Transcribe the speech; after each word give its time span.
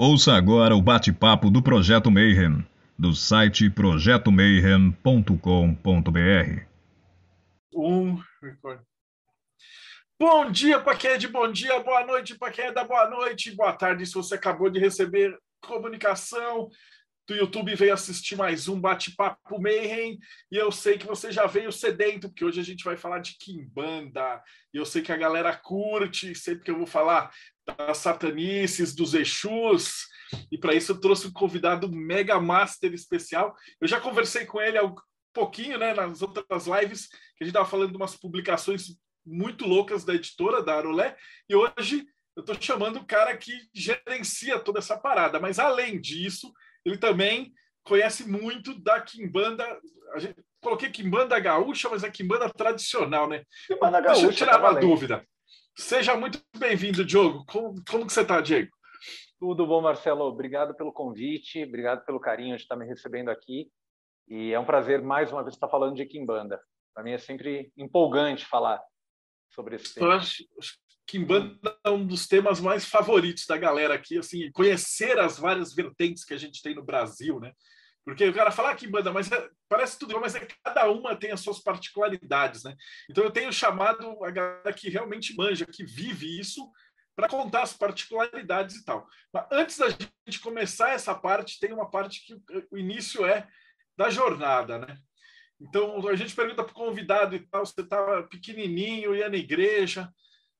Ouça 0.00 0.34
agora 0.34 0.76
o 0.76 0.80
bate-papo 0.80 1.50
do 1.50 1.60
Projeto 1.60 2.08
Mayhem, 2.08 2.64
do 2.96 3.12
site 3.12 3.68
projetomayhem.com.br. 3.68 6.62
Um. 7.74 8.22
Bom 10.16 10.52
dia 10.52 10.80
é 11.02 11.18
de 11.18 11.26
bom 11.26 11.50
dia, 11.50 11.80
boa 11.80 12.06
noite 12.06 12.38
para 12.38 12.52
quem 12.52 12.66
é 12.66 12.84
boa 12.84 13.10
noite, 13.10 13.56
boa 13.56 13.72
tarde 13.72 14.06
se 14.06 14.14
você 14.14 14.36
acabou 14.36 14.70
de 14.70 14.78
receber 14.78 15.36
comunicação 15.60 16.70
do 17.26 17.34
YouTube 17.34 17.74
veio 17.74 17.92
assistir 17.92 18.36
mais 18.36 18.68
um 18.68 18.80
bate-papo 18.80 19.60
Mayhem 19.60 20.18
e 20.50 20.56
eu 20.56 20.72
sei 20.72 20.96
que 20.96 21.06
você 21.06 21.30
já 21.30 21.46
veio 21.46 21.70
sedento, 21.70 22.28
porque 22.28 22.44
hoje 22.44 22.60
a 22.60 22.64
gente 22.64 22.82
vai 22.82 22.96
falar 22.96 23.18
de 23.18 23.36
Kimbanda 23.36 24.42
e 24.72 24.78
eu 24.78 24.86
sei 24.86 25.02
que 25.02 25.12
a 25.12 25.16
galera 25.16 25.54
curte, 25.54 26.34
sempre 26.34 26.64
que 26.64 26.70
eu 26.70 26.78
vou 26.78 26.86
falar 26.86 27.30
das 27.76 27.98
satanices, 27.98 28.94
dos 28.94 29.14
Exus, 29.14 30.06
e 30.50 30.58
para 30.58 30.74
isso 30.74 30.92
eu 30.92 31.00
trouxe 31.00 31.26
um 31.26 31.32
convidado 31.32 31.90
mega 31.90 32.40
master 32.40 32.92
especial. 32.92 33.54
Eu 33.80 33.88
já 33.88 34.00
conversei 34.00 34.44
com 34.44 34.60
ele 34.60 34.78
há 34.78 34.84
um 34.84 34.94
pouquinho, 35.32 35.78
né, 35.78 35.94
nas 35.94 36.22
outras 36.22 36.66
lives, 36.66 37.08
que 37.08 37.42
a 37.42 37.44
gente 37.44 37.48
estava 37.48 37.68
falando 37.68 37.90
de 37.90 37.96
umas 37.96 38.16
publicações 38.16 38.96
muito 39.24 39.66
loucas 39.66 40.04
da 40.04 40.14
editora, 40.14 40.62
da 40.62 40.76
Arolé, 40.76 41.16
e 41.48 41.54
hoje 41.54 42.06
eu 42.36 42.40
estou 42.40 42.56
chamando 42.60 42.98
o 42.98 43.06
cara 43.06 43.36
que 43.36 43.52
gerencia 43.74 44.58
toda 44.58 44.78
essa 44.78 44.96
parada, 44.96 45.40
mas 45.40 45.58
além 45.58 46.00
disso 46.00 46.52
ele 46.84 46.96
também 46.96 47.52
conhece 47.84 48.28
muito 48.28 48.78
da 48.80 49.00
quimbanda. 49.00 49.64
A 50.14 50.18
gente, 50.18 50.36
coloquei 50.60 50.90
quimbanda 50.90 51.38
gaúcha, 51.38 51.88
mas 51.88 52.04
é 52.04 52.10
quimbanda 52.10 52.48
tradicional, 52.50 53.28
né? 53.28 53.44
Quimbanda 53.66 54.00
gaúcha. 54.00 54.22
Deixa 54.22 54.44
eu 54.44 54.46
tirar 54.46 54.60
tá 54.60 54.70
uma 54.70 54.80
dúvida. 54.80 55.24
Seja 55.78 56.16
muito 56.16 56.42
bem-vindo, 56.56 57.04
Diogo. 57.04 57.44
Como, 57.46 57.82
como 57.88 58.04
que 58.04 58.12
você 58.12 58.22
está, 58.22 58.40
Diego? 58.40 58.68
Tudo 59.38 59.64
bom, 59.64 59.80
Marcelo. 59.80 60.24
Obrigado 60.24 60.74
pelo 60.74 60.92
convite, 60.92 61.62
obrigado 61.62 62.04
pelo 62.04 62.18
carinho 62.18 62.56
de 62.56 62.62
estar 62.62 62.74
me 62.74 62.84
recebendo 62.84 63.30
aqui. 63.30 63.70
E 64.26 64.52
é 64.52 64.58
um 64.58 64.64
prazer, 64.64 65.00
mais 65.00 65.32
uma 65.32 65.42
vez, 65.42 65.54
estar 65.54 65.68
falando 65.68 65.94
de 65.94 66.04
Kimbanda. 66.04 66.60
Para 66.92 67.04
mim 67.04 67.12
é 67.12 67.18
sempre 67.18 67.72
empolgante 67.76 68.44
falar 68.44 68.82
sobre 69.54 69.76
esse 69.76 69.94
tema. 69.94 70.08
Eu 70.08 70.12
acho, 70.12 70.44
Kimbanda 71.06 71.78
é 71.84 71.90
um 71.90 72.04
dos 72.04 72.26
temas 72.26 72.60
mais 72.60 72.84
favoritos 72.84 73.46
da 73.46 73.56
galera 73.56 73.94
aqui, 73.94 74.18
assim, 74.18 74.50
conhecer 74.50 75.16
as 75.18 75.38
várias 75.38 75.72
vertentes 75.72 76.24
que 76.24 76.34
a 76.34 76.38
gente 76.38 76.60
tem 76.60 76.74
no 76.74 76.84
Brasil, 76.84 77.38
né? 77.38 77.52
Porque 78.08 78.26
o 78.26 78.32
cara 78.32 78.50
fala 78.50 78.70
ah, 78.70 78.74
Kimbanda, 78.74 79.12
mas 79.12 79.30
é, 79.30 79.50
parece 79.68 79.98
tudo 79.98 80.12
igual, 80.12 80.22
mas 80.22 80.34
é, 80.34 80.48
cada 80.64 80.90
uma 80.90 81.14
tem 81.14 81.30
as 81.30 81.40
suas 81.40 81.58
particularidades, 81.58 82.64
né? 82.64 82.74
Então 83.10 83.22
eu 83.22 83.30
tenho 83.30 83.52
chamado 83.52 84.24
a 84.24 84.30
galera 84.30 84.72
que 84.72 84.88
realmente 84.88 85.36
manja, 85.36 85.66
que 85.66 85.84
vive 85.84 86.40
isso, 86.40 86.72
para 87.14 87.28
contar 87.28 87.64
as 87.64 87.74
particularidades 87.74 88.76
e 88.76 88.84
tal. 88.86 89.06
Mas 89.30 89.46
antes 89.52 89.76
da 89.76 89.90
gente 89.90 90.40
começar 90.40 90.88
essa 90.88 91.14
parte, 91.14 91.60
tem 91.60 91.70
uma 91.70 91.90
parte 91.90 92.24
que 92.24 92.34
o 92.70 92.78
início 92.78 93.26
é 93.26 93.46
da 93.94 94.08
jornada, 94.08 94.78
né? 94.78 94.96
Então 95.60 96.08
a 96.08 96.16
gente 96.16 96.34
pergunta 96.34 96.64
para 96.64 96.72
o 96.72 96.74
convidado 96.74 97.36
e 97.36 97.40
tal, 97.40 97.66
você 97.66 97.78
estava 97.78 98.22
pequenininho, 98.22 99.14
ia 99.14 99.28
na 99.28 99.36
igreja, 99.36 100.10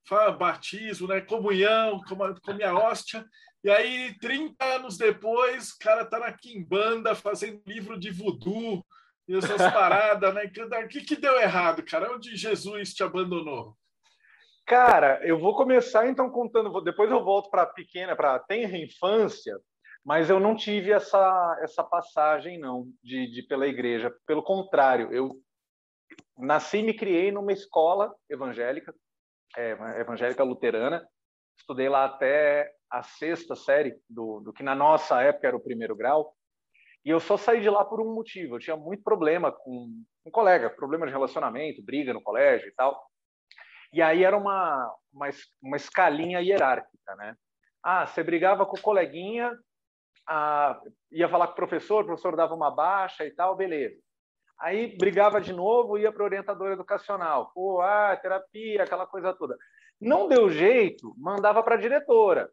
fala 0.06 0.32
batismo, 0.32 1.08
né? 1.08 1.22
comunhão, 1.22 2.02
come 2.42 2.62
a 2.62 2.74
hóstia. 2.74 3.24
E 3.64 3.70
aí, 3.70 4.16
30 4.20 4.64
anos 4.64 4.96
depois, 4.96 5.70
o 5.70 5.78
cara 5.78 6.04
tá 6.04 6.18
na 6.18 6.32
Kimbanda 6.32 7.14
fazendo 7.14 7.60
livro 7.66 7.98
de 7.98 8.10
voodoo 8.10 8.84
e 9.26 9.36
essas 9.36 9.58
paradas, 9.72 10.32
né? 10.32 10.44
O 10.84 10.88
que, 10.88 11.00
que 11.00 11.16
deu 11.16 11.38
errado, 11.40 11.82
cara? 11.82 12.14
Onde 12.14 12.36
Jesus 12.36 12.94
te 12.94 13.02
abandonou? 13.02 13.76
Cara, 14.64 15.20
eu 15.26 15.38
vou 15.38 15.56
começar 15.56 16.06
então 16.06 16.30
contando, 16.30 16.80
depois 16.82 17.10
eu 17.10 17.24
volto 17.24 17.50
para 17.50 17.66
pequena, 17.66 18.14
para 18.14 18.38
tenra 18.38 18.76
infância, 18.76 19.58
mas 20.04 20.28
eu 20.28 20.38
não 20.38 20.54
tive 20.54 20.92
essa, 20.92 21.58
essa 21.62 21.82
passagem 21.82 22.58
não 22.58 22.86
de, 23.02 23.30
de 23.30 23.42
pela 23.42 23.66
igreja. 23.66 24.14
Pelo 24.26 24.42
contrário, 24.42 25.10
eu 25.12 25.40
nasci 26.36 26.78
e 26.78 26.82
me 26.82 26.94
criei 26.94 27.32
numa 27.32 27.52
escola 27.52 28.14
evangélica, 28.28 28.94
é, 29.56 29.70
evangélica 30.00 30.44
luterana. 30.44 31.06
Estudei 31.58 31.88
lá 31.88 32.04
até 32.04 32.70
a 32.90 33.02
sexta 33.02 33.54
série, 33.54 33.96
do, 34.08 34.40
do 34.40 34.52
que 34.52 34.62
na 34.62 34.74
nossa 34.74 35.22
época 35.22 35.46
era 35.46 35.56
o 35.56 35.62
primeiro 35.62 35.94
grau. 35.94 36.34
E 37.04 37.10
eu 37.10 37.20
só 37.20 37.36
saí 37.36 37.60
de 37.60 37.70
lá 37.70 37.84
por 37.84 38.00
um 38.00 38.14
motivo. 38.14 38.56
Eu 38.56 38.60
tinha 38.60 38.76
muito 38.76 39.02
problema 39.02 39.52
com 39.52 39.90
um 40.26 40.30
colega, 40.30 40.70
problema 40.70 41.06
de 41.06 41.12
relacionamento, 41.12 41.82
briga 41.82 42.12
no 42.12 42.22
colégio 42.22 42.68
e 42.68 42.72
tal. 42.72 43.08
E 43.92 44.02
aí 44.02 44.24
era 44.24 44.36
uma, 44.36 44.94
uma, 45.12 45.28
uma 45.62 45.76
escalinha 45.76 46.40
hierárquica, 46.40 47.16
né? 47.16 47.34
Ah, 47.82 48.06
você 48.06 48.22
brigava 48.22 48.66
com 48.66 48.76
o 48.76 48.82
coleguinha, 48.82 49.56
ah, 50.28 50.78
ia 51.10 51.28
falar 51.28 51.46
com 51.46 51.52
o 51.54 51.56
professor, 51.56 52.02
o 52.02 52.06
professor 52.06 52.36
dava 52.36 52.54
uma 52.54 52.70
baixa 52.70 53.24
e 53.24 53.30
tal, 53.30 53.56
beleza. 53.56 53.98
Aí 54.60 54.96
brigava 54.98 55.40
de 55.40 55.52
novo, 55.52 55.96
ia 55.96 56.12
para 56.12 56.22
o 56.22 56.26
orientador 56.26 56.72
educacional. 56.72 57.50
Pô, 57.54 57.80
ah, 57.80 58.16
terapia, 58.20 58.82
aquela 58.82 59.06
coisa 59.06 59.32
toda. 59.32 59.56
Não 60.00 60.28
deu 60.28 60.50
jeito, 60.50 61.14
mandava 61.16 61.62
para 61.62 61.76
a 61.76 61.78
diretora. 61.78 62.50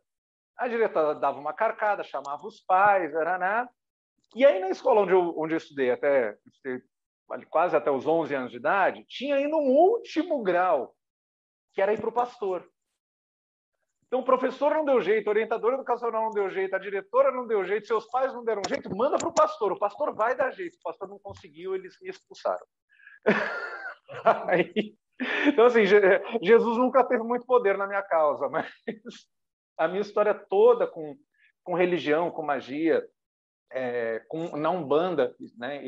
A 0.58 0.68
diretora 0.68 1.16
dava 1.16 1.40
uma 1.40 1.54
carcada, 1.54 2.04
chamava 2.04 2.46
os 2.46 2.62
pais, 2.62 3.14
era 3.14 3.38
nada. 3.38 3.70
E 4.36 4.46
aí 4.46 4.60
na 4.60 4.70
escola 4.70 5.02
onde 5.02 5.14
eu, 5.14 5.34
onde 5.38 5.54
eu 5.54 5.58
estudei, 5.58 5.92
até 5.92 6.38
quase 7.50 7.76
até 7.76 7.90
os 7.92 8.06
11 8.06 8.36
anos 8.36 8.52
de 8.52 8.58
idade, 8.58 9.06
tinha 9.08 9.36
ainda 9.36 9.56
um 9.56 9.70
último 9.70 10.42
grau, 10.44 10.96
que 11.74 11.82
era 11.82 11.94
ir 11.94 12.00
para 12.00 12.10
o 12.10 12.14
pastor. 12.14 12.68
Então, 14.08 14.20
o 14.20 14.26
professor 14.26 14.74
não 14.74 14.86
deu 14.86 15.02
jeito, 15.02 15.28
o 15.28 15.30
orientador 15.30 15.74
educacional 15.74 16.24
não 16.26 16.32
deu 16.32 16.50
jeito, 16.50 16.76
a 16.76 16.80
diretora 16.80 17.32
não 17.32 17.48
deu 17.48 17.66
jeito, 17.66 17.88
seus 17.88 18.06
pais 18.10 18.32
não 18.34 18.46
deram 18.46 18.62
jeito, 18.68 18.96
manda 18.96 19.18
para 19.18 19.28
o 19.28 19.34
pastor. 19.34 19.72
O 19.72 19.80
pastor 19.80 20.14
vai 20.14 20.36
dar 20.36 20.52
jeito. 20.52 20.78
O 20.78 20.84
pastor 20.84 21.10
não 21.10 21.20
conseguiu, 21.20 21.76
eles 21.76 21.98
me 22.02 22.10
expulsaram. 22.10 22.66
Aí, 24.48 24.96
então, 25.48 25.66
assim, 25.66 25.86
Jesus 26.42 26.78
nunca 26.78 27.04
teve 27.04 27.24
muito 27.24 27.46
poder 27.46 27.78
na 27.78 27.88
minha 27.88 28.04
causa, 28.04 28.48
mas 28.48 28.72
a 29.78 29.88
minha 29.88 30.02
história 30.02 30.34
toda 30.34 30.88
com, 30.88 31.16
com 31.64 31.74
religião, 31.74 32.32
com 32.32 32.44
magia, 32.44 33.06
é, 33.72 34.20
com 34.28 34.56
na 34.58 34.70
Umbanda, 34.70 35.36
né, 35.58 35.82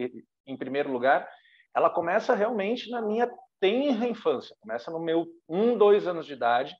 em 0.45 0.57
primeiro 0.57 0.91
lugar, 0.91 1.29
ela 1.75 1.89
começa 1.89 2.33
realmente 2.33 2.89
na 2.89 3.01
minha 3.01 3.29
tenra 3.59 4.07
infância. 4.07 4.55
Começa 4.61 4.91
no 4.91 4.99
meu 4.99 5.27
um, 5.47 5.77
dois 5.77 6.07
anos 6.07 6.25
de 6.25 6.33
idade, 6.33 6.75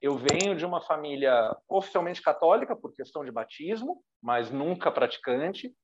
eu 0.00 0.16
venho 0.16 0.54
de 0.54 0.64
uma 0.64 0.80
família 0.80 1.56
oficialmente 1.68 2.22
católica 2.22 2.76
por 2.76 2.94
questão 2.94 3.24
de 3.24 3.32
batismo, 3.32 4.02
mas 4.22 4.50
nunca 4.50 4.90
praticante, 4.90 5.74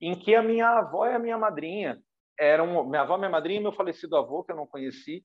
em 0.00 0.16
que 0.16 0.34
a 0.34 0.42
minha 0.42 0.68
avó 0.68 1.06
e 1.06 1.14
a 1.14 1.18
minha 1.18 1.36
madrinha 1.36 2.00
eram 2.38 2.88
minha 2.88 3.02
avó, 3.02 3.18
minha 3.18 3.30
madrinha 3.30 3.58
e 3.58 3.62
meu 3.62 3.72
falecido 3.72 4.16
avô 4.16 4.44
que 4.44 4.52
eu 4.52 4.56
não 4.56 4.66
conheci 4.66 5.22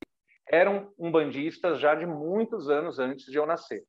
eram 0.48 0.92
umbandistas 1.00 1.80
já 1.80 1.96
de 1.96 2.06
muitos 2.06 2.70
anos 2.70 3.00
antes 3.00 3.26
de 3.26 3.38
eu 3.38 3.46
nascer. 3.46 3.84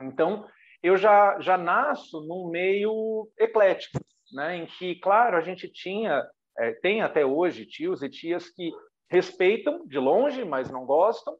Então 0.00 0.46
eu 0.82 0.96
já 0.96 1.38
já 1.40 1.58
nasço 1.58 2.20
num 2.26 2.48
meio 2.50 3.28
eclético, 3.38 3.98
né? 4.32 4.56
Em 4.56 4.66
que 4.66 4.96
claro 4.96 5.36
a 5.36 5.40
gente 5.40 5.68
tinha 5.68 6.26
é, 6.58 6.72
tem 6.72 7.02
até 7.02 7.24
hoje 7.24 7.66
tios 7.66 8.02
e 8.02 8.08
tias 8.08 8.48
que 8.50 8.72
respeitam 9.10 9.86
de 9.86 9.98
longe, 9.98 10.44
mas 10.44 10.70
não 10.70 10.86
gostam, 10.86 11.36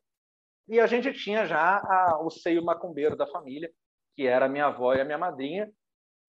e 0.71 0.79
a 0.79 0.87
gente 0.87 1.13
tinha 1.13 1.47
já 1.47 1.79
a, 1.79 2.21
o 2.23 2.31
seio 2.31 2.65
macumbeiro 2.65 3.17
da 3.17 3.27
família, 3.27 3.69
que 4.15 4.27
era 4.27 4.47
a 4.47 4.49
minha 4.49 4.67
avó 4.67 4.95
e 4.95 5.01
a 5.01 5.05
minha 5.05 5.19
madrinha. 5.19 5.69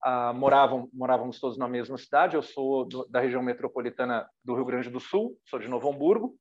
Ah, 0.02 0.32
moravam, 0.32 0.88
morávamos 0.92 1.38
todos 1.38 1.56
na 1.56 1.68
mesma 1.68 1.96
cidade. 1.96 2.34
Eu 2.34 2.42
sou 2.42 2.84
do, 2.84 3.06
da 3.08 3.20
região 3.20 3.40
metropolitana 3.40 4.28
do 4.44 4.56
Rio 4.56 4.64
Grande 4.64 4.90
do 4.90 4.98
Sul, 4.98 5.38
sou 5.48 5.60
de 5.60 5.68
Novo 5.68 5.88
Hamburgo. 5.88 6.36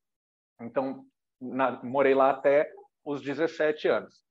Então, 0.60 1.06
na, 1.40 1.80
morei 1.84 2.16
lá 2.16 2.32
até 2.32 2.72
os 3.06 3.22
17 3.22 3.88
anos. 3.88 4.24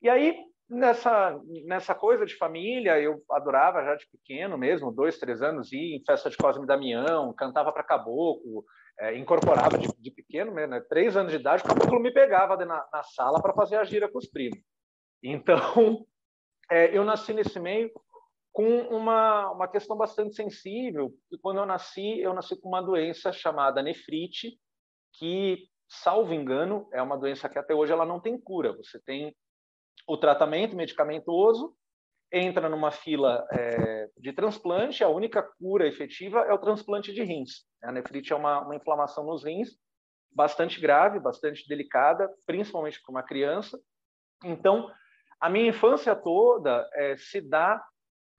E 0.00 0.08
aí, 0.08 0.36
nessa, 0.70 1.38
nessa 1.64 1.94
coisa 1.94 2.24
de 2.24 2.36
família, 2.36 2.98
eu 3.00 3.22
adorava 3.30 3.84
já 3.84 3.96
de 3.96 4.06
pequeno 4.08 4.56
mesmo, 4.56 4.92
dois, 4.92 5.18
três 5.18 5.42
anos, 5.42 5.72
ir 5.72 5.96
em 5.96 6.04
festa 6.04 6.30
de 6.30 6.36
Cosme 6.36 6.64
e 6.64 6.66
Damião, 6.66 7.34
cantava 7.34 7.72
para 7.72 7.82
caboclo, 7.82 8.64
é, 9.00 9.16
incorporava 9.16 9.76
de, 9.76 9.88
de, 9.98 10.10
pequeno, 10.10 10.52
né, 10.52 10.80
três 10.88 11.16
anos 11.16 11.32
de 11.32 11.38
idade, 11.38 11.64
o 11.64 11.66
caboclo 11.66 11.98
me 12.00 12.12
pegava 12.12 12.56
na, 12.64 12.86
na 12.92 13.02
sala 13.02 13.42
para 13.42 13.52
fazer 13.52 13.76
a 13.76 13.84
gira 13.84 14.08
com 14.08 14.18
os 14.18 14.26
primos. 14.26 14.60
Então, 15.22 16.06
é, 16.70 16.96
eu 16.96 17.04
nasci 17.04 17.34
nesse 17.34 17.58
meio 17.58 17.90
com 18.52 18.80
uma, 18.82 19.50
uma 19.50 19.68
questão 19.68 19.96
bastante 19.96 20.34
sensível, 20.34 21.12
e 21.30 21.38
quando 21.38 21.58
eu 21.58 21.66
nasci, 21.66 22.20
eu 22.20 22.32
nasci 22.32 22.60
com 22.60 22.68
uma 22.68 22.82
doença 22.82 23.32
chamada 23.32 23.82
nefrite, 23.82 24.58
que, 25.14 25.68
salvo 25.88 26.32
engano, 26.32 26.88
é 26.92 27.02
uma 27.02 27.18
doença 27.18 27.48
que 27.48 27.58
até 27.58 27.74
hoje 27.74 27.92
ela 27.92 28.06
não 28.06 28.20
tem 28.20 28.40
cura. 28.40 28.76
Você 28.76 29.00
tem 29.00 29.34
o 30.10 30.16
tratamento 30.16 30.74
medicamentoso, 30.74 31.72
entra 32.32 32.68
numa 32.68 32.90
fila 32.90 33.46
é, 33.52 34.08
de 34.18 34.32
transplante, 34.32 35.04
a 35.04 35.08
única 35.08 35.40
cura 35.40 35.86
efetiva 35.86 36.40
é 36.40 36.52
o 36.52 36.58
transplante 36.58 37.12
de 37.12 37.22
rins. 37.22 37.64
A 37.80 37.92
nefrite 37.92 38.32
é 38.32 38.36
uma, 38.36 38.60
uma 38.60 38.74
inflamação 38.74 39.24
nos 39.24 39.44
rins, 39.44 39.68
bastante 40.32 40.80
grave, 40.80 41.20
bastante 41.20 41.64
delicada, 41.68 42.28
principalmente 42.44 43.00
para 43.00 43.12
uma 43.12 43.22
criança. 43.22 43.80
Então, 44.44 44.90
a 45.40 45.48
minha 45.48 45.68
infância 45.68 46.16
toda 46.16 46.88
é, 46.94 47.16
se 47.16 47.40
dá 47.40 47.80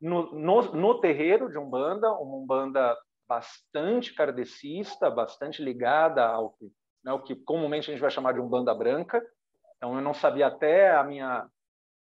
no, 0.02 0.30
no, 0.34 0.62
no 0.74 1.00
terreiro 1.00 1.50
de 1.50 1.58
Umbanda, 1.58 2.12
uma 2.12 2.36
Umbanda 2.36 2.98
bastante 3.30 4.14
kardecista, 4.14 5.10
bastante 5.10 5.64
ligada 5.64 6.26
ao 6.26 6.52
que, 6.52 6.70
né, 7.02 7.14
o 7.14 7.22
que 7.22 7.34
comumente 7.34 7.90
a 7.90 7.94
gente 7.94 8.02
vai 8.02 8.12
chamar 8.12 8.34
de 8.34 8.42
Umbanda 8.42 8.76
branca. 8.76 9.26
Então, 9.78 9.96
eu 9.96 10.02
não 10.02 10.14
sabia 10.14 10.48
até 10.48 10.94
a 10.94 11.02
minha 11.02 11.50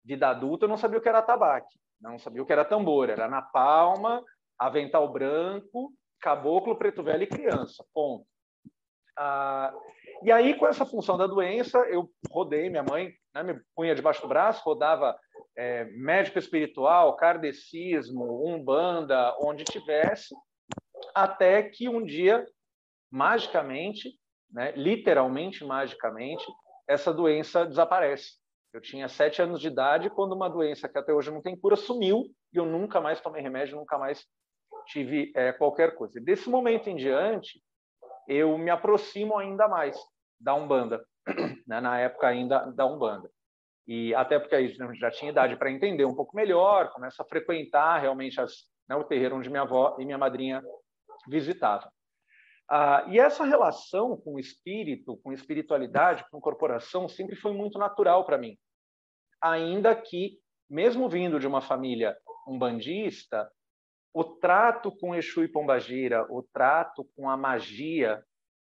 vida 0.04 0.30
adulta, 0.30 0.66
eu 0.66 0.70
não 0.70 0.78
sabia 0.78 0.98
o 0.98 1.02
que 1.02 1.10
era 1.10 1.22
tabaque, 1.22 1.80
não 2.00 2.18
sabia 2.18 2.42
o 2.42 2.46
que 2.46 2.54
era 2.54 2.66
tambor, 2.66 3.10
era 3.10 3.28
na 3.28 3.42
palma, 3.42 4.24
avental 4.58 5.12
branco, 5.12 5.94
caboclo, 6.20 6.76
preto 6.76 7.04
velho 7.04 7.24
e 7.24 7.28
criança, 7.28 7.84
ponto. 7.94 8.26
Ah, 9.18 9.74
e 10.24 10.32
aí, 10.32 10.54
com 10.56 10.68
essa 10.68 10.86
função 10.86 11.18
da 11.18 11.28
doença, 11.28 11.80
eu 11.90 12.10
rodei, 12.30 12.70
minha 12.70 12.84
mãe 12.84 13.12
né, 13.34 13.44
me 13.44 13.60
punha 13.76 13.96
debaixo 13.96 14.22
do 14.22 14.28
braço, 14.28 14.64
rodava 14.64 15.18
é, 15.58 15.86
médico 15.86 16.38
espiritual, 16.38 17.16
kardecismo, 17.16 18.48
umbanda, 18.48 19.36
onde 19.42 19.64
tivesse, 19.64 20.34
até 21.16 21.64
que 21.64 21.90
um 21.90 22.06
dia, 22.06 22.46
magicamente, 23.10 24.10
né, 24.50 24.72
literalmente 24.74 25.66
magicamente, 25.66 26.46
essa 26.88 27.14
doença 27.14 27.66
desaparece. 27.66 28.41
Eu 28.74 28.80
tinha 28.80 29.10
sete 29.10 29.42
anos 29.42 29.60
de 29.60 29.68
idade 29.68 30.10
quando 30.10 30.34
uma 30.34 30.50
doença 30.50 30.88
que 30.88 30.98
até 30.98 31.14
hoje 31.14 31.30
não 31.30 31.42
tem 31.42 31.58
cura 31.58 31.76
sumiu 31.76 32.24
e 32.54 32.58
eu 32.58 32.66
nunca 32.66 33.02
mais 33.02 33.20
tomei 33.20 33.42
remédio, 33.42 33.76
nunca 33.76 33.98
mais 33.98 34.26
tive 34.88 35.32
é, 35.36 35.52
qualquer 35.52 35.96
coisa. 35.96 36.20
E 36.20 36.24
desse 36.24 36.50
momento 36.50 36.90
em 36.90 36.96
diante, 36.96 37.62
eu 38.28 38.58
me 38.58 38.70
aproximo 38.70 39.38
ainda 39.38 39.68
mais 39.68 39.98
da 40.40 40.56
Umbanda, 40.56 41.06
né? 41.68 41.82
na 41.82 42.00
época 42.00 42.28
ainda 42.28 42.60
da 42.72 42.86
Umbanda. 42.86 43.30
E 43.88 44.16
até 44.16 44.40
porque 44.40 44.56
aí 44.56 44.74
já 44.94 45.12
tinha 45.12 45.32
idade 45.32 45.58
para 45.58 45.72
entender 45.72 46.06
um 46.06 46.16
pouco 46.16 46.36
melhor, 46.36 46.92
começa 46.92 47.24
a 47.24 47.26
frequentar 47.26 48.00
realmente 48.00 48.40
as, 48.40 48.54
né, 48.88 48.96
o 48.96 49.04
terreiro 49.04 49.36
onde 49.36 49.50
minha 49.50 49.64
avó 49.64 49.98
e 50.00 50.06
minha 50.06 50.18
madrinha 50.18 50.62
visitavam. 51.28 51.92
Ah, 52.74 53.04
e 53.10 53.20
essa 53.20 53.44
relação 53.44 54.16
com 54.16 54.36
o 54.36 54.40
espírito, 54.40 55.18
com 55.18 55.34
espiritualidade, 55.34 56.24
com 56.32 56.40
corporação, 56.40 57.10
sempre 57.10 57.36
foi 57.36 57.52
muito 57.52 57.78
natural 57.78 58.26
para 58.26 58.38
mim. 58.38 58.58
Ainda 59.42 59.94
que, 59.94 60.40
mesmo 60.70 61.10
vindo 61.10 61.38
de 61.38 61.46
uma 61.46 61.60
família 61.60 62.16
umbandista, 62.48 63.52
o 64.14 64.24
trato 64.24 64.90
com 64.90 65.14
Exu 65.14 65.44
e 65.44 65.50
Pombagira, 65.50 66.26
o 66.30 66.44
trato 66.44 67.04
com 67.14 67.30
a 67.30 67.36
magia 67.36 68.24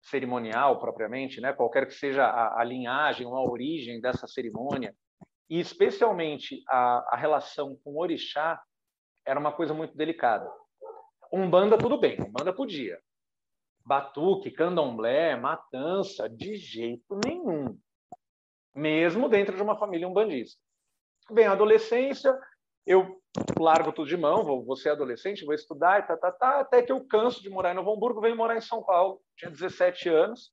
cerimonial 0.03 0.79
propriamente, 0.79 1.41
né, 1.41 1.55
qualquer 1.55 1.87
que 1.87 1.95
seja 1.95 2.27
a, 2.27 2.61
a 2.61 2.65
linhagem 2.65 3.27
ou 3.27 3.35
a 3.35 3.51
origem 3.51 3.99
dessa 3.99 4.27
cerimônia, 4.27 4.95
e 5.49 5.59
especialmente 5.59 6.63
a, 6.69 7.15
a 7.15 7.17
relação 7.17 7.79
com 7.83 7.95
o 7.95 8.01
orixá, 8.03 8.63
era 9.25 9.41
uma 9.41 9.53
coisa 9.53 9.73
muito 9.73 9.97
delicada. 9.97 10.53
Umbanda, 11.33 11.79
tudo 11.79 11.99
bem, 11.99 12.21
Umbanda 12.21 12.53
podia 12.53 13.01
batuque, 13.87 14.51
candomblé, 14.51 15.37
matança, 15.37 16.29
de 16.29 16.57
jeito 16.57 17.19
nenhum. 17.25 17.79
Mesmo 18.75 19.29
dentro 19.29 19.55
de 19.55 19.63
uma 19.63 19.79
família 19.79 20.09
umbandista. 20.09 20.61
Vem 21.31 21.47
a 21.47 21.53
adolescência, 21.53 22.37
eu 22.85 23.23
largo 23.59 23.93
tudo 23.93 24.09
de 24.09 24.17
mão, 24.17 24.45
vou, 24.45 24.65
vou 24.65 24.77
ser 24.77 24.91
adolescente, 24.91 25.45
vou 25.45 25.55
estudar, 25.55 26.07
tá, 26.07 26.17
tá, 26.17 26.33
tá, 26.33 26.61
até 26.61 26.83
que 26.83 26.91
eu 26.91 27.07
canso 27.07 27.41
de 27.41 27.49
morar 27.49 27.73
em 27.73 27.75
Novo 27.75 27.93
Hamburgo, 27.93 28.21
venho 28.21 28.37
morar 28.37 28.57
em 28.57 28.61
São 28.61 28.83
Paulo, 28.83 29.21
tinha 29.37 29.51
17 29.51 30.09
anos, 30.09 30.53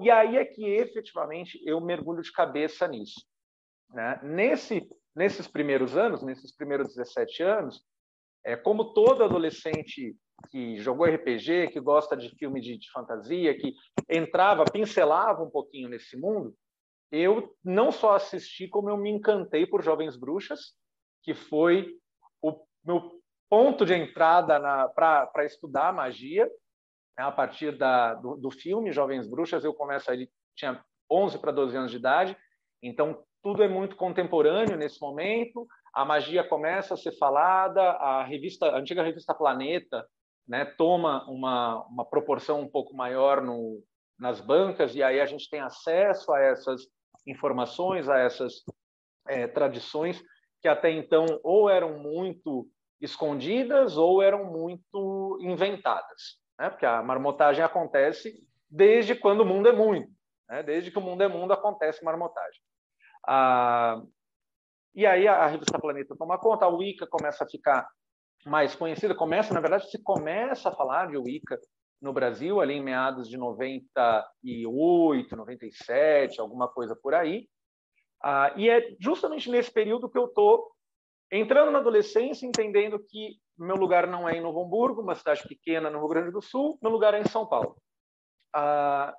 e 0.00 0.10
aí 0.10 0.36
é 0.36 0.44
que 0.44 0.64
efetivamente 0.64 1.60
eu 1.64 1.80
mergulho 1.80 2.22
de 2.22 2.32
cabeça 2.32 2.88
nisso. 2.88 3.24
Né? 3.90 4.18
Nesse, 4.22 4.88
nesses 5.14 5.46
primeiros 5.46 5.96
anos, 5.96 6.22
nesses 6.22 6.54
primeiros 6.54 6.94
17 6.94 7.42
anos, 7.42 7.84
é, 8.42 8.56
como 8.56 8.92
todo 8.92 9.22
adolescente 9.22 10.16
que 10.50 10.76
jogou 10.78 11.06
RPG, 11.06 11.68
que 11.72 11.80
gosta 11.80 12.16
de 12.16 12.28
filme 12.36 12.60
de, 12.60 12.78
de, 12.78 12.90
fantasia, 12.90 13.56
que 13.58 13.74
entrava, 14.08 14.64
pincelava 14.64 15.42
um 15.42 15.50
pouquinho 15.50 15.88
nesse 15.88 16.16
mundo, 16.16 16.54
eu 17.10 17.54
não 17.62 17.92
só 17.92 18.14
assisti, 18.14 18.68
como 18.68 18.90
eu 18.90 18.96
me 18.96 19.10
encantei 19.10 19.66
por 19.66 19.82
Jovens 19.82 20.16
Bruxas, 20.16 20.74
que 21.22 21.34
foi 21.34 21.96
o 22.42 22.60
meu 22.84 23.20
ponto 23.48 23.86
de 23.86 23.94
entrada 23.94 24.58
para 24.94 25.44
estudar 25.44 25.92
magia. 25.92 26.46
Né? 27.16 27.24
A 27.24 27.30
partir 27.30 27.76
da, 27.76 28.14
do, 28.14 28.36
do, 28.36 28.50
filme 28.50 28.92
Jovens 28.92 29.28
Bruxas, 29.28 29.64
eu 29.64 29.72
começo 29.72 30.10
ali, 30.10 30.28
tinha 30.56 30.84
11 31.10 31.38
para 31.38 31.52
12 31.52 31.76
anos 31.76 31.90
de 31.90 31.98
idade, 31.98 32.36
então 32.82 33.22
tudo 33.42 33.62
é 33.62 33.68
muito 33.68 33.94
contemporâneo 33.94 34.76
nesse 34.76 35.00
momento. 35.00 35.66
A 35.92 36.04
magia 36.04 36.42
começa 36.42 36.94
a 36.94 36.96
ser 36.96 37.12
falada, 37.12 37.80
a 37.80 38.24
revista, 38.24 38.66
a 38.66 38.78
antiga 38.78 39.02
revista 39.02 39.34
Planeta 39.34 40.04
né, 40.46 40.64
toma 40.64 41.28
uma, 41.28 41.84
uma 41.86 42.04
proporção 42.04 42.60
um 42.60 42.68
pouco 42.68 42.94
maior 42.94 43.40
no, 43.40 43.82
nas 44.18 44.40
bancas, 44.40 44.94
e 44.94 45.02
aí 45.02 45.20
a 45.20 45.26
gente 45.26 45.48
tem 45.48 45.60
acesso 45.60 46.32
a 46.32 46.40
essas 46.40 46.82
informações, 47.26 48.08
a 48.08 48.18
essas 48.18 48.62
é, 49.26 49.46
tradições 49.46 50.22
que 50.60 50.68
até 50.68 50.90
então 50.90 51.26
ou 51.42 51.68
eram 51.68 51.98
muito 51.98 52.68
escondidas 53.00 53.96
ou 53.96 54.22
eram 54.22 54.44
muito 54.44 55.38
inventadas, 55.40 56.38
né? 56.58 56.70
porque 56.70 56.86
a 56.86 57.02
marmotagem 57.02 57.62
acontece 57.62 58.42
desde 58.68 59.14
quando 59.14 59.40
o 59.40 59.46
mundo 59.46 59.68
é 59.68 59.72
mundo, 59.72 60.08
né? 60.48 60.62
desde 60.62 60.90
que 60.90 60.98
o 60.98 61.02
mundo 61.02 61.22
é 61.22 61.28
mundo 61.28 61.52
acontece 61.52 62.04
marmotagem. 62.04 62.60
Ah, 63.26 64.02
e 64.94 65.04
aí 65.04 65.26
a, 65.26 65.46
revista 65.46 65.78
Planeta 65.78 66.16
toma 66.16 66.38
conta, 66.38 66.64
a 66.64 66.68
Wicca 66.68 67.06
começa 67.06 67.44
a 67.44 67.48
ficar 67.48 67.86
mais 68.44 68.74
conhecida, 68.74 69.14
começa, 69.14 69.54
na 69.54 69.60
verdade, 69.60 69.90
se 69.90 70.02
começa 70.02 70.68
a 70.68 70.74
falar 70.74 71.08
de 71.08 71.16
Wicca 71.16 71.58
no 72.00 72.12
Brasil, 72.12 72.60
ali 72.60 72.74
em 72.74 72.82
meados 72.82 73.28
de 73.28 73.36
98, 73.36 75.36
97, 75.36 76.40
alguma 76.40 76.68
coisa 76.68 76.94
por 76.94 77.14
aí. 77.14 77.48
Ah, 78.22 78.52
e 78.56 78.68
é 78.68 78.94
justamente 79.00 79.50
nesse 79.50 79.72
período 79.72 80.10
que 80.10 80.18
eu 80.18 80.26
estou 80.26 80.70
entrando 81.32 81.70
na 81.70 81.78
adolescência, 81.78 82.46
entendendo 82.46 82.98
que 82.98 83.38
meu 83.58 83.76
lugar 83.76 84.06
não 84.06 84.28
é 84.28 84.36
em 84.36 84.40
Novo 84.40 84.62
Hamburgo, 84.62 85.02
uma 85.02 85.14
cidade 85.14 85.46
pequena 85.48 85.90
no 85.90 85.98
Rio 85.98 86.08
Grande 86.08 86.30
do 86.30 86.42
Sul, 86.42 86.78
meu 86.82 86.90
lugar 86.90 87.14
é 87.14 87.20
em 87.20 87.28
São 87.28 87.46
Paulo. 87.46 87.76
Ah, 88.54 89.14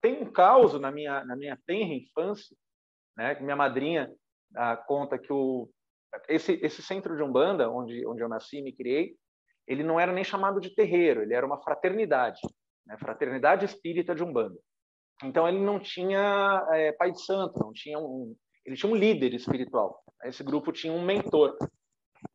tem 0.00 0.22
um 0.22 0.32
caos 0.32 0.78
na 0.80 0.90
minha, 0.90 1.24
na 1.24 1.36
minha 1.36 1.58
tenra 1.66 1.94
infância, 1.94 2.56
né, 3.16 3.34
que 3.34 3.42
minha 3.42 3.56
madrinha 3.56 4.10
ah, 4.56 4.76
conta 4.76 5.18
que 5.18 5.32
o 5.32 5.68
esse, 6.28 6.58
esse 6.62 6.82
centro 6.82 7.16
de 7.16 7.22
Umbanda, 7.22 7.70
onde, 7.70 8.06
onde 8.06 8.22
eu 8.22 8.28
nasci 8.28 8.58
e 8.58 8.62
me 8.62 8.72
criei, 8.72 9.16
ele 9.66 9.82
não 9.82 10.00
era 10.00 10.12
nem 10.12 10.24
chamado 10.24 10.60
de 10.60 10.74
terreiro, 10.74 11.22
ele 11.22 11.34
era 11.34 11.46
uma 11.46 11.62
fraternidade, 11.62 12.40
né? 12.86 12.96
fraternidade 12.98 13.64
espírita 13.64 14.14
de 14.14 14.22
Umbanda. 14.22 14.58
Então 15.22 15.46
ele 15.46 15.60
não 15.60 15.78
tinha 15.78 16.66
é, 16.72 16.92
pai 16.92 17.12
de 17.12 17.22
santo, 17.22 17.58
não 17.60 17.72
tinha 17.72 17.98
um, 17.98 18.34
ele 18.64 18.76
tinha 18.76 18.90
um 18.90 18.96
líder 18.96 19.34
espiritual. 19.34 20.02
Esse 20.24 20.42
grupo 20.42 20.72
tinha 20.72 20.92
um 20.92 21.04
mentor. 21.04 21.56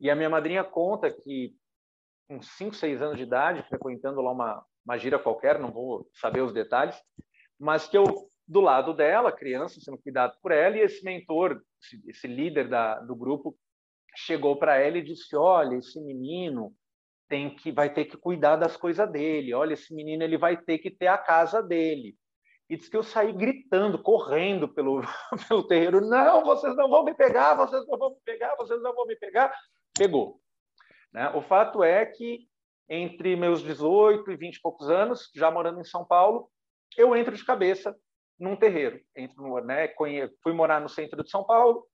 E 0.00 0.10
a 0.10 0.16
minha 0.16 0.30
madrinha 0.30 0.64
conta 0.64 1.10
que 1.10 1.54
com 2.28 2.40
5, 2.40 2.74
6 2.74 3.02
anos 3.02 3.16
de 3.16 3.22
idade, 3.22 3.62
frequentando 3.68 4.20
lá 4.20 4.32
uma, 4.32 4.64
uma 4.84 4.98
gira 4.98 5.18
qualquer, 5.18 5.58
não 5.58 5.72
vou 5.72 6.08
saber 6.14 6.40
os 6.40 6.52
detalhes, 6.52 6.96
mas 7.58 7.88
que 7.88 7.96
eu 7.96 8.04
do 8.48 8.60
lado 8.60 8.94
dela, 8.94 9.32
criança 9.32 9.80
sendo 9.80 9.98
cuidado 9.98 10.36
por 10.40 10.52
ela, 10.52 10.76
e 10.76 10.80
esse 10.80 11.04
mentor, 11.04 11.60
esse, 11.82 12.02
esse 12.08 12.26
líder 12.28 12.68
da, 12.68 13.00
do 13.00 13.14
grupo, 13.16 13.56
chegou 14.18 14.58
para 14.58 14.76
ela 14.76 14.98
e 14.98 15.02
disse: 15.02 15.36
"Olha, 15.36 15.76
esse 15.76 16.00
menino 16.00 16.74
tem 17.28 17.54
que 17.54 17.72
vai 17.72 17.92
ter 17.92 18.04
que 18.06 18.16
cuidar 18.16 18.56
das 18.56 18.76
coisas 18.76 19.10
dele. 19.10 19.54
Olha, 19.54 19.74
esse 19.74 19.94
menino 19.94 20.22
ele 20.22 20.38
vai 20.38 20.56
ter 20.56 20.78
que 20.78 20.90
ter 20.90 21.08
a 21.08 21.18
casa 21.18 21.62
dele." 21.62 22.16
E 22.68 22.76
disse 22.76 22.90
que 22.90 22.96
eu 22.96 23.02
saí 23.02 23.32
gritando, 23.32 24.02
correndo 24.02 24.68
pelo, 24.68 25.00
pelo 25.48 25.66
terreiro: 25.66 26.00
Não, 26.00 26.44
vocês 26.44 26.74
não 26.76 26.88
vão 26.88 27.04
me 27.04 27.14
pegar, 27.14 27.54
vocês 27.54 27.86
não 27.86 27.98
vão 27.98 28.10
me 28.10 28.20
pegar, 28.24 28.56
vocês 28.56 28.82
não 28.82 28.94
vão 28.94 29.06
me 29.06 29.16
pegar. 29.16 29.52
Pegou. 29.96 30.40
Né? 31.12 31.30
O 31.30 31.40
fato 31.40 31.82
é 31.82 32.04
que 32.04 32.48
entre 32.88 33.36
meus 33.36 33.62
18 33.62 34.30
e 34.30 34.36
20 34.36 34.56
e 34.56 34.60
poucos 34.60 34.88
anos, 34.88 35.30
já 35.34 35.50
morando 35.50 35.80
em 35.80 35.84
São 35.84 36.04
Paulo, 36.04 36.48
eu 36.96 37.16
entro 37.16 37.34
de 37.34 37.44
cabeça 37.44 37.96
num 38.38 38.56
terreiro. 38.56 39.00
Entro, 39.14 39.64
né, 39.64 39.92
fui 40.42 40.52
morar 40.52 40.80
no 40.80 40.88
centro 40.88 41.22
de 41.22 41.30
São 41.30 41.44
Paulo, 41.44 41.86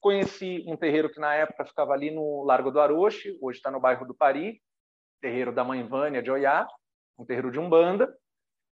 conheci 0.00 0.64
um 0.66 0.76
terreiro 0.76 1.10
que 1.10 1.20
na 1.20 1.34
época 1.34 1.66
ficava 1.66 1.92
ali 1.92 2.10
no 2.10 2.44
Largo 2.44 2.70
do 2.70 2.80
Aroche, 2.80 3.38
hoje 3.40 3.58
está 3.58 3.70
no 3.70 3.80
bairro 3.80 4.06
do 4.06 4.14
Pari, 4.14 4.60
terreiro 5.20 5.52
da 5.52 5.64
mãe 5.64 5.86
Vânia 5.86 6.22
de 6.22 6.30
Oiá, 6.30 6.66
um 7.18 7.24
terreiro 7.24 7.50
de 7.50 7.60
Umbanda. 7.60 8.14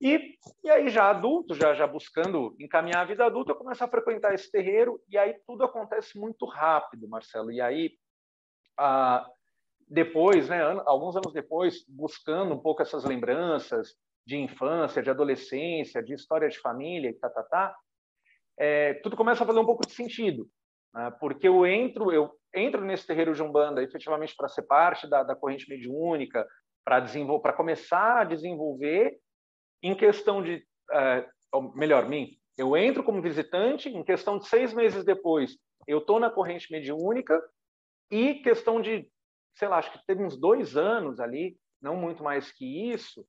E, 0.00 0.38
e 0.64 0.70
aí, 0.70 0.88
já 0.88 1.10
adulto, 1.10 1.54
já, 1.54 1.74
já 1.74 1.86
buscando 1.86 2.56
encaminhar 2.58 3.02
a 3.02 3.04
vida 3.04 3.26
adulta, 3.26 3.52
eu 3.52 3.56
começo 3.56 3.84
a 3.84 3.88
frequentar 3.88 4.32
esse 4.32 4.50
terreiro 4.50 4.98
e 5.10 5.18
aí 5.18 5.34
tudo 5.46 5.62
acontece 5.62 6.18
muito 6.18 6.46
rápido, 6.46 7.06
Marcelo. 7.06 7.52
E 7.52 7.60
aí, 7.60 7.92
ah, 8.78 9.28
depois, 9.86 10.48
né, 10.48 10.62
alguns 10.86 11.16
anos 11.16 11.34
depois, 11.34 11.84
buscando 11.86 12.54
um 12.54 12.58
pouco 12.58 12.80
essas 12.80 13.04
lembranças, 13.04 13.94
de 14.26 14.36
infância, 14.36 15.02
de 15.02 15.10
adolescência, 15.10 16.02
de 16.02 16.14
história 16.14 16.48
de 16.48 16.58
família, 16.58 17.14
tá, 17.20 17.28
tá, 17.28 17.42
tá, 17.42 17.76
é, 18.58 18.94
tudo 18.94 19.16
começa 19.16 19.42
a 19.42 19.46
fazer 19.46 19.58
um 19.58 19.64
pouco 19.64 19.86
de 19.86 19.92
sentido, 19.94 20.48
né? 20.94 21.10
porque 21.18 21.48
eu 21.48 21.66
entro, 21.66 22.12
eu 22.12 22.30
entro 22.54 22.84
nesse 22.84 23.06
terreiro 23.06 23.34
de 23.34 23.42
Umbanda 23.42 23.82
efetivamente 23.82 24.34
para 24.36 24.48
ser 24.48 24.62
parte 24.62 25.08
da, 25.08 25.22
da 25.22 25.34
corrente 25.34 25.68
mediúnica, 25.68 26.46
para 26.84 27.00
desenvolver, 27.00 27.42
para 27.42 27.52
começar 27.52 28.20
a 28.20 28.24
desenvolver 28.24 29.18
em 29.82 29.94
questão 29.94 30.42
de, 30.42 30.64
uh, 30.92 31.72
melhor, 31.74 32.08
mim, 32.08 32.36
eu 32.56 32.76
entro 32.76 33.02
como 33.02 33.22
visitante, 33.22 33.88
em 33.88 34.04
questão 34.04 34.38
de 34.38 34.46
seis 34.46 34.74
meses 34.74 35.04
depois, 35.04 35.56
eu 35.86 35.98
estou 35.98 36.20
na 36.20 36.30
corrente 36.30 36.70
mediúnica 36.70 37.40
e 38.10 38.34
questão 38.34 38.80
de, 38.82 39.10
sei 39.54 39.68
lá, 39.68 39.78
acho 39.78 39.92
que 39.92 40.06
teve 40.06 40.22
uns 40.22 40.38
dois 40.38 40.76
anos 40.76 41.18
ali, 41.20 41.56
não 41.80 41.96
muito 41.96 42.22
mais 42.22 42.52
que 42.52 42.92
isso, 42.92 43.24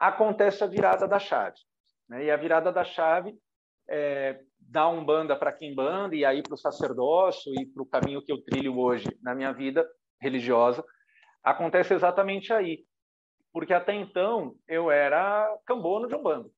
acontece 0.00 0.64
a 0.64 0.66
virada 0.66 1.06
da 1.06 1.18
chave. 1.18 1.58
Né? 2.08 2.24
E 2.24 2.30
a 2.30 2.36
virada 2.36 2.72
da 2.72 2.82
chave 2.82 3.38
é, 3.88 4.40
da 4.58 4.88
Umbanda 4.88 5.36
para 5.36 5.56
banda 5.74 6.16
e 6.16 6.24
aí 6.24 6.42
para 6.42 6.54
o 6.54 6.58
sacerdócio 6.58 7.52
e 7.60 7.66
para 7.66 7.82
o 7.82 7.86
caminho 7.86 8.22
que 8.22 8.32
eu 8.32 8.42
trilho 8.42 8.78
hoje 8.78 9.06
na 9.22 9.34
minha 9.34 9.52
vida 9.52 9.86
religiosa, 10.20 10.82
acontece 11.42 11.92
exatamente 11.92 12.52
aí. 12.52 12.84
Porque 13.52 13.74
até 13.74 13.94
então 13.94 14.54
eu 14.66 14.90
era 14.90 15.58
cambono 15.66 16.08
de 16.08 16.14
Umbanda. 16.14 16.48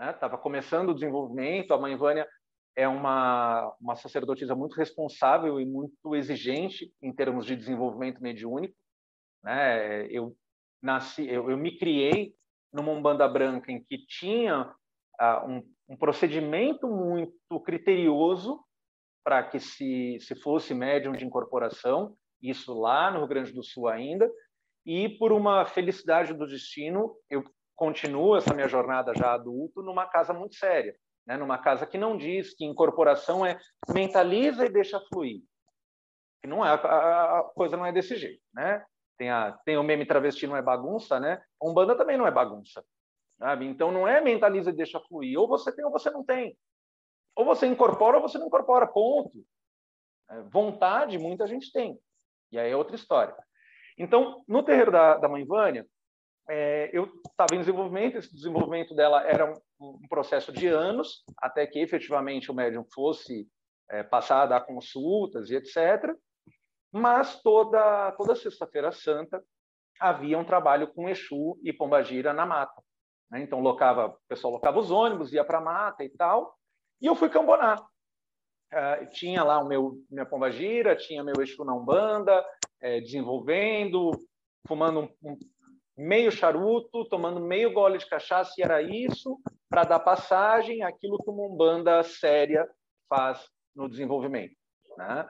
Estava 0.00 0.36
né? 0.36 0.42
começando 0.42 0.90
o 0.90 0.94
desenvolvimento, 0.94 1.74
a 1.74 1.78
mãe 1.78 1.96
Vânia 1.96 2.26
é 2.76 2.86
uma, 2.86 3.74
uma 3.80 3.96
sacerdotisa 3.96 4.54
muito 4.54 4.76
responsável 4.76 5.60
e 5.60 5.66
muito 5.66 6.14
exigente 6.14 6.92
em 7.02 7.12
termos 7.12 7.44
de 7.44 7.56
desenvolvimento 7.56 8.22
mediúnico. 8.22 8.76
Né? 9.42 10.06
Eu 10.06 10.36
nasci, 10.80 11.28
eu, 11.28 11.50
eu 11.50 11.58
me 11.58 11.76
criei 11.76 12.32
numa 12.72 12.92
Umbanda 12.92 13.26
branca 13.28 13.72
em 13.72 13.82
que 13.82 13.98
tinha 14.06 14.72
uh, 15.20 15.46
um, 15.46 15.74
um, 15.88 15.96
procedimento 15.96 16.86
muito 16.86 17.60
criterioso 17.64 18.60
para 19.24 19.42
que 19.42 19.60
se, 19.60 20.18
se 20.20 20.34
fosse 20.36 20.74
médium 20.74 21.12
de 21.12 21.24
incorporação, 21.24 22.16
isso 22.40 22.72
lá 22.78 23.10
no 23.10 23.18
Rio 23.18 23.28
Grande 23.28 23.52
do 23.52 23.62
Sul 23.62 23.88
ainda, 23.88 24.30
e 24.86 25.08
por 25.18 25.32
uma 25.32 25.66
felicidade 25.66 26.32
do 26.32 26.46
destino, 26.46 27.14
eu 27.28 27.44
continuo 27.76 28.36
essa 28.36 28.54
minha 28.54 28.68
jornada 28.68 29.12
já 29.14 29.34
adulto 29.34 29.82
numa 29.82 30.06
casa 30.06 30.32
muito 30.32 30.56
séria, 30.56 30.96
né? 31.26 31.36
numa 31.36 31.58
casa 31.58 31.86
que 31.86 31.98
não 31.98 32.16
diz 32.16 32.54
que 32.54 32.64
incorporação 32.64 33.44
é 33.44 33.58
mentaliza 33.92 34.64
e 34.64 34.70
deixa 34.70 35.00
fluir. 35.12 35.42
Que 36.42 36.48
não 36.48 36.64
é 36.64 36.70
a, 36.70 37.38
a 37.40 37.42
coisa 37.54 37.76
não 37.76 37.84
é 37.84 37.92
desse 37.92 38.16
jeito, 38.16 38.42
né? 38.54 38.84
Tem, 39.18 39.30
a, 39.30 39.52
tem 39.64 39.76
o 39.76 39.82
meme 39.82 40.06
travesti 40.06 40.46
não 40.46 40.56
é 40.56 40.62
bagunça, 40.62 41.18
né? 41.18 41.42
Umbanda 41.60 41.96
também 41.96 42.16
não 42.16 42.26
é 42.26 42.30
bagunça. 42.30 42.84
Sabe? 43.38 43.66
Então 43.66 43.92
não 43.92 44.06
é 44.06 44.20
mentaliza 44.20 44.70
e 44.70 44.76
deixa 44.76 45.00
fluir. 45.00 45.38
Ou 45.38 45.48
você 45.48 45.74
tem 45.74 45.84
ou 45.84 45.90
você 45.90 46.10
não 46.10 46.24
tem. 46.24 46.56
Ou 47.36 47.44
você 47.44 47.66
incorpora 47.66 48.16
ou 48.16 48.22
você 48.22 48.38
não 48.38 48.46
incorpora, 48.46 48.86
ponto. 48.86 49.44
É, 50.30 50.40
vontade 50.42 51.18
muita 51.18 51.46
gente 51.46 51.72
tem. 51.72 51.98
E 52.52 52.58
aí 52.58 52.70
é 52.70 52.76
outra 52.76 52.96
história. 52.96 53.34
Então, 53.98 54.44
no 54.46 54.62
terreiro 54.62 54.92
da, 54.92 55.16
da 55.16 55.28
Mãe 55.28 55.44
Vânia, 55.44 55.86
é, 56.48 56.88
eu 56.92 57.12
estava 57.28 57.54
em 57.54 57.60
desenvolvimento, 57.60 58.16
esse 58.16 58.34
desenvolvimento 58.34 58.94
dela 58.94 59.22
era 59.22 59.52
um, 59.52 59.98
um, 60.02 60.08
processo 60.08 60.50
de 60.50 60.66
anos, 60.66 61.24
até 61.38 61.66
que 61.66 61.78
efetivamente 61.78 62.50
o 62.50 62.54
médium 62.54 62.86
fosse 62.94 63.46
é, 63.90 64.02
passar 64.02 64.42
a 64.42 64.46
dar 64.46 64.60
consultas 64.62 65.50
e 65.50 65.56
etc. 65.56 66.14
Mas 66.92 67.40
toda, 67.42 68.12
toda 68.12 68.34
Sexta-feira 68.34 68.90
Santa 68.92 69.42
havia 70.00 70.38
um 70.38 70.44
trabalho 70.44 70.88
com 70.88 71.08
Exu 71.08 71.58
e 71.62 71.72
Pombagira 71.72 72.32
na 72.32 72.46
mata. 72.46 72.82
Né? 73.30 73.42
Então, 73.42 73.60
locava, 73.60 74.06
o 74.06 74.18
pessoal 74.28 74.52
locava 74.52 74.78
os 74.78 74.90
ônibus, 74.90 75.32
ia 75.32 75.44
para 75.44 75.58
a 75.58 75.62
mata 75.62 76.04
e 76.04 76.08
tal, 76.10 76.56
e 77.00 77.06
eu 77.06 77.14
fui 77.14 77.28
cambonar. 77.28 77.80
Uh, 78.70 79.10
tinha 79.12 79.42
lá 79.42 79.58
o 79.58 79.66
meu 79.66 79.98
minha 80.10 80.26
pombagira, 80.26 80.94
tinha 80.94 81.24
meu 81.24 81.34
Exu 81.40 81.64
na 81.64 81.74
Umbanda, 81.74 82.44
é, 82.80 83.00
desenvolvendo, 83.00 84.10
fumando 84.66 85.00
um, 85.00 85.30
um, 85.30 85.38
meio 85.96 86.30
charuto, 86.30 87.06
tomando 87.06 87.40
meio 87.40 87.72
gole 87.72 87.98
de 87.98 88.06
cachaça, 88.06 88.52
e 88.58 88.62
era 88.62 88.82
isso 88.82 89.38
para 89.70 89.84
dar 89.84 90.00
passagem 90.00 90.82
àquilo 90.82 91.18
que 91.18 91.30
uma 91.30 91.44
Umbanda 91.44 92.02
séria 92.02 92.68
faz 93.08 93.48
no 93.74 93.88
desenvolvimento. 93.88 94.54
Né? 94.98 95.26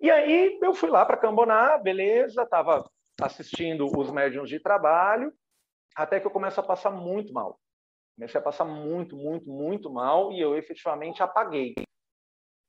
E 0.00 0.10
aí 0.10 0.58
eu 0.62 0.72
fui 0.72 0.88
lá 0.88 1.04
para 1.04 1.18
Camboná, 1.18 1.76
beleza, 1.76 2.42
estava 2.42 2.88
assistindo 3.20 3.86
os 3.98 4.10
médiums 4.10 4.48
de 4.48 4.58
trabalho, 4.58 5.32
até 5.94 6.18
que 6.18 6.26
eu 6.26 6.30
começo 6.30 6.58
a 6.58 6.62
passar 6.62 6.90
muito 6.90 7.32
mal. 7.34 7.60
Comecei 8.16 8.40
a 8.40 8.42
passar 8.42 8.64
muito, 8.64 9.14
muito, 9.14 9.50
muito 9.50 9.92
mal 9.92 10.32
e 10.32 10.40
eu 10.40 10.56
efetivamente 10.56 11.22
apaguei. 11.22 11.74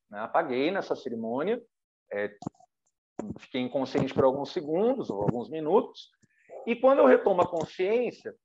Né? 0.09 0.19
Apaguei 0.19 0.71
nessa 0.71 0.93
cerimônia, 0.93 1.61
é, 2.11 2.35
fiquei 3.39 3.61
inconsciente 3.61 4.13
por 4.13 4.25
alguns 4.25 4.51
segundos 4.51 5.09
ou 5.09 5.21
alguns 5.21 5.49
minutos, 5.49 6.11
e 6.67 6.75
quando 6.75 6.99
eu 6.99 7.05
retomo 7.05 7.41
a 7.41 7.49
consciência, 7.49 8.35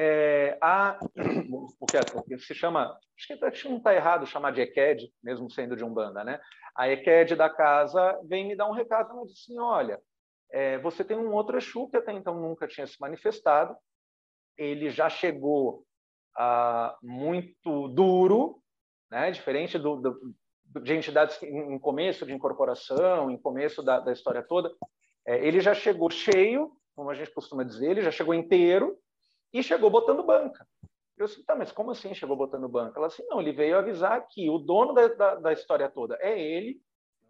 é, 0.00 0.56
a, 0.60 0.96
o 1.50 2.22
que 2.22 2.38
se 2.38 2.54
chama, 2.54 2.96
acho 3.16 3.62
que 3.62 3.68
não 3.68 3.78
está 3.78 3.92
errado 3.92 4.28
chamar 4.28 4.52
de 4.52 4.60
EQED, 4.60 5.12
mesmo 5.20 5.50
sendo 5.50 5.74
de 5.74 5.82
Umbanda, 5.82 6.22
né? 6.22 6.40
A 6.76 6.88
EQED 6.88 7.34
da 7.34 7.50
casa 7.50 8.16
vem 8.24 8.46
me 8.46 8.54
dar 8.54 8.68
um 8.68 8.72
recado, 8.72 9.10
ela 9.10 9.26
diz 9.26 9.40
assim, 9.42 9.58
olha, 9.58 10.00
é, 10.52 10.78
você 10.78 11.02
tem 11.02 11.16
um 11.16 11.32
outro 11.32 11.58
Exu 11.58 11.88
que 11.88 11.96
até 11.96 12.12
então 12.12 12.40
nunca 12.40 12.68
tinha 12.68 12.86
se 12.86 12.94
manifestado, 13.00 13.76
ele 14.56 14.88
já 14.88 15.08
chegou 15.08 15.84
ah, 16.36 16.96
muito 17.02 17.88
duro, 17.88 18.62
né? 19.10 19.32
diferente 19.32 19.80
do, 19.80 19.96
do, 19.96 20.34
de 20.80 20.94
entidades 20.94 21.42
em 21.42 21.78
começo 21.80 22.24
de 22.24 22.32
incorporação, 22.32 23.32
em 23.32 23.36
começo 23.36 23.82
da, 23.82 23.98
da 23.98 24.12
história 24.12 24.44
toda, 24.44 24.72
é, 25.26 25.44
ele 25.44 25.60
já 25.60 25.74
chegou 25.74 26.08
cheio, 26.08 26.70
como 26.94 27.10
a 27.10 27.14
gente 27.14 27.32
costuma 27.32 27.64
dizer, 27.64 27.90
ele 27.90 28.02
já 28.02 28.12
chegou 28.12 28.32
inteiro 28.32 28.96
e 29.52 29.62
chegou 29.62 29.90
botando 29.90 30.22
banca. 30.22 30.66
Eu 31.16 31.26
disse, 31.26 31.44
tá, 31.44 31.56
mas 31.56 31.72
como 31.72 31.90
assim 31.90 32.14
chegou 32.14 32.36
botando 32.36 32.68
banca? 32.68 32.98
Ela 32.98 33.08
disse, 33.08 33.24
não, 33.26 33.40
ele 33.40 33.52
veio 33.52 33.76
avisar 33.76 34.26
que 34.28 34.48
o 34.48 34.58
dono 34.58 34.92
da, 34.92 35.08
da, 35.08 35.34
da 35.36 35.52
história 35.52 35.88
toda 35.90 36.16
é 36.20 36.40
ele, 36.40 36.80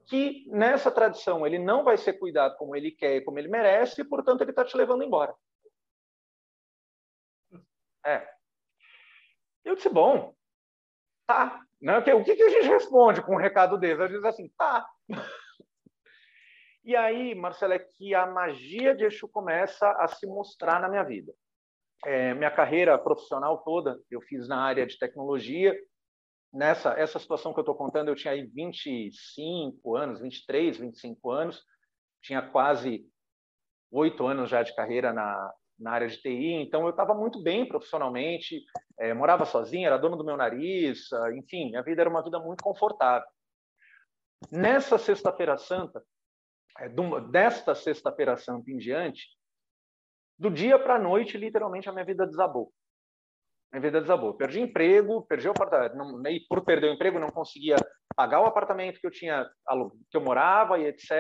que 0.06 0.46
nessa 0.48 0.90
tradição 0.90 1.46
ele 1.46 1.58
não 1.58 1.84
vai 1.84 1.96
ser 1.96 2.14
cuidado 2.14 2.56
como 2.56 2.76
ele 2.76 2.90
quer 2.90 3.16
e 3.16 3.20
como 3.22 3.38
ele 3.38 3.48
merece, 3.48 4.00
e, 4.00 4.04
portanto, 4.04 4.42
ele 4.42 4.50
está 4.50 4.64
te 4.64 4.76
levando 4.76 5.04
embora. 5.04 5.34
É. 8.04 8.26
Eu 9.64 9.74
disse, 9.74 9.88
bom, 9.88 10.34
tá. 11.26 11.62
Né? 11.80 11.98
O 11.98 12.24
que, 12.24 12.34
que 12.34 12.42
a 12.42 12.50
gente 12.50 12.68
responde 12.68 13.22
com 13.22 13.34
um 13.34 13.38
recado 13.38 13.78
desse? 13.78 14.02
A 14.02 14.06
gente 14.06 14.16
diz 14.16 14.24
assim, 14.24 14.48
tá. 14.56 14.86
E 16.84 16.96
aí, 16.96 17.34
Marcelo, 17.34 17.74
é 17.74 17.78
que 17.78 18.14
a 18.14 18.26
magia 18.26 18.94
de 18.94 19.04
Exu 19.04 19.28
começa 19.28 19.90
a 19.98 20.08
se 20.08 20.26
mostrar 20.26 20.80
na 20.80 20.88
minha 20.88 21.02
vida. 21.02 21.34
É, 22.04 22.34
minha 22.34 22.50
carreira 22.50 22.98
profissional 22.98 23.58
toda, 23.58 24.00
eu 24.10 24.20
fiz 24.20 24.48
na 24.48 24.60
área 24.60 24.86
de 24.86 24.98
tecnologia. 24.98 25.76
Nessa 26.52 26.92
essa 26.94 27.18
situação 27.18 27.52
que 27.52 27.58
eu 27.58 27.62
estou 27.62 27.74
contando, 27.74 28.08
eu 28.08 28.14
tinha 28.14 28.32
aí 28.32 28.46
25 28.46 29.96
anos, 29.96 30.20
23, 30.20 30.78
25 30.78 31.30
anos. 31.30 31.62
Tinha 32.22 32.42
quase 32.42 33.06
oito 33.90 34.26
anos 34.26 34.50
já 34.50 34.62
de 34.62 34.74
carreira 34.74 35.12
na, 35.12 35.52
na 35.78 35.92
área 35.92 36.08
de 36.08 36.20
TI, 36.20 36.54
então 36.54 36.82
eu 36.82 36.90
estava 36.90 37.14
muito 37.14 37.42
bem 37.42 37.66
profissionalmente, 37.66 38.64
é, 38.98 39.14
morava 39.14 39.44
sozinho, 39.44 39.86
era 39.86 39.96
dono 39.96 40.16
do 40.16 40.24
meu 40.24 40.36
nariz, 40.36 41.12
ah, 41.12 41.32
enfim, 41.34 41.70
minha 41.70 41.82
vida 41.82 42.02
era 42.02 42.10
uma 42.10 42.22
vida 42.22 42.38
muito 42.38 42.62
confortável. 42.62 43.26
Nessa 44.50 44.98
Sexta-feira 44.98 45.56
Santa, 45.56 46.02
é, 46.78 46.88
desta 47.30 47.74
Sexta-feira 47.74 48.36
Santa 48.36 48.70
em 48.70 48.76
diante, 48.76 49.28
do 50.38 50.50
dia 50.50 50.78
para 50.78 50.94
a 50.94 50.98
noite, 50.98 51.36
literalmente, 51.36 51.88
a 51.88 51.92
minha 51.92 52.04
vida 52.04 52.26
desabou. 52.26 52.72
Minha 53.72 53.82
vida 53.82 54.00
desabou. 54.00 54.34
Perdi 54.34 54.60
emprego, 54.60 55.26
perdi 55.26 55.48
o 55.48 55.50
apartamento, 55.50 55.96
não, 55.96 56.26
e 56.30 56.40
por 56.48 56.64
perder 56.64 56.90
o 56.90 56.94
emprego 56.94 57.18
não 57.18 57.28
conseguia 57.28 57.76
pagar 58.14 58.40
o 58.40 58.46
apartamento 58.46 59.00
que 59.00 59.06
eu 59.06 59.10
tinha, 59.10 59.48
que 60.10 60.16
eu 60.16 60.20
morava 60.20 60.78
e 60.78 60.86
etc. 60.86 61.10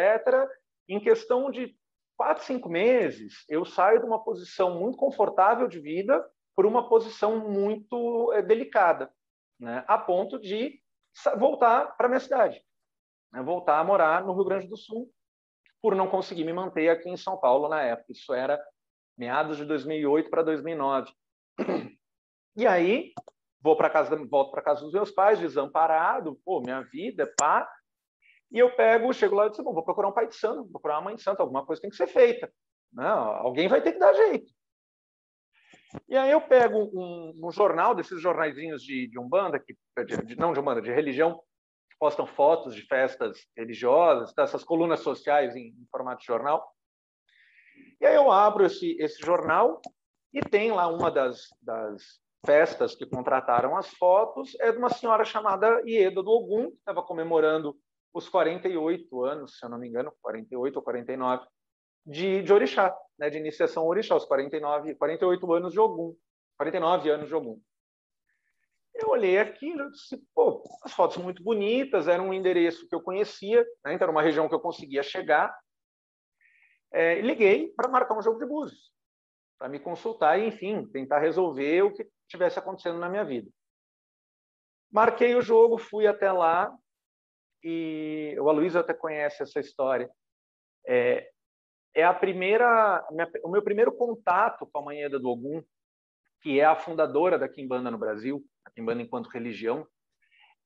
Em 0.88 1.00
questão 1.00 1.50
de 1.50 1.76
quatro, 2.16 2.44
cinco 2.44 2.68
meses, 2.68 3.44
eu 3.48 3.64
saio 3.64 4.00
de 4.00 4.06
uma 4.06 4.22
posição 4.22 4.78
muito 4.78 4.96
confortável 4.96 5.68
de 5.68 5.78
vida 5.78 6.24
por 6.56 6.66
uma 6.66 6.88
posição 6.88 7.48
muito 7.48 8.32
é, 8.32 8.42
delicada, 8.42 9.12
né? 9.60 9.84
a 9.86 9.96
ponto 9.96 10.40
de 10.40 10.80
voltar 11.38 11.96
para 11.96 12.08
minha 12.08 12.18
cidade, 12.18 12.60
né? 13.32 13.42
voltar 13.42 13.78
a 13.78 13.84
morar 13.84 14.24
no 14.24 14.34
Rio 14.34 14.44
Grande 14.44 14.66
do 14.66 14.76
Sul, 14.76 15.08
por 15.80 15.94
não 15.94 16.08
conseguir 16.08 16.42
me 16.42 16.52
manter 16.52 16.88
aqui 16.88 17.08
em 17.08 17.16
São 17.16 17.38
Paulo 17.38 17.68
na 17.68 17.82
época. 17.82 18.10
Isso 18.10 18.34
era 18.34 18.60
meados 19.18 19.56
de 19.56 19.64
2008 19.64 20.30
para 20.30 20.42
2009. 20.42 21.12
E 22.56 22.66
aí 22.66 23.12
vou 23.60 23.76
para 23.76 23.90
casa, 23.90 24.16
volto 24.26 24.50
para 24.50 24.62
casa 24.62 24.80
dos 24.80 24.92
meus 24.92 25.10
pais, 25.10 25.38
desamparado, 25.38 26.40
pô, 26.44 26.60
minha 26.60 26.80
vida, 26.82 27.32
pá, 27.36 27.68
e 28.50 28.58
eu 28.58 28.74
pego, 28.74 29.12
chego 29.12 29.34
lá 29.34 29.46
e 29.46 29.50
digo, 29.50 29.64
bom, 29.64 29.74
vou 29.74 29.84
procurar 29.84 30.08
um 30.08 30.12
pai 30.12 30.26
de 30.26 30.34
santo, 30.34 30.62
vou 30.62 30.70
procurar 30.70 30.96
uma 30.96 31.02
mãe 31.02 31.14
de 31.16 31.22
santo, 31.22 31.40
alguma 31.40 31.64
coisa 31.66 31.82
tem 31.82 31.90
que 31.90 31.96
ser 31.96 32.06
feita. 32.06 32.50
Não, 32.92 33.06
alguém 33.06 33.68
vai 33.68 33.82
ter 33.82 33.92
que 33.92 33.98
dar 33.98 34.14
jeito. 34.14 34.50
E 36.08 36.16
aí 36.16 36.30
eu 36.30 36.40
pego 36.40 36.78
um, 36.94 37.38
um 37.44 37.50
jornal, 37.50 37.94
desses 37.94 38.20
jornaizinhos 38.20 38.82
de, 38.82 39.08
de 39.08 39.18
Umbanda, 39.18 39.58
que, 39.58 39.76
de, 40.24 40.36
não 40.36 40.52
de 40.52 40.60
Umbanda, 40.60 40.80
de 40.80 40.90
religião, 40.90 41.40
postam 41.98 42.26
fotos 42.26 42.74
de 42.74 42.82
festas 42.82 43.46
religiosas, 43.56 44.32
tá? 44.32 44.42
essas 44.42 44.64
colunas 44.64 45.00
sociais 45.00 45.54
em, 45.56 45.68
em, 45.68 45.86
formato 45.90 46.20
de 46.20 46.26
jornal. 46.26 46.66
E 48.00 48.06
aí 48.06 48.14
eu 48.14 48.30
abro 48.30 48.64
esse, 48.64 48.96
esse 49.00 49.20
jornal 49.20 49.80
e 50.32 50.40
tem 50.40 50.70
lá 50.72 50.86
uma 50.88 51.10
das, 51.10 51.48
das 51.60 52.20
festas 52.44 52.94
que 52.94 53.06
contrataram 53.06 53.76
as 53.76 53.88
fotos, 53.94 54.56
é 54.60 54.70
de 54.70 54.78
uma 54.78 54.90
senhora 54.90 55.24
chamada 55.24 55.82
Ieda 55.86 56.22
do 56.22 56.30
Ogum, 56.30 56.70
que 56.70 56.76
estava 56.76 57.02
comemorando 57.02 57.76
os 58.12 58.28
48 58.28 59.24
anos, 59.24 59.58
se 59.58 59.64
eu 59.64 59.70
não 59.70 59.78
me 59.78 59.88
engano, 59.88 60.12
48 60.22 60.76
ou 60.76 60.82
49, 60.82 61.46
de, 62.06 62.42
de 62.42 62.52
orixá, 62.52 62.96
né, 63.18 63.28
de 63.28 63.38
iniciação 63.38 63.86
orixá, 63.86 64.16
os 64.16 64.24
49, 64.24 64.94
48 64.94 65.52
anos 65.52 65.72
de 65.72 65.80
Ogum, 65.80 66.14
49 66.56 67.10
anos 67.10 67.28
de 67.28 67.34
Ogum. 67.34 67.60
Eu 68.94 69.10
olhei 69.10 69.38
aquilo 69.38 69.88
e 69.88 69.90
disse, 69.92 70.20
pô, 70.34 70.62
as 70.82 70.92
fotos 70.92 71.18
muito 71.18 71.42
bonitas, 71.42 72.08
era 72.08 72.22
um 72.22 72.32
endereço 72.32 72.88
que 72.88 72.94
eu 72.94 73.00
conhecia, 73.00 73.62
né, 73.84 73.94
então 73.94 74.06
era 74.06 74.12
uma 74.12 74.22
região 74.22 74.48
que 74.48 74.54
eu 74.54 74.60
conseguia 74.60 75.02
chegar. 75.02 75.54
É, 76.92 77.20
liguei 77.20 77.72
para 77.76 77.88
marcar 77.88 78.16
um 78.16 78.22
jogo 78.22 78.38
de 78.38 78.46
búzios, 78.46 78.92
para 79.58 79.68
me 79.68 79.78
consultar 79.78 80.38
e, 80.38 80.46
enfim, 80.46 80.86
tentar 80.86 81.18
resolver 81.18 81.82
o 81.82 81.92
que 81.92 82.08
estivesse 82.26 82.58
acontecendo 82.58 82.98
na 82.98 83.08
minha 83.08 83.24
vida. 83.24 83.50
Marquei 84.90 85.34
o 85.34 85.42
jogo, 85.42 85.76
fui 85.76 86.06
até 86.06 86.32
lá 86.32 86.74
e 87.62 88.36
o 88.40 88.48
Aloysio 88.48 88.80
até 88.80 88.94
conhece 88.94 89.42
essa 89.42 89.60
história. 89.60 90.10
É, 90.86 91.30
é 91.94 92.04
a 92.04 92.14
primeira, 92.14 93.06
o 93.42 93.50
meu 93.50 93.62
primeiro 93.62 93.92
contato 93.92 94.66
com 94.66 94.78
a 94.78 94.82
Manheda 94.82 95.18
do 95.18 95.28
Ogum, 95.28 95.62
que 96.40 96.60
é 96.60 96.64
a 96.64 96.76
fundadora 96.76 97.38
da 97.38 97.48
Kimbanda 97.48 97.90
no 97.90 97.98
Brasil, 97.98 98.44
a 98.64 98.70
Kimbanda 98.70 99.02
enquanto 99.02 99.28
religião, 99.28 99.86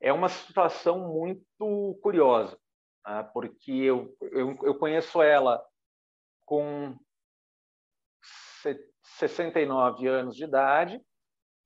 é 0.01 0.13
uma 0.13 0.29
situação 0.29 0.99
muito 1.13 1.99
curiosa, 2.03 2.59
né? 3.07 3.29
porque 3.33 3.73
eu, 3.73 4.15
eu, 4.21 4.57
eu 4.63 4.79
conheço 4.79 5.23
ela 5.23 5.65
com 6.53 6.95
69 9.19 10.07
anos 10.07 10.37
de 10.37 10.45
idade, 10.45 11.01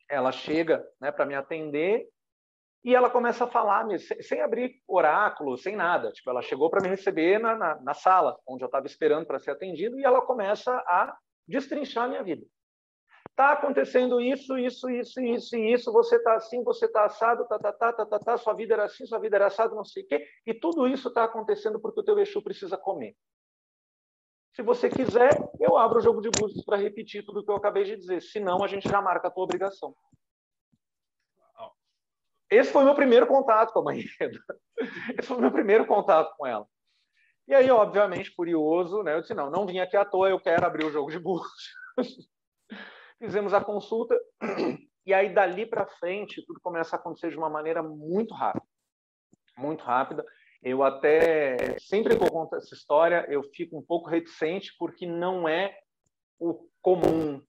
ela 0.09 0.31
chega 0.31 0.87
né, 1.01 1.11
para 1.11 1.27
me 1.27 1.35
atender 1.35 2.09
e 2.85 2.95
ela 2.95 3.11
começa 3.11 3.43
a 3.43 3.49
falar, 3.49 3.85
sem 3.99 4.41
abrir 4.41 4.81
oráculo, 4.87 5.59
sem 5.59 5.75
nada. 5.75 6.13
Tipo, 6.13 6.31
ela 6.31 6.41
chegou 6.41 6.71
para 6.71 6.81
me 6.81 6.89
receber 6.89 7.41
na, 7.41 7.57
na, 7.57 7.83
na, 7.83 7.95
sala, 7.95 8.39
onde 8.47 8.63
eu 8.63 8.67
estava 8.67 8.87
esperando 8.87 9.27
para 9.27 9.41
ser 9.41 9.51
atendido, 9.51 9.99
e 9.99 10.05
ela 10.05 10.23
começa 10.23 10.73
a 10.73 11.19
destrinchar 11.49 12.05
a 12.05 12.09
minha 12.09 12.23
vida. 12.23 12.47
Está 13.31 13.55
acontecendo 13.55 14.21
isso, 14.21 14.57
isso, 14.57 14.89
isso, 14.89 15.21
isso 15.21 15.57
isso, 15.57 15.93
você 15.93 16.15
está 16.15 16.37
assim, 16.37 16.63
você 16.63 16.87
está 16.87 17.07
assado, 17.07 17.45
tá, 17.49 17.59
tá, 17.59 17.73
tá, 17.73 17.93
tá, 17.93 18.07
tá, 18.07 18.19
tá, 18.21 18.37
sua 18.39 18.55
vida 18.55 18.75
era 18.75 18.85
assim, 18.85 19.05
sua 19.05 19.19
vida 19.19 19.35
era 19.35 19.47
assado, 19.49 19.75
não 19.75 19.85
sei 19.85 20.05
o 20.05 20.07
quê. 20.07 20.25
E 20.47 20.55
tudo 20.55 20.87
isso 20.87 21.09
está 21.09 21.25
acontecendo 21.25 21.81
porque 21.81 21.99
o 21.99 22.05
teu 22.05 22.17
Exu 22.21 22.41
precisa 22.41 22.79
comer. 22.79 23.17
Se 24.57 24.63
você 24.63 24.89
quiser, 24.89 25.29
eu 25.61 25.77
abro 25.77 25.99
o 25.99 26.03
jogo 26.03 26.23
de 26.23 26.31
búzios 26.31 26.65
para 26.65 26.79
repetir 26.79 27.23
tudo 27.23 27.41
o 27.41 27.45
que 27.45 27.51
eu 27.51 27.57
acabei 27.57 27.85
de 27.85 27.95
dizer. 27.95 28.23
Se 28.23 28.41
não, 28.41 28.65
a 28.65 28.67
gente 28.67 28.89
já 28.89 29.03
marca 29.03 29.29
a 29.29 29.31
tua 29.31 29.45
obrigação. 29.45 29.95
Esse 32.51 32.73
foi 32.73 32.83
meu 32.83 32.95
primeiro 32.95 33.27
contato 33.27 33.71
com 33.71 33.81
a 33.81 33.85
Manheda. 33.85 34.41
Esse 35.19 35.29
foi 35.29 35.39
meu 35.39 35.53
primeiro 35.53 35.87
contato 35.87 36.35
com 36.39 36.47
ela. 36.47 36.67
E 37.47 37.55
aí, 37.55 37.71
obviamente, 37.71 38.35
curioso, 38.35 39.03
né? 39.03 39.15
Eu 39.15 39.21
disse, 39.21 39.35
não, 39.35 39.51
não 39.51 39.67
vim 39.67 39.79
aqui 39.79 39.95
à 39.95 40.07
toa, 40.07 40.31
eu 40.31 40.41
quero 40.41 40.65
abrir 40.65 40.87
o 40.87 40.91
jogo 40.91 41.11
de 41.11 41.19
burros. 41.19 41.75
Fizemos 43.19 43.53
a 43.53 43.63
consulta 43.63 44.19
e 45.05 45.13
aí, 45.13 45.35
dali 45.35 45.67
para 45.67 45.87
frente, 45.87 46.43
tudo 46.47 46.61
começa 46.63 46.97
a 46.97 46.99
acontecer 46.99 47.29
de 47.29 47.37
uma 47.37 47.51
maneira 47.51 47.83
muito 47.83 48.33
rápida. 48.33 48.67
Muito 49.59 49.85
rápida. 49.85 50.25
Eu 50.63 50.83
até, 50.83 51.79
sempre 51.79 52.17
que 52.17 52.25
eu 52.25 52.31
conto 52.31 52.57
essa 52.57 52.75
história, 52.75 53.27
eu 53.29 53.43
fico 53.55 53.79
um 53.79 53.83
pouco 53.83 54.09
reticente 54.09 54.75
porque 54.79 55.07
não 55.07 55.49
é 55.49 55.79
o 56.39 56.69
comum 56.83 57.43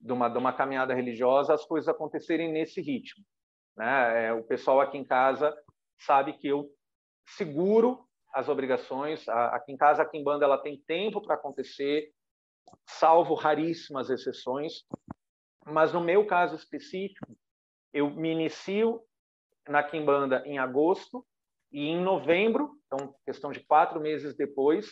de 0.00 0.12
uma, 0.12 0.28
de 0.28 0.38
uma 0.38 0.52
caminhada 0.52 0.94
religiosa 0.94 1.54
as 1.54 1.64
coisas 1.64 1.88
acontecerem 1.88 2.52
nesse 2.52 2.80
ritmo. 2.80 3.24
Né? 3.76 4.26
É, 4.26 4.32
o 4.32 4.42
pessoal 4.42 4.80
aqui 4.80 4.98
em 4.98 5.04
casa 5.04 5.54
sabe 5.98 6.32
que 6.34 6.48
eu 6.48 6.70
seguro 7.26 8.06
as 8.32 8.48
obrigações. 8.48 9.28
Aqui 9.28 9.72
em 9.72 9.76
casa, 9.76 10.02
aqui 10.02 10.18
em 10.18 10.24
banda, 10.24 10.44
ela 10.44 10.58
tem 10.58 10.80
tempo 10.86 11.20
para 11.20 11.34
acontecer, 11.34 12.12
salvo 12.86 13.34
raríssimas 13.34 14.10
exceções. 14.10 14.84
Mas 15.64 15.92
no 15.92 16.00
meu 16.00 16.26
caso 16.26 16.54
específico, 16.54 17.36
eu 17.92 18.10
me 18.10 18.30
inicio 18.30 19.02
na 19.68 19.82
Kimbanda 19.82 20.42
em 20.46 20.58
agosto 20.58 21.26
e 21.72 21.88
em 21.88 22.00
novembro, 22.00 22.70
então 22.86 23.14
questão 23.24 23.50
de 23.50 23.60
quatro 23.60 24.00
meses 24.00 24.36
depois, 24.36 24.90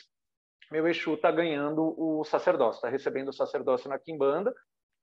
meu 0.71 0.89
Exu 0.89 1.15
está 1.15 1.31
ganhando 1.31 1.95
o 1.99 2.25
sacerdócio, 2.25 2.79
está 2.79 2.89
recebendo 2.89 3.29
o 3.29 3.33
sacerdócio 3.33 3.89
na 3.89 3.99
Kimbanda 3.99 4.53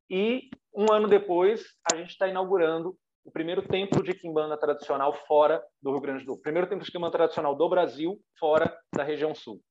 e 0.10 0.50
um 0.76 0.92
ano 0.92 1.08
depois 1.08 1.66
a 1.92 1.96
gente 1.96 2.10
está 2.10 2.28
inaugurando 2.28 2.98
o 3.24 3.32
primeiro 3.32 3.68
templo 3.68 4.02
de 4.04 4.14
quimbanda 4.14 4.58
tradicional 4.58 5.14
fora 5.28 5.64
do 5.82 5.92
Rio 5.92 6.02
Grande 6.02 6.26
do 6.26 6.34
Sul, 6.34 6.42
primeiro 6.42 6.68
templo 6.68 6.84
de 6.84 6.92
quimbanda 6.92 7.12
tradicional 7.12 7.56
do 7.56 7.70
Brasil 7.70 8.20
fora 8.40 8.76
da 8.96 9.04
região 9.04 9.36
sul. 9.36 9.62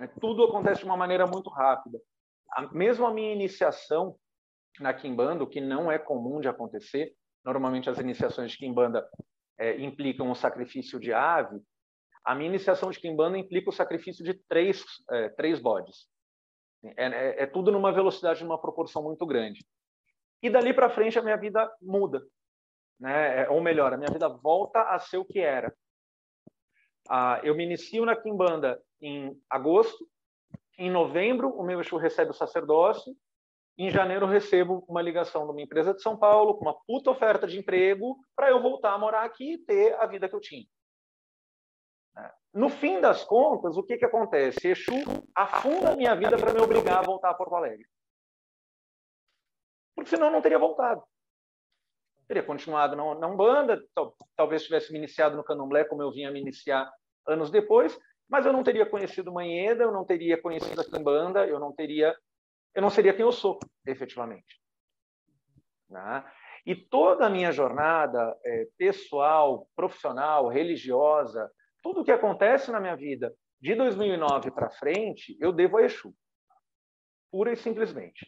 É, 0.00 0.06
tudo 0.20 0.44
acontece 0.44 0.80
de 0.80 0.86
uma 0.86 0.96
maneira 0.96 1.26
muito 1.26 1.48
rápida. 1.48 1.98
mesmo 2.72 3.06
a 3.06 3.14
minha 3.14 3.32
iniciação 3.32 4.16
na 4.80 4.92
quimbanda, 4.92 5.44
o 5.44 5.46
que 5.46 5.60
não 5.60 5.90
é 5.90 5.98
comum 5.98 6.40
de 6.40 6.48
acontecer, 6.48 7.14
normalmente 7.44 7.88
as 7.88 7.98
iniciações 7.98 8.52
de 8.52 8.58
quimbanda 8.58 9.08
é, 9.58 9.80
implicam 9.80 10.30
o 10.30 10.34
sacrifício 10.34 10.98
de 10.98 11.12
ave, 11.12 11.60
a 12.24 12.34
minha 12.34 12.48
iniciação 12.48 12.90
de 12.90 13.00
quimbanda 13.00 13.36
implica 13.36 13.70
o 13.70 13.72
sacrifício 13.72 14.24
de 14.24 14.34
três, 14.48 14.84
é, 15.10 15.28
três 15.30 15.58
bodes. 15.58 16.08
É, 16.84 17.06
é, 17.06 17.42
é 17.42 17.46
tudo 17.46 17.72
numa 17.72 17.92
velocidade, 17.92 18.44
numa 18.44 18.60
proporção 18.60 19.02
muito 19.02 19.26
grande. 19.26 19.64
E 20.42 20.50
dali 20.50 20.72
para 20.72 20.90
frente 20.90 21.18
a 21.18 21.22
minha 21.22 21.36
vida 21.36 21.70
muda 21.80 22.22
né? 23.02 23.42
É, 23.42 23.50
ou 23.50 23.60
melhor, 23.60 23.92
a 23.92 23.96
minha 23.96 24.12
vida 24.12 24.28
volta 24.28 24.80
a 24.82 24.98
ser 25.00 25.18
o 25.18 25.24
que 25.24 25.40
era. 25.40 25.74
Ah, 27.08 27.40
eu 27.42 27.52
me 27.56 27.64
inicio 27.64 28.04
na 28.04 28.14
Kimbanda 28.14 28.80
em 29.00 29.36
agosto, 29.50 30.08
em 30.78 30.88
novembro 30.88 31.48
o 31.50 31.64
meu 31.64 31.80
Exu 31.80 31.96
recebe 31.96 32.30
o 32.30 32.34
sacerdócio, 32.34 33.12
em 33.78 33.90
janeiro 33.90 34.26
recebo 34.26 34.84
uma 34.88 35.02
ligação 35.02 35.46
de 35.46 35.52
uma 35.52 35.62
empresa 35.62 35.94
de 35.94 36.02
São 36.02 36.16
Paulo 36.16 36.56
com 36.56 36.64
uma 36.64 36.78
puta 36.86 37.10
oferta 37.10 37.46
de 37.46 37.58
emprego 37.58 38.18
para 38.36 38.50
eu 38.50 38.60
voltar 38.60 38.92
a 38.92 38.98
morar 38.98 39.24
aqui 39.24 39.54
e 39.54 39.58
ter 39.58 39.94
a 39.94 40.06
vida 40.06 40.28
que 40.28 40.34
eu 40.34 40.40
tinha. 40.40 40.66
Né? 42.14 42.30
No 42.52 42.68
fim 42.68 43.00
das 43.00 43.24
contas, 43.24 43.76
o 43.76 43.82
que, 43.82 43.96
que 43.96 44.04
acontece? 44.04 44.68
Exu 44.68 44.92
afunda 45.34 45.92
a 45.92 45.96
minha 45.96 46.14
vida 46.14 46.36
para 46.36 46.52
me 46.52 46.60
obrigar 46.60 46.98
a 46.98 47.02
voltar 47.02 47.30
a 47.30 47.34
Porto 47.34 47.54
Alegre. 47.54 47.86
Porque 49.94 50.10
senão 50.10 50.26
eu 50.26 50.32
não 50.32 50.42
teria 50.42 50.58
voltado 50.58 51.02
teria 52.32 52.42
continuado 52.42 52.96
na, 52.96 53.14
na 53.14 53.26
Umbanda, 53.26 53.82
talvez 54.34 54.64
tivesse 54.64 54.90
me 54.90 54.98
iniciado 54.98 55.36
no 55.36 55.44
Candomblé, 55.44 55.84
como 55.84 56.02
eu 56.02 56.10
vinha 56.10 56.30
me 56.30 56.40
iniciar 56.40 56.90
anos 57.26 57.50
depois, 57.50 57.98
mas 58.28 58.46
eu 58.46 58.52
não 58.52 58.62
teria 58.62 58.86
conhecido 58.86 59.32
Manheda, 59.32 59.84
eu 59.84 59.92
não 59.92 60.04
teria 60.04 60.40
conhecido 60.40 60.80
a 60.80 60.84
Kimbanda, 60.84 61.46
eu 61.46 61.60
não 61.60 61.72
teria, 61.72 62.16
eu 62.74 62.82
não 62.82 62.90
seria 62.90 63.12
quem 63.12 63.24
eu 63.24 63.32
sou, 63.32 63.58
efetivamente. 63.86 64.60
Né? 65.88 66.24
E 66.64 66.74
toda 66.74 67.26
a 67.26 67.30
minha 67.30 67.52
jornada 67.52 68.36
é, 68.44 68.68
pessoal, 68.78 69.68
profissional, 69.74 70.48
religiosa, 70.48 71.50
tudo 71.82 72.00
o 72.00 72.04
que 72.04 72.12
acontece 72.12 72.70
na 72.70 72.80
minha 72.80 72.96
vida 72.96 73.34
de 73.60 73.74
2009 73.74 74.50
para 74.50 74.70
frente, 74.70 75.36
eu 75.40 75.52
devo 75.52 75.76
a 75.76 75.82
Exu. 75.82 76.14
Pura 77.30 77.52
e 77.52 77.56
simplesmente. 77.56 78.26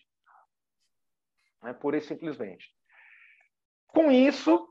Né? 1.62 1.72
Pura 1.72 1.96
e 1.96 2.00
simplesmente. 2.00 2.72
Com 3.88 4.10
isso, 4.10 4.68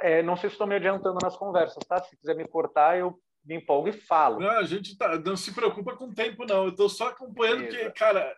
é, 0.00 0.22
não 0.22 0.36
sei 0.36 0.50
se 0.50 0.54
estou 0.54 0.66
me 0.66 0.76
adiantando 0.76 1.18
nas 1.22 1.36
conversas, 1.36 1.84
tá? 1.86 2.02
Se 2.02 2.16
quiser 2.16 2.34
me 2.34 2.46
cortar, 2.46 2.98
eu 2.98 3.18
me 3.44 3.56
empolgo 3.56 3.88
e 3.88 3.92
falo. 3.92 4.40
Não, 4.40 4.50
a 4.50 4.64
gente 4.64 4.96
tá, 4.96 5.18
não 5.18 5.36
se 5.36 5.54
preocupa 5.54 5.96
com 5.96 6.06
o 6.06 6.14
tempo, 6.14 6.44
não. 6.44 6.64
Eu 6.64 6.70
estou 6.70 6.88
só 6.88 7.08
acompanhando, 7.08 7.62
porque, 7.62 7.90
cara, 7.92 8.36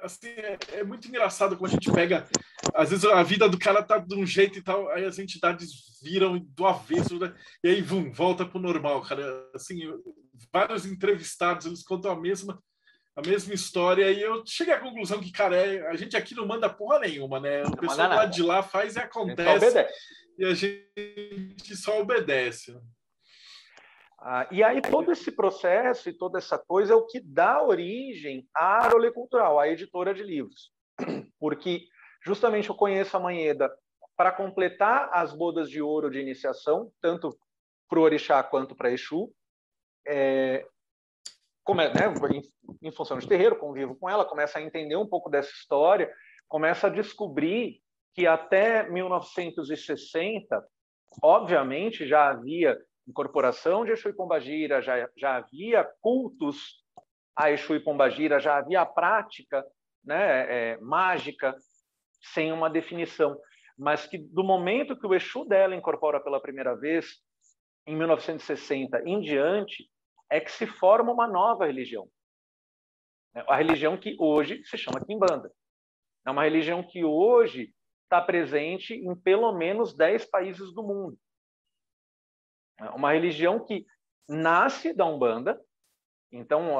assim, 0.00 0.28
é, 0.28 0.58
é, 0.72 0.84
muito 0.84 1.08
engraçado 1.08 1.56
como 1.56 1.66
a 1.66 1.70
gente 1.70 1.90
pega. 1.92 2.26
Às 2.74 2.90
vezes 2.90 3.04
a 3.04 3.22
vida 3.22 3.48
do 3.48 3.58
cara 3.58 3.82
tá 3.82 3.98
de 3.98 4.14
um 4.14 4.26
jeito 4.26 4.58
e 4.58 4.62
tal, 4.62 4.88
aí 4.90 5.04
as 5.04 5.18
entidades 5.18 6.00
viram 6.02 6.38
do 6.38 6.66
avesso, 6.66 7.18
né? 7.18 7.34
e 7.62 7.68
aí, 7.68 7.82
vum, 7.82 8.12
volta 8.12 8.44
pro 8.44 8.60
normal, 8.60 9.02
cara. 9.02 9.48
Assim, 9.54 9.80
vários 10.52 10.86
entrevistados, 10.86 11.66
eles 11.66 11.82
contam 11.82 12.10
a 12.10 12.20
mesma 12.20 12.62
a 13.16 13.22
mesma 13.22 13.54
história 13.54 14.10
e 14.10 14.20
eu 14.20 14.42
cheguei 14.44 14.74
à 14.74 14.80
conclusão 14.80 15.20
que, 15.20 15.30
cara, 15.30 15.54
é, 15.54 15.86
a 15.86 15.94
gente 15.94 16.16
aqui 16.16 16.34
não 16.34 16.48
manda 16.48 16.68
porra 16.68 16.98
nenhuma, 16.98 17.38
né? 17.38 17.62
O 17.62 17.76
pessoal 17.76 18.08
lá 18.08 18.26
de 18.26 18.42
lá 18.42 18.60
faz 18.60 18.96
e 18.96 18.98
acontece 18.98 19.78
a 19.78 19.88
e 20.36 20.44
a 20.44 20.54
gente 20.54 21.76
só 21.76 22.00
obedece. 22.00 22.76
Ah, 24.26 24.48
e 24.50 24.64
aí 24.64 24.80
todo 24.80 25.12
esse 25.12 25.30
processo 25.30 26.08
e 26.08 26.12
toda 26.14 26.38
essa 26.38 26.58
coisa 26.58 26.94
é 26.94 26.96
o 26.96 27.04
que 27.04 27.20
dá 27.20 27.62
origem 27.62 28.48
à 28.54 28.86
Arole 28.86 29.12
Cultural, 29.12 29.60
à 29.60 29.68
editora 29.68 30.14
de 30.14 30.22
livros. 30.22 30.72
Porque 31.38 31.82
justamente 32.24 32.70
eu 32.70 32.74
conheço 32.74 33.14
a 33.14 33.20
Manheda 33.20 33.70
para 34.16 34.32
completar 34.32 35.10
as 35.12 35.34
bodas 35.34 35.68
de 35.68 35.82
ouro 35.82 36.10
de 36.10 36.20
iniciação, 36.20 36.90
tanto 37.02 37.36
para 37.86 37.98
o 37.98 38.02
orixá 38.02 38.42
quanto 38.42 38.74
para 38.74 38.90
Exu. 38.90 39.30
É, 40.06 40.66
como 41.62 41.82
é, 41.82 41.92
né, 41.92 42.06
em, 42.32 42.88
em 42.88 42.92
função 42.92 43.18
de 43.18 43.28
terreiro, 43.28 43.58
convivo 43.58 43.94
com 43.94 44.08
ela, 44.08 44.24
começa 44.24 44.58
a 44.58 44.62
entender 44.62 44.96
um 44.96 45.06
pouco 45.06 45.28
dessa 45.28 45.50
história, 45.50 46.10
começa 46.48 46.86
a 46.86 46.90
descobrir 46.90 47.82
que 48.14 48.26
até 48.26 48.88
1960, 48.88 50.66
obviamente, 51.22 52.06
já 52.06 52.30
havia 52.30 52.78
incorporação 53.06 53.84
de 53.84 53.92
Exu 53.92 54.08
e 54.08 54.12
Pombagira, 54.12 54.80
já, 54.80 55.08
já 55.16 55.36
havia 55.36 55.84
cultos 56.00 56.82
a 57.36 57.50
Exu 57.50 57.74
e 57.74 57.80
Pombagira, 57.80 58.40
já 58.40 58.56
havia 58.56 58.80
a 58.80 58.86
prática 58.86 59.64
né, 60.04 60.72
é, 60.72 60.78
mágica 60.78 61.54
sem 62.32 62.52
uma 62.52 62.70
definição, 62.70 63.38
mas 63.76 64.06
que 64.06 64.18
do 64.18 64.44
momento 64.44 64.98
que 64.98 65.06
o 65.06 65.14
Exu 65.14 65.44
dela 65.44 65.74
incorpora 65.74 66.20
pela 66.20 66.40
primeira 66.40 66.74
vez, 66.74 67.20
em 67.86 67.96
1960 67.96 69.02
em 69.04 69.20
diante, 69.20 69.90
é 70.30 70.40
que 70.40 70.50
se 70.50 70.66
forma 70.66 71.12
uma 71.12 71.26
nova 71.26 71.66
religião. 71.66 72.08
A 73.48 73.56
religião 73.56 73.96
que 73.96 74.16
hoje 74.18 74.64
se 74.64 74.78
chama 74.78 75.04
Kimbanda. 75.04 75.50
É 76.24 76.30
uma 76.30 76.44
religião 76.44 76.82
que 76.82 77.04
hoje 77.04 77.74
está 78.04 78.20
presente 78.20 78.94
em 78.94 79.14
pelo 79.14 79.52
menos 79.52 79.94
10 79.94 80.26
países 80.26 80.72
do 80.72 80.82
mundo. 80.82 81.18
É 82.80 82.90
uma 82.90 83.12
religião 83.12 83.64
que 83.64 83.86
nasce 84.28 84.92
da 84.92 85.04
Umbanda. 85.04 85.60
Então, 86.32 86.76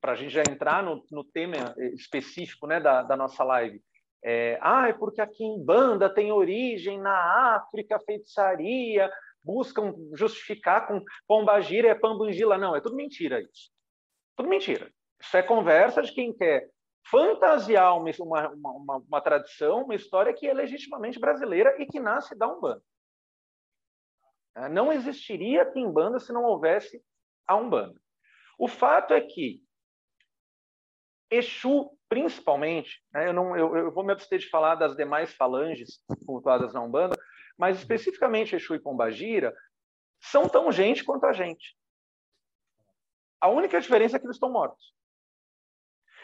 para 0.00 0.12
a 0.12 0.14
gente 0.14 0.32
já 0.32 0.42
entrar 0.42 0.82
no, 0.82 1.04
no 1.10 1.24
tema 1.24 1.74
específico 1.94 2.66
né, 2.66 2.78
da, 2.80 3.02
da 3.02 3.16
nossa 3.16 3.42
live, 3.42 3.82
é, 4.22 4.58
ah, 4.60 4.88
é 4.88 4.92
porque 4.92 5.20
aqui 5.20 5.44
em 5.44 5.64
Banda 5.64 6.12
tem 6.12 6.32
origem 6.32 7.00
na 7.00 7.56
África, 7.56 8.00
feitiçaria, 8.00 9.10
buscam 9.42 9.94
justificar 10.14 10.88
com 10.88 11.00
pombagira 11.28 11.88
é 11.88 11.94
pambangila. 11.94 12.58
Não, 12.58 12.74
é 12.74 12.80
tudo 12.80 12.96
mentira 12.96 13.40
isso. 13.40 13.70
Tudo 14.36 14.48
mentira. 14.48 14.90
Isso 15.20 15.36
é 15.36 15.42
conversa 15.42 16.02
de 16.02 16.12
quem 16.12 16.32
quer 16.32 16.68
fantasiar 17.08 17.96
uma, 17.96 18.10
uma, 18.20 18.48
uma, 18.72 18.96
uma 18.96 19.20
tradição, 19.20 19.84
uma 19.84 19.94
história 19.94 20.34
que 20.34 20.46
é 20.46 20.52
legitimamente 20.52 21.20
brasileira 21.20 21.80
e 21.80 21.86
que 21.86 22.00
nasce 22.00 22.36
da 22.36 22.48
Umbanda. 22.48 22.82
É, 24.56 24.68
não 24.68 24.92
existiria 24.92 25.70
Kimbanda 25.70 26.18
se 26.18 26.32
não 26.32 26.44
houvesse 26.44 27.02
a 27.46 27.54
Umbanda. 27.54 28.00
O 28.58 28.66
fato 28.66 29.12
é 29.12 29.20
que 29.20 29.62
Exu, 31.30 31.90
principalmente, 32.08 33.02
né, 33.12 33.28
eu, 33.28 33.32
não, 33.32 33.56
eu, 33.56 33.76
eu, 33.76 33.92
vou 33.92 34.04
me 34.04 34.12
abster 34.12 34.38
de 34.38 34.48
falar 34.48 34.76
das 34.76 34.96
demais 34.96 35.34
falanges 35.34 36.00
cultuadas 36.24 36.72
na 36.72 36.80
Umbanda, 36.80 37.16
mas 37.58 37.78
especificamente 37.78 38.54
Exu 38.54 38.74
e 38.74 38.80
Pombagira 38.80 39.54
são 40.20 40.48
tão 40.48 40.72
gente 40.72 41.04
quanto 41.04 41.26
a 41.26 41.32
gente. 41.32 41.76
A 43.40 43.48
única 43.48 43.80
diferença 43.80 44.16
é 44.16 44.18
que 44.18 44.26
eles 44.26 44.36
estão 44.36 44.50
mortos. 44.50 44.94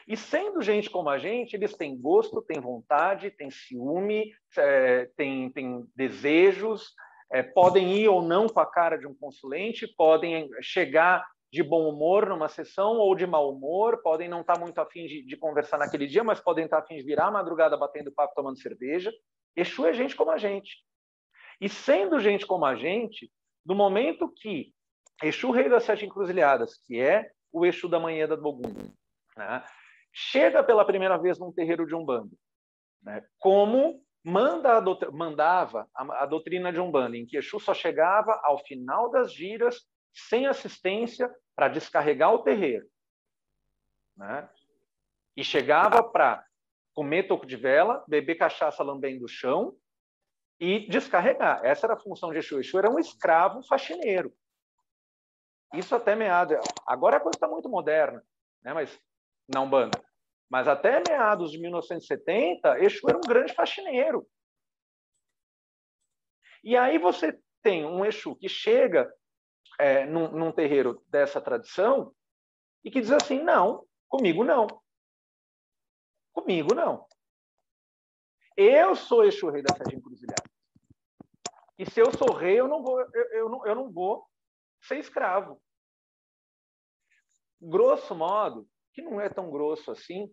E 0.06 0.16
sendo 0.16 0.62
gente 0.62 0.90
como 0.90 1.10
a 1.10 1.18
gente, 1.18 1.54
eles 1.54 1.76
têm 1.76 2.00
gosto, 2.00 2.42
têm 2.42 2.60
vontade, 2.60 3.30
têm 3.30 3.50
ciúme, 3.50 4.32
é, 4.56 5.06
têm, 5.16 5.50
têm 5.52 5.86
desejos, 5.94 6.94
é, 7.32 7.42
podem 7.42 7.96
ir 7.96 8.08
ou 8.08 8.20
não 8.20 8.46
com 8.46 8.60
a 8.60 8.66
cara 8.66 8.96
de 8.96 9.06
um 9.06 9.14
consulente, 9.14 9.86
podem 9.86 10.50
chegar 10.60 11.26
de 11.50 11.62
bom 11.62 11.88
humor 11.88 12.28
numa 12.28 12.48
sessão 12.48 12.96
ou 12.98 13.14
de 13.14 13.26
mau 13.26 13.50
humor, 13.52 14.02
podem 14.02 14.28
não 14.28 14.40
estar 14.40 14.58
muito 14.58 14.78
afim 14.78 15.06
de, 15.06 15.22
de 15.22 15.36
conversar 15.36 15.78
naquele 15.78 16.06
dia, 16.06 16.22
mas 16.22 16.40
podem 16.40 16.64
estar 16.64 16.78
afim 16.78 16.96
de 16.96 17.02
virar 17.02 17.26
a 17.26 17.30
madrugada 17.30 17.76
batendo 17.76 18.12
papo, 18.12 18.34
tomando 18.34 18.58
cerveja. 18.58 19.12
Exu 19.56 19.86
é 19.86 19.92
gente 19.92 20.16
como 20.16 20.30
a 20.30 20.38
gente. 20.38 20.78
E 21.60 21.68
sendo 21.68 22.18
gente 22.20 22.46
como 22.46 22.64
a 22.64 22.74
gente, 22.74 23.30
no 23.64 23.74
momento 23.74 24.28
que 24.28 24.72
Exu, 25.22 25.50
rei 25.52 25.68
das 25.68 25.84
sete 25.84 26.04
encruzilhadas, 26.04 26.78
que 26.86 27.00
é 27.00 27.30
o 27.52 27.64
Exu 27.64 27.88
da 27.88 28.00
manhã 28.00 28.26
da 28.26 28.36
Bogum, 28.36 28.74
né, 29.36 29.64
chega 30.12 30.62
pela 30.64 30.84
primeira 30.84 31.16
vez 31.16 31.38
num 31.38 31.52
terreiro 31.52 31.86
de 31.86 31.94
Umbanda, 31.94 32.34
né, 33.02 33.22
como 33.38 34.02
manda 34.24 34.78
a 34.78 35.10
mandava 35.10 35.88
a, 35.94 36.22
a, 36.22 36.26
doutrina 36.26 36.72
de 36.72 36.80
Umbanda, 36.80 37.16
em 37.16 37.26
que 37.26 37.36
Exu 37.36 37.58
só 37.58 37.74
chegava 37.74 38.40
ao 38.44 38.58
final 38.58 39.10
das 39.10 39.32
giras, 39.32 39.84
sem 40.12 40.46
assistência, 40.46 41.30
para 41.54 41.68
descarregar 41.68 42.32
o 42.32 42.42
terreiro. 42.42 42.86
Né? 44.16 44.48
E 45.36 45.42
chegava 45.42 46.02
para 46.02 46.44
comer 46.94 47.24
toco 47.24 47.46
de 47.46 47.56
vela, 47.56 48.04
beber 48.06 48.36
cachaça 48.36 48.82
lambendo 48.82 49.24
o 49.24 49.28
chão 49.28 49.76
e 50.60 50.86
descarregar. 50.88 51.64
Essa 51.64 51.86
era 51.86 51.94
a 51.94 52.00
função 52.00 52.30
de 52.30 52.38
Exu. 52.38 52.60
Exu 52.60 52.78
era 52.78 52.90
um 52.90 52.98
escravo 52.98 53.62
faxineiro. 53.66 54.32
Isso 55.74 55.94
até 55.94 56.14
meado. 56.14 56.54
Agora 56.86 57.16
a 57.16 57.20
coisa 57.20 57.36
está 57.36 57.48
muito 57.48 57.68
moderna, 57.68 58.22
né? 58.62 58.74
mas 58.74 59.00
na 59.48 59.62
Umbanda. 59.62 60.02
Mas 60.52 60.68
até 60.68 61.02
meados 61.08 61.50
de 61.50 61.58
1970, 61.58 62.78
Exu 62.80 63.08
era 63.08 63.16
um 63.16 63.22
grande 63.22 63.54
faxineiro. 63.54 64.28
E 66.62 66.76
aí 66.76 66.98
você 66.98 67.40
tem 67.62 67.86
um 67.86 68.04
Exu 68.04 68.36
que 68.36 68.50
chega 68.50 69.10
é, 69.80 70.04
num, 70.04 70.30
num 70.30 70.52
terreiro 70.52 71.02
dessa 71.08 71.40
tradição 71.40 72.14
e 72.84 72.90
que 72.90 73.00
diz 73.00 73.10
assim: 73.10 73.42
não, 73.42 73.86
comigo 74.06 74.44
não. 74.44 74.66
Comigo 76.34 76.74
não. 76.74 77.08
Eu 78.54 78.94
sou 78.94 79.24
Exu 79.24 79.48
Rei 79.48 79.62
da 79.62 79.74
Sete 79.74 79.96
Encruzilhadas. 79.96 80.52
E 81.78 81.90
se 81.90 81.98
eu 81.98 82.12
sou 82.12 82.30
rei, 82.36 82.60
eu 82.60 82.68
não 82.68 82.82
vou, 82.82 83.00
eu, 83.00 83.24
eu, 83.32 83.48
não, 83.48 83.66
eu 83.66 83.74
não 83.74 83.90
vou 83.90 84.28
ser 84.82 84.98
escravo. 84.98 85.62
Grosso 87.58 88.14
modo, 88.14 88.68
que 88.92 89.00
não 89.00 89.18
é 89.18 89.30
tão 89.30 89.50
grosso 89.50 89.90
assim, 89.90 90.30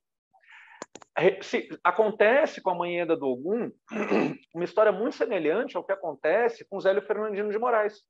se, 1.41 1.69
acontece 1.83 2.61
com 2.61 2.69
a 2.69 2.75
Manheda 2.75 3.15
do 3.15 3.27
Ogum 3.27 3.71
uma 4.55 4.63
história 4.63 4.91
muito 4.91 5.15
semelhante 5.15 5.75
ao 5.75 5.83
que 5.83 5.91
acontece 5.91 6.65
com 6.65 6.79
Zélio 6.79 7.01
Fernandino 7.01 7.51
de 7.51 7.57
Moraes. 7.57 8.01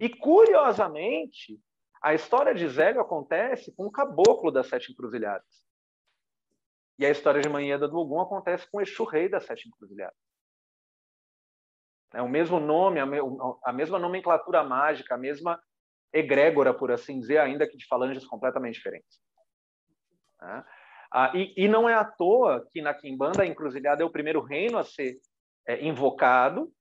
E, 0.00 0.08
curiosamente, 0.08 1.60
a 2.02 2.14
história 2.14 2.54
de 2.54 2.68
Zélio 2.68 3.00
acontece 3.00 3.74
com 3.74 3.86
o 3.86 3.90
caboclo 3.90 4.50
das 4.50 4.66
Sete 4.66 4.92
Encruzilhadas. 4.92 5.64
E 6.98 7.06
a 7.06 7.10
história 7.10 7.40
de 7.40 7.48
Manheda 7.48 7.88
do 7.88 7.96
Ogum 7.98 8.20
acontece 8.20 8.70
com 8.70 8.78
o 8.78 8.80
Exu 8.80 9.04
Rei 9.04 9.28
das 9.28 9.44
Sete 9.44 9.68
Encruzilhadas. 9.68 10.16
É 12.12 12.22
o 12.22 12.28
mesmo 12.28 12.60
nome, 12.60 13.00
a 13.00 13.72
mesma 13.72 13.98
nomenclatura 13.98 14.62
mágica, 14.62 15.16
a 15.16 15.18
mesma 15.18 15.60
egrégora, 16.12 16.72
por 16.72 16.92
assim 16.92 17.18
dizer, 17.18 17.38
ainda 17.38 17.66
que 17.68 17.76
de 17.76 17.86
falanges 17.86 18.24
completamente 18.24 18.74
diferentes. 18.74 19.18
Né? 20.40 20.64
Ah, 21.16 21.30
e, 21.32 21.54
e, 21.56 21.68
não 21.68 21.88
é 21.88 21.94
à 21.94 22.04
toa 22.04 22.68
que 22.72 22.82
na 22.82 22.92
Quimbanda 22.92 23.44
a 23.44 23.46
encruzilhada 23.46 24.02
é 24.02 24.04
o 24.04 24.10
primeiro 24.10 24.40
reino 24.40 24.78
a 24.78 24.82
ser 24.82 25.20
é, 25.64 25.80
invocado 25.86 26.72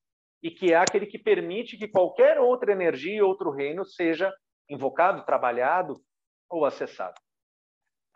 e 0.41 0.49
que 0.49 0.73
é 0.73 0.75
aquele 0.75 1.05
que 1.05 1.19
permite 1.19 1.77
que 1.77 1.87
qualquer 1.87 2.39
outra 2.39 2.71
energia 2.71 3.23
outro 3.23 3.51
reino 3.51 3.85
seja 3.85 4.33
invocado, 4.67 5.23
trabalhado 5.23 6.01
ou 6.49 6.65
acessado. 6.65 7.13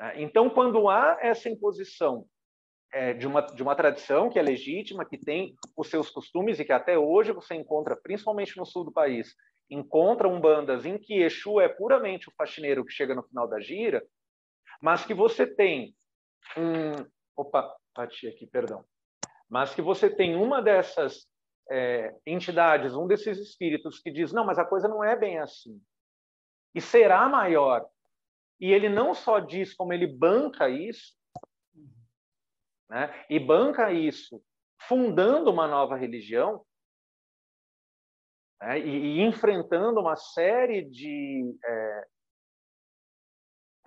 É, 0.02 0.20
então, 0.20 0.50
quando 0.50 0.90
há 0.90 1.20
essa 1.22 1.50
imposição 1.50 2.26
é, 2.92 3.14
de, 3.14 3.28
uma, 3.28 3.42
de 3.42 3.62
uma 3.62 3.76
tradição 3.76 4.28
que 4.28 4.40
é 4.40 4.42
legítima, 4.42 5.06
que 5.06 5.20
tem 5.20 5.54
os 5.76 5.88
seus 5.88 6.10
costumes 6.10 6.60
e 6.60 6.66
que 6.66 6.74
até 6.74 6.98
hoje 6.98 7.32
você 7.32 7.54
encontra, 7.54 7.96
principalmente 7.96 8.58
no 8.58 8.66
sul 8.66 8.84
do 8.84 8.92
país, 8.92 9.36
encontra 9.70 10.28
umbandas 10.28 10.84
em 10.84 10.98
que 10.98 11.22
Exu 11.22 11.62
é 11.62 11.70
puramente 11.70 12.28
o 12.28 12.34
faxineiro 12.36 12.84
que 12.84 12.92
chega 12.92 13.14
no 13.14 13.22
final 13.22 13.48
da 13.48 13.60
gira, 13.60 14.04
mas 14.82 15.06
que 15.06 15.14
você 15.14 15.46
tem 15.46 15.96
um... 16.58 17.06
Opa, 17.36 17.76
bati 17.96 18.28
aqui, 18.28 18.48
perdão. 18.48 18.84
Mas 19.50 19.74
que 19.74 19.82
você 19.82 20.10
tem 20.10 20.36
uma 20.36 20.62
dessas 20.62 21.28
é, 21.70 22.16
entidades, 22.26 22.96
um 22.96 23.08
desses 23.08 23.38
espíritos 23.38 24.00
que 24.00 24.12
diz, 24.12 24.32
não, 24.32 24.46
mas 24.46 24.58
a 24.58 24.66
coisa 24.66 24.88
não 24.88 25.04
é 25.04 25.16
bem 25.16 25.40
assim. 25.40 25.82
E 26.74 26.82
será 26.82 27.28
maior. 27.30 27.88
E 28.60 28.72
ele 28.72 28.90
não 28.90 29.14
só 29.14 29.40
diz 29.40 29.74
como 29.74 29.94
ele 29.94 30.08
banca 30.08 30.70
isso, 30.70 31.16
né? 32.90 33.26
e 33.30 33.40
banca 33.40 33.92
isso 33.92 34.42
fundando 34.88 35.52
uma 35.52 35.68
nova 35.68 35.96
religião 35.96 36.64
né? 38.62 38.80
e, 38.80 39.20
e, 39.20 39.22
enfrentando 39.22 40.00
uma 40.00 40.16
série 40.16 40.84
de 40.84 41.56
é, 41.64 42.08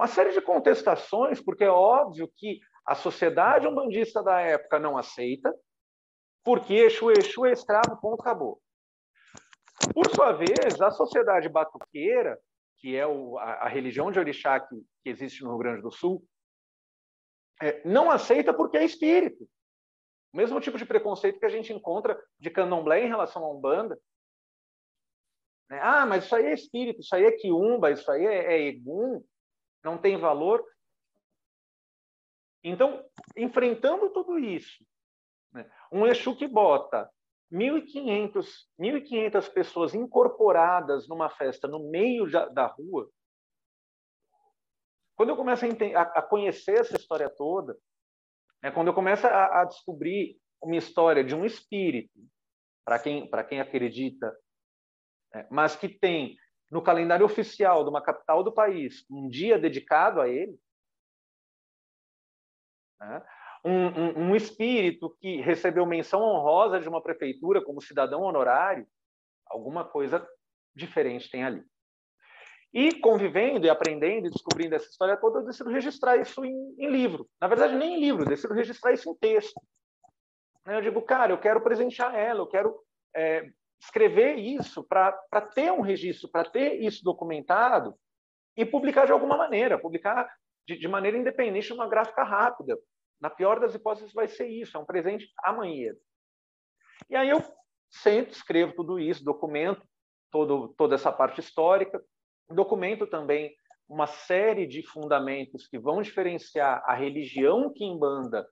uma 0.00 0.08
série 0.08 0.32
de 0.32 0.40
contestações, 0.40 1.42
porque 1.42 1.62
é 1.62 1.70
óbvio 1.70 2.26
que 2.34 2.58
a 2.86 2.94
sociedade 2.94 3.68
umbandista 3.68 4.22
da 4.22 4.40
época 4.40 4.78
não 4.78 4.96
aceita, 4.96 5.54
porque 6.42 6.72
Exu, 6.72 7.10
Exu 7.10 7.44
é 7.44 7.52
escravo, 7.52 8.00
ponto, 8.00 8.22
acabou. 8.22 8.62
Por 9.92 10.08
sua 10.10 10.32
vez, 10.32 10.80
a 10.80 10.90
sociedade 10.90 11.50
batuqueira, 11.50 12.40
que 12.78 12.96
é 12.96 13.06
o, 13.06 13.36
a, 13.36 13.66
a, 13.66 13.68
religião 13.68 14.10
de 14.10 14.18
orixá 14.18 14.58
que, 14.58 14.74
que 15.02 15.10
existe 15.10 15.44
no 15.44 15.50
Rio 15.50 15.58
Grande 15.58 15.82
do 15.82 15.90
Sul, 15.90 16.26
é, 17.60 17.86
não 17.86 18.10
aceita 18.10 18.54
porque 18.54 18.78
é 18.78 18.84
espírito. 18.84 19.46
O 20.32 20.38
mesmo 20.38 20.58
tipo 20.62 20.78
de 20.78 20.86
preconceito 20.86 21.38
que 21.38 21.46
a 21.46 21.50
gente 21.50 21.74
encontra 21.74 22.18
de 22.38 22.48
candomblé 22.48 23.04
em 23.04 23.08
relação 23.08 23.44
a 23.44 23.52
Umbanda. 23.52 24.00
Né? 25.68 25.78
Ah, 25.82 26.06
mas 26.06 26.24
isso 26.24 26.34
aí 26.34 26.46
é 26.46 26.54
espírito, 26.54 27.00
isso 27.00 27.14
aí 27.14 27.24
é 27.24 27.32
quiumba, 27.32 27.90
isso 27.90 28.10
aí 28.10 28.24
é, 28.24 28.54
é 28.54 28.62
egum, 28.62 29.22
não 29.82 29.98
tem 29.98 30.16
valor. 30.16 30.64
Então, 32.62 33.04
enfrentando 33.36 34.10
tudo 34.10 34.38
isso, 34.38 34.84
né? 35.52 35.70
um 35.90 36.06
Exu 36.06 36.36
que 36.36 36.46
bota 36.46 37.10
1.500, 37.52 38.46
1.500 38.78 39.52
pessoas 39.52 39.94
incorporadas 39.94 41.08
numa 41.08 41.28
festa 41.28 41.66
no 41.66 41.90
meio 41.90 42.30
da 42.30 42.66
rua, 42.66 43.10
quando 45.16 45.30
eu 45.30 45.36
começo 45.36 45.66
a, 45.66 46.00
a 46.00 46.22
conhecer 46.22 46.80
essa 46.80 46.96
história 46.96 47.28
toda, 47.28 47.76
né, 48.62 48.70
quando 48.70 48.88
eu 48.88 48.94
começo 48.94 49.26
a, 49.26 49.60
a 49.60 49.64
descobrir 49.66 50.40
uma 50.62 50.76
história 50.76 51.22
de 51.22 51.34
um 51.34 51.44
espírito, 51.44 52.18
para 52.84 52.98
quem, 52.98 53.30
quem 53.48 53.60
acredita, 53.60 54.34
né, 55.34 55.46
mas 55.50 55.76
que 55.76 55.88
tem 55.88 56.38
no 56.70 56.82
calendário 56.82 57.26
oficial 57.26 57.82
de 57.82 57.90
uma 57.90 58.02
capital 58.02 58.44
do 58.44 58.52
país 58.52 59.04
um 59.10 59.28
dia 59.28 59.58
dedicado 59.58 60.20
a 60.20 60.28
ele, 60.28 60.58
né, 63.00 63.22
um, 63.64 63.86
um, 63.86 64.30
um 64.30 64.36
espírito 64.36 65.16
que 65.20 65.40
recebeu 65.40 65.84
menção 65.84 66.22
honrosa 66.22 66.80
de 66.80 66.88
uma 66.88 67.02
prefeitura 67.02 67.62
como 67.62 67.82
cidadão 67.82 68.22
honorário, 68.22 68.86
alguma 69.46 69.84
coisa 69.84 70.26
diferente 70.74 71.30
tem 71.30 71.44
ali. 71.44 71.62
E 72.72 72.94
convivendo 73.00 73.66
e 73.66 73.70
aprendendo 73.70 74.28
e 74.28 74.30
descobrindo 74.30 74.76
essa 74.76 74.88
história 74.88 75.16
toda, 75.16 75.40
eu 75.40 75.44
decido 75.44 75.70
registrar 75.70 76.16
isso 76.16 76.44
em, 76.44 76.74
em 76.78 76.88
livro. 76.88 77.28
Na 77.40 77.48
verdade, 77.48 77.74
nem 77.74 77.96
em 77.96 78.00
livro, 78.00 78.22
eu 78.22 78.28
decido 78.28 78.54
registrar 78.54 78.92
isso 78.92 79.10
em 79.10 79.16
texto. 79.16 79.60
Eu 80.66 80.80
digo, 80.80 81.02
cara, 81.02 81.32
eu 81.32 81.40
quero 81.40 81.60
presentear 81.60 82.14
ela, 82.14 82.40
eu 82.40 82.46
quero 82.46 82.80
é, 83.14 83.50
escrever 83.80 84.36
isso 84.36 84.84
para 84.84 85.12
ter 85.54 85.72
um 85.72 85.80
registro, 85.80 86.28
para 86.28 86.48
ter 86.48 86.82
isso 86.82 87.02
documentado 87.02 87.94
e 88.56 88.64
publicar 88.64 89.06
de 89.06 89.12
alguma 89.12 89.36
maneira, 89.36 89.78
publicar 89.78 90.30
de, 90.66 90.76
de 90.76 90.88
maneira 90.88 91.16
independente 91.16 91.72
uma 91.72 91.88
gráfica 91.88 92.22
rápida. 92.22 92.78
Na 93.20 93.30
pior 93.30 93.58
das 93.60 93.74
hipóteses, 93.74 94.12
vai 94.12 94.28
ser 94.28 94.48
isso, 94.48 94.76
é 94.76 94.80
um 94.80 94.84
presente 94.84 95.30
amanhã. 95.42 95.94
E 97.08 97.16
aí 97.16 97.28
eu 97.28 97.42
sento, 97.90 98.32
escrevo 98.32 98.74
tudo 98.74 98.98
isso, 98.98 99.24
documento 99.24 99.82
todo, 100.30 100.68
toda 100.76 100.94
essa 100.94 101.12
parte 101.12 101.40
histórica, 101.40 102.02
documento 102.48 103.06
também 103.06 103.54
uma 103.88 104.06
série 104.06 104.66
de 104.66 104.82
fundamentos 104.86 105.66
que 105.66 105.78
vão 105.78 106.00
diferenciar 106.00 106.82
a 106.86 106.94
religião 106.94 107.72
quimbanda 107.72 108.46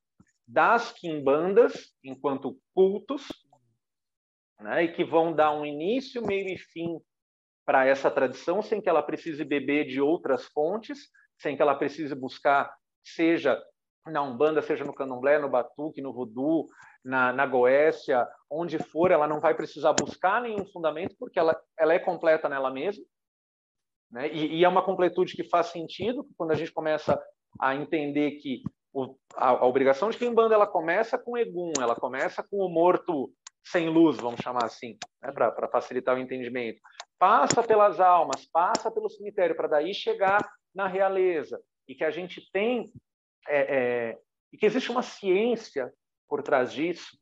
das 0.46 0.90
quimbandas 0.92 1.94
enquanto 2.02 2.58
cultos, 2.74 3.28
né, 4.60 4.84
e 4.84 4.92
que 4.92 5.04
vão 5.04 5.32
dar 5.32 5.52
um 5.52 5.64
início, 5.64 6.24
meio 6.24 6.48
e 6.48 6.58
fim 6.58 7.00
para 7.64 7.86
essa 7.86 8.10
tradição, 8.10 8.62
sem 8.62 8.80
que 8.80 8.88
ela 8.88 9.02
precise 9.02 9.44
beber 9.44 9.86
de 9.86 10.00
outras 10.00 10.46
fontes, 10.46 11.10
sem 11.38 11.54
que 11.54 11.62
ela 11.62 11.74
precise 11.74 12.14
buscar, 12.14 12.74
seja 13.04 13.62
na 14.06 14.22
Umbanda, 14.22 14.62
seja 14.62 14.84
no 14.84 14.94
Candomblé, 14.94 15.38
no 15.38 15.50
Batuque, 15.50 16.00
no 16.00 16.12
Voodoo, 16.12 16.66
na, 17.04 17.32
na 17.32 17.46
Goécia, 17.46 18.26
onde 18.50 18.78
for, 18.78 19.10
ela 19.10 19.26
não 19.26 19.40
vai 19.40 19.54
precisar 19.54 19.92
buscar 19.92 20.40
nenhum 20.40 20.64
fundamento, 20.66 21.14
porque 21.18 21.38
ela, 21.38 21.58
ela 21.78 21.94
é 21.94 21.98
completa 21.98 22.48
nela 22.48 22.70
mesma. 22.70 23.04
Né? 24.10 24.28
E, 24.32 24.58
e, 24.58 24.64
é 24.64 24.68
uma 24.68 24.84
completude 24.84 25.34
que 25.34 25.44
faz 25.44 25.66
sentido 25.66 26.26
quando 26.36 26.52
a 26.52 26.54
gente 26.54 26.72
começa 26.72 27.22
a 27.60 27.74
entender 27.74 28.32
que 28.32 28.62
o, 28.92 29.14
a, 29.36 29.50
a, 29.50 29.66
obrigação 29.66 30.08
de 30.08 30.16
Kimbanda 30.16 30.54
ela 30.54 30.66
começa 30.66 31.18
com 31.18 31.36
Egum, 31.36 31.72
ela 31.78 31.94
começa 31.94 32.42
com 32.42 32.56
o 32.56 32.70
morto 32.70 33.30
sem 33.70 33.88
luz, 33.88 34.16
vamos 34.16 34.40
chamar 34.40 34.64
assim, 34.64 34.98
né? 35.22 35.32
para 35.32 35.68
facilitar 35.68 36.16
o 36.16 36.18
entendimento. 36.18 36.80
Passa 37.18 37.62
pelas 37.62 38.00
almas, 38.00 38.46
passa 38.46 38.90
pelo 38.90 39.10
cemitério, 39.10 39.56
para 39.56 39.68
daí 39.68 39.92
chegar 39.92 40.38
na 40.74 40.86
realeza. 40.86 41.60
E 41.86 41.94
que 41.94 42.04
a 42.04 42.10
gente 42.10 42.50
tem, 42.52 42.92
é, 43.48 43.58
é, 43.58 44.18
e 44.52 44.58
que 44.58 44.66
existe 44.66 44.90
uma 44.90 45.02
ciência 45.02 45.92
por 46.28 46.42
trás 46.42 46.72
disso, 46.72 47.18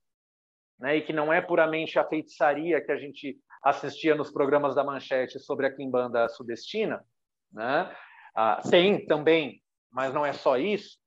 né? 0.78 0.96
e 0.96 1.02
que 1.02 1.12
não 1.12 1.32
é 1.32 1.40
puramente 1.40 1.98
a 1.98 2.06
feitiçaria 2.06 2.85
que 2.85 2.92
a 2.92 2.96
gente 2.96 3.38
assistia 3.62 4.14
nos 4.14 4.30
programas 4.30 4.74
da 4.74 4.85
Manchete 4.85 5.40
sobre 5.40 5.66
a 5.66 5.74
Quimbanda 5.74 6.28
sudestina, 6.28 7.04
né? 7.52 7.94
Ah, 8.35 8.61
tem 8.70 9.06
também, 9.06 9.62
mas 9.90 10.12
não 10.12 10.24
é 10.24 10.32
só 10.32 10.59
isso. 10.59 10.98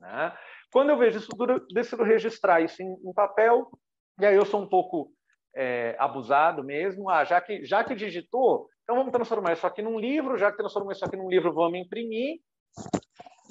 Né? 0.00 0.36
Quando 0.72 0.90
eu 0.90 0.96
vejo 0.96 1.18
isso 1.18 1.28
decido 1.72 2.02
registrar 2.02 2.60
isso 2.62 2.82
em, 2.82 2.92
em, 3.04 3.12
papel, 3.12 3.70
e 4.20 4.26
aí 4.26 4.36
eu 4.36 4.44
sou 4.44 4.60
um 4.60 4.68
pouco 4.68 5.12
é, 5.54 5.96
abusado 5.98 6.62
mesmo. 6.62 7.08
Ah, 7.08 7.24
já 7.24 7.40
que, 7.40 7.64
já 7.64 7.82
que 7.82 7.94
digitou, 7.94 8.68
então 8.82 8.96
vamos 8.96 9.12
transformar 9.12 9.52
isso 9.52 9.66
aqui 9.66 9.82
num 9.82 9.98
livro, 9.98 10.36
já 10.36 10.50
que 10.50 10.58
transformou 10.58 10.92
isso 10.92 11.04
aqui 11.04 11.16
num 11.16 11.28
livro, 11.28 11.52
vamos 11.52 11.78
imprimir. 11.78 12.40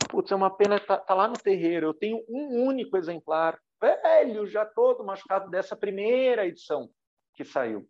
Putz, 0.10 0.32
é 0.32 0.36
uma 0.36 0.49
pena, 0.49 0.79
tá, 0.79 0.97
tá 0.97 1.13
lá 1.13 1.27
no 1.27 1.36
terreiro, 1.36 1.88
eu 1.88 1.93
tenho 1.93 2.23
um 2.27 2.65
único 2.65 2.97
exemplar, 2.97 3.60
velho, 3.82 4.47
já 4.47 4.65
todo 4.65 5.05
machucado 5.05 5.49
dessa 5.49 5.75
primeira 5.75 6.47
edição 6.47 6.89
que 7.36 7.43
saiu 7.43 7.88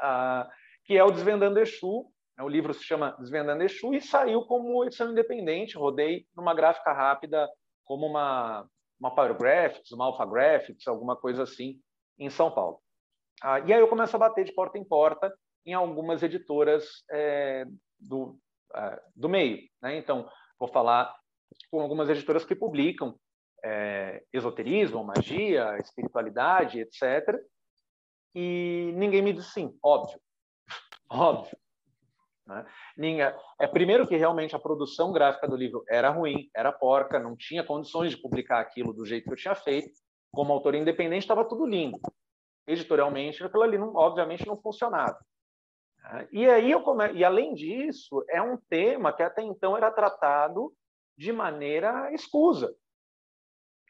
ah, 0.00 0.48
que 0.84 0.96
é 0.96 1.04
o 1.04 1.10
Desvendando 1.10 1.58
Exu. 1.60 2.06
Né? 2.36 2.44
O 2.44 2.48
livro 2.48 2.72
se 2.74 2.82
chama 2.82 3.16
Desvendando 3.18 3.62
Exu 3.62 3.94
e 3.94 4.00
saiu 4.00 4.42
como 4.42 4.84
edição 4.84 5.10
independente. 5.10 5.76
Rodei 5.76 6.26
numa 6.36 6.54
gráfica 6.54 6.92
rápida, 6.92 7.48
como 7.84 8.06
uma, 8.06 8.66
uma 8.98 9.14
Power 9.14 9.36
Graphics, 9.36 9.92
uma 9.92 10.06
Alpha 10.06 10.26
Graphics, 10.26 10.86
alguma 10.86 11.16
coisa 11.16 11.42
assim, 11.42 11.78
em 12.18 12.30
São 12.30 12.50
Paulo. 12.50 12.80
Ah, 13.42 13.60
e 13.60 13.72
aí 13.72 13.80
eu 13.80 13.88
começo 13.88 14.14
a 14.16 14.18
bater 14.18 14.44
de 14.44 14.52
porta 14.52 14.78
em 14.78 14.84
porta 14.84 15.32
em 15.66 15.74
algumas 15.74 16.22
editoras 16.22 17.04
é, 17.10 17.66
do, 17.98 18.38
é, 18.74 19.02
do 19.14 19.28
meio. 19.28 19.60
Né? 19.82 19.96
Então, 19.96 20.28
vou 20.58 20.68
falar 20.68 21.14
com 21.70 21.80
algumas 21.80 22.08
editoras 22.08 22.44
que 22.44 22.54
publicam 22.54 23.18
é, 23.64 24.22
esoterismo, 24.32 25.02
magia, 25.02 25.78
espiritualidade, 25.78 26.80
etc 26.80 27.40
e 28.34 28.92
ninguém 28.96 29.22
me 29.22 29.32
disse 29.32 29.52
sim, 29.52 29.78
óbvio, 29.82 30.20
óbvio. 31.08 31.56
Né? 32.46 32.66
É 33.58 33.66
primeiro 33.66 34.06
que 34.06 34.16
realmente 34.16 34.54
a 34.54 34.58
produção 34.58 35.12
gráfica 35.12 35.48
do 35.48 35.56
livro 35.56 35.84
era 35.88 36.10
ruim, 36.10 36.50
era 36.54 36.72
porca, 36.72 37.18
não 37.18 37.36
tinha 37.36 37.64
condições 37.64 38.10
de 38.10 38.20
publicar 38.20 38.60
aquilo 38.60 38.92
do 38.92 39.06
jeito 39.06 39.24
que 39.24 39.32
eu 39.32 39.36
tinha 39.36 39.54
feito. 39.54 39.94
Como 40.34 40.52
autor 40.52 40.74
independente 40.74 41.22
estava 41.22 41.44
tudo 41.44 41.66
lindo. 41.66 41.98
Editorialmente, 42.66 43.42
aquilo 43.42 43.62
ali 43.62 43.78
não, 43.78 43.94
obviamente 43.94 44.46
não 44.46 44.56
funcionava. 44.56 45.18
Né? 45.98 46.28
E 46.32 46.48
aí 46.48 46.70
eu 46.70 46.82
come... 46.82 47.12
e 47.12 47.24
além 47.24 47.54
disso 47.54 48.24
é 48.28 48.40
um 48.40 48.56
tema 48.56 49.12
que 49.12 49.22
até 49.22 49.42
então 49.42 49.76
era 49.76 49.90
tratado 49.90 50.72
de 51.16 51.32
maneira 51.32 52.12
escusa, 52.12 52.74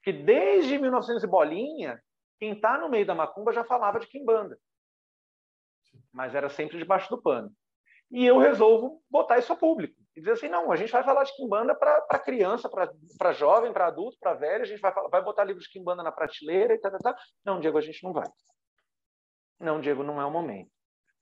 que 0.02 0.12
desde 0.12 0.78
1900 0.78 1.24
e 1.24 1.26
bolinha 1.26 2.02
quem 2.38 2.52
está 2.52 2.76
no 2.76 2.88
meio 2.88 3.06
da 3.06 3.14
macumba 3.14 3.52
já 3.52 3.64
falava 3.64 3.98
de 3.98 4.06
quimbanda, 4.06 4.58
mas 6.12 6.34
era 6.34 6.50
sempre 6.50 6.76
debaixo 6.76 7.08
do 7.08 7.22
pano. 7.22 7.50
E 8.10 8.24
eu 8.24 8.38
resolvo 8.38 9.02
botar 9.10 9.38
isso 9.38 9.52
a 9.52 9.56
público 9.56 9.94
e 10.16 10.20
dizer 10.20 10.32
assim: 10.32 10.48
não, 10.48 10.70
a 10.70 10.76
gente 10.76 10.92
vai 10.92 11.02
falar 11.02 11.24
de 11.24 11.34
quimbanda 11.34 11.74
para 11.74 12.18
criança, 12.18 12.68
para 12.68 13.32
jovem, 13.32 13.72
para 13.72 13.86
adulto, 13.86 14.16
para 14.20 14.34
velho, 14.34 14.62
a 14.62 14.66
gente 14.66 14.80
vai, 14.80 14.92
vai 15.10 15.22
botar 15.22 15.44
livros 15.44 15.64
de 15.64 15.72
quimbanda 15.72 16.02
na 16.02 16.12
prateleira 16.12 16.74
e 16.74 16.78
tal, 16.78 16.90
tal, 16.92 17.00
tal. 17.00 17.14
Não, 17.44 17.60
Diego, 17.60 17.78
a 17.78 17.80
gente 17.80 18.02
não 18.04 18.12
vai. 18.12 18.26
Não, 19.58 19.80
Diego, 19.80 20.02
não 20.02 20.20
é 20.20 20.24
o 20.24 20.30
momento. 20.30 20.70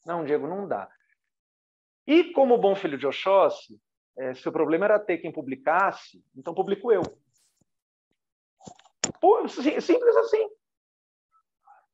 Não, 0.05 0.25
Diego, 0.25 0.47
não 0.47 0.67
dá. 0.67 0.91
E 2.07 2.33
como 2.33 2.59
bom 2.59 2.75
filho 2.75 2.99
de 2.99 3.07
Oxóssi, 3.07 3.81
é, 4.19 4.35
se 4.35 4.49
o 4.49 4.53
problema 4.53 4.85
era 4.85 4.99
ter 4.99 5.19
quem 5.19 5.33
publicasse, 5.33 6.23
então 6.37 6.55
publico 6.55 6.93
eu. 6.93 7.03
Pô, 9.21 9.47
simples 9.49 10.17
assim. 10.17 10.49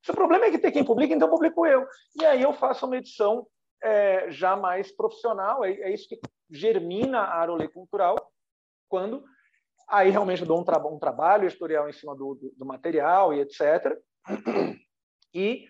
Se 0.03 0.11
o 0.11 0.15
problema 0.15 0.47
é 0.47 0.51
que 0.51 0.59
tem 0.59 0.73
quem 0.73 0.85
publica, 0.85 1.15
então 1.15 1.29
publico 1.29 1.67
eu. 1.67 1.87
E 2.19 2.25
aí 2.25 2.43
eu 2.43 2.53
faço 2.53 2.87
uma 2.87 2.97
edição 2.97 3.47
é, 3.83 4.31
já 4.31 4.57
mais 4.57 4.91
profissional, 4.91 5.65
é, 5.65 5.73
é, 5.73 5.93
isso 5.93 6.09
que 6.09 6.19
germina 6.51 7.21
a 7.21 7.41
Arolê 7.41 7.69
Cultural, 7.69 8.17
quando 8.89 9.25
aí 9.89 10.11
realmente 10.11 10.43
eu 10.43 10.49
dou 10.49 10.61
um, 10.61 10.65
tra 10.65 10.79
um 10.87 10.99
trabalho 10.99 11.45
editorial 11.45 11.89
em 11.89 11.93
cima 11.93 12.15
do, 12.15 12.35
do, 12.35 12.53
do 12.57 12.67
material 12.67 13.33
e 13.33 13.41
etc. 13.41 13.97
E 15.35 15.67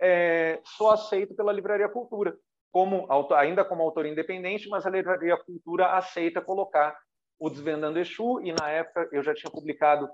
é, 0.00 0.60
sou 0.76 0.90
aceito 0.90 1.34
pela 1.34 1.52
Livraria 1.52 1.88
Cultura, 1.88 2.36
como 2.70 3.06
ainda 3.34 3.64
como 3.64 3.82
autor 3.82 4.06
independente, 4.06 4.68
mas 4.68 4.86
a 4.86 4.90
Livraria 4.90 5.36
Cultura 5.36 5.92
aceita 5.96 6.40
colocar 6.40 6.96
o 7.38 7.48
Desvendando 7.48 7.98
Exu, 7.98 8.40
e 8.40 8.52
na 8.52 8.68
época 8.68 9.08
eu 9.12 9.22
já 9.22 9.34
tinha 9.34 9.50
publicado 9.50 10.08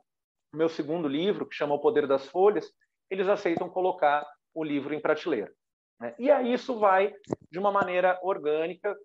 meu 0.53 0.69
segundo 0.69 1.09
livro, 1.09 1.47
que 1.47 1.57
chama 1.57 1.75
O 1.75 1.81
Poder 1.81 2.07
das 2.07 2.27
Folhas, 2.29 2.71
eles 3.11 3.29
aceitam 3.29 3.69
colocar 3.69 4.27
o 4.55 4.63
livro 4.63 4.95
em 4.95 5.01
prateleira. 5.01 5.53
Né? 6.01 6.15
E 6.19 6.31
aí 6.31 6.53
isso 6.53 6.79
vai 6.79 7.13
de 7.51 7.59
uma 7.59 7.73
maneira 7.73 8.19
orgânica. 8.23 8.97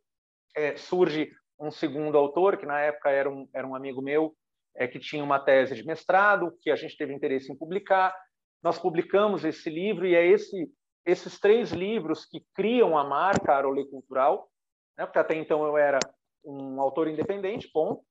É, 0.56 0.76
surge 0.76 1.32
um 1.60 1.72
segundo 1.72 2.18
autor, 2.18 2.58
que 2.58 2.66
na 2.66 2.80
época 2.80 3.10
era 3.10 3.30
um, 3.30 3.48
era 3.54 3.68
um 3.68 3.76
amigo 3.76 4.02
meu, 4.02 4.34
é, 4.76 4.88
que 4.88 5.00
tinha 5.00 5.24
uma 5.24 5.40
tese 5.40 5.76
de 5.76 5.86
mestrado, 5.86 6.56
que 6.62 6.72
a 6.72 6.76
gente 6.76 6.98
teve 6.98 7.14
interesse 7.14 7.52
em 7.52 7.58
publicar. 7.58 8.16
Nós 8.64 8.80
publicamos 8.80 9.44
esse 9.44 9.70
livro 9.70 10.06
e 10.06 10.16
é 10.16 10.26
esse 10.26 10.70
esses 11.06 11.40
três 11.40 11.72
livros 11.72 12.26
que 12.26 12.46
criam 12.54 12.98
a 12.98 13.04
marca 13.04 13.54
Arolê 13.54 13.86
Cultural, 13.86 14.50
né? 14.98 15.06
porque 15.06 15.20
até 15.20 15.36
então 15.36 15.66
eu 15.66 15.78
era 15.78 16.00
um 16.46 16.80
autor 16.80 17.08
independente, 17.08 17.70
ponto. 17.72 18.04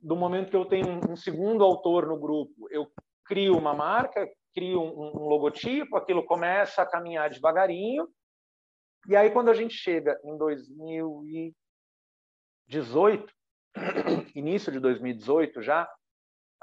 Do 0.00 0.16
momento 0.16 0.50
que 0.50 0.56
eu 0.56 0.64
tenho 0.64 1.00
um, 1.08 1.16
segundo 1.16 1.64
autor 1.64 2.06
no 2.06 2.18
grupo, 2.18 2.68
eu 2.70 2.88
crio 3.24 3.56
uma 3.56 3.74
marca, 3.74 4.28
crio 4.54 4.80
um, 4.80 5.12
um 5.14 5.28
logotipo, 5.28 5.96
aquilo 5.96 6.24
começa 6.24 6.82
a 6.82 6.86
caminhar 6.86 7.30
devagarinho, 7.30 8.08
e 9.06 9.16
aí 9.16 9.30
quando 9.30 9.50
a 9.50 9.54
gente 9.54 9.74
chega 9.74 10.18
em 10.24 10.36
2018, 10.36 13.32
início 14.34 14.72
de 14.72 14.80
2018 14.80 15.62
já, 15.62 15.88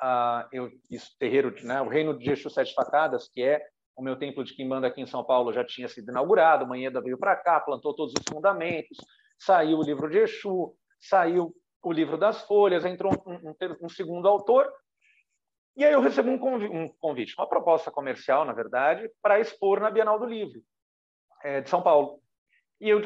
uh, 0.01 0.47
eu, 0.51 0.69
isso, 0.89 1.15
terreiro, 1.19 1.53
né, 1.63 1.81
o 1.81 1.87
Reino 1.87 2.17
de 2.17 2.31
Exu 2.31 2.49
Sete 2.49 2.73
Facadas, 2.73 3.29
que 3.29 3.41
é 3.41 3.61
o 3.95 4.01
meu 4.01 4.17
templo 4.17 4.43
de 4.43 4.53
Quimbanda 4.53 4.87
aqui 4.87 5.01
em 5.01 5.07
São 5.07 5.23
Paulo, 5.23 5.51
já 5.51 5.65
tinha 5.65 5.89
sido 5.89 6.09
inaugurado, 6.09 6.65
Manheda 6.65 7.01
veio 7.01 7.17
para 7.17 7.35
cá, 7.35 7.59
plantou 7.59 7.93
todos 7.93 8.13
os 8.13 8.23
fundamentos, 8.29 8.97
saiu 9.37 9.77
o 9.77 9.83
livro 9.83 10.09
de 10.09 10.19
Exu, 10.19 10.73
saiu 10.99 11.53
o 11.83 11.91
livro 11.91 12.17
das 12.17 12.43
folhas, 12.43 12.85
entrou 12.85 13.11
um, 13.25 13.49
um, 13.49 13.55
um 13.83 13.89
segundo 13.89 14.27
autor, 14.27 14.71
e 15.75 15.85
aí 15.85 15.93
eu 15.93 16.01
recebo 16.01 16.29
um 16.29 16.37
convite, 16.37 16.75
um 16.75 16.89
convite, 16.99 17.35
uma 17.37 17.47
proposta 17.47 17.89
comercial, 17.89 18.43
na 18.43 18.53
verdade, 18.53 19.09
para 19.21 19.39
expor 19.39 19.79
na 19.79 19.89
Bienal 19.89 20.19
do 20.19 20.25
Livro 20.25 20.61
é, 21.43 21.61
de 21.61 21.69
São 21.69 21.81
Paulo. 21.81 22.21
E 22.79 22.89
eu 22.89 23.01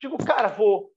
digo, 0.00 0.18
cara, 0.24 0.48
vou, 0.48 0.90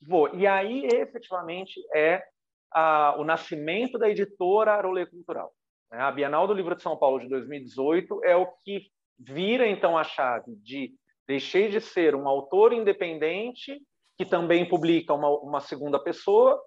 vou. 0.00 0.34
E 0.34 0.46
aí, 0.46 0.86
efetivamente, 0.86 1.80
é 1.94 2.22
a, 2.70 3.16
o 3.18 3.24
nascimento 3.24 3.98
da 3.98 4.08
editora 4.08 4.72
Arolê 4.72 5.06
Cultural. 5.06 5.52
Né? 5.90 5.98
A 5.98 6.10
Bienal 6.10 6.46
do 6.46 6.54
Livro 6.54 6.76
de 6.76 6.82
São 6.82 6.96
Paulo 6.96 7.18
de 7.18 7.28
2018 7.28 8.24
é 8.24 8.36
o 8.36 8.46
que 8.64 8.90
vira, 9.18 9.66
então, 9.66 9.96
a 9.96 10.04
chave 10.04 10.54
de 10.56 10.94
deixei 11.26 11.68
de 11.68 11.80
ser 11.80 12.14
um 12.14 12.26
autor 12.26 12.72
independente 12.72 13.80
que 14.16 14.24
também 14.24 14.68
publica 14.68 15.14
uma, 15.14 15.28
uma 15.40 15.60
segunda 15.60 15.98
pessoa 15.98 16.60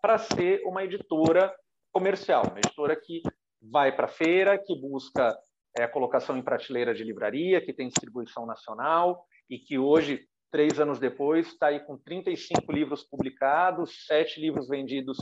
para 0.00 0.18
ser 0.18 0.62
uma 0.64 0.84
editora 0.84 1.54
comercial, 1.92 2.44
uma 2.48 2.58
editora 2.58 2.94
que 2.96 3.22
vai 3.60 3.94
para 3.94 4.06
a 4.06 4.08
feira, 4.08 4.58
que 4.58 4.78
busca 4.78 5.36
é, 5.76 5.86
colocação 5.86 6.36
em 6.36 6.42
prateleira 6.42 6.94
de 6.94 7.02
livraria, 7.02 7.60
que 7.60 7.72
tem 7.72 7.88
distribuição 7.88 8.46
nacional 8.46 9.26
e 9.48 9.58
que 9.58 9.78
hoje, 9.78 10.26
três 10.50 10.78
anos 10.80 10.98
depois, 10.98 11.48
está 11.48 11.68
aí 11.68 11.80
com 11.80 11.96
35 11.98 12.70
livros 12.72 13.02
publicados, 13.04 14.06
sete 14.06 14.40
livros 14.40 14.68
vendidos 14.68 15.18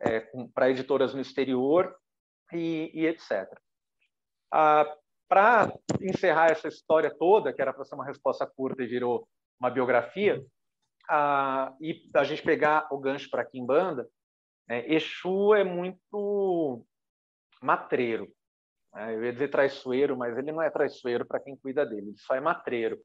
é, 0.00 0.28
para 0.54 0.70
editoras 0.70 1.14
no 1.14 1.20
exterior 1.20 1.94
e, 2.52 2.90
e 2.94 3.06
etc. 3.06 3.48
Ah, 4.52 4.86
para 5.28 5.72
encerrar 6.00 6.50
essa 6.50 6.68
história 6.68 7.10
toda, 7.10 7.52
que 7.52 7.62
era 7.62 7.72
para 7.72 7.84
ser 7.84 7.94
uma 7.94 8.04
resposta 8.04 8.46
curta 8.46 8.82
e 8.82 8.86
virou 8.86 9.26
uma 9.58 9.70
biografia, 9.70 10.44
a, 11.08 11.74
e 11.80 12.08
a 12.14 12.24
gente 12.24 12.42
pegar 12.42 12.86
o 12.90 12.98
gancho 12.98 13.30
para 13.30 13.44
Kimbanda, 13.44 14.06
é, 14.68 14.94
Exu 14.94 15.54
é 15.54 15.64
muito 15.64 16.84
matreiro. 17.62 18.30
Né? 18.92 19.14
Eu 19.14 19.24
ia 19.24 19.32
dizer 19.32 19.48
traiçoeiro, 19.48 20.16
mas 20.16 20.36
ele 20.36 20.52
não 20.52 20.62
é 20.62 20.70
traiçoeiro 20.70 21.26
para 21.26 21.40
quem 21.40 21.56
cuida 21.56 21.86
dele, 21.86 22.08
ele 22.08 22.18
só 22.18 22.34
é 22.34 22.40
matreiro. 22.40 23.00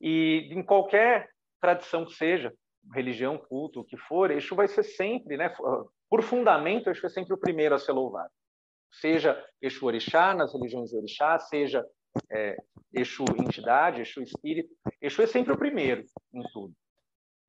E 0.00 0.48
em 0.52 0.62
qualquer 0.62 1.28
tradição 1.60 2.04
que 2.04 2.14
seja, 2.14 2.52
religião, 2.94 3.36
culto, 3.36 3.80
o 3.80 3.84
que 3.84 3.96
for, 3.96 4.30
Exu 4.30 4.54
vai 4.54 4.66
ser 4.66 4.82
sempre, 4.82 5.36
né, 5.36 5.52
por 6.08 6.22
fundamento, 6.22 6.88
Exu 6.88 7.06
é 7.06 7.10
sempre 7.10 7.34
o 7.34 7.38
primeiro 7.38 7.74
a 7.74 7.78
ser 7.78 7.92
louvado. 7.92 8.30
Seja 8.90 9.44
Exu 9.60 9.86
Orixá, 9.86 10.34
nas 10.34 10.52
religiões 10.52 10.90
de 10.90 10.96
Orixá, 10.96 11.38
seja 11.38 11.86
é, 12.30 12.56
Exu 12.92 13.24
entidade, 13.38 14.00
Exu 14.00 14.22
espírito, 14.22 14.74
Exu 15.00 15.22
é 15.22 15.26
sempre 15.26 15.52
o 15.52 15.58
primeiro 15.58 16.04
em 16.32 16.42
tudo. 16.52 16.74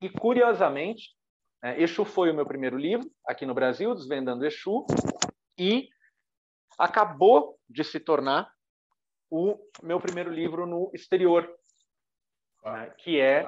E, 0.00 0.10
curiosamente, 0.10 1.14
é, 1.64 1.80
Exu 1.82 2.04
foi 2.04 2.30
o 2.30 2.34
meu 2.34 2.46
primeiro 2.46 2.76
livro 2.76 3.10
aqui 3.26 3.46
no 3.46 3.54
Brasil, 3.54 3.94
Desvendando 3.94 4.44
Exu, 4.44 4.84
e 5.58 5.88
acabou 6.78 7.58
de 7.68 7.82
se 7.84 7.98
tornar 7.98 8.52
o 9.30 9.58
meu 9.82 9.98
primeiro 9.98 10.30
livro 10.30 10.66
no 10.66 10.90
exterior, 10.92 11.48
né, 12.64 12.92
que 12.98 13.20
é 13.20 13.42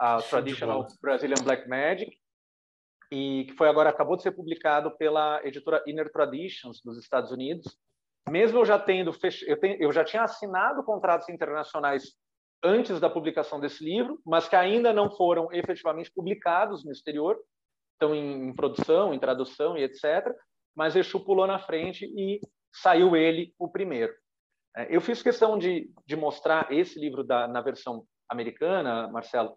ah, 0.00 0.16
a 0.16 0.22
Traditional 0.22 0.86
Brazilian 1.00 1.42
Black 1.42 1.68
Magic, 1.68 2.16
e 3.10 3.46
que 3.46 3.54
foi 3.54 3.68
agora 3.68 3.90
acabou 3.90 4.16
de 4.16 4.22
ser 4.22 4.32
publicado 4.32 4.94
pela 4.96 5.40
editora 5.44 5.82
Inner 5.86 6.10
Traditions 6.12 6.80
dos 6.84 6.98
Estados 6.98 7.30
Unidos. 7.30 7.78
Mesmo 8.28 8.58
eu 8.58 8.64
já 8.64 8.78
tendo 8.78 9.12
fech... 9.12 9.42
eu, 9.48 9.58
tenho... 9.58 9.82
eu 9.82 9.90
já 9.90 10.04
tinha 10.04 10.22
assinado 10.22 10.82
contratos 10.84 11.28
internacionais 11.28 12.14
antes 12.62 13.00
da 13.00 13.08
publicação 13.08 13.58
desse 13.60 13.82
livro, 13.82 14.20
mas 14.26 14.48
que 14.48 14.56
ainda 14.56 14.92
não 14.92 15.10
foram 15.10 15.48
efetivamente 15.52 16.12
publicados 16.12 16.84
no 16.84 16.92
exterior, 16.92 17.38
estão 17.92 18.14
em, 18.14 18.48
em 18.48 18.54
produção, 18.54 19.14
em 19.14 19.18
tradução 19.18 19.76
e 19.78 19.84
etc. 19.84 20.30
Mas 20.76 20.94
Exu 20.94 21.20
pulou 21.20 21.46
na 21.46 21.58
frente 21.58 22.04
e 22.04 22.40
saiu 22.72 23.16
ele 23.16 23.54
o 23.58 23.68
primeiro. 23.68 24.12
É, 24.76 24.94
eu 24.94 25.00
fiz 25.00 25.22
questão 25.22 25.58
de, 25.58 25.90
de 26.06 26.16
mostrar 26.16 26.70
esse 26.70 26.98
livro 27.00 27.24
da, 27.24 27.48
na 27.48 27.60
versão 27.60 28.04
americana, 28.28 29.08
Marcelo, 29.08 29.56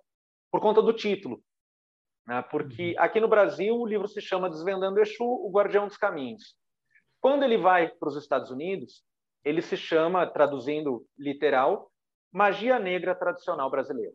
por 0.51 0.62
conta 0.62 0.81
do 0.81 0.93
título. 0.93 1.41
Né? 2.27 2.41
Porque 2.49 2.91
uhum. 2.91 3.03
aqui 3.03 3.19
no 3.19 3.27
Brasil 3.27 3.75
o 3.75 3.86
livro 3.86 4.07
se 4.07 4.21
chama 4.21 4.49
Desvendando 4.49 4.99
Exu, 4.99 5.23
o 5.23 5.51
Guardião 5.51 5.88
dos 5.88 5.97
Caminhos. 5.97 6.55
Quando 7.19 7.43
ele 7.43 7.57
vai 7.57 7.89
para 7.89 8.10
os 8.10 8.15
Estados 8.15 8.49
Unidos, 8.49 9.03
ele 9.43 9.62
se 9.62 9.77
chama, 9.77 10.27
traduzindo 10.27 11.05
literal, 11.17 11.91
magia 12.31 12.79
negra 12.79 13.15
tradicional 13.15 13.69
brasileira. 13.69 14.13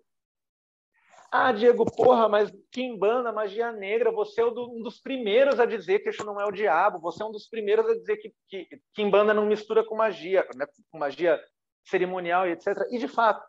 Ah, 1.30 1.52
Diego, 1.52 1.84
porra, 1.84 2.28
mas 2.28 2.52
Kimbanda, 2.70 3.32
magia 3.32 3.72
negra, 3.72 4.12
você 4.12 4.40
é 4.40 4.46
um 4.46 4.82
dos 4.82 5.00
primeiros 5.00 5.58
a 5.58 5.66
dizer 5.66 5.98
que 5.98 6.10
isso 6.10 6.24
não 6.24 6.40
é 6.40 6.46
o 6.46 6.52
diabo, 6.52 7.00
você 7.00 7.22
é 7.22 7.26
um 7.26 7.32
dos 7.32 7.48
primeiros 7.48 7.86
a 7.86 7.94
dizer 7.94 8.16
que, 8.16 8.32
que 8.48 8.80
Kimbanda 8.94 9.34
não 9.34 9.44
mistura 9.44 9.84
com 9.84 9.96
magia, 9.96 10.46
né, 10.54 10.66
com 10.90 10.98
magia 10.98 11.38
cerimonial 11.84 12.46
e 12.46 12.52
etc. 12.52 12.68
E, 12.90 12.98
de 12.98 13.08
fato, 13.08 13.44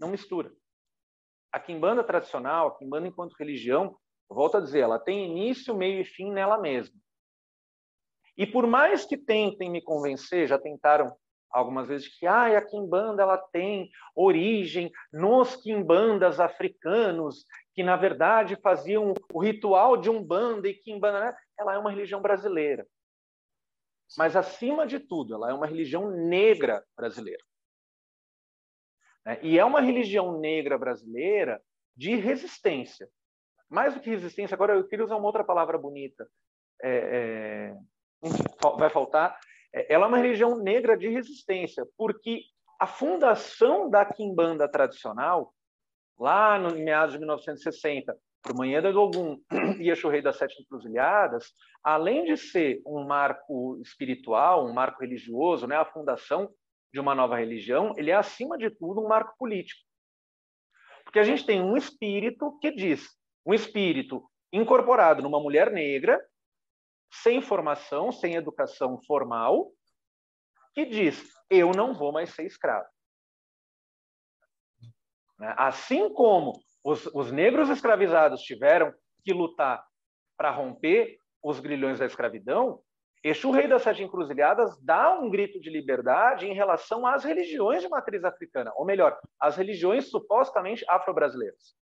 não 0.00 0.08
mistura. 0.08 0.50
A 1.52 1.60
Kimbanda 1.60 2.02
tradicional, 2.02 2.68
a 2.68 2.78
Kimbanda 2.78 3.06
enquanto 3.06 3.36
religião, 3.38 3.96
volto 4.28 4.56
a 4.56 4.60
dizer, 4.60 4.80
ela 4.80 4.98
tem 4.98 5.30
início, 5.30 5.76
meio 5.76 6.00
e 6.00 6.04
fim 6.04 6.32
nela 6.32 6.58
mesma. 6.58 6.98
E 8.36 8.46
por 8.46 8.66
mais 8.66 9.04
que 9.04 9.18
tentem 9.18 9.70
me 9.70 9.82
convencer, 9.82 10.48
já 10.48 10.58
tentaram 10.58 11.14
algumas 11.50 11.88
vezes 11.88 12.08
que 12.08 12.26
ah, 12.26 12.56
a 12.56 12.62
quimbanda 12.62 13.22
ela 13.22 13.36
tem 13.36 13.90
origem 14.14 14.90
nos 15.12 15.56
quimbandas 15.56 16.38
africanos 16.38 17.44
que 17.74 17.82
na 17.82 17.96
verdade 17.96 18.56
faziam 18.62 19.12
o 19.32 19.40
ritual 19.40 19.96
de 19.96 20.08
umbanda 20.08 20.68
e 20.68 20.74
quimbanda, 20.74 21.20
né? 21.20 21.36
ela 21.58 21.74
é 21.74 21.78
uma 21.78 21.90
religião 21.90 22.22
brasileira. 22.22 22.86
Mas 24.16 24.34
acima 24.34 24.86
de 24.86 24.98
tudo, 24.98 25.34
ela 25.34 25.50
é 25.50 25.54
uma 25.54 25.66
religião 25.66 26.10
negra 26.10 26.84
brasileira. 26.96 27.42
Né? 29.24 29.38
E 29.42 29.58
é 29.58 29.64
uma 29.64 29.80
religião 29.80 30.38
negra 30.38 30.78
brasileira 30.78 31.60
de 31.96 32.16
resistência. 32.16 33.08
Mais 33.68 33.94
do 33.94 34.00
que 34.00 34.10
resistência, 34.10 34.54
agora 34.54 34.74
eu 34.74 34.86
queria 34.86 35.04
usar 35.04 35.16
uma 35.16 35.26
outra 35.26 35.44
palavra 35.44 35.78
bonita. 35.78 36.28
É, 36.82 37.74
é, 38.22 38.70
vai 38.78 38.90
faltar, 38.90 39.38
é, 39.72 39.92
ela 39.92 40.06
é 40.06 40.08
uma 40.08 40.18
religião 40.18 40.58
negra 40.58 40.96
de 40.96 41.08
resistência, 41.08 41.86
porque 41.96 42.42
a 42.78 42.86
fundação 42.86 43.90
da 43.90 44.04
quimbanda 44.04 44.66
tradicional, 44.68 45.52
lá 46.18 46.58
no 46.58 46.74
meados 46.76 47.12
de 47.12 47.18
1960, 47.18 48.16
para 48.42 48.52
o 48.52 48.56
Manhã 48.56 48.80
do 48.80 48.98
Ogum 48.98 49.38
e 49.78 49.90
Exu 49.90 50.08
Rei 50.08 50.22
das 50.22 50.36
Sete 50.36 50.62
Encruzilhadas, 50.62 51.52
além 51.84 52.24
de 52.24 52.36
ser 52.36 52.80
um 52.86 53.04
marco 53.04 53.78
espiritual, 53.82 54.66
um 54.66 54.72
marco 54.72 55.02
religioso, 55.02 55.66
né, 55.66 55.76
a 55.76 55.84
fundação 55.84 56.50
de 56.92 57.00
uma 57.00 57.14
nova 57.14 57.36
religião, 57.36 57.94
ele 57.96 58.10
é, 58.10 58.14
acima 58.14 58.58
de 58.58 58.70
tudo, 58.70 59.00
um 59.00 59.08
marco 59.08 59.36
político. 59.38 59.80
Porque 61.04 61.18
a 61.18 61.24
gente 61.24 61.44
tem 61.44 61.60
um 61.60 61.76
espírito 61.76 62.58
que 62.60 62.70
diz, 62.70 63.08
um 63.46 63.54
espírito 63.54 64.28
incorporado 64.52 65.22
numa 65.22 65.40
mulher 65.40 65.70
negra, 65.70 66.20
sem 67.12 67.40
formação, 67.40 68.12
sem 68.12 68.34
educação 68.34 69.00
formal, 69.02 69.72
que 70.74 70.84
diz: 70.84 71.32
eu 71.48 71.72
não 71.72 71.94
vou 71.94 72.12
mais 72.12 72.30
ser 72.30 72.46
escravo. 72.46 72.88
Né? 75.38 75.54
Assim 75.56 76.12
como 76.12 76.52
os, 76.84 77.06
os 77.06 77.32
negros 77.32 77.68
escravizados 77.68 78.42
tiveram 78.42 78.94
que 79.24 79.32
lutar 79.32 79.84
para 80.36 80.50
romper 80.50 81.18
os 81.42 81.58
grilhões 81.58 81.98
da 81.98 82.06
escravidão, 82.06 82.82
Exu, 83.22 83.50
rei 83.50 83.68
das 83.68 83.82
sete 83.82 84.02
encruzilhadas, 84.02 84.78
dá 84.82 85.18
um 85.18 85.28
grito 85.28 85.60
de 85.60 85.68
liberdade 85.68 86.46
em 86.46 86.54
relação 86.54 87.06
às 87.06 87.22
religiões 87.22 87.82
de 87.82 87.88
matriz 87.88 88.24
africana, 88.24 88.72
ou 88.76 88.86
melhor, 88.86 89.18
às 89.38 89.56
religiões 89.56 90.10
supostamente 90.10 90.84
afro-brasileiras. 90.88 91.76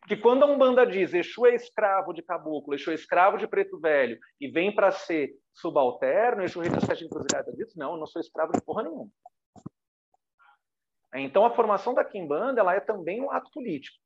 Porque 0.00 0.16
quando 0.16 0.44
a 0.44 0.46
Umbanda 0.46 0.86
diz 0.86 1.12
Exu 1.12 1.46
é 1.46 1.56
escravo 1.56 2.12
de 2.12 2.22
caboclo, 2.22 2.74
Exu 2.74 2.92
é 2.92 2.94
escravo 2.94 3.36
de 3.38 3.48
preto 3.48 3.80
velho 3.80 4.16
e 4.40 4.46
vem 4.48 4.72
para 4.72 4.92
ser 4.92 5.30
subalterno, 5.52 6.44
Exu 6.44 6.60
rei 6.60 6.70
das 6.70 6.84
sete 6.84 7.04
encruzilhadas 7.04 7.56
diz, 7.56 7.74
não, 7.74 7.94
eu 7.94 7.98
não 7.98 8.06
sou 8.06 8.20
escravo 8.20 8.52
de 8.52 8.62
porra 8.62 8.84
nenhuma. 8.84 9.10
Então, 11.14 11.44
a 11.44 11.50
formação 11.50 11.92
da 11.92 12.04
Kimbanda 12.04 12.60
ela 12.60 12.74
é 12.74 12.80
também 12.80 13.20
um 13.20 13.32
ato 13.32 13.50
político. 13.50 13.96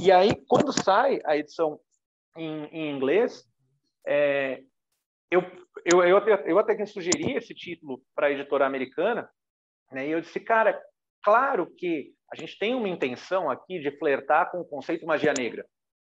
E 0.00 0.10
aí, 0.10 0.30
quando 0.48 0.72
sai 0.72 1.20
a 1.26 1.36
edição 1.36 1.78
em, 2.36 2.64
em 2.66 2.96
inglês, 2.96 3.44
é, 4.06 4.62
eu, 5.32 5.42
eu, 5.84 6.04
eu, 6.04 6.16
até, 6.18 6.50
eu 6.50 6.58
até 6.58 6.84
sugeri 6.84 7.34
esse 7.34 7.54
título 7.54 8.02
para 8.14 8.26
a 8.26 8.30
editora 8.30 8.66
americana, 8.66 9.28
né, 9.90 10.06
e 10.06 10.10
eu 10.10 10.20
disse, 10.20 10.38
cara, 10.38 10.78
claro 11.24 11.66
que 11.74 12.12
a 12.30 12.36
gente 12.36 12.58
tem 12.58 12.74
uma 12.74 12.88
intenção 12.88 13.50
aqui 13.50 13.80
de 13.80 13.90
flertar 13.98 14.50
com 14.50 14.60
o 14.60 14.64
conceito 14.64 15.06
magia 15.06 15.32
negra, 15.32 15.64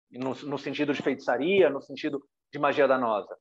no, 0.09 0.29
no 0.29 0.57
sentido 0.57 0.93
de 0.93 1.01
feitiçaria, 1.01 1.69
no 1.69 1.81
sentido 1.81 2.23
de 2.51 2.59
magia 2.59 2.87
danosa. 2.87 3.35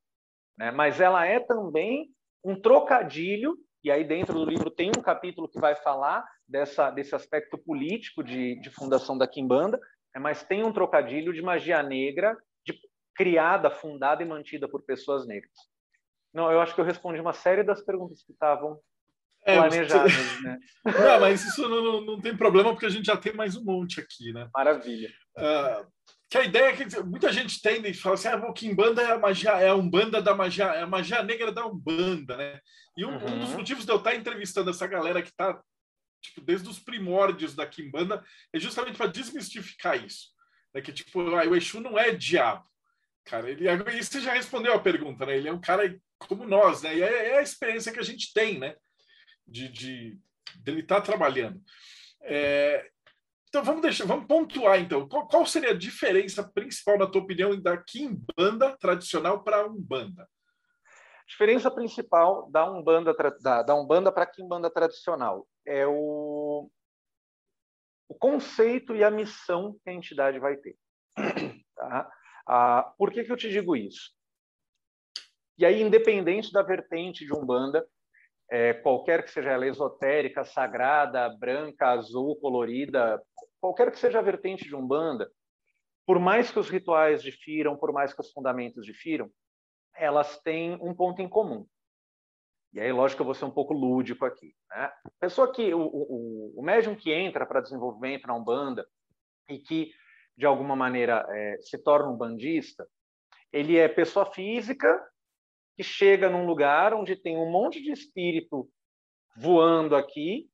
Né? 0.59 0.73
Mas 0.73 1.01
ela 1.01 1.25
é 1.25 1.39
também 1.39 2.09
um 2.45 2.61
trocadilho, 2.61 3.57
e 3.85 3.91
aí 3.91 4.03
dentro 4.03 4.35
do 4.35 4.45
livro 4.45 4.71
tem 4.71 4.91
um 4.91 5.03
capítulo 5.03 5.49
que 5.49 5.61
vai 5.61 5.77
falar 5.77 6.25
dessa, 6.47 6.91
desse 6.91 7.15
aspecto 7.15 7.57
político 7.57 8.25
de, 8.25 8.61
de 8.61 8.71
fundação 8.71 9.17
da 9.17 9.29
Kimbanda, 9.29 9.79
né? 10.13 10.21
mas 10.21 10.43
tem 10.43 10.65
um 10.65 10.73
trocadilho 10.73 11.33
de 11.33 11.41
magia 11.41 11.83
negra 11.85 12.37
criada, 13.19 13.69
fundada 13.69 14.23
e 14.23 14.27
mantida 14.27 14.69
por 14.69 14.81
pessoas 14.83 15.27
negras. 15.27 15.53
Não, 16.33 16.53
eu 16.53 16.61
acho 16.61 16.73
que 16.73 16.81
eu 16.81 16.85
respondi 16.85 17.21
uma 17.21 17.33
série 17.33 17.65
das 17.65 17.83
perguntas 17.83 18.23
que 18.23 18.31
estavam 18.31 18.79
é, 19.45 19.57
planejadas, 19.57 20.13
você... 20.13 20.43
né? 20.43 20.59
Não, 20.87 21.21
mas 21.21 21.45
isso 21.45 21.69
não, 21.69 22.01
não, 22.03 22.21
tem 22.21 22.37
problema 22.37 22.71
porque 22.71 22.87
a 22.87 22.91
gente 22.91 23.07
já 23.07 23.17
tem 23.17 23.33
mais 23.33 23.57
um 23.57 23.65
monte 23.65 23.99
aqui, 23.99 24.33
né? 24.33 24.49
Maravilha. 24.55 25.11
Uh, 25.37 25.87
que 26.31 26.39
a 26.39 26.45
ideia 26.45 26.67
é 26.67 26.77
que 26.77 27.03
muita 27.03 27.33
gente 27.33 27.61
tem 27.61 27.85
e 27.87 27.95
fala 27.95 28.15
assim, 28.15 28.29
ah, 28.29 28.37
o 28.37 28.53
Kimbanda 28.53 29.03
é 29.03 29.13
a 29.13 29.19
magia, 29.19 29.53
é 29.53 29.69
a 29.69 29.75
Umbanda 29.75 30.23
da 30.23 30.35
magia, 30.35 30.67
é 30.67 30.83
a 30.83 30.87
magia 30.87 31.23
negra 31.23 31.51
da 31.51 31.67
Umbanda, 31.67 32.37
né? 32.37 32.61
E 32.97 33.05
um, 33.05 33.11
uhum. 33.11 33.35
um 33.35 33.39
dos 33.41 33.51
motivos 33.51 33.85
de 33.85 33.91
eu 33.91 33.97
estar 33.97 34.15
entrevistando 34.15 34.71
essa 34.71 34.87
galera 34.87 35.23
que 35.23 35.31
está 35.31 35.61
tipo, 36.21 36.41
desde 36.41 36.69
os 36.69 36.79
primórdios 36.79 37.55
da 37.55 37.67
Kimbanda 37.67 38.25
é 38.53 38.61
justamente 38.61 38.97
para 38.97 39.07
desmistificar 39.07 40.05
isso. 40.05 40.29
Né? 40.75 40.83
Que 40.83 40.93
tipo, 40.93 41.21
ah, 41.35 41.45
o 41.49 41.57
Exu 41.57 41.81
não 41.81 41.99
é 41.99 42.13
diabo. 42.13 42.69
Cara, 43.29 43.51
ele, 43.51 43.69
e 43.69 44.03
você 44.03 44.21
já 44.21 44.33
respondeu 44.33 44.73
a 44.73 44.81
pergunta, 44.81 45.27
né? 45.27 45.37
Ele 45.37 45.49
é 45.49 45.53
um 45.53 45.61
cara 45.61 45.95
como 46.27 46.47
nós, 46.47 46.83
né? 46.83 46.97
E 46.97 47.03
é, 47.03 47.29
é 47.33 47.39
a 47.39 47.43
experiência 47.43 47.93
que 47.93 48.01
a 48.01 48.05
gente 48.05 48.33
tem, 48.33 48.59
né? 48.59 48.75
De, 49.47 49.69
de 49.69 50.19
estar 50.67 50.97
tá 50.97 51.01
trabalhando. 51.03 51.61
É, 52.23 52.91
então 53.49 53.63
vamos 53.63 53.83
deixar, 53.83 54.07
vamos 54.07 54.27
pontuar 54.27 54.81
então. 54.81 55.07
Qual, 55.09 55.27
qual, 55.29 55.47
seria 55.47 55.71
a 55.71 55.79
diferença 55.79 56.43
principal, 56.53 56.99
na 56.99 57.07
tua 57.07 57.23
opinião, 57.23 57.59
da 57.61 57.77
Kimbanda 57.77 58.77
tradicional 58.79 59.43
para 59.43 59.59
a 59.59 59.67
Umbanda? 59.67 60.29
Diferença 61.27 61.71
principal 61.71 62.51
da 62.51 62.71
Umbanda, 62.71 63.15
da, 63.43 63.63
da 63.63 63.75
Umbanda 63.75 64.11
para 64.11 64.25
a 64.25 64.31
Kimbanda 64.31 64.71
tradicional 64.71 65.47
é 65.67 65.87
o, 65.87 66.71
o 68.09 68.15
conceito 68.15 68.97
e 68.97 69.05
a 69.05 69.11
missão 69.11 69.79
que 69.85 69.91
a 69.91 69.93
entidade 69.93 70.39
vai 70.39 70.57
ter. 70.57 70.77
Tá? 71.79 72.11
Ah, 72.49 72.95
por 72.97 73.13
que, 73.13 73.25
que 73.25 73.31
eu 73.31 73.37
te 73.37 73.51
digo 73.51 73.77
isso? 73.77 74.11
E 75.59 75.67
aí, 75.67 75.83
independente 75.83 76.51
da 76.51 76.63
vertente 76.63 77.27
de 77.27 77.35
Umbanda, 77.35 77.87
é, 78.51 78.73
qualquer 78.73 79.23
que 79.23 79.31
seja 79.31 79.51
ela 79.51 79.67
esotérica, 79.67 80.45
sagrada, 80.45 81.29
branca, 81.29 81.89
azul, 81.89 82.37
colorida, 82.41 83.23
qualquer 83.61 83.91
que 83.91 83.99
seja 83.99 84.19
a 84.19 84.23
vertente 84.23 84.65
de 84.65 84.75
Umbanda, 84.75 85.31
por 86.07 86.19
mais 86.19 86.51
que 86.51 86.59
os 86.59 86.71
rituais 86.71 87.23
difiram, 87.23 87.77
por 87.77 87.93
mais 87.93 88.15
que 88.15 88.21
os 88.23 88.33
fundamentos 88.33 88.87
difiram, 88.87 89.31
elas 89.95 90.41
têm 90.41 90.75
um 90.81 90.95
ponto 90.95 91.21
em 91.21 91.29
comum. 91.29 91.67
E 92.73 92.81
aí, 92.81 92.91
lógico 92.93 93.21
eu 93.21 93.27
vou 93.27 93.35
ser 93.35 93.45
um 93.45 93.51
pouco 93.51 93.75
lúdico 93.75 94.25
aqui. 94.25 94.55
Né? 94.71 94.91
Pessoa 95.21 95.53
que, 95.53 95.75
o, 95.75 95.81
o, 95.81 96.55
o 96.57 96.63
médium 96.63 96.95
que 96.95 97.13
entra 97.13 97.45
para 97.45 97.61
desenvolvimento 97.61 98.27
na 98.27 98.35
Umbanda 98.35 98.87
e 99.51 99.59
que, 99.59 99.93
de 100.39 100.47
alguma 100.47 100.77
maneira, 100.77 101.27
é, 101.29 101.59
se 101.61 101.77
torna 101.77 102.09
um 102.09 102.17
bandista, 102.17 102.87
ele 103.53 103.77
é 103.77 103.89
pessoa 103.89 104.25
física 104.25 105.05
que 105.77 105.83
chega 105.83 106.31
num 106.31 106.47
lugar 106.47 106.95
onde 106.95 107.17
tem 107.17 107.37
um 107.37 107.51
monte 107.51 107.83
de 107.83 107.91
espírito 107.91 108.71
voando 109.37 109.97
aqui, 109.97 110.49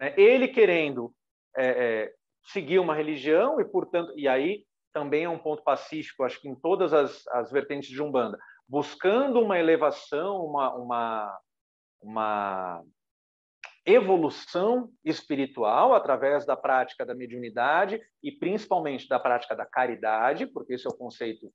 né? 0.00 0.14
ele 0.16 0.48
querendo 0.48 1.14
é, 1.54 1.66
é, 1.66 2.14
seguir 2.44 2.78
uma 2.78 2.94
religião 2.94 3.60
e, 3.60 3.64
portanto, 3.64 4.10
e 4.16 4.26
aí 4.26 4.64
também 4.90 5.24
é 5.24 5.28
um 5.28 5.38
ponto 5.38 5.62
pacífico, 5.62 6.24
acho 6.24 6.40
que 6.40 6.48
em 6.48 6.54
todas 6.54 6.94
as, 6.94 7.26
as 7.28 7.52
vertentes 7.52 7.90
de 7.90 8.02
Umbanda, 8.02 8.38
buscando 8.66 9.38
uma 9.38 9.58
elevação, 9.58 10.46
uma, 10.46 10.74
uma, 10.74 11.38
uma 12.00 12.82
evolução 13.90 14.90
espiritual 15.04 15.94
através 15.94 16.44
da 16.44 16.56
prática 16.56 17.06
da 17.06 17.14
mediunidade 17.14 18.00
e 18.22 18.30
principalmente 18.30 19.08
da 19.08 19.18
prática 19.18 19.56
da 19.56 19.64
caridade, 19.64 20.46
porque 20.46 20.74
esse 20.74 20.86
é 20.86 20.90
o 20.90 20.96
conceito 20.96 21.50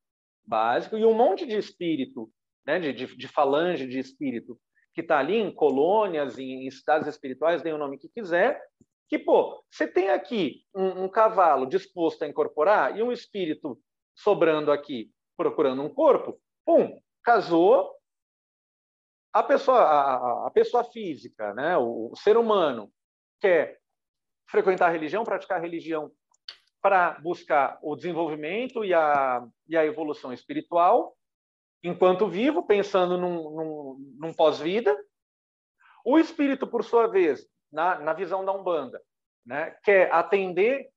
básico, 0.46 0.98
e 0.98 1.06
um 1.06 1.14
monte 1.14 1.46
de 1.46 1.58
espírito 1.58 2.30
né, 2.66 2.80
de, 2.80 2.94
de, 2.94 3.28
falange 3.28 3.88
de 3.88 4.00
espírito, 4.00 4.60
que 4.94 5.02
está 5.02 5.20
ali 5.20 5.38
em 5.38 5.54
colônias, 5.54 6.38
em, 6.38 6.66
em 6.66 6.72
cidades 6.72 7.08
espirituais, 7.08 7.62
dê 7.62 7.72
o 7.72 7.78
nome 7.78 7.98
que 7.98 8.10
quiser, 8.10 8.62
que, 9.08 9.20
pô, 9.20 9.64
você 9.70 9.88
tem 9.88 10.10
aqui 10.10 10.64
um, 10.74 11.04
um, 11.04 11.10
cavalo 11.10 11.68
disposto 11.68 12.24
a 12.24 12.28
incorporar 12.28 12.98
e 12.98 13.04
um 13.04 13.12
espírito 13.12 13.80
sobrando 14.16 14.72
aqui, 14.72 15.12
procurando 15.38 15.82
um 15.82 15.90
corpo, 15.90 16.40
pum, 16.66 17.00
casou, 17.24 17.92
a 19.34 19.42
pessoa, 19.42 19.80
a, 19.80 20.48
a 20.48 20.52
pessoa 20.52 20.84
física, 20.84 21.54
né, 21.56 21.76
o, 21.76 22.12
o 22.12 22.16
ser 22.16 22.38
humano, 22.38 22.92
quer 23.42 23.80
frequentar 24.48 24.88
a 24.88 24.92
religião, 24.92 25.24
praticar 25.24 25.58
a 25.58 25.62
religião 25.62 26.12
para 26.80 27.20
buscar 27.22 27.80
o 27.82 27.96
desenvolvimento 27.96 28.86
e 28.86 28.94
a, 28.94 29.44
e 29.68 29.76
a 29.76 29.86
evolução 29.86 30.32
espiritual, 30.32 31.18
enquanto 31.84 32.28
vivo, 32.28 32.62
pensando 32.68 33.18
num, 33.18 33.36
num, 33.36 34.16
num 34.20 34.34
pós-vida. 34.34 34.96
O 36.06 36.20
espírito, 36.20 36.68
por 36.68 36.84
sua 36.84 37.08
vez, 37.08 37.48
na, 37.72 38.00
na 38.00 38.14
visão 38.14 38.46
da 38.46 38.52
Umbanda, 38.52 39.02
né, 39.46 39.76
quer 39.84 40.14
atender 40.14 40.90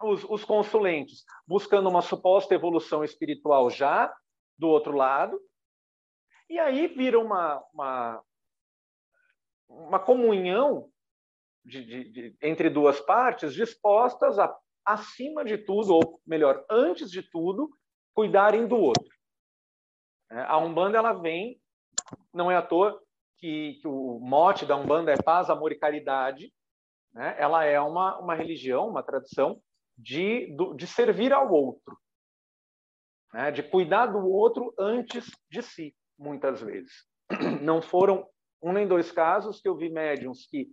os, 0.00 0.24
os 0.24 0.44
consulentes, 0.44 1.24
buscando 1.46 1.88
uma 1.88 2.00
suposta 2.00 2.54
evolução 2.54 3.04
espiritual 3.04 3.68
já 3.68 4.14
do 4.58 4.68
outro 4.68 4.96
lado, 4.96 5.38
e 6.48 6.58
aí 6.58 6.86
vira 6.88 7.18
uma, 7.18 7.62
uma, 7.72 8.22
uma 9.68 9.98
comunhão 9.98 10.90
de, 11.64 11.84
de, 11.84 12.04
de, 12.10 12.36
entre 12.42 12.68
duas 12.68 13.00
partes 13.00 13.54
dispostas 13.54 14.38
a, 14.38 14.54
acima 14.84 15.44
de 15.44 15.56
tudo, 15.56 15.94
ou 15.94 16.20
melhor, 16.26 16.64
antes 16.70 17.10
de 17.10 17.22
tudo, 17.22 17.70
cuidarem 18.14 18.66
do 18.66 18.76
outro. 18.76 19.14
É, 20.30 20.40
a 20.42 20.58
Umbanda 20.58 20.98
ela 20.98 21.12
vem, 21.12 21.60
não 22.32 22.50
é 22.50 22.56
à 22.56 22.62
toa 22.62 23.00
que, 23.38 23.78
que 23.80 23.88
o 23.88 24.18
mote 24.20 24.66
da 24.66 24.76
Umbanda 24.76 25.12
é 25.12 25.16
paz, 25.16 25.48
amor 25.48 25.72
e 25.72 25.78
caridade. 25.78 26.52
Né? 27.12 27.34
Ela 27.38 27.64
é 27.64 27.80
uma, 27.80 28.18
uma 28.18 28.34
religião, 28.34 28.88
uma 28.88 29.02
tradição 29.02 29.60
de, 29.96 30.54
de 30.76 30.86
servir 30.86 31.32
ao 31.32 31.52
outro, 31.52 31.96
né? 33.32 33.50
de 33.50 33.62
cuidar 33.62 34.06
do 34.06 34.26
outro 34.26 34.74
antes 34.78 35.30
de 35.48 35.62
si, 35.62 35.94
muitas 36.18 36.60
vezes. 36.60 37.06
Não 37.62 37.82
foram 37.82 38.28
um 38.62 38.72
nem 38.72 38.86
dois 38.86 39.12
casos 39.12 39.60
que 39.60 39.68
eu 39.68 39.76
vi 39.76 39.90
médiums 39.90 40.46
que 40.46 40.68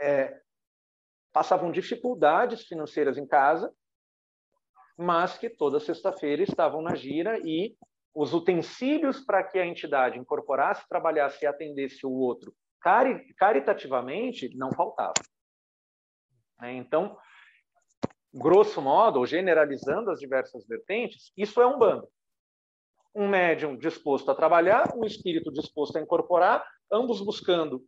é, 0.00 0.40
passavam 1.32 1.70
dificuldades 1.70 2.66
financeiras 2.66 3.16
em 3.16 3.26
casa, 3.26 3.72
mas 4.96 5.38
que 5.38 5.48
toda 5.48 5.80
sexta-feira 5.80 6.42
estavam 6.42 6.82
na 6.82 6.94
gira 6.94 7.38
e 7.38 7.74
os 8.14 8.34
utensílios 8.34 9.20
para 9.20 9.42
que 9.42 9.58
a 9.58 9.66
entidade 9.66 10.18
incorporasse, 10.18 10.86
trabalhasse 10.88 11.44
e 11.44 11.46
atendesse 11.46 12.06
o 12.06 12.10
outro 12.10 12.54
caritativamente 13.38 14.54
não 14.56 14.72
faltavam. 14.72 15.14
Né? 16.60 16.74
Então, 16.74 17.16
grosso 18.34 18.82
modo, 18.82 19.20
ou 19.20 19.26
generalizando 19.26 20.10
as 20.10 20.18
diversas 20.18 20.66
vertentes, 20.66 21.32
isso 21.36 21.60
é 21.60 21.66
um 21.66 21.78
bando. 21.78 22.08
Um 23.14 23.28
médium 23.28 23.76
disposto 23.76 24.30
a 24.30 24.34
trabalhar, 24.34 24.94
um 24.96 25.04
espírito 25.04 25.52
disposto 25.52 25.96
a 25.96 26.00
incorporar, 26.00 26.66
ambos 26.90 27.20
buscando 27.20 27.84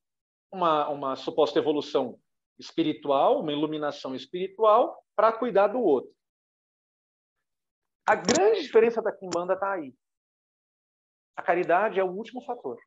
uma, 0.52 0.88
uma 0.88 1.16
suposta 1.16 1.58
evolução 1.58 2.18
espiritual, 2.58 3.40
uma 3.40 3.52
iluminação 3.52 4.14
espiritual, 4.14 5.02
para 5.16 5.32
cuidar 5.32 5.68
do 5.68 5.80
outro. 5.80 6.14
A 8.06 8.14
grande 8.14 8.62
diferença 8.62 9.00
da 9.00 9.12
Kimbanda 9.12 9.54
está 9.54 9.72
aí. 9.72 9.94
A 11.36 11.42
caridade 11.42 11.98
é 11.98 12.04
o 12.04 12.10
último 12.10 12.42
fator. 12.42 12.78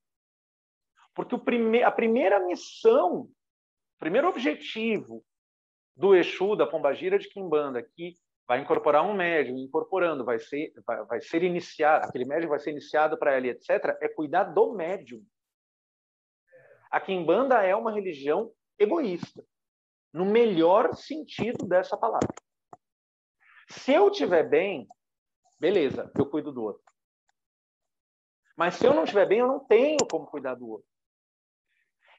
Porque 1.14 1.34
o 1.34 1.40
prime 1.40 1.84
a 1.84 1.92
primeira 1.92 2.40
missão, 2.46 3.22
o 3.22 4.00
primeiro 4.00 4.28
objetivo 4.30 5.26
do 5.96 6.16
Exu, 6.16 6.56
da 6.56 6.68
Pombagira 6.68 7.18
de 7.18 7.28
Quimbanda, 7.28 7.82
que 7.82 8.16
vai 8.48 8.62
incorporar 8.62 9.04
um 9.04 9.14
médium, 9.14 9.58
incorporando, 9.58 10.24
vai 10.24 10.40
ser, 10.40 10.72
vai, 10.86 11.04
vai 11.06 11.22
ser 11.22 11.44
iniciado, 11.44 12.06
aquele 12.06 12.26
médium 12.26 12.50
vai 12.50 12.60
ser 12.60 12.72
iniciado 12.72 13.18
para 13.18 13.34
ela, 13.34 13.48
etc., 13.48 13.98
é 14.02 14.08
cuidar 14.08 14.46
do 14.46 14.74
médium. 14.74 15.24
A 16.90 17.02
Quimbanda 17.02 17.62
é 17.62 17.76
uma 17.76 17.92
religião 17.92 18.52
egoísta. 18.80 19.44
no 20.14 20.26
melhor 20.26 20.96
sentido 20.96 21.68
dessa 21.68 21.98
palavra. 21.98 22.34
Se 23.70 23.94
eu 23.94 24.10
estiver 24.10 24.48
bem, 24.48 24.88
beleza, 25.60 26.10
eu 26.18 26.26
cuido 26.26 26.52
do 26.52 26.64
outro. 26.64 26.82
Mas 28.56 28.76
se 28.76 28.86
eu 28.86 28.94
não 28.94 29.04
estiver 29.04 29.28
bem, 29.28 29.40
eu 29.40 29.48
não 29.48 29.60
tenho 29.60 29.98
como 30.10 30.26
cuidar 30.26 30.56
do 30.56 30.68
outro. 30.68 30.88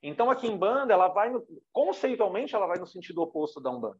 Então 0.02 0.30
a 0.30 0.36
Kimbanda, 0.36 0.92
ela 0.92 1.08
vai 1.08 1.30
no, 1.30 1.44
conceitualmente, 1.72 2.54
ela 2.54 2.66
vai 2.66 2.78
no 2.78 2.86
sentido 2.86 3.22
oposto 3.22 3.60
da 3.60 3.70
Umbanda. 3.70 3.98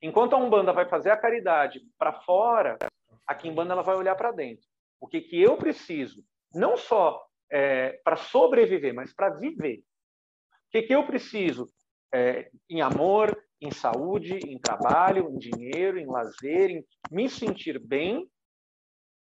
Enquanto 0.00 0.34
a 0.34 0.38
Umbanda 0.38 0.72
vai 0.72 0.88
fazer 0.88 1.10
a 1.10 1.16
caridade 1.16 1.80
para 1.98 2.12
fora, 2.20 2.78
a 3.26 3.34
Kimbanda 3.34 3.72
ela 3.72 3.82
vai 3.82 3.96
olhar 3.96 4.14
para 4.14 4.32
dentro. 4.32 4.66
O 5.00 5.06
que 5.06 5.20
que 5.20 5.40
eu 5.40 5.56
preciso, 5.56 6.24
não 6.54 6.76
só 6.76 7.20
é, 7.50 8.00
para 8.04 8.16
sobreviver, 8.16 8.94
mas 8.94 9.12
para 9.12 9.30
viver. 9.30 9.78
O 9.78 10.70
que 10.70 10.82
que 10.82 10.94
eu 10.94 11.06
preciso 11.06 11.66
é, 12.12 12.50
em 12.68 12.80
amor, 12.80 13.36
em 13.60 13.70
saúde, 13.70 14.38
em 14.46 14.58
trabalho, 14.58 15.28
em 15.30 15.38
dinheiro, 15.38 15.98
em 15.98 16.06
lazer, 16.06 16.70
em 16.70 16.86
me 17.10 17.28
sentir 17.28 17.78
bem, 17.78 18.28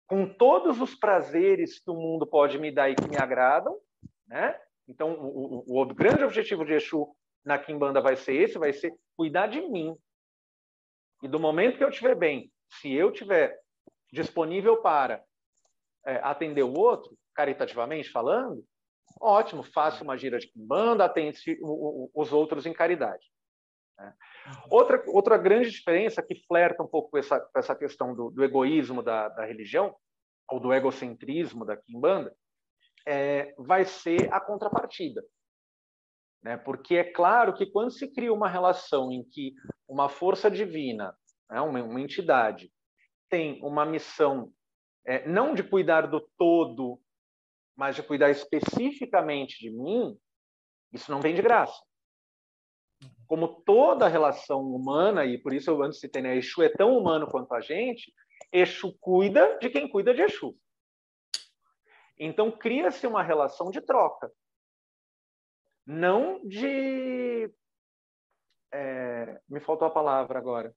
com 0.07 0.27
todos 0.27 0.81
os 0.81 0.93
prazeres 0.93 1.79
que 1.79 1.89
o 1.89 1.95
mundo 1.95 2.27
pode 2.27 2.59
me 2.59 2.71
dar 2.71 2.89
e 2.89 2.95
que 2.95 3.07
me 3.07 3.17
agradam, 3.17 3.77
né? 4.27 4.59
Então, 4.87 5.13
o, 5.13 5.63
o, 5.67 5.81
o 5.81 5.85
grande 5.85 6.23
objetivo 6.23 6.65
de 6.65 6.73
Exu 6.73 7.07
na 7.45 7.57
Kimbanda 7.57 8.01
vai 8.01 8.15
ser 8.15 8.33
esse, 8.35 8.59
vai 8.59 8.73
ser 8.73 8.93
cuidar 9.15 9.47
de 9.47 9.61
mim. 9.61 9.95
E 11.21 11.27
do 11.27 11.39
momento 11.39 11.77
que 11.77 11.83
eu 11.83 11.89
estiver 11.89 12.15
bem, 12.15 12.51
se 12.69 12.91
eu 12.91 13.11
estiver 13.11 13.59
disponível 14.11 14.81
para 14.81 15.23
é, 16.05 16.15
atender 16.23 16.63
o 16.63 16.73
outro, 16.73 17.15
caritativamente 17.33 18.09
falando, 18.09 18.63
ótimo, 19.19 19.63
faça 19.63 20.03
uma 20.03 20.17
gira 20.17 20.39
de 20.39 20.47
Kimbanda, 20.47 21.05
atende 21.05 21.57
os 21.61 22.31
outros 22.31 22.65
em 22.65 22.73
caridade. 22.73 23.25
Né? 23.97 24.13
Outra, 24.69 25.03
outra 25.07 25.37
grande 25.37 25.69
diferença 25.69 26.21
que 26.21 26.35
flerta 26.47 26.83
um 26.83 26.87
pouco 26.87 27.11
com 27.11 27.17
essa, 27.17 27.39
com 27.39 27.59
essa 27.59 27.75
questão 27.75 28.15
do, 28.15 28.31
do 28.31 28.43
egoísmo 28.43 29.03
da, 29.03 29.29
da, 29.29 29.45
religião, 29.45 29.95
ou 30.49 30.59
do 30.59 30.73
egocentrismo 30.73 31.65
da 31.65 31.77
Kimbanda, 31.77 32.35
é, 33.07 33.53
vai 33.57 33.85
ser 33.85 34.31
a 34.33 34.39
contrapartida. 34.39 35.23
Né? 36.43 36.57
Porque 36.57 36.95
é 36.95 37.03
claro 37.03 37.53
que 37.53 37.65
quando 37.65 37.91
se 37.91 38.07
cria 38.07 38.33
uma 38.33 38.49
relação 38.49 39.11
em 39.11 39.23
que 39.23 39.53
uma 39.87 40.09
força 40.09 40.49
divina, 40.49 41.15
né, 41.49 41.61
uma, 41.61 41.83
uma 41.83 42.01
entidade, 42.01 42.71
tem 43.29 43.61
uma 43.63 43.85
missão 43.85 44.51
é, 45.05 45.27
não 45.27 45.53
de 45.53 45.63
cuidar 45.63 46.07
do 46.07 46.21
todo, 46.37 46.99
mas 47.75 47.95
de 47.95 48.03
cuidar 48.03 48.29
especificamente 48.29 49.59
de 49.59 49.71
mim, 49.71 50.17
isso 50.91 51.11
não 51.11 51.21
vem 51.21 51.33
de 51.33 51.41
graça 51.41 51.81
como 53.31 53.63
toda 53.63 54.09
relação 54.09 54.59
humana, 54.59 55.23
e 55.23 55.37
por 55.37 55.53
isso 55.53 55.69
eu 55.69 55.81
antes 55.81 56.01
citei, 56.01 56.21
né, 56.21 56.35
Exu 56.35 56.63
é 56.63 56.67
tão 56.67 56.97
humano 56.97 57.25
quanto 57.25 57.53
a 57.53 57.61
gente, 57.61 58.13
Exu 58.51 58.93
cuida 58.99 59.57
de 59.57 59.69
quem 59.69 59.87
cuida 59.87 60.13
de 60.13 60.21
Exu. 60.21 60.53
Então 62.19 62.51
cria-se 62.51 63.07
uma 63.07 63.23
relação 63.23 63.71
de 63.71 63.79
troca, 63.79 64.29
não 65.85 66.39
de. 66.47 67.51
É, 68.73 69.41
me 69.49 69.59
faltou 69.59 69.87
a 69.87 69.91
palavra 69.91 70.39
agora. 70.39 70.73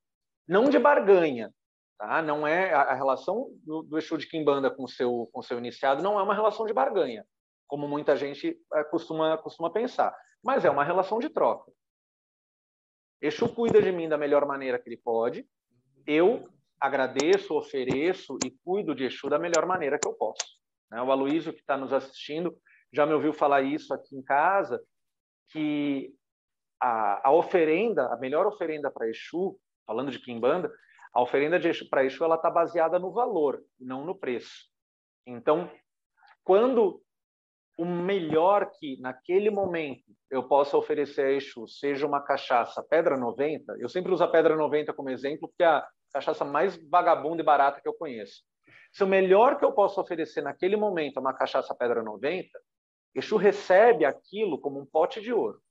Não 0.46 0.68
de 0.68 0.78
barganha. 0.78 1.52
Tá? 1.96 2.20
Não 2.20 2.46
é 2.46 2.72
a, 2.72 2.94
relação 2.94 3.50
do, 3.64 3.82
do 3.82 3.98
Exu 3.98 4.18
de 4.18 4.28
Kimbanda 4.28 4.70
com 4.70 4.86
seu 4.86 5.28
com 5.32 5.40
seu 5.42 5.58
iniciado 5.58 6.02
não 6.02 6.18
é 6.18 6.22
uma 6.22 6.34
relação 6.34 6.66
de 6.66 6.72
barganha, 6.72 7.24
como 7.68 7.86
muita 7.86 8.16
gente 8.16 8.60
é, 8.74 8.84
costuma 8.84 9.38
costuma 9.38 9.70
pensar, 9.70 10.14
mas 10.42 10.64
é 10.64 10.70
uma 10.70 10.82
relação 10.82 11.20
de 11.20 11.28
troca. 11.28 11.70
Exu 13.22 13.48
cuida 13.48 13.80
de 13.80 13.92
mim 13.92 14.08
da 14.08 14.18
melhor 14.18 14.44
maneira 14.44 14.78
que 14.78 14.88
ele 14.88 14.96
pode. 14.96 15.48
Eu 16.06 16.48
agradeço, 16.80 17.54
ofereço 17.54 18.36
e 18.44 18.50
cuido 18.50 18.94
de 18.94 19.04
Exu 19.04 19.30
da 19.30 19.38
melhor 19.38 19.64
maneira 19.64 19.98
que 19.98 20.06
eu 20.06 20.12
posso. 20.12 20.44
Né? 20.90 21.00
O 21.00 21.10
Aloysio, 21.10 21.52
que 21.52 21.60
está 21.60 21.76
nos 21.76 21.92
assistindo, 21.92 22.54
já 22.92 23.06
me 23.06 23.14
ouviu 23.14 23.32
falar 23.32 23.62
isso 23.62 23.94
aqui 23.94 24.16
em 24.16 24.22
casa, 24.22 24.82
que 25.50 26.14
a, 26.80 27.28
a 27.28 27.32
oferenda, 27.32 28.12
a 28.12 28.16
melhor 28.16 28.46
oferenda 28.46 28.90
para 28.90 29.08
Exu, 29.08 29.58
falando 29.86 30.10
de 30.10 30.18
Kimbanda, 30.18 30.72
a 31.12 31.22
oferenda 31.22 31.58
para 31.88 32.04
Exu 32.04 32.24
ela 32.24 32.36
está 32.36 32.50
baseada 32.50 32.98
no 32.98 33.12
valor, 33.12 33.62
não 33.78 34.04
no 34.04 34.18
preço. 34.18 34.68
Então, 35.26 35.70
quando 36.42 37.00
o 37.78 37.84
melhor 37.84 38.70
que 38.78 39.00
naquele 39.00 39.50
momento 39.50 40.04
eu 40.30 40.46
possa 40.46 40.76
oferecer 40.76 41.26
a 41.26 41.32
Exu 41.32 41.66
seja 41.66 42.06
uma 42.06 42.22
cachaça 42.22 42.84
Pedra 42.88 43.16
90, 43.16 43.76
eu 43.78 43.88
sempre 43.88 44.12
uso 44.12 44.22
a 44.22 44.28
Pedra 44.28 44.56
90 44.56 44.92
como 44.92 45.10
exemplo, 45.10 45.48
porque 45.48 45.62
é 45.62 45.66
a 45.66 45.86
cachaça 46.12 46.44
mais 46.44 46.76
vagabunda 46.88 47.42
e 47.42 47.44
barata 47.44 47.80
que 47.80 47.88
eu 47.88 47.94
conheço. 47.94 48.42
Se 48.92 49.02
o 49.02 49.08
melhor 49.08 49.58
que 49.58 49.64
eu 49.64 49.72
posso 49.72 50.00
oferecer 50.00 50.42
naquele 50.42 50.76
momento 50.76 51.16
é 51.16 51.20
uma 51.20 51.34
cachaça 51.34 51.74
Pedra 51.74 52.02
90, 52.02 52.48
Exu 53.14 53.36
recebe 53.36 54.04
aquilo 54.04 54.60
como 54.60 54.80
um 54.80 54.86
pote 54.86 55.20
de 55.20 55.32
ouro. 55.32 55.62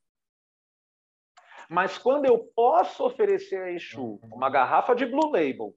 Mas 1.70 1.98
quando 1.98 2.26
eu 2.26 2.40
posso 2.56 3.06
oferecer 3.06 3.62
a 3.62 3.72
Exu 3.72 4.20
uma 4.24 4.50
garrafa 4.50 4.94
de 4.96 5.06
Blue 5.06 5.32
Label 5.32 5.76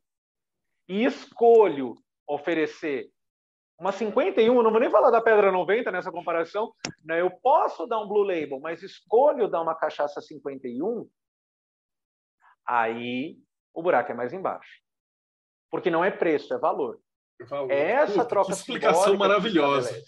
e 0.88 1.04
escolho 1.04 1.94
oferecer 2.26 3.10
uma 3.78 3.92
51, 3.92 4.62
não 4.62 4.70
vou 4.70 4.80
nem 4.80 4.90
falar 4.90 5.10
da 5.10 5.20
Pedra 5.20 5.52
90 5.52 5.90
nessa 5.92 6.10
comparação, 6.10 6.72
né? 7.04 7.20
eu 7.20 7.30
posso 7.30 7.86
dar 7.86 8.00
um 8.00 8.08
Blue 8.08 8.22
Label, 8.22 8.58
mas 8.58 8.82
escolho 8.82 9.48
dar 9.48 9.60
uma 9.60 9.74
cachaça 9.74 10.20
51, 10.20 11.08
aí 12.66 13.36
o 13.74 13.82
buraco 13.82 14.12
é 14.12 14.14
mais 14.14 14.32
embaixo. 14.32 14.80
Porque 15.70 15.90
não 15.90 16.02
é 16.04 16.10
preço, 16.10 16.54
é 16.54 16.58
valor. 16.58 17.00
valor. 17.40 17.70
É 17.70 17.90
essa 17.92 18.12
Puta, 18.12 18.24
troca 18.26 18.46
que 18.46 18.54
explicação 18.54 19.16
maravilhosa. 19.16 20.02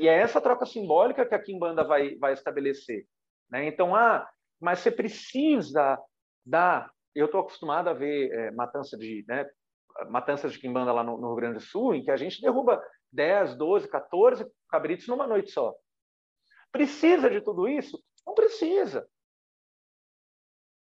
E 0.00 0.08
é 0.08 0.20
essa 0.20 0.40
troca 0.40 0.66
simbólica 0.66 1.26
que 1.26 1.34
a 1.34 1.42
Kimbanda 1.42 1.84
vai, 1.84 2.16
vai 2.16 2.32
estabelecer. 2.32 3.06
Né? 3.50 3.66
Então, 3.66 3.94
ah, 3.94 4.28
mas 4.60 4.80
você 4.80 4.90
precisa 4.90 5.98
dar. 6.44 6.90
Eu 7.14 7.26
estou 7.26 7.40
acostumado 7.40 7.88
a 7.88 7.92
ver 7.92 8.30
é, 8.32 8.50
matança 8.52 8.96
de 8.96 9.24
né, 9.28 9.48
matanças 10.08 10.52
de 10.52 10.58
quimbanda 10.58 10.92
lá 10.92 11.02
no, 11.02 11.18
no, 11.18 11.28
Rio 11.28 11.36
Grande 11.36 11.54
do 11.54 11.60
Sul, 11.60 11.94
em 11.94 12.04
que 12.04 12.10
a 12.10 12.16
gente 12.16 12.40
derruba 12.40 12.82
10, 13.12 13.56
12, 13.56 13.88
14 13.88 14.46
cabritos 14.68 15.06
numa 15.08 15.26
noite 15.26 15.50
só. 15.50 15.74
Precisa 16.70 17.28
de 17.28 17.40
tudo 17.40 17.68
isso? 17.68 18.02
Não 18.26 18.34
precisa. 18.34 19.08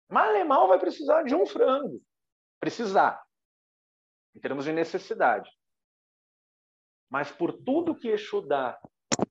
Mal 0.09 0.67
vai 0.67 0.79
precisar 0.79 1.23
de 1.23 1.35
um 1.35 1.45
frango. 1.45 2.01
Precisar. 2.59 3.21
Em 4.35 4.39
termos 4.39 4.65
de 4.65 4.71
necessidade. 4.71 5.49
Mas 7.09 7.31
por 7.31 7.53
tudo 7.53 7.95
que 7.95 8.09
Exu 8.09 8.41
dá 8.41 8.79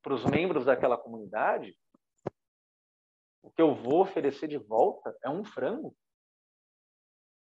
para 0.02 0.14
os 0.14 0.24
membros 0.24 0.64
daquela 0.64 0.98
comunidade, 0.98 1.76
o 3.42 3.50
que 3.50 3.62
eu 3.62 3.74
vou 3.74 4.02
oferecer 4.02 4.48
de 4.48 4.58
volta 4.58 5.16
é 5.24 5.30
um 5.30 5.44
frango. 5.44 5.94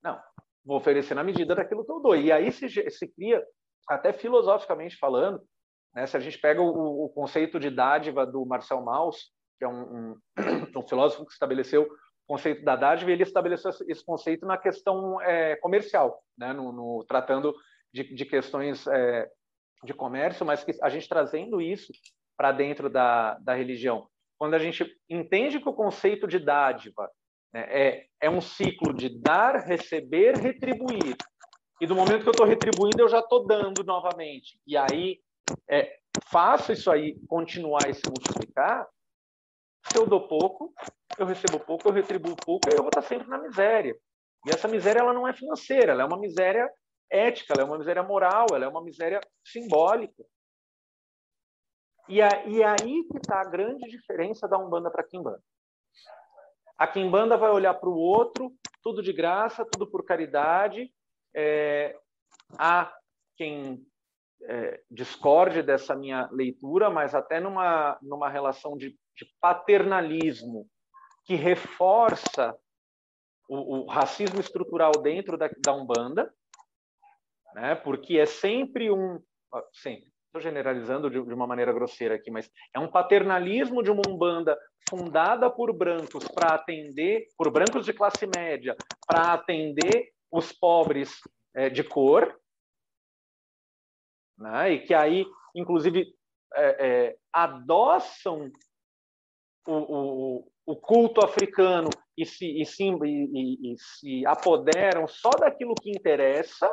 Não, 0.03 0.21
vou 0.65 0.77
oferecer 0.77 1.15
na 1.15 1.25
medida 1.25 1.55
daquilo 1.55 1.85
que 1.85 1.93
eu 1.93 2.01
dou. 2.01 2.17
E 2.17 2.33
aí 2.33 2.51
se, 2.51 2.69
se 2.69 3.09
cria, 3.09 3.43
até 3.89 4.13
filosoficamente 4.13 4.97
falando, 4.97 5.43
né, 5.95 6.07
se 6.07 6.17
a 6.17 6.21
gente 6.21 6.39
pega 6.39 6.61
o, 6.61 7.05
o, 7.05 7.09
conceito 7.11 7.61
de 7.61 7.71
dádiva 7.71 8.27
do 8.27 8.45
Marcel 8.45 8.83
Mauss, 8.83 9.31
que 9.59 9.65
é 9.65 9.69
um, 9.69 9.83
um, 9.83 10.21
um, 10.79 10.89
filósofo 10.89 11.25
que 11.25 11.33
estabeleceu 11.33 11.85
o 11.85 12.27
conceito 12.27 12.65
da 12.65 12.75
dádiva, 12.75 13.13
ele 13.13 13.23
estabeleceu 13.23 13.71
esse 13.87 14.05
conceito 14.05 14.45
na 14.45 14.59
questão 14.59 15.21
é, 15.23 15.57
comercial, 15.57 16.21
né, 16.37 16.53
no, 16.53 16.73
no, 16.73 17.05
tratando 17.07 17.55
de, 17.93 18.15
de 18.15 18.25
questões 18.25 18.87
é, 18.89 19.31
de 19.85 19.95
comércio, 19.95 20.45
mas 20.45 20.65
que 20.65 20.75
a 20.83 20.89
gente 20.89 21.09
trazendo 21.09 21.61
isso 21.61 21.93
para 22.37 22.53
dentro 22.53 22.91
da, 22.91 23.35
da 23.39 23.55
religião. 23.55 24.09
Quando 24.39 24.55
a 24.55 24.59
gente 24.59 24.85
entende 25.09 25.61
que 25.61 25.69
o 25.69 25.75
conceito 25.75 26.27
de 26.27 26.39
dádiva 26.39 27.09
né? 27.55 27.67
É, 27.69 28.07
é 28.23 28.29
um 28.29 28.41
ciclo 28.41 28.93
de 28.93 29.09
dar, 29.09 29.65
receber, 29.65 30.37
retribuir. 30.37 31.17
E 31.81 31.87
do 31.87 31.95
momento 31.95 32.23
que 32.23 32.29
eu 32.29 32.33
estou 32.33 32.47
retribuindo, 32.47 33.01
eu 33.01 33.09
já 33.09 33.21
estou 33.21 33.47
dando 33.47 33.85
novamente. 33.85 34.59
E 34.67 34.77
aí, 34.77 35.21
é, 35.71 35.97
faço 36.31 36.73
isso 36.73 36.91
aí 36.91 37.17
continuar 37.29 37.89
e 37.89 37.95
se 37.95 38.03
multiplicar. 38.07 38.87
Se 39.87 39.97
eu 39.97 40.07
dou 40.07 40.27
pouco, 40.27 40.75
eu 41.17 41.27
recebo 41.27 41.61
pouco, 41.61 41.89
eu 41.89 41.93
retribuo 41.93 42.35
pouco, 42.35 42.69
eu 42.71 42.79
vou 42.79 42.89
estar 42.89 43.03
sempre 43.03 43.29
na 43.29 43.39
miséria. 43.39 43.97
E 44.47 44.51
essa 44.51 44.67
miséria 44.67 45.01
ela 45.01 45.13
não 45.13 45.29
é 45.29 45.33
financeira, 45.33 45.93
ela 45.93 46.03
é 46.03 46.07
uma 46.07 46.19
miséria 46.19 46.69
ética, 47.11 47.55
ela 47.55 47.63
é 47.63 47.65
uma 47.65 47.79
miséria 47.79 48.03
moral, 48.03 48.47
ela 48.53 48.65
é 48.65 48.69
uma 48.69 48.83
miséria 48.83 49.21
simbólica. 49.45 50.25
E, 52.09 52.21
a, 52.21 52.47
e 52.47 52.63
é 52.63 52.67
aí 52.67 53.05
que 53.05 53.17
está 53.17 53.41
a 53.41 53.49
grande 53.49 53.89
diferença 53.89 54.47
da 54.47 54.59
Umbanda 54.59 54.91
para 54.91 55.03
a 55.03 55.07
Quimbanda. 55.07 55.43
A 56.77 56.87
Kimbanda 56.87 57.37
vai 57.37 57.51
olhar 57.51 57.75
para 57.75 57.89
o 57.89 57.97
outro, 57.97 58.53
tudo 58.83 59.03
de 59.03 59.13
graça, 59.13 59.65
tudo 59.65 59.91
por 59.91 60.05
caridade. 60.05 60.93
É, 61.35 61.97
há 62.59 62.93
quem 63.37 63.87
é, 64.43 64.83
discorde 64.91 65.63
dessa 65.63 65.95
minha 65.95 66.29
leitura, 66.31 66.91
mas 66.91 67.15
até 67.15 67.41
numa, 67.41 67.99
numa 68.03 68.29
relação 68.29 68.77
de, 68.77 68.91
de 69.17 69.27
paternalismo 69.41 70.69
que 71.25 71.35
reforça 71.35 72.55
o, 73.49 73.79
o 73.79 73.87
racismo 73.87 74.41
estrutural 74.41 74.93
dentro 75.03 75.39
da, 75.39 75.49
da 75.59 75.75
Umbanda, 75.75 76.33
né? 77.55 77.75
porque 77.75 78.19
é 78.19 78.27
sempre 78.27 78.91
um. 78.91 79.21
Sempre, 79.73 80.09
estou 80.27 80.41
generalizando 80.41 81.09
de, 81.09 81.23
de, 81.23 81.33
uma 81.33 81.47
maneira 81.47 81.73
grosseira 81.73 82.17
aqui, 82.17 82.31
mas 82.31 82.51
é 82.75 82.81
um 82.81 82.91
paternalismo 82.91 83.83
de 83.83 83.91
uma 83.91 84.03
Umbanda 84.09 84.59
fundada 84.89 85.49
por 85.49 85.73
brancos 85.73 86.27
para 86.27 86.55
atender, 86.55 87.29
por 87.39 87.51
brancos 87.51 87.87
de 87.87 87.93
classe 87.93 88.27
média, 88.27 88.77
para 89.07 89.33
atender 89.33 90.13
os 90.31 90.53
pobres 90.53 91.21
é, 91.55 91.71
de 91.71 91.85
cor, 91.85 92.37
né? 94.37 94.73
e 94.73 94.81
que 94.81 94.93
aí, 94.93 95.25
inclusive, 95.55 96.13
é, 96.55 96.87
é, 96.87 97.17
adoçam 97.33 98.51
o, 99.67 99.73
o, 99.73 100.53
o, 100.67 100.77
culto 100.77 101.25
africano 101.25 101.89
e 102.19 102.27
se, 102.27 102.61
e, 102.61 102.67
se, 102.67 102.85
e, 102.85 103.73
e 103.73 103.79
se 103.79 104.27
apoderam 104.27 105.07
só 105.07 105.31
daquilo 105.31 105.75
que 105.75 105.91
interessa, 105.91 106.69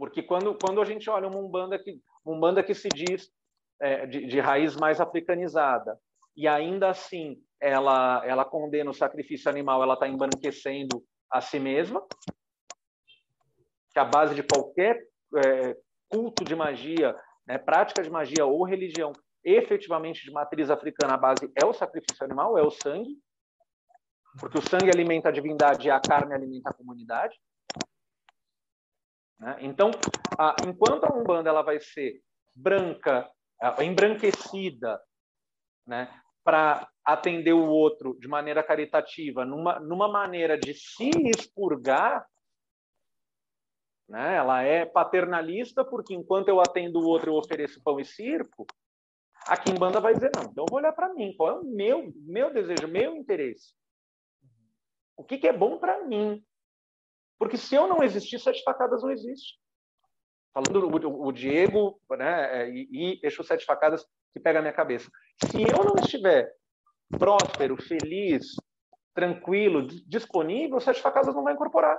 porque 0.00 0.22
quando, 0.22 0.54
quando 0.54 0.80
a 0.80 0.84
gente 0.86 1.10
olha 1.10 1.28
uma 1.28 1.36
Umbanda 1.36 1.78
que, 1.78 2.00
Umbanda 2.24 2.62
que 2.62 2.74
se 2.74 2.88
diz 2.88 3.30
é, 3.78 4.06
de, 4.06 4.24
de 4.26 4.40
raiz 4.40 4.74
mais 4.74 4.98
africanizada, 4.98 6.00
e 6.34 6.48
ainda 6.48 6.88
assim 6.88 7.36
ela, 7.60 8.22
ela 8.24 8.42
condena 8.42 8.90
o 8.90 8.94
sacrifício 8.94 9.50
animal, 9.50 9.82
ela 9.82 9.92
está 9.92 10.08
embranquecendo 10.08 11.04
a 11.30 11.42
si 11.42 11.60
mesma, 11.60 12.02
que 13.92 13.98
a 13.98 14.04
base 14.06 14.34
de 14.34 14.42
qualquer 14.42 15.06
é, 15.36 15.76
culto 16.08 16.44
de 16.44 16.56
magia, 16.56 17.14
né, 17.46 17.58
prática 17.58 18.02
de 18.02 18.08
magia 18.08 18.46
ou 18.46 18.64
religião 18.64 19.12
efetivamente 19.44 20.24
de 20.24 20.32
matriz 20.32 20.70
africana, 20.70 21.12
a 21.12 21.18
base 21.18 21.52
é 21.62 21.66
o 21.66 21.74
sacrifício 21.74 22.24
animal, 22.24 22.56
é 22.56 22.62
o 22.62 22.70
sangue, 22.70 23.18
porque 24.38 24.58
o 24.58 24.62
sangue 24.62 24.90
alimenta 24.90 25.28
a 25.28 25.32
divindade 25.32 25.88
e 25.88 25.90
a 25.90 26.00
carne 26.00 26.32
alimenta 26.32 26.70
a 26.70 26.74
comunidade. 26.74 27.38
Né? 29.40 29.56
Então, 29.60 29.90
a, 30.38 30.56
enquanto 30.64 31.04
a 31.04 31.16
Umbanda 31.16 31.48
ela 31.48 31.62
vai 31.62 31.80
ser 31.80 32.22
branca, 32.54 33.28
embranquecida, 33.80 35.00
né, 35.86 36.08
para 36.44 36.88
atender 37.04 37.52
o 37.52 37.66
outro 37.66 38.16
de 38.20 38.28
maneira 38.28 38.62
caritativa, 38.62 39.44
numa, 39.44 39.80
numa 39.80 40.08
maneira 40.08 40.58
de 40.58 40.74
se 40.74 41.10
expurgar, 41.26 42.24
né? 44.10 44.36
Ela 44.36 44.62
é 44.62 44.84
paternalista 44.84 45.84
porque 45.84 46.12
enquanto 46.12 46.48
eu 46.48 46.60
atendo 46.60 46.98
o 46.98 47.06
outro 47.06 47.30
eu 47.30 47.36
ofereço 47.36 47.80
pão 47.82 48.00
e 48.00 48.04
circo. 48.04 48.66
A 49.46 49.56
Kimbanda 49.56 50.00
vai 50.00 50.12
dizer 50.12 50.32
não. 50.34 50.50
Então 50.50 50.64
eu 50.64 50.66
vou 50.68 50.80
olhar 50.80 50.92
para 50.92 51.14
mim. 51.14 51.32
Qual 51.36 51.48
é 51.48 51.60
o 51.60 51.64
meu 51.64 52.12
meu 52.16 52.52
desejo, 52.52 52.88
meu 52.88 53.14
interesse? 53.14 53.72
O 55.16 55.22
que, 55.22 55.38
que 55.38 55.46
é 55.46 55.52
bom 55.52 55.78
para 55.78 56.04
mim? 56.04 56.44
Porque 57.40 57.56
se 57.56 57.74
eu 57.74 57.88
não 57.88 58.02
existir, 58.02 58.38
sete 58.38 58.62
facadas 58.62 59.02
não 59.02 59.10
existe. 59.10 59.58
Falando 60.52 60.94
o, 61.26 61.32
Diego, 61.32 61.98
né? 62.10 62.68
E, 62.68 62.88
e 62.92 63.20
Exu 63.22 63.42
Sete 63.42 63.64
Facadas 63.64 64.04
que 64.34 64.40
pega 64.40 64.58
a 64.58 64.62
minha 64.62 64.74
cabeça. 64.74 65.10
Se 65.44 65.62
eu 65.62 65.84
não 65.84 65.94
estiver 65.94 66.52
próspero, 67.18 67.80
feliz, 67.80 68.54
tranquilo, 69.14 69.86
disponível, 70.06 70.80
Sete 70.80 71.00
Facadas 71.00 71.34
não 71.34 71.42
vai 71.42 71.54
incorporar. 71.54 71.98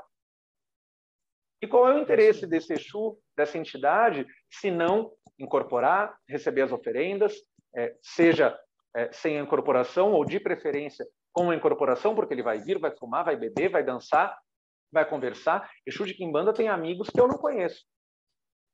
E 1.60 1.68
qual 1.68 1.90
é 1.90 1.96
o 1.96 2.00
interesse 2.00 2.46
desse 2.46 2.74
Exu, 2.74 3.18
dessa 3.36 3.58
entidade, 3.58 4.28
se 4.52 4.70
não 4.70 5.12
incorporar, 5.40 6.16
receber 6.28 6.62
as 6.62 6.72
oferendas, 6.72 7.34
é, 7.76 7.96
seja 8.02 8.56
é, 8.96 9.12
sem 9.12 9.40
a 9.40 9.42
incorporação 9.42 10.12
ou 10.12 10.24
de 10.24 10.40
preferência 10.40 11.06
com 11.34 11.50
a 11.50 11.56
incorporação, 11.56 12.14
porque 12.14 12.34
ele 12.34 12.44
vai 12.44 12.60
vir, 12.60 12.78
vai 12.78 12.92
fumar, 12.96 13.26
vai 13.26 13.36
beber, 13.36 13.70
vai 13.70 13.84
dançar, 13.84 14.38
vai 14.92 15.08
conversar. 15.08 15.70
Exu 15.86 16.06
de 16.06 16.14
Quimbanda 16.14 16.54
tem 16.54 16.68
amigos 16.68 17.10
que 17.10 17.20
eu 17.20 17.28
não 17.28 17.38
conheço. 17.38 17.86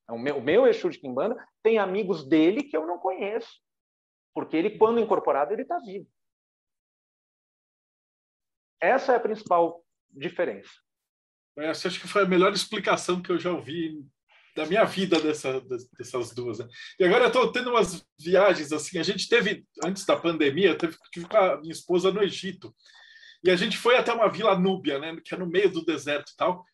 O 0.09 0.17
meu, 0.17 0.37
o 0.37 0.41
meu 0.41 0.67
Exu 0.67 0.89
de 0.89 0.99
Quimbanda 0.99 1.35
tem 1.61 1.77
amigos 1.77 2.27
dele 2.27 2.63
que 2.63 2.75
eu 2.75 2.87
não 2.87 2.97
conheço, 2.97 3.59
porque 4.33 4.55
ele, 4.55 4.77
quando 4.77 4.99
incorporado, 4.99 5.53
ele 5.53 5.63
está 5.63 5.79
vivo. 5.79 6.07
Essa 8.79 9.13
é 9.13 9.15
a 9.15 9.19
principal 9.19 9.83
diferença. 10.09 10.71
Essa 11.57 11.87
acho 11.87 11.99
que 11.99 12.07
foi 12.07 12.23
a 12.23 12.27
melhor 12.27 12.53
explicação 12.53 13.21
que 13.21 13.31
eu 13.31 13.39
já 13.39 13.51
ouvi 13.51 14.05
da 14.55 14.65
minha 14.65 14.83
vida 14.85 15.19
dessa, 15.19 15.61
dessas 15.97 16.33
duas. 16.33 16.59
Né? 16.59 16.67
E 16.99 17.03
agora 17.03 17.25
eu 17.25 17.27
estou 17.27 17.51
tendo 17.51 17.69
umas 17.69 18.05
viagens 18.19 18.71
assim. 18.71 18.97
A 18.97 19.03
gente 19.03 19.27
teve, 19.27 19.65
antes 19.83 20.05
da 20.05 20.15
pandemia, 20.15 20.75
teve, 20.75 20.97
tive 21.11 21.27
com 21.27 21.37
a 21.37 21.57
minha 21.61 21.71
esposa 21.71 22.11
no 22.11 22.23
Egito. 22.23 22.73
E 23.47 23.49
a 23.49 23.55
gente 23.55 23.77
foi 23.77 23.95
até 23.95 24.11
uma 24.11 24.27
vila 24.27 24.59
núbia, 24.59 24.99
né, 24.99 25.15
que 25.23 25.33
é 25.33 25.37
no 25.37 25.47
meio 25.47 25.71
do 25.71 25.85
deserto 25.85 26.33
e 26.33 26.35
tal. 26.35 26.65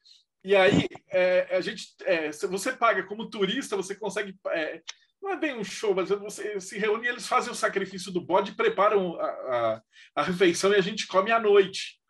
E 0.43 0.55
aí 0.55 0.87
é, 1.11 1.55
a 1.55 1.61
gente, 1.61 1.93
é, 2.03 2.31
se 2.31 2.47
você 2.47 2.73
paga 2.73 3.03
como 3.03 3.29
turista, 3.29 3.77
você 3.77 3.93
consegue. 3.93 4.35
É, 4.47 4.81
não 5.21 5.29
é 5.29 5.37
bem 5.37 5.55
um 5.55 5.63
show, 5.63 5.93
mas 5.93 6.09
você 6.09 6.59
se 6.59 6.79
reúne 6.79 7.07
eles 7.07 7.27
fazem 7.27 7.51
o 7.51 7.55
sacrifício 7.55 8.11
do 8.11 8.19
bode, 8.19 8.55
preparam 8.55 9.21
a, 9.21 9.25
a, 9.25 9.81
a 10.15 10.23
refeição 10.23 10.73
e 10.73 10.75
a 10.75 10.81
gente 10.81 11.05
come 11.05 11.31
à 11.31 11.39
noite. 11.39 12.01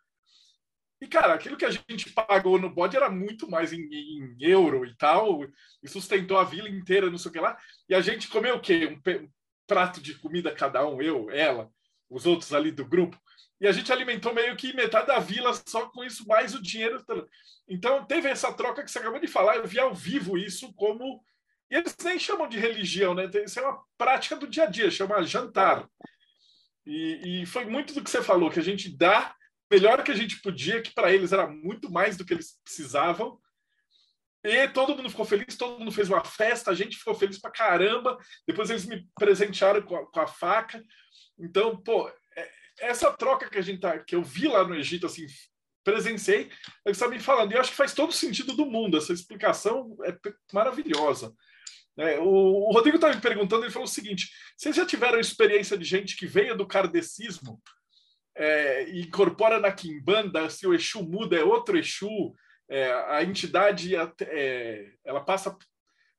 E, 0.98 1.06
cara, 1.06 1.34
aquilo 1.34 1.58
que 1.58 1.66
a 1.66 1.70
gente 1.70 2.10
pagou 2.14 2.58
no 2.58 2.74
bode 2.74 2.96
era 2.96 3.10
muito 3.10 3.46
mais 3.50 3.70
em, 3.70 3.82
em, 3.82 4.36
euro 4.40 4.86
e 4.86 4.96
tal, 4.96 5.44
e 5.82 5.88
sustentou 5.88 6.38
a 6.38 6.44
vila 6.44 6.70
inteira, 6.70 7.10
não 7.10 7.18
sei 7.18 7.28
o 7.28 7.32
que 7.34 7.38
lá. 7.38 7.54
E 7.86 7.94
a 7.94 8.00
gente 8.00 8.28
comeu 8.28 8.56
o 8.56 8.60
quê? 8.60 8.86
Um, 8.86 9.10
um 9.10 9.28
prato 9.66 10.00
de 10.00 10.14
comida 10.14 10.54
cada 10.54 10.88
um, 10.88 11.02
eu, 11.02 11.30
ela, 11.30 11.70
os 12.08 12.24
outros 12.24 12.54
ali 12.54 12.70
do 12.72 12.86
grupo. 12.86 13.20
E 13.60 13.66
a 13.66 13.72
gente 13.72 13.92
alimentou 13.92 14.34
meio 14.34 14.56
que 14.56 14.74
metade 14.74 15.06
da 15.06 15.18
vila 15.18 15.52
só 15.66 15.86
com 15.88 16.04
isso, 16.04 16.26
mais 16.26 16.54
o 16.54 16.62
dinheiro. 16.62 17.04
Então, 17.68 18.04
teve 18.04 18.28
essa 18.28 18.52
troca 18.52 18.82
que 18.82 18.90
você 18.90 18.98
acabou 18.98 19.20
de 19.20 19.28
falar. 19.28 19.56
Eu 19.56 19.66
vi 19.66 19.78
ao 19.78 19.94
vivo 19.94 20.36
isso 20.36 20.72
como. 20.74 21.24
E 21.70 21.76
eles 21.76 21.96
nem 22.02 22.18
chamam 22.18 22.48
de 22.48 22.58
religião, 22.58 23.14
né? 23.14 23.30
Isso 23.44 23.58
é 23.58 23.62
uma 23.62 23.82
prática 23.96 24.36
do 24.36 24.46
dia 24.46 24.64
a 24.64 24.66
dia, 24.66 24.90
chama 24.90 25.22
jantar. 25.22 25.88
E, 26.86 27.42
e 27.42 27.46
foi 27.46 27.64
muito 27.64 27.94
do 27.94 28.02
que 28.02 28.10
você 28.10 28.22
falou, 28.22 28.50
que 28.50 28.60
a 28.60 28.62
gente 28.62 28.94
dá 28.94 29.34
melhor 29.70 30.02
que 30.04 30.10
a 30.10 30.14
gente 30.14 30.40
podia, 30.40 30.82
que 30.82 30.92
para 30.92 31.12
eles 31.12 31.32
era 31.32 31.46
muito 31.46 31.90
mais 31.90 32.16
do 32.16 32.24
que 32.24 32.34
eles 32.34 32.58
precisavam. 32.62 33.40
E 34.44 34.68
todo 34.68 34.94
mundo 34.94 35.08
ficou 35.08 35.24
feliz, 35.24 35.56
todo 35.56 35.78
mundo 35.78 35.90
fez 35.90 36.10
uma 36.10 36.22
festa, 36.22 36.70
a 36.70 36.74
gente 36.74 36.98
ficou 36.98 37.14
feliz 37.14 37.38
pra 37.38 37.50
caramba. 37.50 38.18
Depois 38.46 38.68
eles 38.68 38.84
me 38.84 39.08
presentearam 39.18 39.80
com 39.80 39.96
a, 39.96 40.06
com 40.06 40.20
a 40.20 40.26
faca. 40.26 40.84
Então, 41.38 41.82
pô, 41.82 42.12
essa 42.80 43.12
troca 43.12 43.48
que 43.48 43.58
a 43.58 43.62
gente 43.62 43.80
tá, 43.80 43.98
que 43.98 44.14
eu 44.14 44.22
vi 44.22 44.48
lá 44.48 44.66
no 44.66 44.74
Egito, 44.74 45.06
assim, 45.06 45.26
presenciei, 45.82 46.46
que 46.46 46.90
está 46.90 47.08
me 47.08 47.20
falando. 47.20 47.52
E 47.52 47.54
eu 47.54 47.60
acho 47.60 47.70
que 47.70 47.76
faz 47.76 47.92
todo 47.92 48.12
sentido 48.12 48.54
do 48.54 48.66
mundo. 48.66 48.96
Essa 48.96 49.12
explicação 49.12 49.96
é 50.04 50.16
maravilhosa. 50.52 51.32
É, 51.96 52.18
o, 52.18 52.24
o, 52.26 52.72
Rodrigo 52.72 52.96
estava 52.96 53.14
me 53.14 53.20
perguntando, 53.20 53.64
ele 53.64 53.72
falou 53.72 53.86
o 53.86 53.90
seguinte: 53.90 54.30
vocês 54.56 54.74
já 54.74 54.84
tiveram 54.84 55.20
experiência 55.20 55.78
de 55.78 55.84
gente 55.84 56.16
que 56.16 56.26
veio 56.26 56.56
do 56.56 56.66
kardecismo 56.66 57.62
é, 58.36 58.90
incorpora 58.98 59.60
na 59.60 59.70
Kimbanda, 59.70 60.50
se 60.50 60.66
o 60.66 60.74
Exu 60.74 61.04
muda, 61.04 61.36
é 61.36 61.44
outro 61.44 61.78
Exu, 61.78 62.34
é, 62.68 62.92
a 63.08 63.22
entidade 63.22 63.94
é, 63.94 64.92
ela 65.04 65.20
passa 65.20 65.56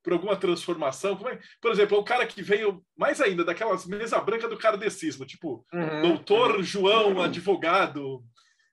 por 0.06 0.14
alguma 0.14 0.38
transformação. 0.38 1.20
É? 1.28 1.40
Por 1.60 1.72
exemplo, 1.72 1.98
o 1.98 2.04
cara 2.04 2.28
que 2.28 2.44
veio, 2.44 2.82
mais 2.96 3.20
ainda, 3.20 3.44
daquelas 3.44 3.88
mesa 3.88 4.22
branca 4.22 4.48
do 4.48 4.58
kardecismo, 4.58 5.26
tipo, 5.26 5.66
uhum. 5.74 6.02
doutor 6.04 6.62
João, 6.62 7.20
advogado 7.20 8.24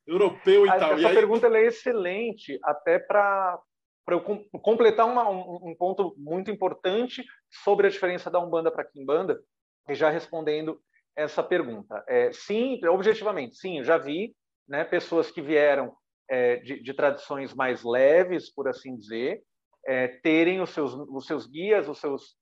europeu 0.06 0.66
e 0.66 0.68
a, 0.68 0.78
tal. 0.78 0.92
Essa 0.92 1.08
aí... 1.08 1.14
pergunta 1.14 1.46
é 1.48 1.66
excelente, 1.66 2.58
até 2.62 2.98
para 2.98 3.58
para 4.04 4.16
eu 4.16 4.20
completar 4.60 5.06
uma, 5.06 5.30
um, 5.30 5.70
um, 5.70 5.76
ponto 5.76 6.12
muito 6.18 6.50
importante 6.50 7.24
sobre 7.62 7.86
a 7.86 7.90
diferença 7.90 8.28
da 8.28 8.40
Umbanda 8.40 8.68
para 8.68 8.82
a 8.82 8.84
Kimbanda, 8.84 9.40
e 9.88 9.94
já 9.94 10.10
respondendo 10.10 10.80
essa 11.14 11.40
pergunta. 11.40 12.04
É, 12.08 12.32
sim, 12.32 12.84
objetivamente, 12.86 13.54
sim, 13.54 13.78
eu 13.78 13.84
já 13.84 13.96
vi 13.98 14.34
né, 14.68 14.82
pessoas 14.82 15.30
que 15.30 15.40
vieram 15.40 15.94
é, 16.28 16.56
de, 16.56 16.82
de, 16.82 16.92
tradições 16.94 17.54
mais 17.54 17.84
leves, 17.84 18.52
por 18.52 18.66
assim 18.66 18.96
dizer, 18.96 19.40
é, 19.86 20.08
terem 20.08 20.60
os 20.60 20.70
seus, 20.70 20.94
os 20.94 21.26
seus 21.26 21.46
guias, 21.46 21.88
os 21.88 21.98
seus, 21.98 22.36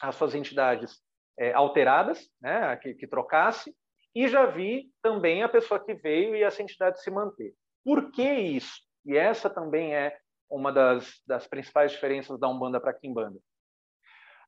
as 0.00 0.14
suas 0.14 0.34
entidades 0.34 1.00
é, 1.38 1.52
alteradas, 1.52 2.28
né, 2.40 2.76
que, 2.76 2.94
que 2.94 3.06
trocasse, 3.06 3.74
e 4.14 4.28
já 4.28 4.44
vi 4.46 4.90
também 5.02 5.42
a 5.42 5.48
pessoa 5.48 5.82
que 5.82 5.94
veio 5.94 6.36
e 6.36 6.42
essa 6.42 6.62
entidade 6.62 7.00
se 7.02 7.10
manter. 7.10 7.54
Por 7.84 8.10
que 8.12 8.22
isso? 8.22 8.74
E 9.06 9.16
essa 9.16 9.48
também 9.48 9.94
é 9.94 10.16
uma 10.50 10.70
das, 10.70 11.22
das 11.26 11.46
principais 11.46 11.92
diferenças 11.92 12.38
da 12.38 12.48
Umbanda 12.48 12.80
para 12.80 12.90
a 12.90 12.94
Kimbanda. 12.94 13.38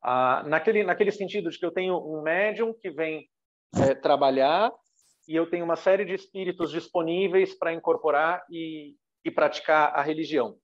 Ah, 0.03 0.45
naquele, 0.47 0.85
naquele 0.85 1.11
sentido 1.11 1.49
de 1.49 1.59
que 1.59 1.65
eu 1.65 1.73
tenho 1.73 1.97
um 1.97 2.21
médium 2.21 2.75
que 2.75 2.91
vem 2.91 3.27
é, 3.83 3.95
trabalhar 3.95 4.71
e 5.27 5.35
eu 5.35 5.49
tenho 5.49 5.65
uma 5.65 5.77
série 5.77 6.05
de 6.05 6.13
espíritos 6.13 6.71
disponíveis 6.71 7.57
para 7.57 7.73
incorporar 7.73 8.45
e, 8.51 8.95
e 9.25 9.31
praticar 9.31 9.95
a 9.95 10.03
religião 10.03 10.59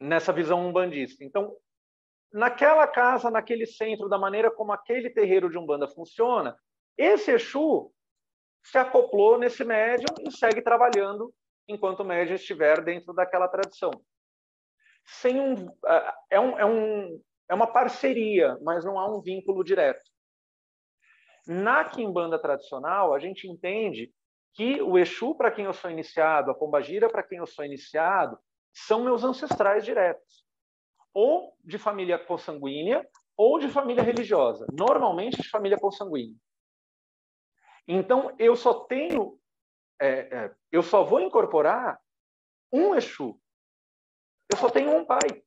nessa 0.00 0.32
visão 0.32 0.66
umbandista. 0.66 1.22
Então, 1.22 1.54
naquela 2.32 2.86
casa, 2.86 3.30
naquele 3.30 3.66
centro, 3.66 4.08
da 4.08 4.18
maneira 4.18 4.50
como 4.50 4.72
aquele 4.72 5.10
terreiro 5.10 5.50
de 5.50 5.58
umbanda 5.58 5.86
funciona, 5.86 6.56
esse 6.96 7.30
Exu 7.32 7.92
se 8.62 8.78
acoplou 8.78 9.38
nesse 9.38 9.64
médium 9.64 10.14
e 10.20 10.30
segue 10.30 10.62
trabalhando 10.62 11.32
enquanto 11.68 12.00
o 12.00 12.04
médium 12.04 12.34
estiver 12.34 12.82
dentro 12.82 13.12
daquela 13.12 13.48
tradição. 13.48 13.90
Sem 15.04 15.40
um, 15.40 15.54
é, 16.30 16.40
um, 16.40 16.58
é, 16.58 16.64
um, 16.64 17.22
é 17.48 17.54
uma 17.54 17.66
parceria, 17.66 18.58
mas 18.62 18.84
não 18.84 18.98
há 18.98 19.08
um 19.08 19.20
vínculo 19.20 19.64
direto. 19.64 20.10
Na 21.46 21.84
quimbanda 21.84 22.38
tradicional, 22.38 23.14
a 23.14 23.18
gente 23.18 23.48
entende 23.48 24.12
que 24.52 24.82
o 24.82 24.98
Exu, 24.98 25.34
para 25.34 25.50
quem 25.50 25.64
eu 25.64 25.72
sou 25.72 25.90
iniciado, 25.90 26.50
a 26.50 26.54
Pombagira, 26.54 27.08
para 27.08 27.22
quem 27.22 27.38
eu 27.38 27.46
sou 27.46 27.64
iniciado, 27.64 28.38
são 28.72 29.02
meus 29.04 29.24
ancestrais 29.24 29.84
diretos, 29.84 30.44
ou 31.12 31.56
de 31.64 31.78
família 31.78 32.18
consanguínea, 32.18 33.08
ou 33.36 33.58
de 33.58 33.68
família 33.68 34.02
religiosa, 34.02 34.66
normalmente 34.72 35.40
de 35.40 35.48
família 35.48 35.78
consanguínea. 35.78 36.36
Então, 37.88 38.34
eu 38.38 38.54
só 38.54 38.84
tenho, 38.84 39.40
é, 40.00 40.08
é, 40.08 40.54
eu 40.70 40.82
só 40.82 41.02
vou 41.02 41.20
incorporar 41.20 41.98
um 42.72 42.94
Exu. 42.94 43.40
Eu 44.50 44.58
só 44.58 44.70
tenho 44.70 44.94
um 44.94 45.04
pai. 45.04 45.42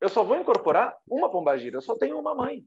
Eu 0.00 0.08
só 0.08 0.22
vou 0.24 0.36
incorporar 0.36 0.96
uma 1.06 1.30
pombagira. 1.30 1.76
Eu 1.76 1.82
só 1.82 1.96
tenho 1.96 2.18
uma 2.18 2.34
mãe. 2.34 2.64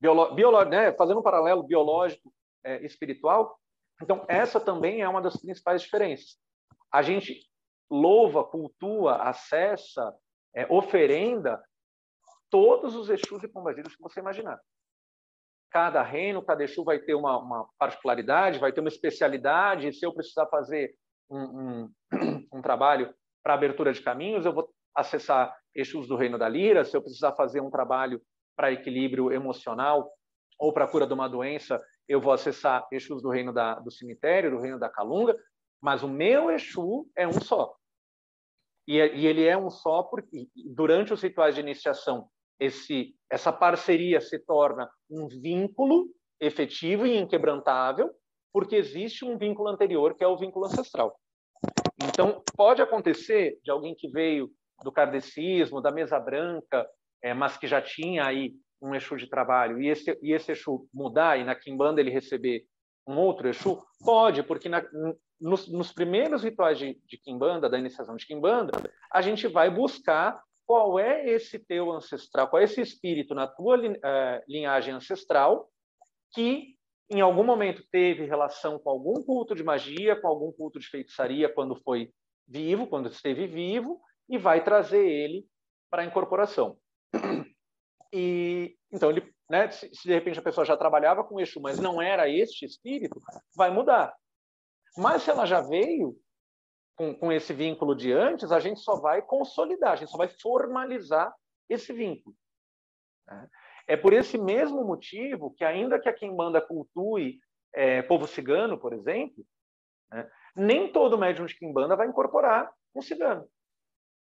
Biolo, 0.00 0.64
né, 0.64 0.92
fazendo 0.94 1.20
um 1.20 1.22
paralelo 1.22 1.62
biológico 1.62 2.32
é, 2.62 2.84
espiritual. 2.84 3.58
Então, 4.02 4.24
essa 4.28 4.60
também 4.60 5.00
é 5.00 5.08
uma 5.08 5.22
das 5.22 5.36
principais 5.36 5.82
diferenças. 5.82 6.38
A 6.90 7.02
gente 7.02 7.48
louva, 7.90 8.44
cultua, 8.44 9.16
acessa, 9.16 10.14
é, 10.54 10.66
oferenda 10.70 11.62
todos 12.50 12.94
os 12.94 13.10
Exus 13.10 13.42
e 13.42 13.48
pombagiras 13.48 13.94
que 13.94 14.02
você 14.02 14.20
imaginar. 14.20 14.60
Cada 15.70 16.02
reino, 16.02 16.40
cada 16.40 16.62
Exu 16.62 16.84
vai 16.84 17.00
ter 17.00 17.14
uma, 17.14 17.36
uma 17.36 17.68
particularidade, 17.78 18.60
vai 18.60 18.72
ter 18.72 18.80
uma 18.80 18.88
especialidade. 18.88 19.92
Se 19.92 20.06
eu 20.06 20.14
precisar 20.14 20.46
fazer 20.46 20.94
um, 21.28 21.40
um, 21.40 21.92
um 22.54 22.62
trabalho 22.62 23.12
para 23.42 23.54
abertura 23.54 23.92
de 23.92 24.00
caminhos, 24.00 24.46
eu 24.46 24.52
vou 24.52 24.72
acessar 24.94 25.52
Exus 25.74 26.06
do 26.06 26.16
Reino 26.16 26.38
da 26.38 26.48
Lira. 26.48 26.84
Se 26.84 26.96
eu 26.96 27.02
precisar 27.02 27.32
fazer 27.32 27.60
um 27.60 27.70
trabalho 27.70 28.22
para 28.56 28.72
equilíbrio 28.72 29.32
emocional 29.32 30.08
ou 30.56 30.72
para 30.72 30.86
cura 30.86 31.08
de 31.08 31.12
uma 31.12 31.28
doença, 31.28 31.82
eu 32.08 32.20
vou 32.20 32.32
acessar 32.32 32.86
Exus 32.92 33.20
do 33.20 33.30
Reino 33.30 33.52
da, 33.52 33.74
do 33.80 33.90
Cemitério, 33.90 34.52
do 34.52 34.60
Reino 34.60 34.78
da 34.78 34.88
Calunga. 34.88 35.36
Mas 35.84 36.02
o 36.02 36.08
meu 36.08 36.50
Exu 36.50 37.06
é 37.14 37.28
um 37.28 37.38
só. 37.38 37.76
E, 38.88 38.96
e 38.96 39.26
ele 39.26 39.44
é 39.44 39.54
um 39.54 39.68
só 39.68 40.02
porque, 40.02 40.48
durante 40.74 41.12
os 41.12 41.20
rituais 41.20 41.54
de 41.54 41.60
iniciação, 41.60 42.26
esse, 42.58 43.14
essa 43.30 43.52
parceria 43.52 44.18
se 44.18 44.38
torna 44.38 44.90
um 45.10 45.28
vínculo 45.28 46.08
efetivo 46.40 47.06
e 47.06 47.18
inquebrantável, 47.18 48.10
porque 48.50 48.76
existe 48.76 49.26
um 49.26 49.36
vínculo 49.36 49.68
anterior, 49.68 50.14
que 50.14 50.24
é 50.24 50.26
o 50.26 50.38
vínculo 50.38 50.64
ancestral. 50.64 51.14
Então, 52.02 52.42
pode 52.56 52.80
acontecer 52.80 53.58
de 53.62 53.70
alguém 53.70 53.94
que 53.94 54.08
veio 54.08 54.50
do 54.82 54.90
kardecismo, 54.90 55.82
da 55.82 55.92
mesa 55.92 56.18
branca, 56.18 56.88
é, 57.22 57.34
mas 57.34 57.58
que 57.58 57.66
já 57.66 57.82
tinha 57.82 58.24
aí 58.24 58.54
um 58.80 58.94
Exu 58.94 59.18
de 59.18 59.26
trabalho, 59.26 59.82
e 59.82 59.88
esse, 59.88 60.18
e 60.22 60.32
esse 60.32 60.52
Exu 60.52 60.88
mudar, 60.94 61.38
e 61.38 61.44
na 61.44 61.54
Kimbanda 61.54 62.00
ele 62.00 62.10
receber 62.10 62.64
um 63.06 63.18
outro 63.18 63.48
Exu? 63.50 63.84
Pode, 64.02 64.42
porque 64.42 64.68
na, 64.68 64.82
nos, 65.40 65.68
nos, 65.68 65.92
primeiros 65.92 66.42
rituais 66.42 66.78
de, 66.78 67.00
de 67.04 67.18
Kimbanda, 67.18 67.68
da 67.68 67.78
iniciação 67.78 68.16
de 68.16 68.26
Kimbanda, 68.26 68.72
a 69.12 69.20
gente 69.20 69.46
vai 69.46 69.70
buscar 69.70 70.42
qual 70.66 70.98
é 70.98 71.28
esse 71.28 71.58
teu 71.58 71.92
ancestral, 71.92 72.48
qual 72.48 72.60
é 72.60 72.64
esse 72.64 72.80
espírito 72.80 73.34
na 73.34 73.46
tua 73.46 73.76
uh, 73.76 74.42
linhagem 74.48 74.94
ancestral 74.94 75.68
que 76.32 76.74
em 77.10 77.20
algum 77.20 77.44
momento 77.44 77.84
teve 77.92 78.24
relação 78.24 78.78
com 78.78 78.90
algum 78.90 79.22
culto 79.22 79.54
de 79.54 79.62
magia, 79.62 80.16
com 80.16 80.26
algum 80.26 80.50
culto 80.50 80.78
de 80.78 80.88
feitiçaria 80.88 81.52
quando 81.52 81.76
foi 81.76 82.10
vivo, 82.48 82.86
quando 82.86 83.08
esteve 83.08 83.46
vivo, 83.46 84.00
e 84.28 84.38
vai 84.38 84.64
trazer 84.64 85.06
ele 85.06 85.46
para 85.90 86.02
a 86.02 86.04
incorporação. 86.04 86.76
E 88.16 88.76
então 88.92 89.10
ele, 89.10 89.28
né, 89.50 89.68
se, 89.72 89.92
se, 89.92 90.06
de 90.06 90.14
repente 90.14 90.38
a 90.38 90.42
pessoa 90.42 90.64
já 90.64 90.76
trabalhava 90.76 91.24
com 91.24 91.40
Exu, 91.40 91.60
mas 91.60 91.80
não 91.80 92.00
era 92.00 92.28
este 92.28 92.64
espírito, 92.64 93.20
vai 93.56 93.70
mudar. 93.72 94.14
Mas 94.96 95.22
se 95.22 95.30
ela 95.30 95.46
já 95.46 95.60
veio 95.60 96.16
com, 96.96 97.14
com 97.14 97.32
esse 97.32 97.52
vínculo 97.52 97.94
de 97.94 98.12
antes, 98.12 98.52
a 98.52 98.60
gente 98.60 98.80
só 98.80 98.96
vai 98.96 99.22
consolidar, 99.22 99.92
a 99.92 99.96
gente 99.96 100.10
só 100.10 100.16
vai 100.16 100.28
formalizar 100.28 101.34
esse 101.68 101.92
vínculo. 101.92 102.34
Né? 103.26 103.48
É 103.86 103.96
por 103.96 104.12
esse 104.12 104.38
mesmo 104.38 104.84
motivo 104.84 105.52
que, 105.54 105.64
ainda 105.64 105.98
que 105.98 106.08
a 106.08 106.12
Kimbanda 106.12 106.60
cultue 106.60 107.38
é, 107.74 108.02
povo 108.02 108.26
cigano, 108.26 108.78
por 108.78 108.92
exemplo, 108.92 109.44
né, 110.10 110.30
nem 110.56 110.92
todo 110.92 111.18
médium 111.18 111.46
de 111.46 111.58
Kimbanda 111.58 111.96
vai 111.96 112.06
incorporar 112.06 112.72
um 112.94 113.02
cigano. 113.02 113.48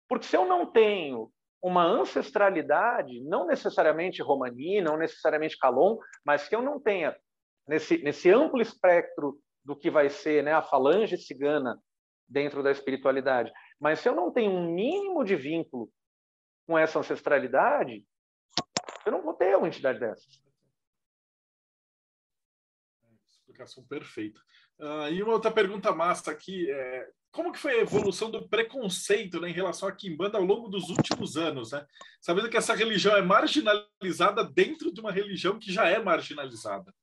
Porque 0.07 0.25
se 0.25 0.37
eu 0.37 0.45
não 0.45 0.65
tenho 0.71 1.31
uma 1.61 1.83
ancestralidade, 1.83 3.21
não 3.23 3.45
necessariamente 3.45 4.21
romani, 4.21 4.81
não 4.81 4.97
necessariamente 4.97 5.57
calon, 5.57 5.97
mas 6.25 6.47
que 6.47 6.55
eu 6.55 6.61
não 6.61 6.79
tenha 6.79 7.15
nesse, 7.67 7.97
nesse 8.03 8.29
amplo 8.29 8.61
espectro 8.61 9.39
do 9.63 9.75
que 9.75 9.89
vai 9.89 10.09
ser 10.09 10.43
né, 10.43 10.53
a 10.53 10.61
falange 10.61 11.17
cigana 11.17 11.81
dentro 12.27 12.63
da 12.63 12.71
espiritualidade. 12.71 13.51
Mas 13.79 13.99
se 13.99 14.09
eu 14.09 14.15
não 14.15 14.31
tenho 14.31 14.51
um 14.51 14.73
mínimo 14.73 15.23
de 15.23 15.35
vínculo 15.35 15.91
com 16.65 16.77
essa 16.77 16.99
ancestralidade, 16.99 18.05
eu 19.05 19.11
não 19.11 19.21
vou 19.21 19.33
ter 19.33 19.57
uma 19.57 19.67
entidade 19.67 19.99
dessas. 19.99 20.41
Explicação 23.29 23.85
perfeita. 23.85 24.39
Uh, 24.79 25.09
e 25.11 25.21
uma 25.21 25.33
outra 25.33 25.51
pergunta 25.51 25.91
massa 25.91 26.31
aqui 26.31 26.71
é 26.71 27.07
como 27.31 27.51
que 27.51 27.59
foi 27.59 27.73
a 27.73 27.81
evolução 27.81 28.29
do 28.29 28.47
preconceito 28.47 29.39
né, 29.39 29.49
em 29.49 29.53
relação 29.53 29.87
à 29.87 29.91
Kimbanda 29.91 30.37
ao 30.37 30.43
longo 30.43 30.67
dos 30.67 30.89
últimos 30.89 31.37
anos, 31.37 31.71
né? 31.71 31.85
Sabendo 32.19 32.49
que 32.49 32.57
essa 32.57 32.75
religião 32.75 33.15
é 33.15 33.21
marginalizada 33.21 34.43
dentro 34.43 34.91
de 34.91 34.99
uma 34.99 35.11
religião 35.11 35.57
que 35.57 35.71
já 35.71 35.87
é 35.87 35.97
marginalizada. 35.97 36.93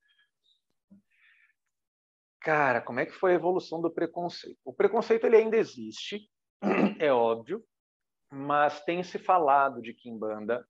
Cara, 2.48 2.80
como 2.80 2.98
é 2.98 3.04
que 3.04 3.12
foi 3.12 3.32
a 3.32 3.34
evolução 3.34 3.78
do 3.78 3.90
preconceito? 3.90 4.56
O 4.64 4.72
preconceito 4.72 5.26
ele 5.26 5.36
ainda 5.36 5.58
existe, 5.58 6.30
é 6.98 7.12
óbvio, 7.12 7.62
mas 8.32 8.82
tem 8.86 9.02
se 9.02 9.18
falado 9.18 9.82
de 9.82 9.92
Kimbanda, 9.92 10.66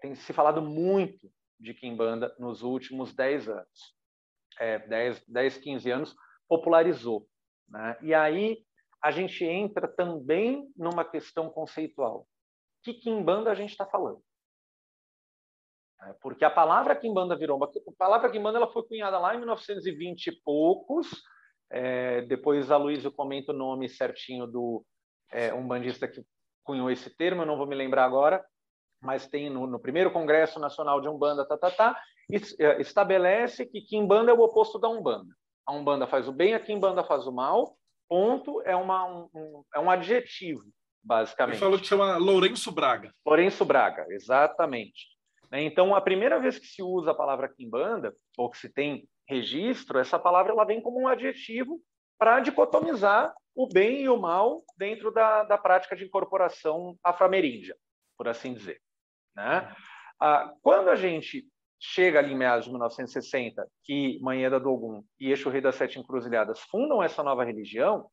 tem 0.00 0.14
se 0.14 0.32
falado 0.32 0.62
muito 0.62 1.30
de 1.60 1.74
Kimbanda 1.74 2.34
nos 2.38 2.62
últimos 2.62 3.14
10 3.14 3.46
anos. 3.46 3.94
É, 4.58 4.78
10, 4.78 5.22
10, 5.28 5.58
15 5.58 5.90
anos, 5.90 6.16
popularizou. 6.48 7.28
Né? 7.68 7.98
E 8.00 8.14
aí 8.14 8.64
a 9.04 9.10
gente 9.10 9.44
entra 9.44 9.86
também 9.86 10.72
numa 10.74 11.04
questão 11.04 11.50
conceitual. 11.50 12.26
Que 12.82 12.94
Kimbanda 12.94 13.50
a 13.50 13.54
gente 13.54 13.72
está 13.72 13.84
falando? 13.84 14.22
É, 16.02 16.14
porque 16.20 16.44
a 16.44 16.50
palavra 16.50 16.94
Kimbanda 16.94 17.36
virou 17.36 17.62
a 17.62 17.68
palavra 17.98 18.30
Kimbanda 18.30 18.58
ela 18.58 18.72
foi 18.72 18.82
cunhada 18.84 19.18
lá 19.18 19.34
em 19.34 19.38
1920 19.38 20.26
e 20.28 20.40
poucos. 20.44 21.08
É, 21.70 22.22
depois 22.22 22.70
a 22.70 22.76
Luísa 22.76 23.10
comenta 23.10 23.52
o 23.52 23.56
nome 23.56 23.88
certinho 23.88 24.46
do 24.46 24.84
é, 25.30 25.52
um 25.52 25.66
bandista 25.66 26.08
que 26.08 26.22
cunhou 26.64 26.90
esse 26.90 27.10
termo, 27.10 27.42
eu 27.42 27.46
não 27.46 27.56
vou 27.56 27.66
me 27.66 27.74
lembrar 27.74 28.04
agora, 28.04 28.44
mas 29.02 29.26
tem 29.26 29.50
no, 29.50 29.66
no 29.66 29.78
primeiro 29.78 30.10
Congresso 30.10 30.58
Nacional 30.58 31.00
de 31.00 31.08
Umbanda, 31.08 31.46
tá, 31.46 31.56
tá, 31.56 31.70
tá, 31.70 32.00
é, 32.58 32.80
estabelece 32.80 33.66
que 33.66 33.80
Kimbanda 33.80 34.30
é 34.30 34.34
o 34.34 34.40
oposto 34.40 34.78
da 34.78 34.88
Umbanda. 34.88 35.34
A 35.66 35.72
Umbanda 35.72 36.06
faz 36.06 36.28
o 36.28 36.32
bem, 36.32 36.54
a 36.54 36.60
Kimbanda 36.60 37.04
faz 37.04 37.26
o 37.26 37.32
mal. 37.32 37.76
Ponto 38.08 38.62
é, 38.62 38.74
uma, 38.74 39.04
um, 39.34 39.62
é 39.74 39.78
um 39.78 39.90
adjetivo, 39.90 40.64
basicamente. 41.02 41.56
Ele 41.56 41.60
falou 41.60 41.78
que 41.78 41.86
chama 41.86 42.16
Lourenço 42.16 42.72
Braga. 42.72 43.12
Lourenço 43.26 43.64
Braga, 43.66 44.06
exatamente. 44.08 45.17
Né? 45.50 45.62
Então, 45.62 45.94
a 45.94 46.00
primeira 46.00 46.38
vez 46.38 46.58
que 46.58 46.66
se 46.66 46.82
usa 46.82 47.10
a 47.10 47.14
palavra 47.14 47.48
quimbanda, 47.48 48.14
ou 48.36 48.50
que 48.50 48.58
se 48.58 48.68
tem 48.68 49.08
registro, 49.28 49.98
essa 49.98 50.18
palavra 50.18 50.52
ela 50.52 50.64
vem 50.64 50.80
como 50.80 51.00
um 51.00 51.08
adjetivo 51.08 51.80
para 52.18 52.40
dicotomizar 52.40 53.34
o 53.54 53.68
bem 53.68 54.02
e 54.02 54.08
o 54.08 54.16
mal 54.16 54.62
dentro 54.76 55.10
da, 55.10 55.44
da 55.44 55.58
prática 55.58 55.96
de 55.96 56.04
incorporação 56.04 56.96
afro-ameríndia, 57.02 57.76
por 58.16 58.28
assim 58.28 58.54
dizer. 58.54 58.80
Né? 59.34 59.74
Ah, 60.20 60.52
quando 60.62 60.88
a 60.88 60.96
gente 60.96 61.46
chega 61.80 62.18
ali 62.18 62.32
em 62.32 62.36
meados 62.36 62.64
de 62.64 62.70
1960, 62.70 63.66
que 63.84 64.18
Manheda 64.20 64.58
do 64.58 64.70
Ogum 64.70 65.04
e 65.20 65.30
Eixo 65.30 65.48
Rei 65.48 65.60
das 65.60 65.76
Sete 65.76 65.98
Encruzilhadas 65.98 66.60
fundam 66.60 67.02
essa 67.02 67.22
nova 67.22 67.44
religião, 67.44 68.10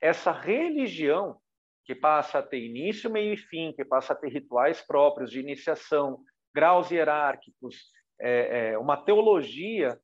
essa 0.00 0.32
religião 0.32 1.38
que 1.84 1.94
passa 1.94 2.40
a 2.40 2.42
ter 2.42 2.62
início, 2.62 3.10
meio 3.10 3.32
e 3.32 3.36
fim, 3.36 3.72
que 3.72 3.84
passa 3.84 4.12
a 4.12 4.16
ter 4.16 4.28
rituais 4.28 4.82
próprios 4.82 5.30
de 5.30 5.40
iniciação, 5.40 6.20
graus 6.56 6.90
hierárquicos, 6.90 7.92
é, 8.18 8.70
é, 8.70 8.78
uma 8.78 8.96
teologia, 8.96 10.00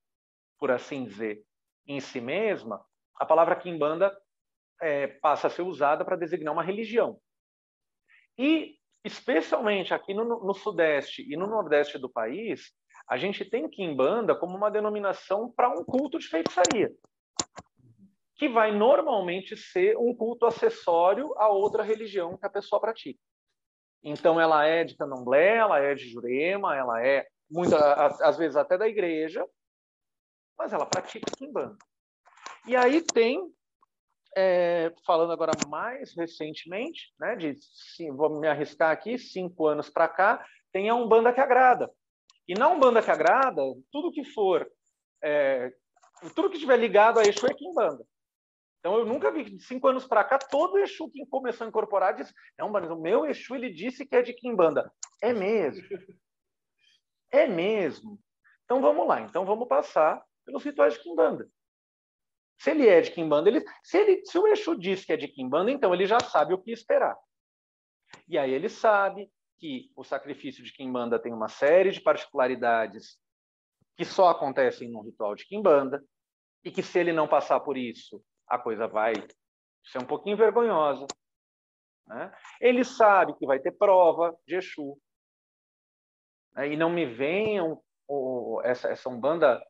por 0.59 0.71
assim 0.71 1.03
dizer, 1.03 1.43
em 1.87 1.99
si 1.99 2.21
mesma, 2.21 2.85
a 3.19 3.25
palavra 3.25 3.57
quimbanda 3.57 4.15
é, 4.83 5.07
passa 5.07 5.47
a 5.47 5.51
ser 5.51 5.63
usada 5.63 6.05
para 6.05 6.15
designar 6.15 6.53
uma 6.53 6.63
religião. 6.63 7.19
E, 8.37 8.77
especialmente 9.03 9.95
aqui 9.95 10.13
no, 10.13 10.25
no, 10.45 10.53
Sudeste 10.53 11.23
e 11.27 11.39
no 11.39 11.47
Nordeste 11.47 11.99
do 11.99 12.11
país, 12.11 12.71
A 13.09 13.17
gente 13.17 13.45
tem 13.45 13.69
Kimbanda 13.69 14.35
como 14.35 14.57
uma 14.57 14.71
denominação 14.71 15.51
para 15.51 15.69
um 15.71 15.85
culto 15.85 16.19
de 16.19 16.29
feitiçaria, 16.29 16.91
que 18.37 18.49
vai 18.49 18.71
normalmente 18.71 19.57
ser 19.57 19.97
um 19.97 20.15
culto 20.15 20.47
acessório 20.47 21.35
a 21.37 21.49
outra 21.49 21.83
religião 21.83 22.37
que 22.39 22.47
a 22.47 22.51
pessoa 22.51 22.81
pratica. 22.81 23.19
Então, 24.03 24.41
ela 24.41 24.65
é 24.67 24.85
de 24.85 24.97
candomblé, 24.97 25.57
ela 25.57 25.79
é 25.79 25.95
de 25.95 26.09
jurema, 26.09 26.77
ela 26.77 27.05
é, 27.05 27.27
muitas, 27.51 27.81
às 28.21 28.37
vezes, 28.37 28.57
até 28.57 28.77
da 28.77 28.89
igreja, 28.89 29.47
mas 30.59 30.73
ela 30.73 30.87
pratica 30.87 31.31
Kimbanda. 31.37 31.77
E 32.67 32.77
aí 32.77 33.01
tem, 33.01 33.53
é, 34.37 34.93
falando 35.07 35.33
agora 35.33 35.55
mais 35.67 36.15
recentemente, 36.17 37.13
né, 37.19 37.37
de, 37.37 37.57
sim, 37.97 38.11
vou 38.13 38.41
me 38.41 38.49
arriscar 38.49 38.91
aqui, 38.91 39.19
cinco 39.19 39.67
anos 39.67 39.91
para 39.91 40.09
cá, 40.09 40.45
tem 40.73 40.89
a 40.89 40.95
Umbanda 40.95 41.33
que 41.33 41.41
agrada. 41.41 41.91
E 42.49 42.55
na 42.55 42.69
Umbanda 42.69 43.03
que 43.03 43.11
agrada, 43.11 43.63
tudo 43.91 44.13
que 44.13 44.25
for, 44.25 44.69
é, 45.23 45.73
tudo 46.35 46.49
que 46.49 46.57
estiver 46.57 46.77
ligado 46.77 47.19
a 47.19 47.27
Exu 47.27 47.47
é 47.47 47.55
Kimbanda. 47.55 48.05
Então, 48.83 48.99
eu 48.99 49.07
nunca 49.07 49.31
vi, 49.31 49.45
de 49.45 49.63
cinco 49.63 49.87
anos 49.87 50.09
para 50.09 50.25
cá, 50.25 50.41
todo 50.41 50.77
Exu 50.77 51.09
que 51.09 51.25
começou 51.27 51.65
a 51.65 51.69
incorporar 51.69 52.17
disse: 52.17 52.35
Não, 52.59 52.69
mas 52.69 52.91
o 52.91 52.97
meu 52.97 53.25
Exu 53.25 53.55
ele 53.55 53.73
disse 53.73 54.05
que 54.05 54.17
é 54.17 54.23
de 54.23 54.33
Kimbanda. 54.35 54.93
É 55.23 55.33
mesmo. 55.33 55.83
É 57.35 57.47
mesmo. 57.47 58.21
Então, 58.67 58.83
vamos 58.83 59.09
lá. 59.09 59.23
Então, 59.23 59.47
vamos 59.47 59.67
passar 59.67 60.23
pelos 60.45 60.63
rituais 60.63 60.93
de 60.93 61.01
Kimbanda. 61.01 61.49
Se 62.59 62.73
ele 62.73 62.87
é 62.87 63.01
de 63.01 63.11
Kimbanda, 63.11 63.49
ele, 63.49 63.65
se, 63.83 63.97
ele, 63.97 64.23
se 64.27 64.37
o 64.37 64.47
Exu 64.47 64.79
diz 64.79 65.03
que 65.03 65.15
é 65.15 65.17
de 65.17 65.29
Kimbanda, 65.29 65.71
então 65.71 65.95
ele 65.95 66.05
já 66.05 66.21
sabe 66.21 66.53
o 66.53 66.59
que 66.59 66.71
esperar. 66.71 67.17
E 68.29 68.37
aí 68.37 68.53
ele 68.53 68.69
sabe 68.69 69.33
que 69.59 69.91
o 69.97 70.05
sacrifício 70.05 70.63
de 70.63 70.75
Kimbanda 70.75 71.19
tem 71.19 71.33
uma 71.33 71.49
série 71.49 71.91
de 71.91 72.03
particularidades 72.03 73.19
que 73.97 74.05
só 74.05 74.29
acontecem 74.29 74.91
no 74.91 75.01
ritual 75.01 75.35
de 75.35 75.47
Kimbanda, 75.47 76.05
e 76.63 76.71
que 76.71 76.83
se 76.83 76.99
ele 76.99 77.15
não 77.15 77.27
passar 77.27 77.61
por 77.61 77.79
isso, 77.79 78.23
a 78.53 78.59
coisa 78.59 78.87
vai 78.87 79.15
ser 79.83 79.99
um 79.99 80.05
pouquinho 80.05 80.37
vergonhosa. 80.37 81.07
Né? 82.07 82.31
Ele 82.61 82.85
sabe 82.85 83.35
que 83.39 83.47
vai 83.47 83.59
ter 83.59 83.73
prova 83.73 84.37
de 84.47 84.57
Exu. 84.57 84.99
Né? 86.55 86.69
E 86.69 86.77
não 86.77 86.91
me 86.91 87.07
venham 87.07 87.83
oh, 88.07 88.61
essa, 88.63 88.89
essa 88.89 89.09
Umbanda 89.09 89.65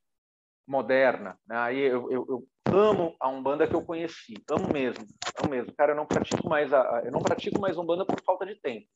moderna. 0.66 1.39
Né? 1.47 1.57
Aí 1.57 1.78
eu, 1.78 2.11
eu, 2.11 2.26
eu, 2.28 2.49
amo 2.74 3.14
a 3.20 3.28
Umbanda 3.28 3.68
que 3.68 3.74
eu 3.74 3.85
conheci, 3.85 4.35
amo 4.51 4.72
mesmo, 4.72 5.07
amo 5.39 5.51
mesmo. 5.51 5.72
Cara, 5.76 5.93
eu 5.93 5.97
não 5.97 6.07
pratico 6.07 6.49
mais 6.49 6.72
a, 6.72 7.03
eu 7.05 7.12
não 7.12 7.22
pratico 7.22 7.61
mais 7.61 7.78
Umbanda 7.78 8.05
por 8.05 8.20
falta 8.24 8.45
de 8.45 8.57
tempo. 8.57 8.89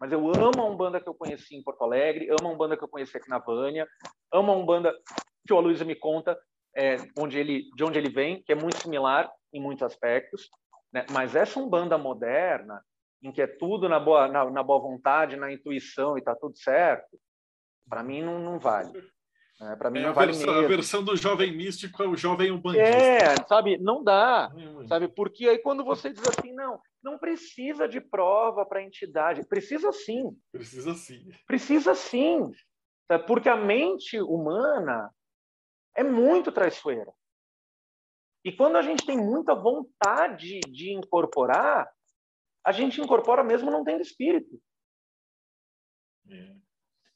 Mas 0.00 0.10
eu 0.10 0.20
amo 0.26 0.62
a 0.62 0.64
Umbanda 0.64 1.02
que 1.02 1.08
eu 1.08 1.14
conheci 1.14 1.54
em 1.54 1.62
Porto 1.62 1.82
Alegre, 1.82 2.30
amo 2.30 2.48
a 2.48 2.52
Umbanda 2.54 2.78
que 2.78 2.84
eu 2.84 2.88
conheci 2.88 3.14
aqui 3.14 3.28
na 3.28 3.38
Vânia, 3.38 3.86
amo 4.32 4.52
a 4.52 4.56
Umbanda 4.56 4.94
que 5.46 5.52
o 5.52 5.58
Aloysio 5.58 5.84
me 5.84 5.94
conta 5.94 6.38
é, 6.78 6.96
onde 7.18 7.36
ele, 7.36 7.68
de 7.74 7.82
onde 7.82 7.98
ele 7.98 8.08
vem, 8.08 8.40
que 8.40 8.52
é 8.52 8.54
muito 8.54 8.80
similar 8.80 9.28
em 9.52 9.60
muitos 9.60 9.82
aspectos, 9.82 10.48
né? 10.92 11.04
mas 11.10 11.34
essa 11.34 11.58
umbanda 11.58 11.98
moderna, 11.98 12.80
em 13.20 13.32
que 13.32 13.42
é 13.42 13.48
tudo 13.48 13.88
na 13.88 13.98
boa, 13.98 14.28
na, 14.28 14.48
na 14.48 14.62
boa 14.62 14.78
vontade, 14.78 15.34
na 15.34 15.52
intuição 15.52 16.16
e 16.16 16.20
está 16.20 16.36
tudo 16.36 16.56
certo, 16.56 17.18
para 17.88 18.04
mim 18.04 18.22
não, 18.22 18.38
não 18.38 18.60
vale. 18.60 18.92
É, 19.60 19.74
para 19.74 19.90
mim 19.90 19.98
é 19.98 20.02
não 20.02 20.14
vale 20.14 20.30
versão, 20.30 20.52
mesmo. 20.54 20.64
A 20.64 20.68
versão 20.68 21.04
do 21.04 21.16
jovem 21.16 21.56
místico 21.56 22.00
é 22.00 22.06
o 22.06 22.16
jovem 22.16 22.52
umbandista. 22.52 22.84
É, 22.84 23.36
sabe, 23.48 23.76
não 23.78 24.04
dá, 24.04 24.48
sabe? 24.86 25.08
Porque 25.08 25.48
aí 25.48 25.58
quando 25.58 25.84
você 25.84 26.12
diz 26.12 26.22
assim, 26.28 26.52
não, 26.52 26.80
não 27.02 27.18
precisa 27.18 27.88
de 27.88 28.00
prova 28.00 28.64
para 28.64 28.78
a 28.78 28.84
entidade, 28.84 29.44
precisa 29.48 29.90
sim. 29.90 30.30
Precisa 30.52 30.94
sim. 30.94 31.26
Precisa 31.44 31.92
sim, 31.96 32.52
porque 33.26 33.48
a 33.48 33.56
mente 33.56 34.20
humana 34.20 35.10
é 35.98 36.04
muito 36.04 36.52
traiçoeira. 36.52 37.12
E 38.44 38.52
quando 38.52 38.76
a 38.76 38.82
gente 38.82 39.04
tem 39.04 39.18
muita 39.18 39.52
vontade 39.52 40.60
de 40.60 40.92
incorporar, 40.92 41.90
a 42.64 42.70
gente 42.70 43.00
incorpora 43.00 43.42
mesmo 43.42 43.68
não 43.68 43.82
tendo 43.82 44.00
espírito. 44.00 44.60
É. 46.30 46.54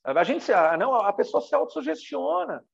A 0.03 0.25
gente 0.25 0.53
ah, 0.53 0.77
não, 0.77 0.95
a 0.97 1.13
pessoa 1.13 1.41
se 1.41 1.55
autossugestiona. 1.55 2.67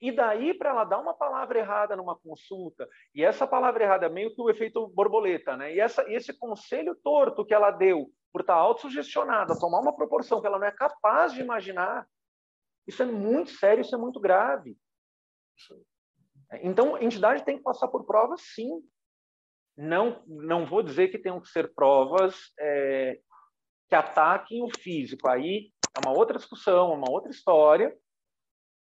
E 0.00 0.12
daí 0.12 0.54
para 0.54 0.70
ela 0.70 0.84
dar 0.84 1.00
uma 1.00 1.12
palavra 1.12 1.58
errada 1.58 1.96
numa 1.96 2.16
consulta, 2.16 2.88
e 3.12 3.24
essa 3.24 3.44
palavra 3.44 3.82
errada 3.82 4.06
é 4.06 4.08
meio 4.08 4.32
que 4.32 4.40
o 4.40 4.48
efeito 4.48 4.86
borboleta, 4.86 5.56
né? 5.56 5.74
E 5.74 5.80
essa, 5.80 6.08
esse 6.08 6.32
conselho 6.32 6.94
torto 7.02 7.44
que 7.44 7.52
ela 7.52 7.72
deu 7.72 8.08
por 8.32 8.42
estar 8.42 8.54
autossugestionada, 8.54 9.58
tomar 9.58 9.80
uma 9.80 9.96
proporção 9.96 10.40
que 10.40 10.46
ela 10.46 10.58
não 10.58 10.68
é 10.68 10.70
capaz 10.70 11.32
de 11.32 11.40
imaginar, 11.40 12.06
isso 12.86 13.02
é 13.02 13.06
muito 13.06 13.50
sério, 13.50 13.80
isso 13.80 13.92
é 13.92 13.98
muito 13.98 14.20
grave. 14.20 14.78
Então, 16.62 16.94
a 16.94 17.04
entidade 17.04 17.44
tem 17.44 17.58
que 17.58 17.62
passar 17.62 17.88
por 17.88 18.04
provas, 18.04 18.40
sim. 18.54 18.82
Não, 19.76 20.22
não 20.26 20.66
vou 20.66 20.82
dizer 20.82 21.08
que 21.08 21.18
tenham 21.18 21.40
que 21.40 21.48
ser 21.48 21.72
provas 21.74 22.52
é, 22.58 23.20
que 23.88 23.94
ataquem 23.94 24.62
o 24.62 24.70
físico. 24.70 25.28
Aí 25.28 25.70
é 25.96 26.06
uma 26.06 26.16
outra 26.16 26.36
discussão, 26.36 26.92
é 26.92 26.96
uma 26.96 27.10
outra 27.10 27.30
história. 27.30 27.96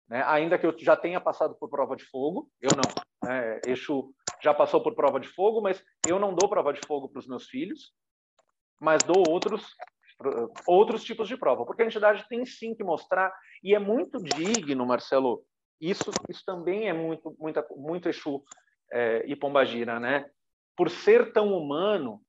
Né? 0.07 0.23
Ainda 0.25 0.57
que 0.57 0.65
eu 0.65 0.77
já 0.77 0.95
tenha 0.95 1.19
passado 1.19 1.55
por 1.55 1.69
prova 1.69 1.95
de 1.95 2.05
fogo, 2.05 2.49
eu 2.61 2.71
não. 2.75 3.29
Né? 3.29 3.59
Exu 3.65 4.13
já 4.41 4.53
passou 4.53 4.81
por 4.81 4.93
prova 4.93 5.19
de 5.19 5.27
fogo, 5.27 5.61
mas 5.61 5.83
eu 6.07 6.19
não 6.19 6.35
dou 6.35 6.47
prova 6.47 6.71
de 6.71 6.81
fogo 6.85 7.09
para 7.09 7.19
os 7.19 7.27
meus 7.27 7.47
filhos, 7.47 7.93
mas 8.79 9.01
dou 9.03 9.23
outros 9.27 9.75
outros 10.65 11.03
tipos 11.03 11.27
de 11.27 11.35
prova, 11.35 11.65
porque 11.65 11.81
a 11.81 11.85
entidade 11.85 12.25
tem 12.29 12.45
sim 12.45 12.73
que 12.73 12.83
mostrar 12.83 13.33
e 13.61 13.75
é 13.75 13.79
muito 13.79 14.17
digno, 14.23 14.85
Marcelo, 14.85 15.43
isso, 15.89 16.11
isso 16.29 16.43
também 16.45 16.87
é 16.87 16.93
muito, 16.93 17.35
muita, 17.39 17.65
muito 17.75 18.09
Exu 18.09 18.43
é, 18.91 19.23
e 19.27 19.35
Pombagira, 19.35 19.99
né? 19.99 20.29
Por 20.75 20.89
ser 20.89 21.31
tão 21.31 21.57
humano, 21.57 22.21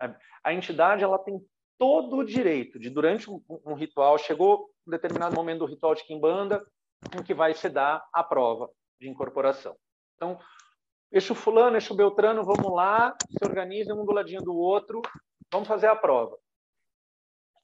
a, 0.00 0.14
a 0.44 0.54
entidade 0.54 1.04
ela 1.04 1.18
tem 1.18 1.40
todo 1.78 2.18
o 2.18 2.24
direito 2.24 2.78
de, 2.78 2.88
durante 2.90 3.30
um, 3.30 3.42
um, 3.66 3.74
ritual, 3.74 4.18
chegou 4.18 4.70
um 4.86 4.90
determinado 4.90 5.34
momento 5.34 5.60
do 5.60 5.66
ritual 5.66 5.94
de 5.94 6.04
Kimbanda, 6.04 6.64
em 7.16 7.22
que 7.22 7.34
vai 7.34 7.54
se 7.54 7.68
dar 7.68 8.06
a 8.12 8.22
prova 8.22 8.70
de 9.00 9.08
incorporação. 9.08 9.76
Então, 10.16 10.38
Exu 11.10 11.34
fulano, 11.34 11.76
Exu 11.76 11.94
Beltrano, 11.94 12.42
vamos 12.44 12.72
lá, 12.72 13.16
se 13.28 13.44
organizem 13.44 13.92
um 13.92 14.04
do 14.04 14.12
ladinho 14.12 14.42
do 14.42 14.54
outro, 14.54 15.00
vamos 15.52 15.68
fazer 15.68 15.86
a 15.86 15.96
prova. 15.96 16.36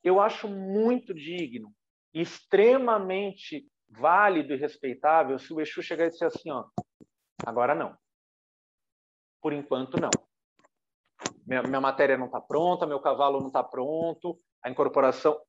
Eu 0.03 0.21
acho 0.21 0.49
muito 0.49 1.13
digno, 1.13 1.73
extremamente 2.13 3.67
válido 3.91 4.55
e 4.55 4.57
respeitável 4.57 5.39
se 5.39 5.53
o 5.53 5.61
Exu 5.61 5.83
chegar 5.83 6.07
e 6.07 6.11
dizer 6.11 6.27
assim, 6.27 6.51
ó, 6.51 6.65
agora 7.45 7.75
não. 7.75 7.97
Por 9.43 9.53
enquanto, 9.53 10.01
não. 10.01 10.11
Minha, 11.47 11.63
minha 11.63 11.81
matéria 11.81 12.17
não 12.17 12.27
está 12.27 12.41
pronta, 12.41 12.87
meu 12.87 13.01
cavalo 13.01 13.41
não 13.41 13.49
está 13.49 13.63
pronto, 13.63 14.41
a 14.63 14.71
incorporação... 14.71 15.41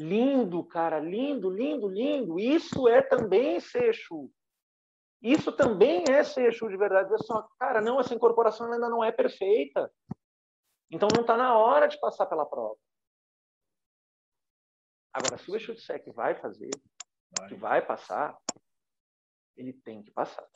Lindo, 0.00 0.62
cara, 0.62 1.00
lindo, 1.00 1.50
lindo, 1.50 1.88
lindo. 1.88 2.38
Isso 2.38 2.86
é 2.86 3.02
também 3.02 3.58
ser 3.58 3.88
Exu. 3.88 4.30
Isso 5.20 5.50
também 5.50 6.04
é 6.08 6.22
ser 6.22 6.52
Exu 6.52 6.68
de 6.68 6.76
verdade. 6.76 7.12
Assim, 7.12 7.32
ó, 7.32 7.42
cara, 7.58 7.80
não, 7.80 7.98
essa 7.98 8.14
incorporação 8.14 8.72
ainda 8.72 8.88
não 8.88 9.02
é 9.02 9.10
perfeita. 9.10 9.92
Então 10.88 11.08
não 11.12 11.22
está 11.22 11.36
na 11.36 11.58
hora 11.58 11.88
de 11.88 11.98
passar 11.98 12.26
pela 12.26 12.46
prova. 12.46 12.76
Agora, 15.12 15.36
se 15.36 15.50
o 15.50 15.56
Exu 15.56 15.74
disser 15.74 16.00
que 16.04 16.12
vai 16.12 16.36
fazer, 16.40 16.70
que 17.48 17.54
vai 17.54 17.84
passar, 17.84 18.36
ele 19.56 19.72
tem 19.72 20.02
que 20.02 20.10
passar. 20.10 20.46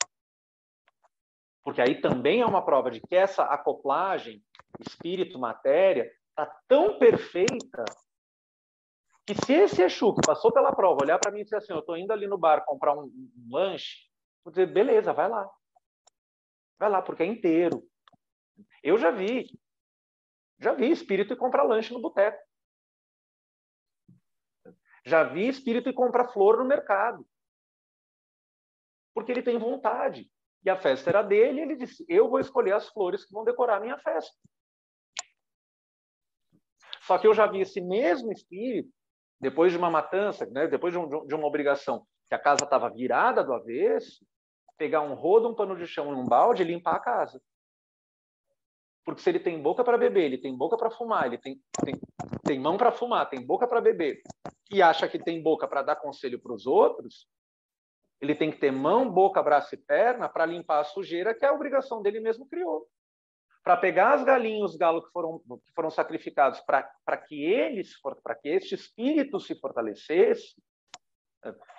Porque 1.63 1.81
aí 1.81 2.01
também 2.01 2.41
é 2.41 2.45
uma 2.45 2.63
prova 2.63 2.91
de 2.91 2.99
que 2.99 3.15
essa 3.15 3.43
acoplagem 3.43 4.43
espírito-matéria 4.79 6.11
está 6.29 6.45
tão 6.67 6.99
perfeita 6.99 7.85
que 9.25 9.33
se 9.45 9.53
esse 9.53 9.81
Exu 9.81 10.13
que 10.13 10.25
passou 10.25 10.51
pela 10.51 10.75
prova 10.75 11.03
olhar 11.03 11.17
para 11.17 11.31
mim 11.31 11.41
e 11.41 11.43
dizer 11.43 11.57
assim, 11.57 11.71
eu 11.71 11.79
estou 11.79 11.95
indo 11.95 12.11
ali 12.11 12.27
no 12.27 12.37
bar 12.37 12.65
comprar 12.65 12.93
um, 12.93 13.03
um 13.03 13.47
lanche, 13.49 14.09
vou 14.43 14.51
dizer, 14.51 14.67
beleza, 14.67 15.13
vai 15.13 15.29
lá. 15.29 15.49
Vai 16.77 16.89
lá, 16.89 17.01
porque 17.01 17.23
é 17.23 17.25
inteiro. 17.25 17.81
Eu 18.81 18.97
já 18.97 19.11
vi. 19.11 19.47
Já 20.59 20.73
vi 20.73 20.91
espírito 20.91 21.33
e 21.33 21.37
comprar 21.37 21.63
lanche 21.63 21.93
no 21.93 22.01
boteco. 22.01 22.37
Já 25.05 25.23
vi 25.23 25.47
espírito 25.47 25.89
e 25.89 25.93
compra 25.93 26.27
flor 26.27 26.57
no 26.57 26.65
mercado. 26.65 27.25
Porque 29.13 29.31
ele 29.31 29.43
tem 29.43 29.57
vontade. 29.57 30.29
E 30.65 30.69
a 30.69 30.77
festa 30.77 31.09
era 31.09 31.21
dele, 31.21 31.61
ele 31.61 31.75
disse: 31.75 32.05
Eu 32.07 32.29
vou 32.29 32.39
escolher 32.39 32.73
as 32.73 32.87
flores 32.89 33.25
que 33.25 33.33
vão 33.33 33.43
decorar 33.43 33.77
a 33.77 33.81
minha 33.81 33.97
festa. 33.97 34.35
Só 37.01 37.17
que 37.17 37.27
eu 37.27 37.33
já 37.33 37.45
vi 37.45 37.59
esse 37.59 37.81
mesmo 37.81 38.31
espírito, 38.31 38.89
depois 39.39 39.73
de 39.73 39.77
uma 39.77 39.89
matança, 39.89 40.45
né, 40.45 40.67
depois 40.67 40.93
de, 40.93 40.99
um, 40.99 41.27
de 41.27 41.35
uma 41.35 41.45
obrigação, 41.45 42.07
que 42.27 42.33
a 42.33 42.39
casa 42.39 42.63
estava 42.63 42.89
virada 42.89 43.43
do 43.43 43.53
avesso, 43.53 44.25
pegar 44.77 45.01
um 45.01 45.13
rodo, 45.13 45.49
um 45.49 45.55
pano 45.55 45.75
de 45.75 45.85
chão 45.85 46.13
e 46.13 46.15
um 46.15 46.25
balde 46.25 46.63
e 46.63 46.65
limpar 46.65 46.95
a 46.95 46.99
casa. 46.99 47.41
Porque 49.05 49.21
se 49.21 49.29
ele 49.29 49.39
tem 49.39 49.61
boca 49.61 49.83
para 49.83 49.97
beber, 49.97 50.23
ele 50.23 50.37
tem 50.37 50.55
boca 50.55 50.77
para 50.77 50.89
fumar, 50.89 51.25
ele 51.25 51.37
tem, 51.37 51.61
tem, 51.83 51.95
tem 52.43 52.59
mão 52.59 52.77
para 52.77 52.91
fumar, 52.91 53.29
tem 53.29 53.45
boca 53.45 53.67
para 53.67 53.81
beber, 53.81 54.21
e 54.71 54.81
acha 54.81 55.07
que 55.07 55.19
tem 55.19 55.41
boca 55.43 55.67
para 55.67 55.81
dar 55.81 55.97
conselho 55.97 56.41
para 56.41 56.53
os 56.53 56.65
outros, 56.65 57.27
ele 58.21 58.33
tem 58.33 58.49
que 58.49 58.57
ter 58.57 58.71
mão, 58.71 59.09
boca, 59.09 59.43
braço 59.43 59.75
e 59.75 59.77
perna 59.77 60.29
para 60.29 60.45
limpar 60.45 60.79
a 60.79 60.85
sujeira 60.85 61.35
que 61.35 61.43
é 61.43 61.49
a 61.49 61.53
obrigação 61.53 62.01
dele 62.01 62.21
mesmo 62.21 62.47
criou. 62.47 62.87
Para 63.61 63.75
pegar 63.77 64.13
as 64.13 64.23
galinhas, 64.23 64.71
os 64.71 64.77
galos 64.77 65.05
que 65.05 65.11
foram, 65.11 65.39
que 65.39 65.73
foram 65.75 65.89
sacrificados, 65.89 66.61
para 66.61 67.17
que 67.17 67.43
eles, 67.43 67.93
para 68.23 68.35
que 68.35 68.47
este 68.49 68.75
espírito 68.75 69.39
se 69.39 69.59
fortalecesse, 69.59 70.55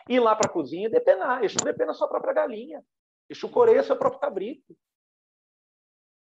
ir 0.09 0.20
lá 0.20 0.37
para 0.37 0.51
a 0.51 0.53
cozinha 0.53 0.89
e 0.89 0.91
depenar. 0.91 1.45
Exu 1.45 1.57
depena 1.64 1.93
a 1.93 1.95
sua 1.95 2.09
própria 2.09 2.33
galinha. 2.33 2.83
Exu 3.29 3.49
coreia 3.49 3.83
seu 3.83 3.97
próprio 3.97 4.20
cabrito. 4.20 4.77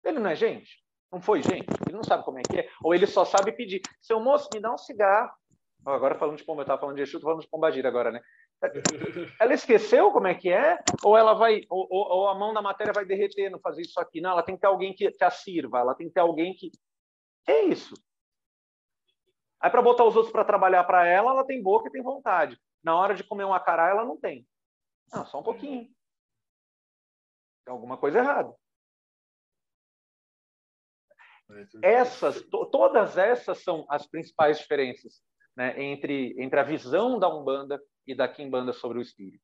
Ele 0.09 0.19
não 0.19 0.31
é 0.31 0.35
gente? 0.35 0.83
Não 1.13 1.21
foi 1.21 1.43
gente? 1.43 1.67
Ele 1.87 1.97
não 1.97 2.05
sabe 2.05 2.25
como 2.25 2.39
é 2.39 2.43
que 2.43 2.61
é? 2.61 2.69
Ou 2.83 2.95
ele 2.95 3.07
só 3.07 3.25
sabe 3.25 3.53
pedir, 3.53 3.81
seu 4.01 4.21
moço, 4.21 4.49
me 4.53 4.61
dá 4.61 4.73
um 4.73 4.79
cigarro. 4.79 5.31
Agora 5.87 6.19
falando 6.19 6.37
de 6.37 6.45
pomba, 6.45 6.61
eu 6.61 6.65
estava 6.65 6.81
falando 6.81 6.97
de 6.97 7.03
Exu, 7.03 7.17
estou 7.17 7.31
falando 7.31 7.43
de 7.43 7.49
pombagira 7.49 7.89
agora, 7.89 8.11
né? 8.11 8.21
Ela 9.41 9.55
esqueceu 9.55 10.11
como 10.11 10.27
é 10.27 10.35
que 10.35 10.51
é? 10.51 10.79
Ou 11.05 11.17
ela 11.17 11.33
vai, 11.33 11.61
ou, 11.71 11.87
ou, 11.89 12.29
a 12.29 12.35
mão 12.35 12.53
da 12.53 12.61
matéria 12.61 12.93
vai 12.93 13.05
derreter 13.05 13.49
no 13.49 13.61
fazer 13.61 13.83
isso 13.83 14.01
aqui? 14.01 14.21
Não, 14.21 14.31
ela 14.31 14.43
tem 14.43 14.57
que 14.57 14.61
ter 14.61 14.67
alguém 14.67 14.93
que, 14.93 15.09
que 15.13 15.25
a 15.25 15.31
sirva, 15.31 15.79
ela 15.79 15.95
tem 15.95 16.09
que 16.09 16.15
ter 16.15 16.21
alguém 16.21 16.53
que. 16.55 16.71
Que 17.45 17.53
é 17.53 17.65
isso? 17.67 17.95
Aí, 19.61 19.71
para 19.71 19.81
botar 19.81 20.05
os 20.05 20.17
outros 20.17 20.33
para 20.33 20.45
trabalhar 20.45 20.83
para 20.85 21.07
ela, 21.07 21.31
ela 21.31 21.47
tem 21.47 21.63
boca 21.63 21.89
e 21.89 21.93
tem 21.93 22.03
vontade. 22.03 22.59
Na 22.83 22.97
hora 22.97 23.15
de 23.15 23.23
comer 23.23 23.45
um 23.45 23.55
acará, 23.55 23.89
ela 23.89 24.05
não 24.05 24.17
tem. 24.17 24.47
Não, 25.13 25.25
só 25.25 25.39
um 25.39 25.45
pouquinho. 25.45 25.89
Tem 27.65 27.73
alguma 27.73 27.97
coisa 27.97 28.19
errada. 28.19 28.53
Essas, 31.83 32.43
to, 32.43 32.67
todas 32.67 33.17
essas 33.17 33.63
são 33.63 33.87
as 33.89 34.07
principais 34.07 34.59
diferenças 34.59 35.23
né, 35.57 35.83
entre, 35.83 36.35
entre 36.39 36.61
a 36.61 36.63
visão 36.63 37.19
da 37.19 37.29
Umbanda 37.29 37.81
e 38.07 38.15
da 38.15 38.29
Kimbanda 38.29 38.73
sobre 38.73 38.99
o 38.99 39.03
espírito. 39.03 39.43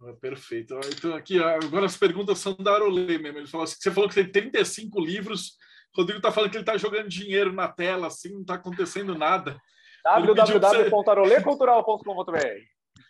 Ah, 0.00 0.14
perfeito. 0.20 0.78
Então, 0.86 1.14
aqui, 1.14 1.42
agora 1.42 1.86
as 1.86 1.96
perguntas 1.96 2.38
são 2.38 2.54
da 2.54 2.74
Arolê 2.74 3.18
mesmo. 3.18 3.38
Ele 3.38 3.46
falou 3.46 3.64
assim, 3.64 3.76
você 3.78 3.90
falou 3.90 4.06
que 4.08 4.14
tem 4.14 4.30
35 4.30 5.00
livros. 5.00 5.56
Rodrigo 5.94 6.18
está 6.18 6.30
falando 6.30 6.50
que 6.50 6.56
ele 6.56 6.62
está 6.62 6.76
jogando 6.76 7.08
dinheiro 7.08 7.52
na 7.52 7.68
tela, 7.68 8.08
assim, 8.08 8.32
não 8.32 8.42
está 8.42 8.54
acontecendo 8.54 9.16
nada. 9.16 9.58
www.arolecultural.com.br 10.04 12.36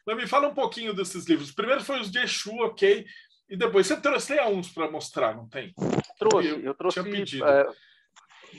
Mas 0.07 0.17
me 0.17 0.27
fala 0.27 0.49
um 0.49 0.55
pouquinho 0.55 0.95
desses 0.95 1.27
livros. 1.27 1.51
Primeiro 1.51 1.83
foi 1.83 2.01
os 2.01 2.11
de 2.11 2.21
Exu, 2.21 2.55
ok? 2.61 3.05
E 3.49 3.57
depois 3.57 3.87
você 3.87 4.01
trouxe 4.01 4.41
uns 4.41 4.73
para 4.73 4.91
mostrar, 4.91 5.37
não 5.37 5.49
tem? 5.49 5.73
Trouxe, 6.19 6.49
eu, 6.49 6.61
eu 6.61 6.75
trouxe. 6.75 7.01
Tinha 7.01 7.13
pedido. 7.13 7.47
É, 7.47 7.67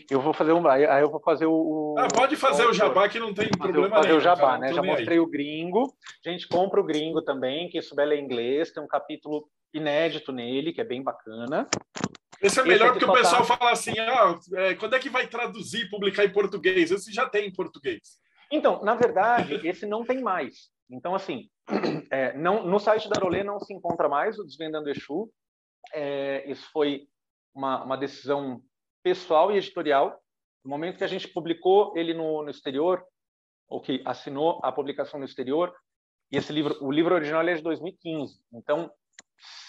eu 0.10 0.22
vou 0.22 0.34
fazer 0.34 0.54
um, 0.54 0.68
aí 0.68 1.02
eu 1.02 1.10
vou 1.10 1.20
fazer 1.20 1.46
o. 1.46 1.96
Ah, 1.98 2.08
pode 2.08 2.36
fazer 2.36 2.66
o, 2.66 2.70
o 2.70 2.74
jabá 2.74 3.10
que 3.10 3.20
não 3.20 3.34
tem 3.34 3.48
fazer, 3.48 3.58
problema 3.58 3.96
fazer 3.98 4.08
nenhum. 4.08 4.20
Fazer 4.22 4.30
o 4.30 4.36
jabá, 4.36 4.52
cara, 4.52 4.60
né? 4.60 4.74
Já 4.74 4.82
mostrei 4.82 5.18
aí. 5.18 5.20
o 5.20 5.28
gringo. 5.28 5.94
A 6.26 6.30
gente 6.30 6.48
compra 6.48 6.80
o 6.80 6.84
gringo 6.84 7.22
também, 7.22 7.70
que 7.70 7.78
isso 7.78 8.00
é 8.00 8.18
inglês, 8.18 8.72
tem 8.72 8.84
um 8.84 8.88
capítulo 8.88 9.50
inédito 9.74 10.32
nele, 10.32 10.72
que 10.72 10.82
é 10.82 10.86
bem 10.86 11.04
bacana. 11.04 11.68
Esse 12.42 12.60
é 12.60 12.64
melhor 12.64 12.92
Esse 12.92 13.00
porque 13.00 13.12
o 13.12 13.14
pessoal 13.14 13.46
tá... 13.46 13.58
fala 13.58 13.72
assim: 13.72 13.98
ah, 14.00 14.40
é, 14.54 14.76
quando 14.76 14.96
é 14.96 15.00
que 15.00 15.10
vai 15.10 15.28
traduzir, 15.28 15.90
publicar 15.90 16.24
em 16.24 16.32
português? 16.32 16.92
Esse 16.92 17.12
já 17.12 17.28
tem 17.28 17.48
em 17.48 17.54
português. 17.54 18.20
Então, 18.52 18.82
na 18.84 18.96
verdade, 18.96 19.68
esse 19.68 19.86
não 19.86 20.06
tem 20.06 20.22
mais. 20.22 20.70
Então, 20.90 21.14
assim, 21.14 21.50
é, 22.12 22.38
não, 22.38 22.66
no 22.66 22.80
site 22.80 23.10
da 23.10 23.20
Rolê 23.20 23.44
não 23.44 23.60
se 23.60 23.74
encontra 23.74 24.08
mais 24.08 24.40
o 24.40 24.44
Desvendando 24.44 24.90
Exu. 24.90 25.30
É, 25.94 26.50
isso 26.50 26.70
foi 26.72 27.08
uma, 27.54 27.84
uma 27.84 27.98
decisão 27.98 28.62
pessoal 29.04 29.52
e 29.52 29.58
editorial. 29.58 30.20
No 30.64 30.72
momento 30.72 30.98
que 30.98 31.04
a 31.04 31.08
gente 31.08 31.28
publicou 31.28 31.94
ele 31.98 32.14
no, 32.14 32.44
no 32.44 32.50
exterior, 32.50 33.04
ou 33.70 33.82
que 33.82 34.02
assinou 34.06 34.60
a 34.64 34.72
publicação 34.72 35.20
no 35.20 35.26
exterior, 35.26 35.74
e 36.32 36.38
esse 36.38 36.52
livro, 36.52 36.78
o 36.82 36.92
livro 36.92 37.16
original 37.16 37.42
é 37.48 37.54
de 37.54 37.62
2015. 37.62 38.40
Então, 38.54 38.92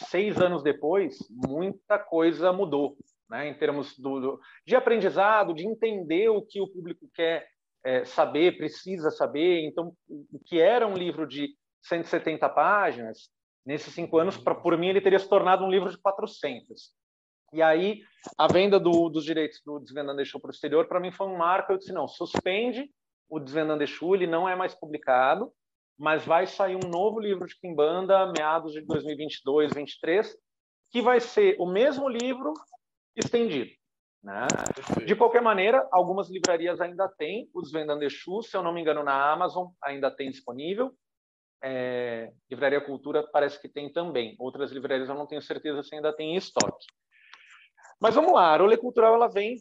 seis 0.08 0.40
anos 0.40 0.62
depois, 0.62 1.16
muita 1.30 1.98
coisa 1.98 2.52
mudou, 2.52 2.96
né? 3.28 3.48
Em 3.48 3.54
termos 3.54 3.96
do, 3.98 4.20
do 4.20 4.40
de 4.66 4.74
aprendizado, 4.74 5.54
de 5.54 5.66
entender 5.66 6.28
o 6.28 6.42
que 6.42 6.60
o 6.60 6.68
público 6.68 7.08
quer 7.14 7.46
é, 7.84 8.04
saber, 8.04 8.56
precisa 8.56 9.10
saber. 9.10 9.66
Então, 9.66 9.92
o 10.08 10.38
que 10.44 10.60
era 10.60 10.86
um 10.86 10.94
livro 10.94 11.26
de 11.26 11.48
170 11.82 12.48
páginas, 12.48 13.30
nesses 13.64 13.92
cinco 13.94 14.18
anos, 14.18 14.36
pra, 14.36 14.54
por 14.54 14.76
mim, 14.76 14.88
ele 14.88 15.00
teria 15.00 15.18
se 15.18 15.28
tornado 15.28 15.64
um 15.64 15.70
livro 15.70 15.90
de 15.90 15.98
400. 15.98 16.92
E 17.52 17.62
aí, 17.62 18.00
a 18.36 18.46
venda 18.46 18.78
do, 18.78 19.08
dos 19.08 19.24
direitos 19.24 19.60
do 19.64 19.78
Desvendando 19.80 20.20
Exu 20.20 20.38
para 20.38 20.48
o 20.48 20.52
exterior, 20.52 20.86
para 20.86 21.00
mim, 21.00 21.10
foi 21.10 21.26
um 21.26 21.36
marco. 21.36 21.72
Eu 21.72 21.78
disse, 21.78 21.92
não, 21.92 22.06
suspende 22.06 22.90
o 23.28 23.40
Desvendando 23.40 23.82
Exu, 23.82 24.14
ele 24.14 24.26
não 24.26 24.48
é 24.48 24.54
mais 24.54 24.74
publicado, 24.74 25.52
mas 25.98 26.24
vai 26.24 26.46
sair 26.46 26.76
um 26.76 26.88
novo 26.88 27.18
livro 27.18 27.46
de 27.46 27.58
Kimbanda, 27.58 28.32
meados 28.36 28.72
de 28.72 28.82
2022, 28.82 29.72
2023, 29.72 30.36
que 30.90 31.02
vai 31.02 31.20
ser 31.20 31.56
o 31.58 31.66
mesmo 31.66 32.08
livro 32.08 32.52
estendido. 33.16 33.70
Né? 34.22 34.46
De 35.06 35.14
qualquer 35.14 35.40
maneira, 35.40 35.86
algumas 35.92 36.28
livrarias 36.28 36.80
ainda 36.80 37.08
têm 37.08 37.48
o 37.54 37.62
Desvendando 37.62 38.04
Exu, 38.04 38.42
se 38.42 38.56
eu 38.56 38.62
não 38.62 38.72
me 38.72 38.80
engano, 38.80 39.02
na 39.02 39.32
Amazon 39.32 39.68
ainda 39.82 40.10
tem 40.10 40.30
disponível. 40.30 40.92
É, 41.62 42.32
Livraria 42.50 42.80
Cultura 42.80 43.26
parece 43.32 43.60
que 43.60 43.68
tem 43.68 43.92
também. 43.92 44.36
Outras 44.38 44.70
livrarias 44.70 45.08
eu 45.08 45.14
não 45.14 45.26
tenho 45.26 45.42
certeza 45.42 45.82
se 45.82 45.94
ainda 45.94 46.12
tem 46.12 46.34
em 46.34 46.36
estoque. 46.36 46.86
Mas 48.00 48.14
vamos 48.14 48.32
lá, 48.32 48.54
a 48.54 48.56
Rolê 48.56 48.76
Cultural 48.76 49.14
ela 49.14 49.28
vem 49.28 49.56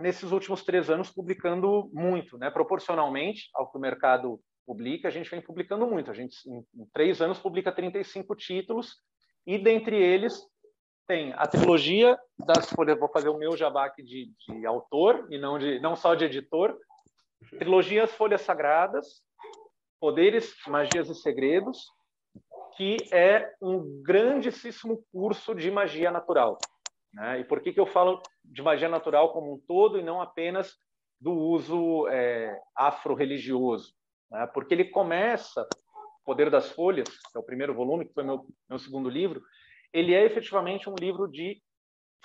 nesses 0.00 0.30
últimos 0.30 0.62
três 0.62 0.90
anos 0.90 1.10
publicando 1.10 1.90
muito, 1.92 2.38
né? 2.38 2.50
Proporcionalmente 2.50 3.48
ao 3.54 3.70
que 3.70 3.78
o 3.78 3.80
mercado 3.80 4.40
publica, 4.66 5.08
a 5.08 5.10
gente 5.10 5.30
vem 5.30 5.40
publicando 5.40 5.86
muito. 5.86 6.10
A 6.10 6.14
gente 6.14 6.36
em, 6.48 6.66
em 6.74 6.86
três 6.92 7.20
anos 7.20 7.38
publica 7.38 7.72
35 7.72 8.34
títulos 8.34 8.96
e 9.46 9.58
dentre 9.58 9.96
eles 9.96 10.42
tem 11.06 11.32
a 11.34 11.46
trilogia 11.46 12.18
das 12.38 12.68
folhas. 12.70 12.98
Vou 12.98 13.08
fazer 13.08 13.28
o 13.28 13.38
meu 13.38 13.56
jabá 13.56 13.86
aqui 13.86 14.02
de, 14.02 14.32
de 14.46 14.66
autor 14.66 15.26
e 15.30 15.38
não 15.38 15.58
de 15.58 15.78
não 15.80 15.96
só 15.96 16.14
de 16.14 16.24
editor. 16.24 16.76
Trilogias 17.58 18.12
Folhas 18.12 18.40
Sagradas, 18.40 19.22
Poderes, 20.00 20.54
Magias 20.66 21.08
e 21.08 21.14
Segredos, 21.14 21.86
que 22.76 22.96
é 23.12 23.52
um 23.60 24.02
grandíssimo 24.02 25.04
curso 25.12 25.54
de 25.54 25.70
magia 25.70 26.10
natural. 26.10 26.58
Né? 27.12 27.40
E 27.40 27.44
por 27.44 27.60
que, 27.60 27.72
que 27.72 27.80
eu 27.80 27.86
falo 27.86 28.20
de 28.44 28.62
magia 28.62 28.88
natural 28.88 29.32
como 29.32 29.54
um 29.54 29.60
todo 29.66 29.98
e 29.98 30.02
não 30.02 30.20
apenas 30.20 30.74
do 31.20 31.32
uso 31.32 32.06
é, 32.08 32.58
afro-religioso? 32.76 33.94
Né? 34.30 34.46
Porque 34.52 34.74
ele 34.74 34.86
começa, 34.86 35.66
Poder 36.24 36.50
das 36.50 36.70
Folhas, 36.70 37.08
que 37.08 37.36
é 37.36 37.40
o 37.40 37.44
primeiro 37.44 37.74
volume, 37.74 38.06
que 38.06 38.12
foi 38.12 38.24
meu, 38.24 38.44
meu 38.68 38.78
segundo 38.78 39.08
livro, 39.08 39.42
ele 39.92 40.14
é 40.14 40.24
efetivamente 40.24 40.88
um 40.88 40.94
livro 40.98 41.28
de 41.28 41.60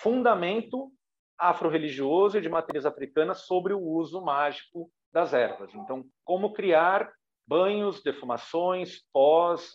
fundamento 0.00 0.90
afro-religioso 1.38 2.38
e 2.38 2.40
de 2.40 2.48
matriz 2.48 2.86
africana 2.86 3.34
sobre 3.34 3.72
o 3.74 3.80
uso 3.80 4.20
mágico 4.22 4.90
das 5.12 5.32
ervas. 5.32 5.74
Então, 5.74 6.04
como 6.24 6.52
criar 6.52 7.12
banhos, 7.46 8.02
defumações, 8.02 9.02
pós, 9.12 9.72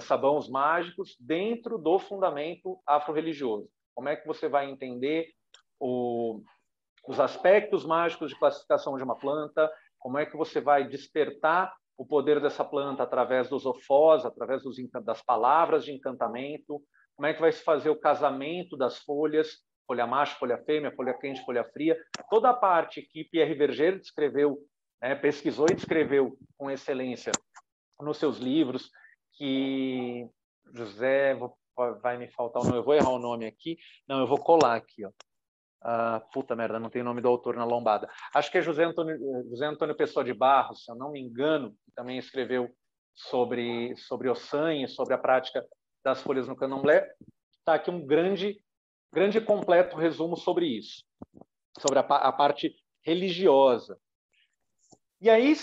sabões 0.00 0.48
mágicos 0.48 1.16
dentro 1.20 1.78
do 1.78 1.98
fundamento 1.98 2.80
afro-religioso. 2.86 3.68
Como 3.94 4.08
é 4.08 4.16
que 4.16 4.26
você 4.26 4.48
vai 4.48 4.70
entender 4.70 5.28
o, 5.80 6.42
os 7.06 7.18
aspectos 7.20 7.84
mágicos 7.84 8.30
de 8.30 8.38
classificação 8.38 8.96
de 8.96 9.02
uma 9.02 9.16
planta? 9.16 9.70
Como 9.98 10.18
é 10.18 10.26
que 10.26 10.36
você 10.36 10.60
vai 10.60 10.86
despertar 10.86 11.74
o 11.96 12.06
poder 12.06 12.40
dessa 12.40 12.64
planta 12.64 13.02
através 13.02 13.48
dos 13.48 13.64
ofós, 13.64 14.24
através 14.24 14.62
dos, 14.62 14.76
das 15.04 15.22
palavras 15.22 15.84
de 15.84 15.92
encantamento? 15.92 16.82
Como 17.18 17.26
é 17.26 17.34
que 17.34 17.40
vai 17.40 17.50
se 17.50 17.64
fazer 17.64 17.90
o 17.90 17.98
casamento 17.98 18.76
das 18.76 18.98
folhas? 18.98 19.58
Folha 19.88 20.06
macho, 20.06 20.38
folha 20.38 20.56
fêmea, 20.56 20.94
folha 20.94 21.12
quente, 21.14 21.44
folha 21.44 21.64
fria. 21.64 22.00
Toda 22.30 22.50
a 22.50 22.54
parte 22.54 23.02
que 23.02 23.24
Pierre 23.24 23.56
Verger 23.56 23.98
descreveu, 23.98 24.56
né, 25.02 25.16
pesquisou 25.16 25.66
e 25.68 25.74
descreveu 25.74 26.38
com 26.56 26.70
excelência 26.70 27.32
nos 28.00 28.18
seus 28.18 28.38
livros, 28.38 28.88
que 29.32 30.28
José, 30.72 31.34
vou 31.34 31.58
vai 32.00 32.16
me 32.16 32.28
faltar 32.28 32.62
o 32.62 32.64
nome, 32.66 32.78
eu 32.78 32.84
vou 32.84 32.94
errar 32.94 33.10
o 33.10 33.18
nome 33.18 33.46
aqui. 33.46 33.76
Não, 34.06 34.20
eu 34.20 34.26
vou 34.26 34.38
colar 34.38 34.76
aqui, 34.76 35.04
ó. 35.04 35.10
Ah, 35.82 36.20
puta 36.32 36.54
merda, 36.54 36.78
não 36.78 36.90
tem 36.90 37.02
o 37.02 37.04
nome 37.04 37.20
do 37.20 37.28
autor 37.28 37.56
na 37.56 37.64
lombada. 37.64 38.08
Acho 38.32 38.50
que 38.50 38.58
é 38.58 38.62
José 38.62 38.84
Antônio, 38.84 39.16
José 39.50 39.66
Antônio 39.66 39.96
Pessoa 39.96 40.24
de 40.24 40.34
Barros, 40.34 40.84
se 40.84 40.90
eu 40.90 40.96
não 40.96 41.10
me 41.10 41.20
engano, 41.20 41.72
que 41.84 41.92
também 41.96 42.16
escreveu 42.16 42.68
sobre, 43.14 43.96
sobre 43.96 44.28
o 44.28 44.36
sangue, 44.36 44.86
sobre 44.86 45.14
a 45.14 45.18
prática 45.18 45.64
das 46.08 46.22
folhas 46.22 46.48
no 46.48 46.56
candomblé. 46.56 47.06
Está 47.58 47.74
aqui 47.74 47.90
um 47.90 48.04
grande, 48.04 48.58
grande 49.12 49.40
completo 49.40 49.96
resumo 49.96 50.36
sobre 50.36 50.66
isso, 50.66 51.04
sobre 51.78 51.98
a, 51.98 52.02
a 52.02 52.32
parte 52.32 52.74
religiosa. 53.04 53.98
E 55.20 55.28
aí, 55.28 55.54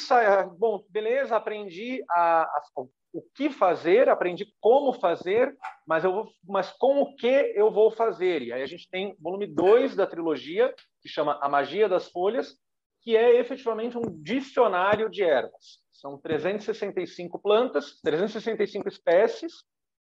bom, 0.57 0.83
beleza, 0.89 1.35
aprendi 1.35 2.03
a, 2.09 2.43
a, 2.43 2.61
o 3.13 3.21
que 3.33 3.49
fazer, 3.49 4.09
aprendi 4.09 4.53
como 4.59 4.93
fazer, 4.93 5.55
mas, 5.87 6.03
eu 6.03 6.11
vou, 6.11 6.31
mas 6.43 6.71
com 6.71 7.01
o 7.01 7.15
que 7.15 7.53
eu 7.55 7.71
vou 7.71 7.89
fazer? 7.89 8.41
E 8.41 8.51
aí 8.53 8.61
a 8.61 8.67
gente 8.67 8.89
tem 8.89 9.15
volume 9.19 9.47
2 9.47 9.95
da 9.95 10.05
trilogia, 10.05 10.75
que 11.01 11.09
chama 11.09 11.39
A 11.41 11.49
Magia 11.49 11.87
das 11.87 12.09
Folhas, 12.09 12.55
que 13.01 13.15
é 13.15 13.39
efetivamente 13.39 13.97
um 13.97 14.21
dicionário 14.21 15.09
de 15.09 15.23
ervas. 15.23 15.79
São 15.93 16.19
365 16.19 17.39
plantas, 17.39 17.99
365 18.01 18.89
espécies, 18.89 19.53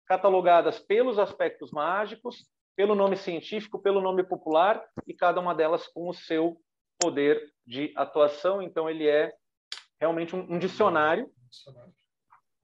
catalogadas 0.06 0.78
pelos 0.78 1.18
aspectos 1.18 1.70
mágicos, 1.70 2.48
pelo 2.76 2.94
nome 2.94 3.16
científico, 3.16 3.78
pelo 3.78 4.00
nome 4.00 4.22
popular, 4.22 4.84
e 5.06 5.14
cada 5.14 5.40
uma 5.40 5.54
delas 5.54 5.86
com 5.88 6.08
o 6.08 6.14
seu 6.14 6.60
poder 6.98 7.52
de 7.66 7.92
atuação. 7.96 8.62
Então, 8.62 8.88
ele 8.88 9.08
é 9.08 9.34
realmente 10.00 10.36
um, 10.36 10.54
um 10.54 10.58
dicionário 10.58 11.30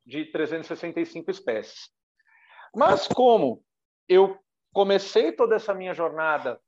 de 0.04 0.24
365 0.26 1.30
espécies. 1.30 1.90
Mas 2.74 3.06
como 3.06 3.64
eu 4.08 4.38
comecei 4.72 5.32
toda 5.32 5.56
essa 5.56 5.74
minha 5.74 5.94
jornada, 5.94 6.60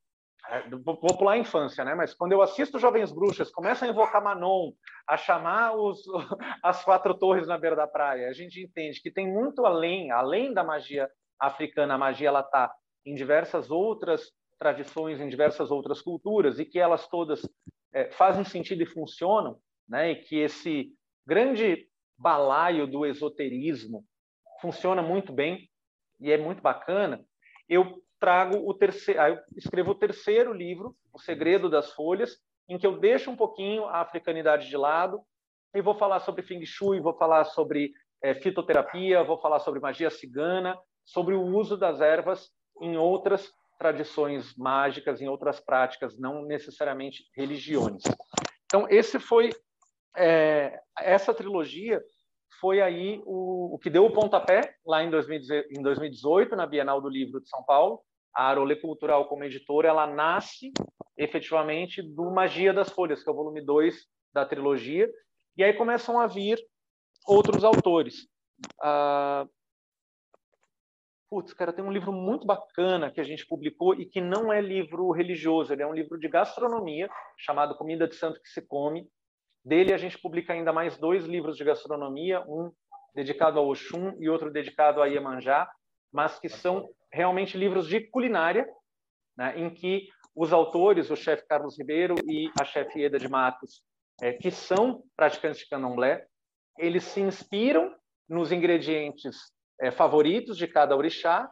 vou 0.85 1.17
pular 1.17 1.33
a 1.33 1.39
infância, 1.39 1.85
né? 1.85 1.95
Mas 1.95 2.15
quando 2.15 2.33
eu 2.33 2.43
assisto 2.43 2.79
Jovens 2.79 3.13
Bruxas, 3.13 3.51
começa 3.51 3.85
a 3.85 3.89
invocar 3.89 4.23
Manon, 4.23 4.73
a 5.09 5.17
chamar 5.17 5.75
os, 5.75 6.03
as 6.63 6.85
quatro 6.85 7.15
torres 7.15 7.47
na 7.47 7.59
beira 7.59 7.77
da 7.77 7.87
praia, 7.87 8.29
a 8.29 8.33
gente 8.33 8.61
entende 8.61 9.01
que 9.01 9.11
tem 9.11 9.31
muito 9.31 9.65
além, 9.65 10.11
além 10.11 10.53
da 10.53 10.63
magia 10.63 11.09
africana, 11.39 11.95
a 11.95 11.99
magia 11.99 12.29
ela 12.29 12.41
está 12.41 12.73
em 13.05 13.15
diversas 13.15 13.71
outras 13.71 14.33
tradições, 14.59 15.21
em 15.21 15.29
diversas 15.29 15.71
outras 15.71 16.01
culturas, 16.01 16.59
e 16.59 16.65
que 16.65 16.79
elas 16.79 17.09
todas 17.09 17.43
é, 17.93 18.11
fazem 18.13 18.45
sentido 18.45 18.83
e 18.83 18.87
funcionam, 18.87 19.59
né? 19.89 20.13
E 20.13 20.17
que 20.17 20.37
esse 20.37 20.91
grande 21.27 21.89
balaio 22.19 22.87
do 22.87 23.05
esoterismo 23.05 24.05
funciona 24.61 25.03
muito 25.03 25.33
bem 25.33 25.69
e 26.21 26.31
é 26.31 26.39
muito 26.39 26.63
bacana, 26.63 27.25
eu 27.69 28.04
trago 28.25 28.67
o 28.67 28.73
terceiro, 28.73 29.21
eu 29.21 29.39
escrevo 29.55 29.91
o 29.91 29.95
terceiro 29.95 30.51
livro, 30.51 30.97
O 31.13 31.19
Segredo 31.19 31.69
das 31.69 31.93
Folhas, 31.93 32.39
em 32.67 32.79
que 32.79 32.87
eu 32.87 32.99
deixo 32.99 33.31
um 33.31 33.37
pouquinho 33.37 33.85
a 33.85 34.01
africanidade 34.01 34.67
de 34.67 34.79
lado 34.79 35.21
e 35.75 35.83
vou 35.83 35.95
falar 35.95 36.21
sobre 36.21 36.41
Feng 36.41 36.65
Shui, 36.65 37.01
vou 37.01 37.13
falar 37.13 37.45
sobre 37.45 37.93
é, 38.23 38.33
fitoterapia, 38.33 39.23
vou 39.23 39.37
falar 39.37 39.59
sobre 39.59 39.79
magia 39.79 40.09
cigana, 40.09 40.75
sobre 41.05 41.35
o 41.35 41.43
uso 41.43 41.77
das 41.77 42.01
ervas 42.01 42.51
em 42.81 42.97
outras 42.97 43.53
tradições 43.79 44.57
mágicas, 44.57 45.21
em 45.21 45.29
outras 45.29 45.61
práticas, 45.61 46.19
não 46.19 46.47
necessariamente 46.47 47.25
religiões. 47.37 48.05
Então, 48.65 48.87
esse 48.89 49.19
foi 49.19 49.51
é, 50.17 50.81
essa 50.99 51.35
trilogia 51.35 52.03
foi 52.59 52.81
aí 52.81 53.21
o, 53.27 53.75
o, 53.75 53.79
que 53.79 53.91
deu 53.91 54.07
o 54.07 54.13
pontapé 54.13 54.77
lá 54.87 55.03
em, 55.05 55.11
2018 55.11 56.57
na 56.57 56.67
Bienal 56.67 57.03
do 57.03 57.11
Livro 57.11 57.39
de 57.39 57.51
São 57.51 57.63
Paulo. 57.65 58.01
A 58.35 58.49
Arolê 58.49 58.77
Cultural 58.77 59.29
como 59.29 59.45
editora, 59.45 59.89
ela 59.89 60.07
nasce 60.07 60.73
efetivamente 61.17 62.03
do 62.03 62.31
Magia 62.31 62.73
das 62.73 62.91
Folhas, 62.91 63.23
que 63.23 63.29
é 63.29 63.33
o 63.33 63.37
volume 63.37 63.65
2 63.65 64.07
da 64.33 64.45
trilogia, 64.45 65.09
e 65.57 65.63
aí 65.63 65.73
começam 65.75 66.19
a 66.19 66.27
vir 66.27 66.59
outros 67.27 67.63
autores. 67.63 68.27
Ah, 68.83 69.47
putz, 71.31 71.53
cara, 71.53 71.73
tem 71.73 71.85
um 71.85 71.93
livro 71.93 72.13
muito 72.13 72.47
bacana 72.47 73.11
que 73.11 73.21
a 73.21 73.25
gente 73.25 73.47
publicou 73.47 73.95
e 73.95 74.07
que 74.07 74.21
não 74.21 74.53
é 74.53 74.61
livro 74.61 75.11
religioso, 75.11 75.73
ele 75.73 75.83
é 75.83 75.87
um 75.87 75.95
livro 75.95 76.19
de 76.19 76.29
gastronomia 76.29 77.09
chamado 77.39 77.77
Comida 77.77 78.09
de 78.09 78.17
Santo 78.17 78.41
que 78.41 78.49
se 78.49 78.63
Come, 78.67 79.09
dele, 79.65 79.93
a 79.95 79.99
gente 79.99 80.19
publica 80.19 80.53
ainda 80.53 80.73
mais 80.73 80.99
dois 80.99 81.25
livros 81.25 81.57
de 81.57 81.65
gastronomia, 81.65 82.41
um 82.47 82.71
dedicado 83.15 83.59
ao 83.59 83.69
Oxum 83.69 84.15
e 84.19 84.29
outro 84.29 84.53
dedicado 84.53 85.01
a 85.01 85.07
Iemanjá, 85.07 85.69
mas 86.15 86.39
que 86.39 86.49
são 86.49 86.89
realmente 87.13 87.59
livros 87.59 87.89
de 87.89 88.01
culinária, 88.01 88.65
né, 89.37 89.59
em 89.59 89.69
que 89.69 90.09
os 90.35 90.53
autores, 90.53 91.11
o 91.11 91.17
chefe 91.17 91.45
Carlos 91.49 91.77
Ribeiro 91.77 92.15
e 92.25 92.49
a 92.59 92.65
chefe 92.65 93.03
Eda 93.03 93.19
de 93.19 93.29
Matos, 93.29 93.83
é, 94.23 94.33
que 94.33 94.49
são 94.53 95.03
praticantes 95.17 95.59
de 95.59 95.69
candomblé, 95.69 96.25
eles 96.79 97.03
se 97.03 97.21
inspiram 97.21 97.93
nos 98.29 98.53
ingredientes 98.53 99.37
é, 99.81 99.91
favoritos 99.91 100.57
de 100.57 100.69
cada 100.69 100.97
orixá 100.97 101.51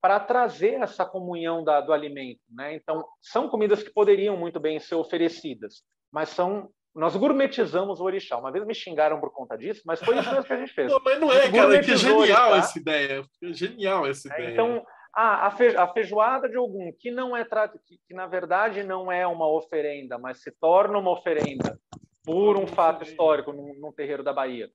para 0.00 0.18
trazer 0.18 0.80
essa 0.82 1.04
comunhão 1.04 1.62
da, 1.62 1.80
do 1.80 1.92
alimento. 1.92 2.40
Né? 2.50 2.74
Então, 2.74 3.06
são 3.20 3.48
comidas 3.48 3.80
que 3.80 3.92
poderiam 3.92 4.36
muito 4.36 4.58
bem 4.58 4.80
ser 4.80 4.96
oferecidas, 4.96 5.84
mas 6.10 6.30
são 6.30 6.68
nós 6.94 7.16
gourmetizamos 7.16 8.00
o 8.00 8.04
orixá. 8.04 8.36
Uma 8.36 8.50
vez 8.50 8.66
me 8.66 8.74
xingaram 8.74 9.20
por 9.20 9.32
conta 9.32 9.56
disso, 9.56 9.82
mas 9.84 10.00
foi 10.00 10.18
isso 10.18 10.30
mesmo 10.30 10.44
que 10.44 10.52
a 10.52 10.56
gente 10.56 10.72
fez. 10.72 10.90
Não, 10.90 11.00
mas 11.04 11.20
não 11.20 11.32
é, 11.32 11.50
cara, 11.50 11.80
que 11.80 11.96
genial 11.96 12.56
essa 12.56 12.78
ideia. 12.78 13.24
Genial 13.42 14.06
essa 14.06 14.28
é, 14.28 14.32
ideia. 14.32 14.52
Então, 14.52 14.84
a, 15.14 15.46
a 15.46 15.92
feijoada 15.92 16.48
de 16.48 16.56
algum, 16.56 16.92
que 16.98 17.10
não 17.10 17.36
é 17.36 17.44
que, 17.44 17.98
que 18.06 18.14
na 18.14 18.26
verdade 18.26 18.82
não 18.82 19.10
é 19.10 19.26
uma 19.26 19.48
oferenda, 19.48 20.18
mas 20.18 20.42
se 20.42 20.50
torna 20.52 20.98
uma 20.98 21.10
oferenda 21.10 21.78
por 22.24 22.56
um 22.56 22.66
fato 22.66 23.02
histórico 23.02 23.52
num, 23.52 23.74
num 23.74 23.92
terreiro 23.92 24.22
da 24.22 24.32
Bahia, 24.32 24.68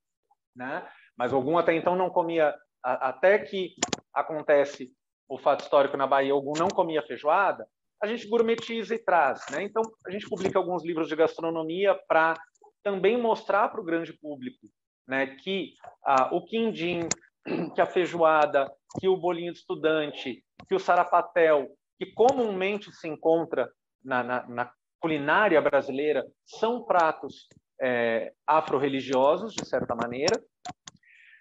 né? 0.55 0.87
Mas 1.17 1.31
algum 1.31 1.57
até 1.57 1.73
então 1.73 1.95
não 1.95 2.09
comia, 2.09 2.55
a, 2.83 3.09
até 3.09 3.39
que 3.39 3.75
acontece 4.13 4.91
o 5.27 5.37
fato 5.37 5.61
histórico 5.61 5.97
na 5.97 6.07
Bahia, 6.07 6.33
algum 6.33 6.53
não 6.57 6.67
comia 6.67 7.01
feijoada, 7.01 7.67
a 8.01 8.07
gente 8.07 8.27
gourmetiza 8.27 8.95
e 8.95 8.99
traz. 8.99 9.45
Né? 9.51 9.63
Então, 9.63 9.81
a 10.05 10.11
gente 10.11 10.27
publica 10.27 10.59
alguns 10.59 10.83
livros 10.83 11.07
de 11.07 11.15
gastronomia 11.15 11.97
para 12.07 12.35
também 12.83 13.19
mostrar 13.19 13.69
para 13.69 13.81
o 13.81 13.85
grande 13.85 14.13
público 14.13 14.67
né, 15.07 15.27
que 15.27 15.73
ah, 16.03 16.29
o 16.35 16.45
quindim, 16.45 17.07
que 17.73 17.81
a 17.81 17.85
feijoada, 17.85 18.71
que 18.99 19.07
o 19.07 19.17
bolinho 19.17 19.53
de 19.53 19.59
estudante, 19.59 20.43
que 20.67 20.75
o 20.75 20.79
sarapatel, 20.79 21.67
que 21.97 22.11
comumente 22.13 22.91
se 22.91 23.07
encontra 23.07 23.69
na, 24.03 24.23
na, 24.23 24.47
na 24.47 24.71
culinária 24.99 25.61
brasileira, 25.61 26.25
são 26.45 26.83
pratos 26.83 27.47
é, 27.81 28.33
afro-religiosos, 28.47 29.53
de 29.53 29.65
certa 29.65 29.95
maneira. 29.95 30.41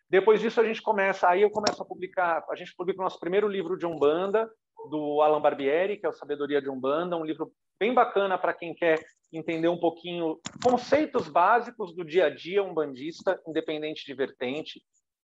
Depois 0.08 0.40
disso, 0.40 0.60
a 0.60 0.64
gente 0.64 0.82
começa, 0.82 1.28
aí 1.28 1.42
eu 1.42 1.50
começo 1.50 1.82
a 1.82 1.86
publicar, 1.86 2.44
a 2.48 2.54
gente 2.54 2.74
publica 2.76 3.00
o 3.00 3.04
nosso 3.04 3.18
primeiro 3.18 3.48
livro 3.48 3.76
de 3.76 3.86
Umbanda, 3.86 4.48
do 4.88 5.20
Alan 5.22 5.40
Barbieri, 5.40 5.98
que 5.98 6.06
é 6.06 6.08
o 6.08 6.12
Sabedoria 6.12 6.60
de 6.60 6.70
Umbanda, 6.70 7.16
um 7.16 7.24
livro 7.24 7.52
bem 7.78 7.92
bacana 7.92 8.38
para 8.38 8.54
quem 8.54 8.74
quer 8.74 8.98
entender 9.32 9.68
um 9.68 9.78
pouquinho 9.78 10.38
conceitos 10.62 11.28
básicos 11.28 11.94
do 11.94 12.04
dia 12.04 12.26
a 12.26 12.30
dia 12.30 12.62
umbandista, 12.62 13.40
independente 13.46 14.04
de 14.06 14.14
vertente. 14.14 14.82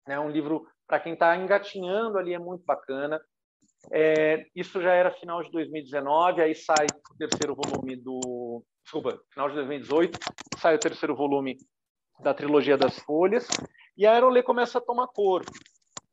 É 0.07 0.21
um 0.21 0.31
livro 0.31 0.67
para 0.87 1.01
quem 1.01 1.15
está 1.15 1.37
engatinhando 1.37 2.19
ali, 2.19 2.35
é 2.35 2.39
muito 2.39 2.65
bacana. 2.65 3.21
É, 3.91 4.47
isso 4.55 4.81
já 4.81 4.93
era 4.93 5.11
final 5.11 5.43
de 5.43 5.51
2019, 5.51 6.43
aí 6.43 6.55
sai 6.55 6.87
o 6.89 7.17
terceiro 7.17 7.55
volume 7.55 7.97
do. 7.97 8.63
Desculpa, 8.83 9.21
final 9.33 9.49
de 9.49 9.57
2018, 9.57 10.19
sai 10.59 10.77
o 10.77 10.79
terceiro 10.79 11.17
volume 11.17 11.57
da 12.21 12.33
trilogia 12.33 12.77
das 12.77 12.99
Folhas, 13.01 13.49
e 13.97 14.07
a 14.07 14.13
Aerolê 14.13 14.43
começa 14.43 14.79
a 14.79 14.81
tomar 14.81 15.09
corpo 15.09 15.51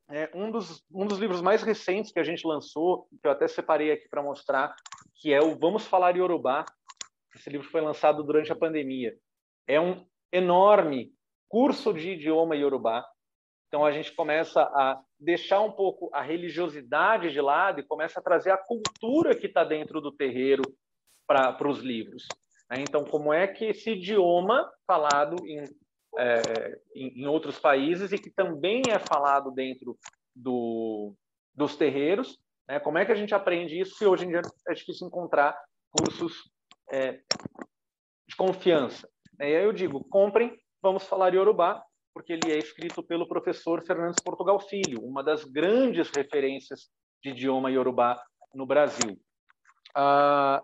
é, 0.10 0.30
um, 0.34 0.52
dos, 0.52 0.84
um 0.92 1.06
dos 1.06 1.20
livros 1.20 1.42
mais 1.42 1.64
recentes 1.64 2.12
que 2.12 2.20
a 2.20 2.24
gente 2.24 2.46
lançou, 2.46 3.08
que 3.22 3.28
eu 3.28 3.32
até 3.32 3.48
separei 3.48 3.92
aqui 3.92 4.08
para 4.10 4.22
mostrar, 4.22 4.76
que 5.16 5.34
é 5.34 5.42
o 5.42 5.58
Vamos 5.58 5.86
Falar 5.86 6.16
Yorubá. 6.16 6.66
Esse 7.36 7.50
livro 7.50 7.68
foi 7.70 7.82
lançado 7.82 8.24
durante 8.24 8.52
a 8.52 8.56
pandemia. 8.56 9.16
É 9.68 9.80
um 9.80 10.06
enorme 10.32 11.14
curso 11.48 11.94
de 11.94 12.12
idioma 12.12 12.56
Yorubá. 12.56 13.06
Então 13.68 13.86
a 13.86 13.92
gente 13.92 14.12
começa 14.14 14.62
a 14.62 15.02
deixar 15.20 15.62
um 15.62 15.72
pouco 15.72 16.10
a 16.14 16.22
religiosidade 16.22 17.32
de 17.32 17.42
lado 17.42 17.80
e 17.80 17.88
começa 17.88 18.20
a 18.20 18.24
trazer 18.24 18.52
a 18.52 18.58
cultura 18.58 19.36
que 19.36 19.48
está 19.48 19.64
dentro 19.64 20.00
do 20.00 20.12
terreiro 20.12 20.62
para 21.26 21.68
os 21.68 21.80
livros. 21.80 22.28
Né? 22.70 22.84
Então, 22.88 23.04
como 23.04 23.34
é 23.34 23.48
que 23.48 23.66
esse 23.66 23.92
idioma 23.92 24.70
falado 24.86 25.36
em 25.48 25.64
é, 26.18 26.80
em, 26.96 27.22
em, 27.22 27.28
outros 27.28 27.60
países 27.60 28.12
e 28.12 28.18
que 28.18 28.30
também 28.30 28.82
é 28.90 29.00
falado 29.00 29.52
dentro 29.52 29.98
do, 30.36 31.14
dos 31.54 31.76
terreiros. 31.76 32.40
Né? 32.68 32.80
Como 32.80 32.98
é 32.98 33.06
que 33.06 33.12
a 33.12 33.16
gente 33.16 33.34
aprende 33.34 33.80
isso 33.80 33.96
se 33.98 34.06
hoje 34.06 34.26
em 34.26 34.30
dia 34.30 34.42
é 34.68 34.74
difícil 34.74 35.08
encontrar 35.08 35.58
cursos 35.92 36.50
é, 36.92 37.20
de 38.28 38.36
confiança? 38.38 39.10
E 39.40 39.44
aí 39.44 39.64
eu 39.64 39.74
digo, 39.74 40.04
comprem, 40.06 40.58
vamos 40.82 41.04
falar 41.06 41.34
Yorubá, 41.34 41.84
porque 42.14 42.34
ele 42.34 42.52
é 42.52 42.58
escrito 42.58 43.02
pelo 43.02 43.28
professor 43.28 43.84
Fernandes 43.84 44.22
Portugal 44.24 44.60
Filho, 44.60 45.04
uma 45.04 45.24
das 45.24 45.44
grandes 45.44 46.10
referências 46.16 46.90
de 47.24 47.32
idioma 47.32 47.72
Yorubá 47.72 48.22
no 48.54 48.66
Brasil. 48.66 49.20
Ah, 49.96 50.64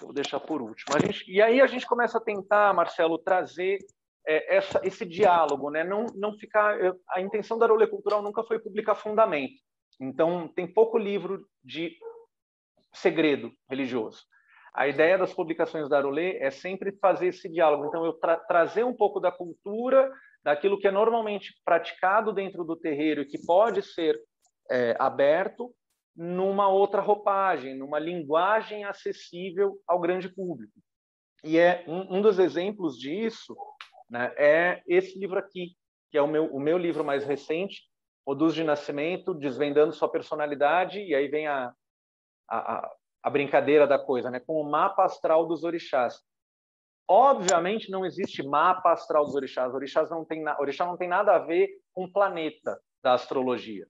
vou 0.00 0.12
deixar 0.12 0.40
por 0.40 0.62
último. 0.62 0.98
Gente, 1.00 1.30
e 1.30 1.40
aí 1.40 1.60
a 1.60 1.66
gente 1.66 1.86
começa 1.86 2.18
a 2.18 2.20
tentar, 2.20 2.74
Marcelo, 2.74 3.18
trazer 3.18 3.78
é, 4.26 4.56
essa, 4.56 4.80
esse 4.84 5.04
diálogo, 5.04 5.70
né? 5.70 5.84
Não, 5.84 6.06
não 6.14 6.36
ficar. 6.36 6.80
Eu, 6.80 6.98
a 7.10 7.20
intenção 7.20 7.58
da 7.58 7.66
Rolê 7.66 7.86
Cultural 7.86 8.22
nunca 8.22 8.42
foi 8.44 8.58
publicar 8.58 8.94
fundamento. 8.94 9.54
Então, 10.00 10.48
tem 10.48 10.66
pouco 10.66 10.98
livro 10.98 11.46
de 11.64 11.96
segredo 12.92 13.52
religioso. 13.68 14.24
A 14.74 14.86
ideia 14.86 15.16
das 15.16 15.32
publicações 15.32 15.88
da 15.88 15.96
Arolê 15.96 16.36
é 16.38 16.50
sempre 16.50 16.92
fazer 17.00 17.28
esse 17.28 17.48
diálogo. 17.48 17.86
Então, 17.86 18.04
eu 18.04 18.12
tra 18.12 18.36
trazer 18.36 18.84
um 18.84 18.94
pouco 18.94 19.18
da 19.18 19.32
cultura, 19.32 20.12
daquilo 20.44 20.78
que 20.78 20.86
é 20.86 20.90
normalmente 20.90 21.54
praticado 21.64 22.32
dentro 22.32 22.62
do 22.62 22.76
terreiro 22.76 23.22
e 23.22 23.26
que 23.26 23.38
pode 23.46 23.82
ser 23.82 24.20
é, 24.70 24.94
aberto 24.98 25.74
numa 26.16 26.68
outra 26.68 27.00
roupagem, 27.02 27.76
numa 27.76 27.98
linguagem 27.98 28.84
acessível 28.84 29.78
ao 29.86 30.00
grande 30.00 30.28
público. 30.28 30.72
E 31.44 31.58
é 31.58 31.84
um, 31.86 32.16
um 32.16 32.22
dos 32.22 32.38
exemplos 32.38 32.98
disso 32.98 33.54
né, 34.08 34.32
é 34.36 34.82
esse 34.86 35.18
livro 35.18 35.38
aqui, 35.38 35.76
que 36.10 36.16
é 36.16 36.22
o 36.22 36.26
meu, 36.26 36.46
o 36.46 36.60
meu 36.60 36.78
livro 36.78 37.04
mais 37.04 37.24
recente, 37.24 37.82
Odus 38.24 38.54
de 38.54 38.64
Nascimento, 38.64 39.34
Desvendando 39.34 39.92
Sua 39.92 40.10
Personalidade, 40.10 41.00
e 41.00 41.14
aí 41.14 41.28
vem 41.28 41.46
a, 41.46 41.72
a, 42.48 42.90
a 43.22 43.30
brincadeira 43.30 43.86
da 43.86 43.98
coisa, 43.98 44.30
né? 44.30 44.40
com 44.40 44.60
o 44.60 44.68
mapa 44.68 45.04
astral 45.04 45.46
dos 45.46 45.64
orixás. 45.64 46.20
Obviamente 47.08 47.90
não 47.90 48.04
existe 48.04 48.42
mapa 48.42 48.92
astral 48.92 49.24
dos 49.24 49.34
orixás. 49.34 49.72
Orixás 49.72 50.10
não 50.10 50.24
tem 50.24 50.44
orixá 50.58 50.84
não 50.84 50.96
tem 50.96 51.06
nada 51.06 51.36
a 51.36 51.38
ver 51.38 51.68
com 51.92 52.04
o 52.04 52.12
planeta 52.12 52.80
da 53.00 53.12
astrologia. 53.12 53.86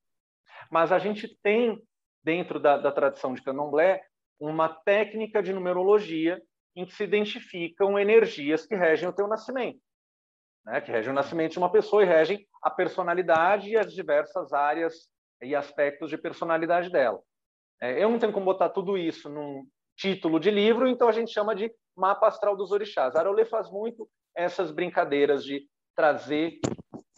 Mas 0.70 0.92
a 0.92 0.98
gente 0.98 1.34
tem 1.42 1.82
dentro 2.26 2.58
da, 2.58 2.76
da 2.76 2.90
tradição 2.90 3.32
de 3.32 3.42
Candomblé 3.42 4.02
uma 4.40 4.68
técnica 4.68 5.40
de 5.40 5.52
numerologia 5.52 6.42
em 6.74 6.84
que 6.84 6.92
se 6.92 7.04
identificam 7.04 7.96
energias 7.98 8.66
que 8.66 8.74
regem 8.74 9.08
o 9.08 9.12
teu 9.12 9.28
nascimento 9.28 9.80
né, 10.66 10.80
que 10.80 10.90
regem 10.90 11.12
o 11.12 11.14
nascimento 11.14 11.52
de 11.52 11.58
uma 11.58 11.70
pessoa 11.70 12.02
e 12.02 12.06
regem 12.06 12.46
a 12.60 12.68
personalidade 12.68 13.70
e 13.70 13.76
as 13.76 13.92
diversas 13.92 14.52
áreas 14.52 15.08
e 15.40 15.54
aspectos 15.54 16.10
de 16.10 16.18
personalidade 16.18 16.90
dela. 16.90 17.20
É, 17.80 18.02
eu 18.02 18.10
não 18.10 18.18
tenho 18.18 18.32
como 18.32 18.44
botar 18.44 18.70
tudo 18.70 18.98
isso 18.98 19.28
num 19.28 19.64
título 19.96 20.40
de 20.40 20.50
livro, 20.50 20.88
então 20.88 21.08
a 21.08 21.12
gente 21.12 21.32
chama 21.32 21.54
de 21.54 21.72
mapa 21.96 22.26
astral 22.26 22.56
dos 22.56 22.72
orixás. 22.72 23.14
A 23.14 23.20
Arolê 23.20 23.44
faz 23.44 23.70
muito 23.70 24.08
essas 24.34 24.70
brincadeiras 24.70 25.44
de 25.44 25.66
trazer 25.94 26.58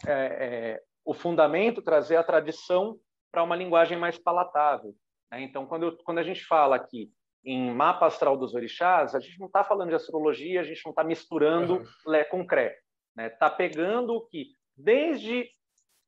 é, 0.07 0.11
é, 0.11 0.81
o 1.03 1.13
fundamento, 1.13 1.81
trazer 1.81 2.17
a 2.17 2.23
tradição 2.23 2.97
para 3.31 3.43
uma 3.43 3.55
linguagem 3.55 3.97
mais 3.97 4.17
palatável. 4.17 4.93
Né? 5.31 5.41
Então, 5.41 5.65
quando, 5.65 5.83
eu, 5.83 5.97
quando 6.03 6.19
a 6.19 6.23
gente 6.23 6.43
fala 6.45 6.75
aqui 6.75 7.11
em 7.43 7.71
mapa 7.71 8.05
astral 8.05 8.37
dos 8.37 8.53
orixás, 8.53 9.15
a 9.15 9.19
gente 9.19 9.39
não 9.39 9.47
está 9.47 9.63
falando 9.63 9.89
de 9.89 9.95
astrologia, 9.95 10.59
a 10.59 10.63
gente 10.63 10.81
não 10.83 10.91
está 10.91 11.03
misturando 11.03 11.77
uhum. 11.77 11.85
Lé 12.05 12.23
com 12.23 12.45
Cré. 12.45 12.67
Está 12.67 12.81
né? 13.15 13.29
Tá 13.29 13.49
pegando 13.49 14.13
o 14.13 14.25
que 14.27 14.47
desde 14.75 15.49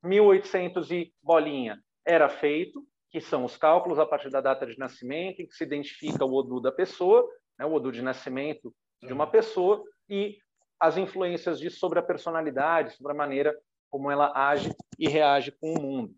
1800 0.04 0.92
e 0.92 1.14
bolinha 1.22 1.80
era 2.06 2.28
feito, 2.28 2.86
que 3.10 3.22
são 3.22 3.46
os 3.46 3.58
cálculos 3.58 4.00
a 4.00 4.06
partir 4.06 4.30
da 4.30 4.42
data 4.42 4.66
de 4.66 4.78
nascimento, 4.78 5.42
em 5.42 5.48
que 5.48 5.54
se 5.54 5.64
identifica 5.64 6.26
o 6.26 6.34
Odu 6.34 6.62
da 6.62 6.72
pessoa, 6.72 7.28
né? 7.58 7.66
o 7.66 7.74
Odu 7.74 7.92
de 7.92 8.02
nascimento 8.02 8.74
de 9.02 9.14
uma 9.14 9.28
pessoa, 9.28 9.84
e 10.10 10.38
as 10.80 10.98
influências 10.98 11.60
disso 11.60 11.80
sobre 11.80 12.00
a 12.00 12.04
personalidade, 12.04 12.96
sobre 12.96 13.12
a 13.12 13.16
maneira 13.16 13.56
como 13.90 14.10
ela 14.10 14.32
age 14.34 14.74
e 14.98 15.08
reage 15.08 15.52
com 15.52 15.74
o 15.74 15.82
mundo. 15.82 16.16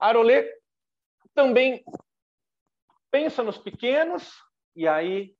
Arolê 0.00 0.50
também 1.34 1.84
pensa 3.10 3.42
nos 3.42 3.58
pequenos, 3.58 4.32
e 4.74 4.88
aí 4.88 5.34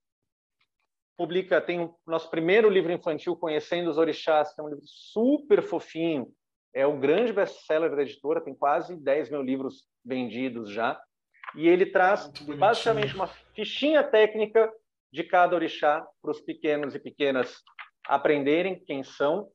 publica, 1.17 1.61
tem 1.61 1.81
o 1.81 1.95
nosso 2.07 2.31
primeiro 2.31 2.69
livro 2.69 2.93
infantil, 2.93 3.37
Conhecendo 3.37 3.91
os 3.91 3.99
Orixás, 3.99 4.55
que 4.55 4.61
é 4.61 4.65
um 4.65 4.69
livro 4.69 4.85
super 4.87 5.63
fofinho, 5.63 6.33
é 6.75 6.87
o 6.87 6.99
grande 6.99 7.33
best-seller 7.33 7.95
da 7.95 8.03
editora, 8.03 8.41
tem 8.41 8.55
quase 8.55 8.97
10 8.97 9.31
mil 9.31 9.43
livros 9.43 9.89
vendidos 10.05 10.71
já, 10.71 11.01
e 11.57 11.69
ele 11.69 11.87
traz 11.87 12.29
basicamente 12.59 13.15
uma 13.15 13.27
fichinha 13.27 14.03
técnica 14.05 14.73
de 15.13 15.25
cada 15.25 15.57
orixá 15.57 16.07
para 16.23 16.31
os 16.31 16.41
pequenos 16.41 16.95
e 16.95 16.99
pequenas 16.99 17.63
aprenderem 18.07 18.83
quem 18.85 19.03
são. 19.03 19.51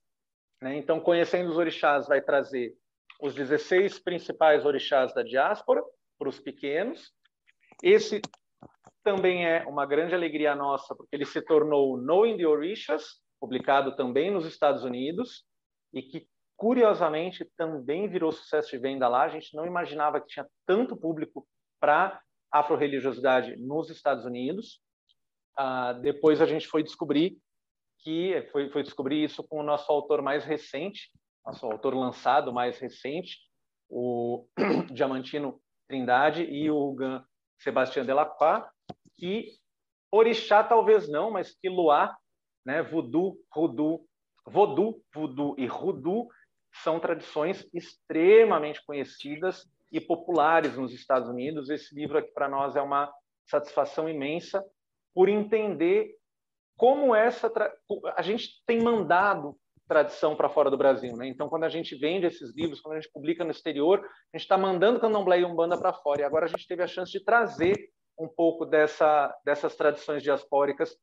Né? 0.61 0.77
Então, 0.77 0.99
Conhecendo 0.99 1.49
os 1.49 1.57
Orixás 1.57 2.07
vai 2.07 2.21
trazer 2.21 2.75
os 3.21 3.33
16 3.33 3.99
principais 3.99 4.65
orixás 4.65 5.13
da 5.13 5.23
diáspora 5.23 5.83
para 6.17 6.29
os 6.29 6.39
pequenos. 6.39 7.11
Esse 7.81 8.21
também 9.03 9.45
é 9.45 9.63
uma 9.67 9.85
grande 9.85 10.15
alegria 10.15 10.55
nossa, 10.55 10.95
porque 10.95 11.15
ele 11.15 11.25
se 11.25 11.41
tornou 11.41 11.97
Knowing 11.97 12.37
the 12.37 12.47
Orishas, 12.47 13.21
publicado 13.39 13.95
também 13.95 14.31
nos 14.31 14.45
Estados 14.45 14.83
Unidos, 14.83 15.45
e 15.93 16.01
que, 16.01 16.27
curiosamente, 16.57 17.45
também 17.55 18.07
virou 18.07 18.31
sucesso 18.31 18.71
de 18.71 18.77
venda 18.77 19.07
lá. 19.07 19.23
A 19.23 19.29
gente 19.29 19.55
não 19.55 19.65
imaginava 19.65 20.19
que 20.19 20.27
tinha 20.27 20.47
tanto 20.65 20.97
público 20.97 21.47
para 21.79 22.19
afro-religiosidade 22.51 23.55
nos 23.57 23.89
Estados 23.89 24.25
Unidos. 24.25 24.81
Ah, 25.57 25.93
depois 25.93 26.41
a 26.41 26.45
gente 26.45 26.67
foi 26.67 26.83
descobrir 26.83 27.37
que 27.99 28.47
foi, 28.51 28.69
foi 28.69 28.83
descobrir 28.83 29.23
isso 29.23 29.43
com 29.43 29.59
o 29.59 29.63
nosso 29.63 29.91
autor 29.91 30.21
mais 30.21 30.45
recente, 30.45 31.11
nosso 31.45 31.65
autor 31.65 31.93
lançado 31.93 32.51
mais 32.51 32.79
recente, 32.79 33.37
o 33.89 34.47
Diamantino 34.91 35.61
Trindade 35.87 36.43
e 36.43 36.69
o 36.71 36.93
Gan 36.93 37.23
Sebastião 37.59 38.05
Delacroix, 38.05 38.65
que 39.15 39.51
orixá 40.11 40.63
talvez 40.63 41.07
não, 41.07 41.31
mas 41.31 41.55
que 41.55 41.69
luá, 41.69 42.15
né, 42.65 42.81
voodoo, 42.81 43.37
voodoo, 43.53 44.05
voodoo, 44.45 45.01
voodoo 45.13 45.55
e 45.57 45.69
hoodoo 45.69 46.27
são 46.83 46.99
tradições 46.99 47.67
extremamente 47.73 48.83
conhecidas 48.85 49.69
e 49.91 50.01
populares 50.01 50.75
nos 50.75 50.93
Estados 50.93 51.29
Unidos. 51.29 51.69
Esse 51.69 51.95
livro 51.95 52.17
aqui 52.17 52.31
para 52.33 52.49
nós 52.49 52.75
é 52.75 52.81
uma 52.81 53.11
satisfação 53.47 54.09
imensa 54.09 54.65
por 55.13 55.29
entender 55.29 56.15
como 56.77 57.15
essa 57.15 57.49
a 58.17 58.21
gente 58.21 58.61
tem 58.65 58.81
mandado 58.81 59.57
tradição 59.87 60.35
para 60.35 60.49
fora 60.49 60.69
do 60.69 60.77
Brasil, 60.77 61.15
né? 61.15 61.27
Então, 61.27 61.47
quando 61.47 61.63
a 61.63 61.69
gente 61.69 61.95
vende 61.95 62.25
esses 62.25 62.55
livros, 62.55 62.81
quando 62.81 62.95
a 62.95 62.99
gente 62.99 63.11
publica 63.11 63.43
no 63.43 63.51
exterior, 63.51 63.99
a 63.99 64.37
gente 64.37 64.43
está 64.43 64.57
mandando 64.57 64.99
Candomblé 64.99 65.39
e 65.39 65.45
Umbanda 65.45 65.77
para 65.77 65.93
fora. 65.93 66.21
E 66.21 66.23
agora 66.23 66.45
a 66.45 66.47
gente 66.49 66.67
teve 66.67 66.81
a 66.81 66.87
chance 66.87 67.11
de 67.11 67.23
trazer 67.23 67.75
um 68.19 68.27
pouco 68.27 68.65
dessa, 68.65 69.35
dessas 69.45 69.75
tradições 69.75 70.23
diaspóricas 70.23 70.97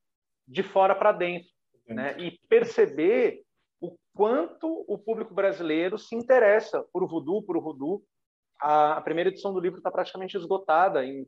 de 0.46 0.62
fora 0.62 0.94
para 0.94 1.12
dentro, 1.12 1.48
né? 1.86 2.16
E 2.18 2.38
perceber 2.48 3.42
o 3.80 3.96
quanto 4.14 4.84
o 4.88 4.98
público 4.98 5.34
brasileiro 5.34 5.98
se 5.98 6.14
interessa 6.14 6.84
por 6.92 7.06
voodoo, 7.08 7.42
por 7.42 7.60
voodoo. 7.60 8.02
A, 8.60 8.96
a 8.96 9.00
primeira 9.00 9.30
edição 9.30 9.52
do 9.52 9.60
livro 9.60 9.78
está 9.78 9.90
praticamente 9.90 10.36
esgotada 10.36 11.04
em 11.04 11.26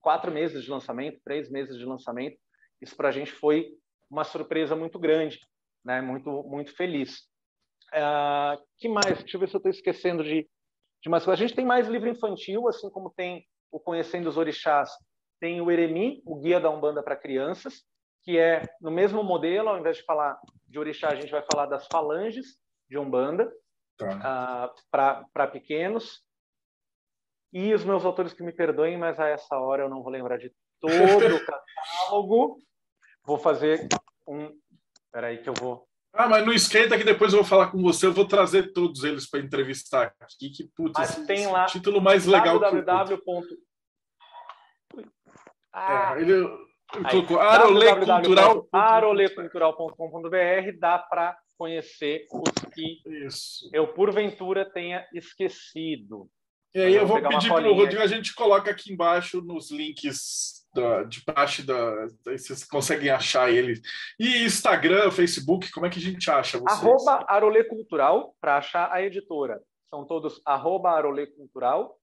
quatro 0.00 0.30
meses 0.30 0.62
de 0.62 0.70
lançamento, 0.70 1.20
três 1.24 1.50
meses 1.50 1.76
de 1.76 1.84
lançamento. 1.84 2.38
Isso 2.80 2.96
para 2.96 3.08
a 3.08 3.12
gente 3.12 3.32
foi 3.32 3.72
uma 4.10 4.24
surpresa 4.24 4.76
muito 4.76 4.98
grande, 4.98 5.40
né? 5.86 6.00
Muito 6.02 6.42
muito 6.42 6.74
feliz. 6.76 7.20
Uh, 7.94 8.60
que 8.76 8.88
mais? 8.88 9.18
Deixa 9.18 9.36
eu 9.36 9.40
ver 9.40 9.48
se 9.48 9.54
eu 9.54 9.58
estou 9.58 9.70
esquecendo 9.70 10.24
de, 10.24 10.46
de 11.02 11.08
mais 11.08 11.24
coisas. 11.24 11.40
A 11.40 11.46
gente 11.46 11.56
tem 11.56 11.64
mais 11.64 11.86
livro 11.86 12.08
infantil, 12.08 12.68
assim 12.68 12.90
como 12.90 13.14
tem 13.16 13.46
o 13.70 13.78
Conhecendo 13.78 14.28
os 14.28 14.36
Orixás, 14.36 14.90
tem 15.40 15.60
o 15.60 15.70
Eremi, 15.70 16.20
o 16.26 16.36
Guia 16.36 16.60
da 16.60 16.68
Umbanda 16.68 17.02
para 17.02 17.16
Crianças, 17.16 17.84
que 18.22 18.36
é 18.36 18.62
no 18.80 18.90
mesmo 18.90 19.22
modelo, 19.22 19.68
ao 19.68 19.78
invés 19.78 19.98
de 19.98 20.02
falar 20.02 20.38
de 20.66 20.78
orixá, 20.78 21.08
a 21.08 21.14
gente 21.14 21.30
vai 21.30 21.44
falar 21.50 21.66
das 21.66 21.86
falanges 21.86 22.58
de 22.88 22.98
Umbanda 22.98 23.50
tá. 23.96 24.74
uh, 24.74 25.24
para 25.32 25.46
pequenos. 25.46 26.24
E 27.52 27.72
os 27.72 27.84
meus 27.84 28.04
autores 28.04 28.34
que 28.34 28.42
me 28.42 28.52
perdoem, 28.52 28.98
mas 28.98 29.20
a 29.20 29.28
essa 29.28 29.56
hora 29.56 29.84
eu 29.84 29.88
não 29.88 30.02
vou 30.02 30.10
lembrar 30.10 30.36
de 30.36 30.52
todo 30.80 30.92
o 30.92 31.46
catálogo. 31.46 32.58
Vou 33.24 33.38
fazer 33.38 33.88
um. 34.26 34.52
Espera 35.16 35.34
que 35.34 35.48
eu 35.48 35.54
vou. 35.54 35.88
Ah, 36.12 36.28
mas 36.28 36.44
não 36.44 36.52
esquenta 36.52 36.98
que 36.98 37.04
depois 37.04 37.32
eu 37.32 37.38
vou 37.38 37.48
falar 37.48 37.70
com 37.70 37.80
você. 37.80 38.06
Eu 38.06 38.12
vou 38.12 38.28
trazer 38.28 38.74
todos 38.74 39.02
eles 39.02 39.26
para 39.28 39.40
entrevistar 39.40 40.14
aqui. 40.20 40.50
Que 40.50 40.68
putz, 40.76 40.92
mas 40.94 41.26
tem 41.26 41.46
lá 41.46 41.64
título 41.64 42.02
mais 42.02 42.26
legal. 42.26 42.58
www. 42.58 43.16
Ah, 45.72 46.16
é, 46.16 46.20
ele 46.20 46.46
colocou 47.10 47.40
arolecultural. 47.40 48.68
arolecultural.com.br 48.70 50.78
dá 50.78 50.98
para 50.98 51.34
conhecer 51.56 52.26
os 52.30 52.52
que 52.74 53.00
Isso. 53.24 53.70
eu 53.72 53.88
porventura 53.88 54.70
tenha 54.70 55.06
esquecido. 55.14 56.28
E 56.74 56.80
aí 56.80 56.94
eu 56.94 57.06
vou 57.06 57.22
pedir 57.22 57.48
para 57.48 57.70
o 57.70 57.74
Rodrigo, 57.74 58.02
a 58.02 58.06
gente 58.06 58.34
coloca 58.34 58.70
aqui 58.70 58.92
embaixo 58.92 59.40
nos 59.40 59.70
links 59.70 60.65
da, 60.76 61.02
de 61.02 61.22
baixo 61.24 61.66
da. 61.66 62.06
Vocês 62.24 62.62
conseguem 62.64 63.10
achar 63.10 63.50
ele. 63.50 63.80
E 64.20 64.44
Instagram, 64.44 65.10
Facebook, 65.10 65.70
como 65.72 65.86
é 65.86 65.90
que 65.90 65.98
a 65.98 66.02
gente 66.02 66.30
acha 66.30 66.58
vocês? 66.58 66.78
Arroba 66.78 67.24
Arolecultural, 67.26 68.36
para 68.40 68.58
achar 68.58 68.92
a 68.92 69.02
editora. 69.02 69.60
São 69.88 70.04
todos 70.06 70.40
arroba 70.44 70.90
Arolecultural. 70.90 71.98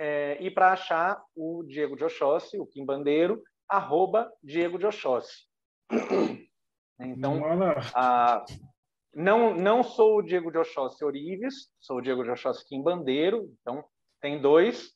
É, 0.00 0.38
e 0.40 0.50
para 0.50 0.72
achar 0.72 1.20
o 1.36 1.64
Diego 1.64 1.96
de 1.96 2.04
Oxóssi, 2.04 2.58
o 2.58 2.66
Kim 2.66 2.84
Bandeiro, 2.84 3.42
arroba 3.68 4.32
Diego 4.42 4.78
de 4.78 4.86
Oxóssi. 4.86 5.46
Então, 7.00 7.40
a, 7.94 8.44
não, 9.14 9.54
não 9.54 9.84
sou 9.84 10.18
o 10.18 10.22
Diego 10.22 10.50
de 10.50 10.58
Oxóssi 10.58 11.04
Orives, 11.04 11.68
sou 11.78 11.98
o 11.98 12.00
Diego 12.00 12.24
de 12.24 12.30
Oxóssi 12.30 12.66
Kim 12.66 12.82
Bandeiro, 12.82 13.48
então 13.60 13.84
tem 14.20 14.40
dois. 14.40 14.92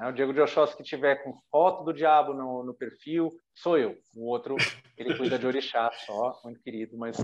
Né? 0.00 0.08
O 0.08 0.12
Diego 0.12 0.32
de 0.32 0.40
Oxóssi 0.40 0.76
que 0.76 0.82
tiver 0.82 1.22
com 1.22 1.38
foto 1.50 1.84
do 1.84 1.92
diabo 1.92 2.32
no, 2.32 2.64
no, 2.64 2.72
perfil, 2.72 3.30
sou 3.54 3.76
eu. 3.76 3.98
O 4.16 4.26
outro, 4.26 4.56
ele 4.96 5.14
cuida 5.16 5.38
de 5.38 5.46
orixá 5.46 5.92
só, 6.06 6.40
muito 6.42 6.62
querido, 6.62 6.96
mas... 6.96 7.18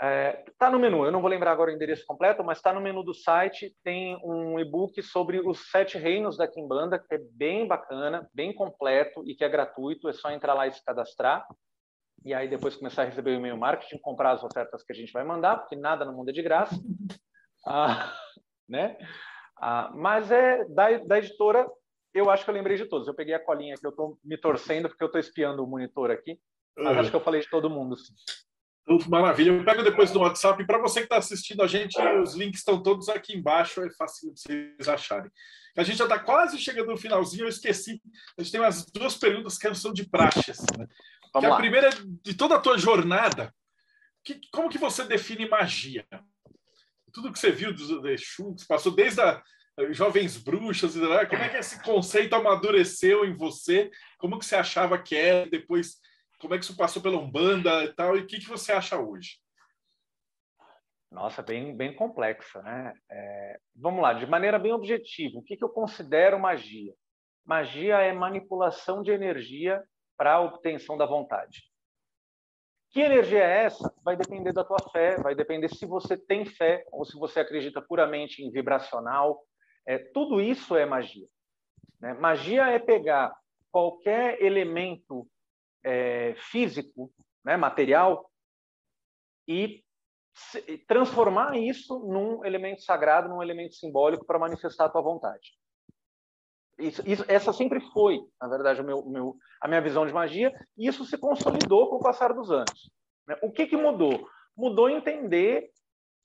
Está 0.00 0.08
é, 0.08 0.44
tá 0.58 0.70
no 0.70 0.78
menu, 0.78 1.04
eu 1.04 1.12
não 1.12 1.20
vou 1.20 1.28
lembrar 1.28 1.52
agora 1.52 1.70
o 1.70 1.74
endereço 1.74 2.06
completo, 2.06 2.42
mas 2.42 2.56
está 2.56 2.72
no 2.72 2.80
menu 2.80 3.02
do 3.02 3.12
site. 3.12 3.76
Tem 3.84 4.18
um 4.24 4.58
e-book 4.58 5.02
sobre 5.02 5.46
os 5.46 5.70
sete 5.70 5.98
reinos 5.98 6.38
da 6.38 6.48
Kimbanda, 6.48 6.98
que 6.98 7.14
é 7.14 7.18
bem 7.32 7.68
bacana, 7.68 8.26
bem 8.32 8.54
completo 8.54 9.22
e 9.28 9.34
que 9.34 9.44
é 9.44 9.48
gratuito. 9.48 10.08
É 10.08 10.14
só 10.14 10.30
entrar 10.30 10.54
lá 10.54 10.66
e 10.66 10.72
se 10.72 10.82
cadastrar. 10.82 11.46
E 12.24 12.32
aí 12.32 12.48
depois 12.48 12.76
começar 12.76 13.02
a 13.02 13.04
receber 13.04 13.32
o 13.32 13.34
e-mail 13.34 13.58
marketing, 13.58 13.98
comprar 13.98 14.30
as 14.30 14.42
ofertas 14.42 14.82
que 14.82 14.92
a 14.92 14.96
gente 14.96 15.12
vai 15.12 15.22
mandar, 15.22 15.58
porque 15.58 15.76
nada 15.76 16.02
no 16.02 16.14
mundo 16.14 16.30
é 16.30 16.32
de 16.32 16.42
graça. 16.42 16.74
Ah, 17.66 18.10
né? 18.66 18.96
Ah, 19.60 19.92
mas 19.94 20.32
é 20.32 20.64
da, 20.64 20.96
da 20.96 21.18
editora, 21.18 21.70
eu 22.14 22.30
acho 22.30 22.42
que 22.42 22.48
eu 22.48 22.54
lembrei 22.54 22.78
de 22.78 22.86
todos. 22.86 23.06
Eu 23.06 23.14
peguei 23.14 23.34
a 23.34 23.44
colinha 23.44 23.74
aqui, 23.74 23.86
eu 23.86 23.90
estou 23.90 24.18
me 24.24 24.38
torcendo 24.38 24.88
porque 24.88 25.04
eu 25.04 25.08
estou 25.08 25.20
espiando 25.20 25.62
o 25.62 25.66
monitor 25.66 26.10
aqui. 26.10 26.40
Mas 26.74 26.94
uhum. 26.94 27.00
acho 27.00 27.10
que 27.10 27.16
eu 27.16 27.20
falei 27.20 27.42
de 27.42 27.50
todo 27.50 27.68
mundo. 27.68 27.98
Sim. 27.98 28.14
Maravilha. 29.08 29.52
Eu 29.52 29.64
pego 29.64 29.82
depois 29.82 30.12
no 30.12 30.20
WhatsApp. 30.20 30.64
Para 30.66 30.78
você 30.78 31.00
que 31.00 31.06
está 31.06 31.18
assistindo 31.18 31.62
a 31.62 31.66
gente, 31.66 32.00
os 32.22 32.34
links 32.34 32.60
estão 32.60 32.82
todos 32.82 33.08
aqui 33.08 33.36
embaixo. 33.36 33.82
É 33.82 33.90
fácil 33.90 34.32
de 34.32 34.40
vocês 34.40 34.88
acharem. 34.88 35.30
A 35.76 35.82
gente 35.82 35.98
já 35.98 36.04
está 36.04 36.18
quase 36.18 36.58
chegando 36.58 36.90
no 36.90 36.96
finalzinho. 36.96 37.44
Eu 37.44 37.48
esqueci. 37.48 38.02
A 38.36 38.42
gente 38.42 38.52
tem 38.52 38.60
umas 38.60 38.84
duas 38.86 39.16
perguntas 39.16 39.56
que 39.56 39.74
são 39.74 39.92
de 39.92 40.08
praxes. 40.08 40.58
Né? 40.76 40.86
Que 41.38 41.46
a 41.46 41.56
primeira 41.56 41.88
é 41.88 41.92
de 42.22 42.34
toda 42.34 42.56
a 42.56 42.60
tua 42.60 42.76
jornada. 42.76 43.54
Que, 44.24 44.40
como 44.52 44.68
que 44.68 44.78
você 44.78 45.04
define 45.04 45.48
magia? 45.48 46.06
Tudo 47.12 47.32
que 47.32 47.38
você 47.38 47.50
viu 47.50 47.72
do 47.72 48.08
Exu, 48.08 48.54
que 48.54 48.66
passou 48.66 48.92
desde 48.92 49.20
a 49.20 49.42
jovens 49.90 50.36
bruxas, 50.36 50.94
como 50.94 51.42
é 51.42 51.48
que 51.48 51.56
esse 51.56 51.82
conceito 51.82 52.34
amadureceu 52.34 53.24
em 53.24 53.34
você? 53.34 53.90
Como 54.18 54.38
que 54.38 54.44
você 54.44 54.56
achava 54.56 54.98
que 54.98 55.16
era? 55.16 55.48
Depois 55.48 55.96
como 56.40 56.54
é 56.54 56.58
que 56.58 56.64
isso 56.64 56.76
passou 56.76 57.02
pela 57.02 57.18
Umbanda 57.18 57.84
e 57.84 57.92
tal, 57.92 58.16
e 58.16 58.20
o 58.20 58.26
que, 58.26 58.38
que 58.38 58.48
você 58.48 58.72
acha 58.72 58.98
hoje? 58.98 59.38
Nossa, 61.10 61.42
bem, 61.42 61.76
bem 61.76 61.94
complexa, 61.94 62.62
né? 62.62 62.94
É, 63.10 63.60
vamos 63.74 64.00
lá, 64.00 64.12
de 64.12 64.26
maneira 64.26 64.58
bem 64.58 64.72
objetiva, 64.72 65.38
o 65.38 65.42
que, 65.42 65.56
que 65.56 65.64
eu 65.64 65.68
considero 65.68 66.38
magia? 66.38 66.94
Magia 67.44 67.98
é 67.98 68.12
manipulação 68.12 69.02
de 69.02 69.10
energia 69.10 69.82
para 70.16 70.34
a 70.34 70.40
obtenção 70.40 70.96
da 70.96 71.06
vontade. 71.06 71.64
Que 72.90 73.00
energia 73.00 73.42
é 73.42 73.64
essa? 73.64 73.92
Vai 74.02 74.16
depender 74.16 74.52
da 74.52 74.64
tua 74.64 74.78
fé, 74.90 75.16
vai 75.16 75.34
depender 75.34 75.68
se 75.68 75.86
você 75.86 76.16
tem 76.16 76.44
fé 76.44 76.84
ou 76.90 77.04
se 77.04 77.16
você 77.16 77.40
acredita 77.40 77.80
puramente 77.80 78.42
em 78.42 78.50
vibracional. 78.50 79.40
É, 79.86 79.98
tudo 80.12 80.40
isso 80.40 80.76
é 80.76 80.84
magia. 80.84 81.26
Né? 82.00 82.14
Magia 82.14 82.66
é 82.66 82.78
pegar 82.78 83.32
qualquer 83.70 84.42
elemento 84.42 85.26
é, 85.84 86.34
físico, 86.36 87.12
né, 87.44 87.56
material, 87.56 88.30
e 89.46 89.82
transformar 90.86 91.56
isso 91.58 91.98
num 92.00 92.44
elemento 92.44 92.82
sagrado, 92.82 93.28
num 93.28 93.42
elemento 93.42 93.74
simbólico 93.74 94.24
para 94.24 94.38
manifestar 94.38 94.86
a 94.86 94.88
tua 94.88 95.02
vontade. 95.02 95.58
Isso, 96.78 97.02
isso, 97.06 97.24
essa 97.28 97.52
sempre 97.52 97.80
foi, 97.92 98.20
na 98.40 98.48
verdade, 98.48 98.82
meu, 98.82 99.04
meu, 99.06 99.36
a 99.60 99.68
minha 99.68 99.82
visão 99.82 100.06
de 100.06 100.12
magia, 100.12 100.52
e 100.78 100.86
isso 100.86 101.04
se 101.04 101.18
consolidou 101.18 101.90
com 101.90 101.96
o 101.96 102.02
passar 102.02 102.32
dos 102.32 102.50
anos. 102.50 102.90
Né? 103.26 103.38
O 103.42 103.52
que, 103.52 103.66
que 103.66 103.76
mudou? 103.76 104.26
Mudou 104.56 104.88
entender 104.88 105.70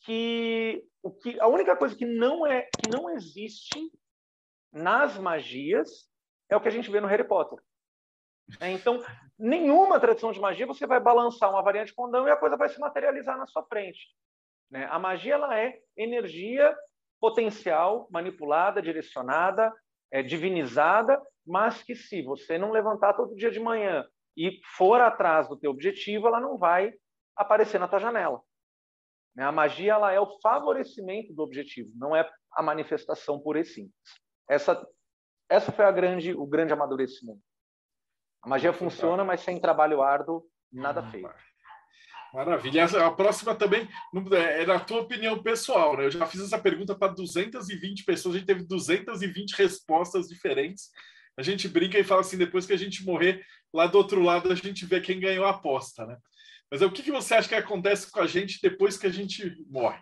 que, 0.01 0.85
o 1.03 1.11
que 1.11 1.39
a 1.39 1.47
única 1.47 1.75
coisa 1.75 1.95
que 1.95 2.05
não 2.05 2.47
é 2.47 2.61
que 2.61 2.89
não 2.89 3.09
existe 3.09 3.91
nas 4.71 5.17
magias 5.17 6.09
é 6.49 6.55
o 6.55 6.61
que 6.61 6.67
a 6.67 6.71
gente 6.71 6.89
vê 6.89 7.01
no 7.01 7.07
Harry 7.07 7.27
Potter. 7.27 7.59
É, 8.59 8.71
então, 8.71 9.03
nenhuma 9.37 9.99
tradição 9.99 10.31
de 10.31 10.39
magia 10.39 10.65
você 10.65 10.87
vai 10.87 10.99
balançar 10.99 11.49
uma 11.49 11.61
variante 11.61 11.93
condão 11.93 12.27
e 12.27 12.31
a 12.31 12.37
coisa 12.37 12.57
vai 12.57 12.69
se 12.69 12.79
materializar 12.79 13.37
na 13.37 13.45
sua 13.47 13.63
frente. 13.63 14.07
Né? 14.69 14.87
A 14.89 14.97
magia 14.97 15.33
ela 15.35 15.57
é 15.57 15.77
energia 15.95 16.75
potencial, 17.19 18.07
manipulada, 18.11 18.81
direcionada, 18.81 19.73
é, 20.11 20.21
divinizada, 20.21 21.21
mas 21.45 21.83
que 21.83 21.95
se 21.95 22.21
você 22.21 22.57
não 22.57 22.71
levantar 22.71 23.13
todo 23.13 23.35
dia 23.35 23.51
de 23.51 23.59
manhã 23.59 24.07
e 24.35 24.59
for 24.77 24.99
atrás 25.01 25.47
do 25.47 25.57
teu 25.57 25.71
objetivo, 25.71 26.27
ela 26.27 26.39
não 26.39 26.57
vai 26.57 26.93
aparecer 27.35 27.79
na 27.79 27.87
tua 27.87 27.99
janela. 27.99 28.41
Né? 29.35 29.43
A 29.43 29.51
magia 29.51 29.93
ela 29.93 30.11
é 30.11 30.19
o 30.19 30.39
favorecimento 30.39 31.33
do 31.33 31.43
objetivo, 31.43 31.91
não 31.95 32.15
é 32.15 32.29
a 32.51 32.63
manifestação 32.63 33.39
por 33.39 33.57
e 33.57 33.65
simples. 33.65 33.93
Essa, 34.47 34.87
essa 35.49 35.71
foi 35.71 35.85
a 35.85 35.91
grande, 35.91 36.33
o 36.33 36.45
grande 36.45 36.73
amadurecimento. 36.73 37.41
A 38.45 38.47
magia 38.47 38.71
funciona, 38.71 39.23
mas 39.23 39.41
sem 39.41 39.59
trabalho 39.59 40.03
árduo, 40.03 40.43
nada 40.71 41.01
hum, 41.01 41.09
feito. 41.09 41.29
Maravilha. 42.31 42.85
A 43.03 43.09
próxima 43.09 43.55
também 43.55 43.89
é, 44.33 44.61
é 44.61 44.65
da 44.65 44.79
tua 44.79 45.01
opinião 45.01 45.41
pessoal, 45.41 45.97
né? 45.97 46.05
Eu 46.05 46.11
já 46.11 46.27
fiz 46.27 46.41
essa 46.41 46.59
pergunta 46.59 46.93
para 46.93 47.11
220 47.11 48.03
pessoas, 48.03 48.35
a 48.35 48.37
gente 48.37 48.47
teve 48.47 48.63
220 48.63 49.53
respostas 49.53 50.27
diferentes. 50.27 50.91
A 51.35 51.41
gente 51.41 51.67
brinca 51.67 51.97
e 51.97 52.03
fala 52.03 52.21
assim, 52.21 52.37
depois 52.37 52.67
que 52.67 52.73
a 52.73 52.77
gente 52.77 53.03
morrer, 53.03 53.43
lá 53.73 53.87
do 53.87 53.97
outro 53.97 54.21
lado 54.21 54.51
a 54.51 54.55
gente 54.55 54.85
vê 54.85 55.01
quem 55.01 55.19
ganhou 55.19 55.45
a 55.45 55.49
aposta, 55.49 56.05
né? 56.05 56.15
Mas 56.69 56.83
o 56.83 56.91
que, 56.91 57.01
que 57.01 57.11
você 57.11 57.33
acha 57.33 57.49
que 57.49 57.55
acontece 57.55 58.11
com 58.11 58.19
a 58.19 58.27
gente 58.27 58.59
depois 58.61 58.95
que 58.95 59.07
a 59.07 59.11
gente 59.11 59.57
morre? 59.67 59.99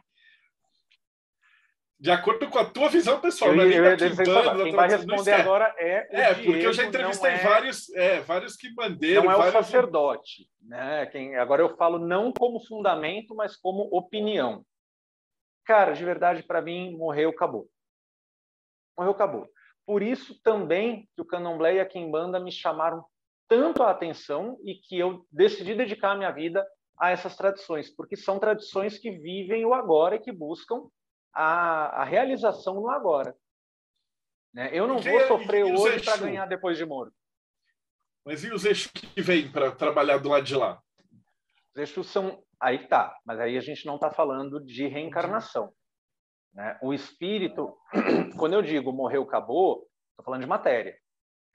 De 2.03 2.11
acordo 2.11 2.49
com 2.49 2.59
a 2.59 2.65
tua 2.65 2.89
visão 2.89 3.21
pessoal. 3.21 3.55
Eu, 3.55 3.71
eu, 3.71 3.85
eu 3.85 3.97
Quem 3.97 4.75
vai 4.75 4.89
responder 4.89 5.31
agora 5.31 5.73
é 5.79 6.05
o 6.11 6.15
É, 6.17 6.33
Diego, 6.33 6.51
porque 6.51 6.67
eu 6.67 6.73
já 6.73 6.83
entrevistei 6.83 7.31
é, 7.31 7.37
vários, 7.37 7.89
é, 7.95 8.19
vários 8.19 8.57
que 8.57 8.69
bandeiram. 8.75 9.23
Não 9.23 9.31
é 9.31 9.37
vários... 9.37 9.55
o 9.55 9.57
sacerdote. 9.63 10.49
Né? 10.61 11.05
Quem, 11.05 11.37
agora 11.37 11.61
eu 11.61 11.77
falo 11.77 11.97
não 11.97 12.33
como 12.33 12.59
fundamento, 12.59 13.33
mas 13.33 13.55
como 13.55 13.87
opinião. 13.89 14.65
Cara, 15.63 15.93
de 15.93 16.03
verdade, 16.03 16.43
para 16.43 16.61
mim, 16.61 16.93
morreu, 16.97 17.29
acabou. 17.29 17.69
Morreu, 18.97 19.13
acabou. 19.13 19.47
Por 19.85 20.03
isso 20.03 20.37
também 20.43 21.07
que 21.15 21.21
o 21.21 21.25
Candomblé 21.25 21.75
e 21.75 21.79
a 21.79 21.85
Kimbanda 21.85 22.37
me 22.37 22.51
chamaram 22.51 23.05
tanto 23.47 23.81
a 23.81 23.89
atenção 23.89 24.57
e 24.65 24.75
que 24.75 24.99
eu 24.99 25.25
decidi 25.31 25.73
dedicar 25.73 26.11
a 26.11 26.17
minha 26.17 26.31
vida 26.31 26.67
a 26.99 27.11
essas 27.11 27.37
tradições, 27.37 27.89
porque 27.89 28.17
são 28.17 28.39
tradições 28.39 28.97
que 28.97 29.09
vivem 29.09 29.65
o 29.65 29.73
agora 29.73 30.15
e 30.15 30.19
que 30.19 30.33
buscam 30.33 30.89
a, 31.33 32.01
a 32.01 32.03
realização 32.03 32.75
no 32.75 32.89
agora. 32.89 33.35
Né? 34.53 34.69
Eu 34.71 34.87
não 34.87 34.99
vou 34.99 35.27
sofrer 35.27 35.63
hoje 35.65 36.03
para 36.03 36.17
ganhar 36.17 36.45
depois 36.45 36.77
de 36.77 36.85
morto. 36.85 37.13
Mas 38.25 38.43
e 38.43 38.53
os 38.53 38.63
eixos 38.63 38.91
que 38.91 39.21
vêm 39.21 39.51
para 39.51 39.71
trabalhar 39.71 40.17
do 40.17 40.29
lado 40.29 40.45
de 40.45 40.55
lá? 40.55 40.81
Os 41.71 41.77
eixos 41.77 42.07
são. 42.07 42.41
Aí 42.59 42.87
tá, 42.87 43.17
mas 43.25 43.39
aí 43.39 43.57
a 43.57 43.61
gente 43.61 43.85
não 43.85 43.95
está 43.95 44.09
falando 44.09 44.63
de 44.63 44.87
reencarnação. 44.87 45.73
Né? 46.53 46.77
O 46.81 46.93
espírito, 46.93 47.77
quando 48.39 48.53
eu 48.53 48.61
digo 48.61 48.93
morreu, 48.93 49.23
acabou, 49.23 49.87
estou 50.11 50.23
falando 50.23 50.41
de 50.41 50.47
matéria. 50.47 50.95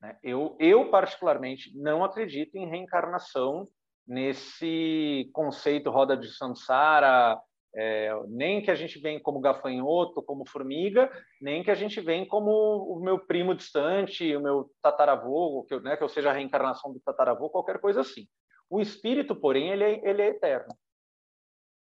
Né? 0.02 0.18
Eu, 0.22 0.56
eu, 0.60 0.90
particularmente, 0.90 1.72
não 1.76 2.04
acredito 2.04 2.56
em 2.56 2.68
reencarnação 2.68 3.68
nesse 4.06 5.30
conceito 5.32 5.90
roda 5.90 6.16
de 6.16 6.28
samsara, 6.34 7.40
é, 7.80 8.10
nem 8.26 8.60
que 8.60 8.72
a 8.72 8.74
gente 8.74 8.98
vem 8.98 9.22
como 9.22 9.40
gafanhoto, 9.40 10.20
como 10.20 10.44
formiga, 10.48 11.08
nem 11.40 11.62
que 11.62 11.70
a 11.70 11.76
gente 11.76 12.00
vem 12.00 12.26
como 12.26 12.50
o 12.50 13.00
meu 13.00 13.24
primo 13.24 13.54
distante, 13.54 14.34
o 14.34 14.40
meu 14.40 14.70
tataravô, 14.82 15.64
que 15.64 15.74
eu, 15.74 15.80
né, 15.80 15.96
que 15.96 16.02
eu 16.02 16.08
seja 16.08 16.30
a 16.30 16.32
reencarnação 16.32 16.92
do 16.92 16.98
tataravô, 16.98 17.48
qualquer 17.48 17.80
coisa 17.80 18.00
assim. 18.00 18.26
O 18.68 18.80
espírito, 18.80 19.36
porém, 19.36 19.70
ele 19.70 19.84
é, 19.84 20.08
ele 20.08 20.22
é 20.22 20.26
eterno. 20.26 20.76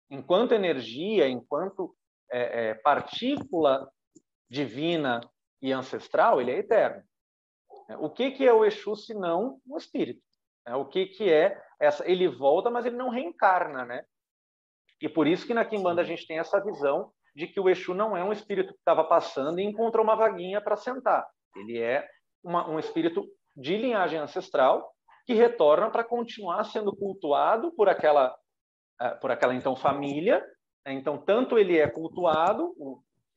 Enquanto 0.10 0.52
energia, 0.52 1.30
enquanto 1.30 1.96
é, 2.30 2.72
é, 2.72 2.74
partícula 2.74 3.90
divina 4.50 5.22
e 5.62 5.72
ancestral, 5.72 6.42
ele 6.42 6.52
é 6.52 6.60
eterno. 6.60 7.04
O 8.00 8.10
que, 8.10 8.32
que 8.32 8.46
é 8.46 8.52
o 8.52 8.66
Exu 8.66 8.98
se 8.98 9.14
não 9.14 9.62
o 9.66 9.78
espírito? 9.78 10.22
O 10.78 10.86
que, 10.86 11.06
que 11.06 11.32
é 11.32 11.58
essa? 11.80 12.06
Ele 12.06 12.28
volta, 12.28 12.70
mas 12.70 12.86
ele 12.86 12.98
não 12.98 13.10
reencarna, 13.10 13.86
né? 13.86 14.04
E 15.02 15.10
por 15.10 15.28
isso 15.28 15.46
que 15.46 15.54
na 15.54 15.66
Kimbanda 15.66 16.02
a 16.02 16.06
gente 16.06 16.26
tem 16.26 16.40
essa 16.40 16.64
visão 16.64 17.12
de 17.36 17.48
que 17.48 17.60
o 17.60 17.70
Exu 17.70 17.94
não 17.94 18.16
é 18.16 18.24
um 18.24 18.32
espírito 18.32 18.74
que 18.74 18.80
estava 18.80 19.04
passando 19.04 19.60
e 19.60 19.64
encontrou 19.64 20.04
uma 20.04 20.16
vaguinha 20.16 20.62
para 20.62 20.78
sentar. 20.78 21.28
Ele 21.56 21.80
é 21.80 22.08
uma, 22.44 22.70
um 22.70 22.80
espírito 22.80 23.26
de 23.56 23.78
linhagem 23.78 24.20
ancestral 24.20 24.94
que 25.26 25.34
retorna 25.34 25.90
para 25.90 26.04
continuar 26.04 26.64
sendo 26.66 26.96
cultuado 26.96 27.74
por 27.74 27.90
aquela 27.90 28.36
uh, 29.02 29.20
por 29.20 29.32
aquela 29.32 29.54
então 29.54 29.76
família. 29.76 30.40
Né? 30.86 30.94
Então, 30.94 31.18
tanto 31.18 31.58
ele 31.58 31.78
é 31.78 31.90
cultuado, 31.90 32.74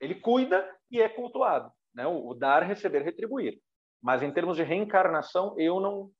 ele 0.01 0.15
cuida 0.15 0.69
e 0.91 1.01
é 1.01 1.09
cultuado. 1.09 1.73
Né? 1.95 2.07
O, 2.07 2.29
o, 2.29 2.35
dar, 2.35 2.63
receber, 2.63 3.03
retribuir. 3.03 3.61
Mas 4.01 4.23
em 4.23 4.31
termos 4.31 4.57
de 4.57 4.63
reencarnação, 4.63 5.55
eu 5.59 5.81
não, 5.81 6.11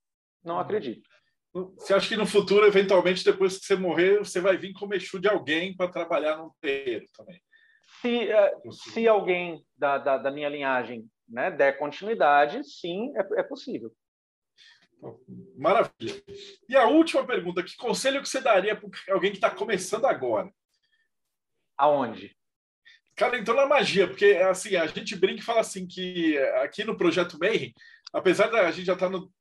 não 0.43 0.55
uhum. 0.55 0.61
acredito. 0.61 1.09
Você 1.53 1.95
acha 1.95 2.09
que 2.09 2.17
no 2.17 2.27
futuro, 2.27 2.67
eventualmente, 2.67 3.25
depois 3.25 3.59
que 3.59 3.67
você 3.67 3.75
morrer, 3.75 4.19
você 4.19 4.41
vai 4.41 4.57
vir 4.57 4.73
como 4.75 4.95
Exu 4.95 5.19
de 5.19 5.29
alguém 5.29 5.77
para 5.77 5.91
trabalhar 5.91 6.37
no 6.37 6.55
terreiro 6.61 7.07
também? 7.17 7.41
Se, 8.01 8.29
uh, 8.33 8.73
se 8.73 9.09
alguém 9.09 9.65
da, 9.77 9.99
da, 9.99 10.19
da, 10.19 10.31
minha 10.31 10.49
linhagem 10.49 11.09
né, 11.29 11.51
der 11.51 11.79
continuidade, 11.79 12.63
sim, 12.65 13.13
é, 13.17 13.41
é 13.41 13.43
possível. 13.43 13.93
Maravilha. 15.57 16.23
E 16.69 16.77
a 16.77 16.87
última 16.87 17.25
pergunta: 17.27 17.63
que 17.63 17.77
conselho 17.77 18.21
que 18.21 18.29
você 18.29 18.41
daria 18.41 18.77
para 18.77 19.15
alguém 19.15 19.31
que 19.31 19.39
está 19.39 19.51
começando 19.51 20.07
agora? 20.07 20.53
Aonde? 21.77 22.37
Cara, 23.15 23.39
entrou 23.39 23.57
na 23.57 23.67
magia, 23.67 24.07
porque 24.07 24.27
assim, 24.27 24.77
a 24.77 24.87
gente 24.87 25.17
brinca 25.17 25.41
e 25.41 25.45
fala 25.45 25.61
assim 25.61 25.87
que 25.87 26.39
aqui 26.63 26.85
no 26.85 26.97
Projeto 26.97 27.39
Mayhem, 27.39 27.75
apesar 28.13 28.49
da 28.49 28.71
gente 28.71 28.87
já 28.87 28.95
estar 28.95 29.07
tá 29.07 29.13
no. 29.13 29.33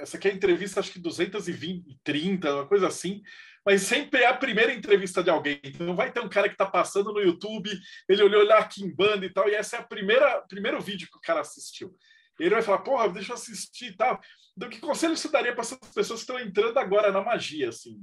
Essa 0.00 0.16
aqui 0.16 0.28
é 0.28 0.30
a 0.30 0.34
entrevista, 0.34 0.80
acho 0.80 0.92
que 0.92 0.98
220, 0.98 1.98
30, 2.04 2.54
uma 2.54 2.68
coisa 2.68 2.88
assim, 2.88 3.22
mas 3.64 3.82
sempre 3.82 4.22
é 4.22 4.26
a 4.26 4.36
primeira 4.36 4.72
entrevista 4.72 5.22
de 5.22 5.30
alguém. 5.30 5.60
Então 5.64 5.96
vai 5.96 6.12
ter 6.12 6.20
um 6.20 6.28
cara 6.28 6.48
que 6.48 6.54
está 6.54 6.66
passando 6.66 7.12
no 7.12 7.20
YouTube, 7.20 7.70
ele 8.08 8.22
olhou 8.22 8.44
lá 8.44 8.58
aqui 8.58 8.84
em 8.84 8.94
banda 8.94 9.24
e 9.24 9.32
tal, 9.32 9.48
e 9.48 9.54
essa 9.54 9.76
é 9.76 9.80
a 9.80 9.84
primeira 9.84 10.42
primeiro 10.42 10.80
vídeo 10.80 11.08
que 11.10 11.16
o 11.16 11.22
cara 11.22 11.40
assistiu. 11.40 11.96
Ele 12.38 12.50
vai 12.50 12.62
falar, 12.62 12.78
porra, 12.78 13.08
deixa 13.08 13.32
eu 13.32 13.36
assistir 13.36 13.92
e 13.92 13.96
tal. 13.96 14.20
Então, 14.56 14.68
que 14.68 14.80
conselho 14.80 15.16
você 15.16 15.28
daria 15.28 15.52
para 15.52 15.62
essas 15.62 15.78
pessoas 15.94 16.24
que 16.24 16.32
estão 16.32 16.40
entrando 16.40 16.78
agora 16.78 17.12
na 17.12 17.22
magia, 17.22 17.68
assim? 17.68 17.98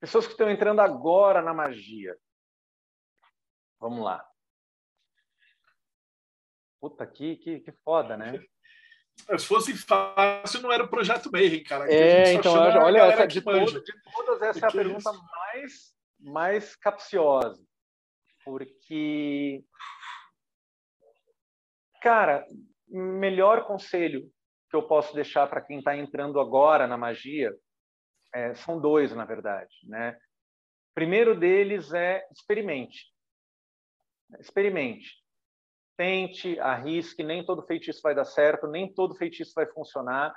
Pessoas 0.00 0.26
que 0.26 0.32
estão 0.32 0.50
entrando 0.50 0.80
agora 0.80 1.40
na 1.40 1.54
magia. 1.54 2.16
Vamos 3.80 4.04
lá. 4.04 4.26
Puta, 6.80 7.06
que, 7.06 7.36
que, 7.36 7.60
que 7.60 7.72
foda, 7.72 8.16
né? 8.16 8.44
Se 9.16 9.46
fosse 9.46 9.76
fácil, 9.76 10.60
não 10.60 10.72
era 10.72 10.84
o 10.84 10.88
projeto 10.88 11.30
Mayhem, 11.32 11.62
cara. 11.64 11.90
É, 11.90 12.34
então, 12.34 12.54
olha, 12.54 12.98
essa, 12.98 13.26
de, 13.26 13.40
todo, 13.40 13.82
de, 13.82 13.92
todas, 14.14 14.42
essa 14.42 14.66
é 14.66 14.68
a 14.68 14.72
pergunta 14.72 15.10
mais, 15.12 15.94
mais 16.20 16.76
capciosa. 16.76 17.62
Porque, 18.44 19.64
cara, 22.02 22.44
melhor 22.86 23.64
conselho 23.64 24.30
que 24.68 24.76
eu 24.76 24.82
posso 24.82 25.14
deixar 25.14 25.46
para 25.46 25.62
quem 25.62 25.78
está 25.78 25.96
entrando 25.96 26.38
agora 26.38 26.86
na 26.86 26.98
magia 26.98 27.54
é, 28.34 28.52
são 28.54 28.78
dois, 28.80 29.14
na 29.14 29.24
verdade. 29.24 29.74
Né? 29.84 30.10
O 30.90 30.94
primeiro 30.94 31.38
deles 31.38 31.92
é 31.94 32.26
experimente. 32.30 33.06
Experimente. 34.38 35.23
Tente, 35.96 36.58
arrisque, 36.58 37.22
nem 37.22 37.44
todo 37.44 37.62
feitiço 37.62 38.00
vai 38.02 38.14
dar 38.14 38.24
certo, 38.24 38.66
nem 38.66 38.92
todo 38.92 39.14
feitiço 39.14 39.52
vai 39.54 39.66
funcionar. 39.66 40.34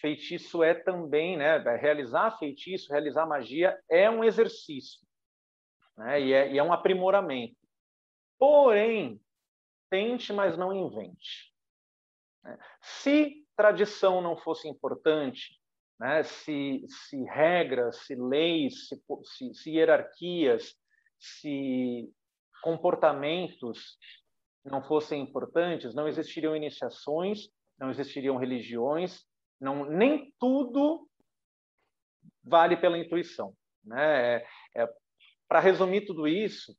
Feitiço 0.00 0.62
é 0.62 0.72
também, 0.72 1.36
né? 1.36 1.58
Realizar 1.76 2.38
feitiço, 2.38 2.92
realizar 2.92 3.26
magia 3.26 3.78
é 3.90 4.08
um 4.08 4.22
exercício. 4.24 5.00
Né? 5.96 6.20
E, 6.20 6.32
é, 6.32 6.52
e 6.52 6.58
é 6.58 6.62
um 6.62 6.72
aprimoramento. 6.72 7.56
Porém, 8.38 9.20
tente, 9.90 10.32
mas 10.32 10.56
não 10.56 10.72
invente. 10.72 11.52
Né? 12.42 12.58
Se 12.80 13.44
tradição 13.54 14.22
não 14.22 14.36
fosse 14.36 14.68
importante, 14.68 15.60
né? 15.98 16.22
se, 16.22 16.84
se 16.88 17.22
regras, 17.24 17.96
se 18.06 18.14
leis, 18.14 18.88
se, 18.88 19.02
se, 19.24 19.54
se 19.54 19.70
hierarquias, 19.70 20.74
se 21.18 22.10
comportamentos 22.62 23.98
não 24.64 24.82
fossem 24.82 25.22
importantes, 25.22 25.94
não 25.94 26.06
existiriam 26.06 26.54
iniciações, 26.54 27.48
não 27.78 27.90
existiriam 27.90 28.36
religiões, 28.36 29.24
não, 29.60 29.84
nem 29.84 30.32
tudo 30.38 31.08
vale 32.42 32.76
pela 32.76 32.98
intuição. 32.98 33.54
Né? 33.84 34.36
É, 34.36 34.46
é, 34.76 34.88
para 35.48 35.60
resumir 35.60 36.04
tudo 36.06 36.28
isso, 36.28 36.76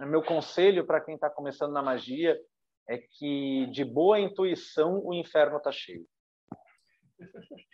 é 0.00 0.06
meu 0.06 0.22
conselho 0.22 0.86
para 0.86 1.00
quem 1.00 1.14
está 1.14 1.30
começando 1.30 1.72
na 1.72 1.82
magia 1.82 2.38
é 2.88 2.98
que 2.98 3.66
de 3.70 3.84
boa 3.84 4.20
intuição 4.20 5.00
o 5.04 5.14
inferno 5.14 5.56
está 5.56 5.72
cheio. 5.72 6.06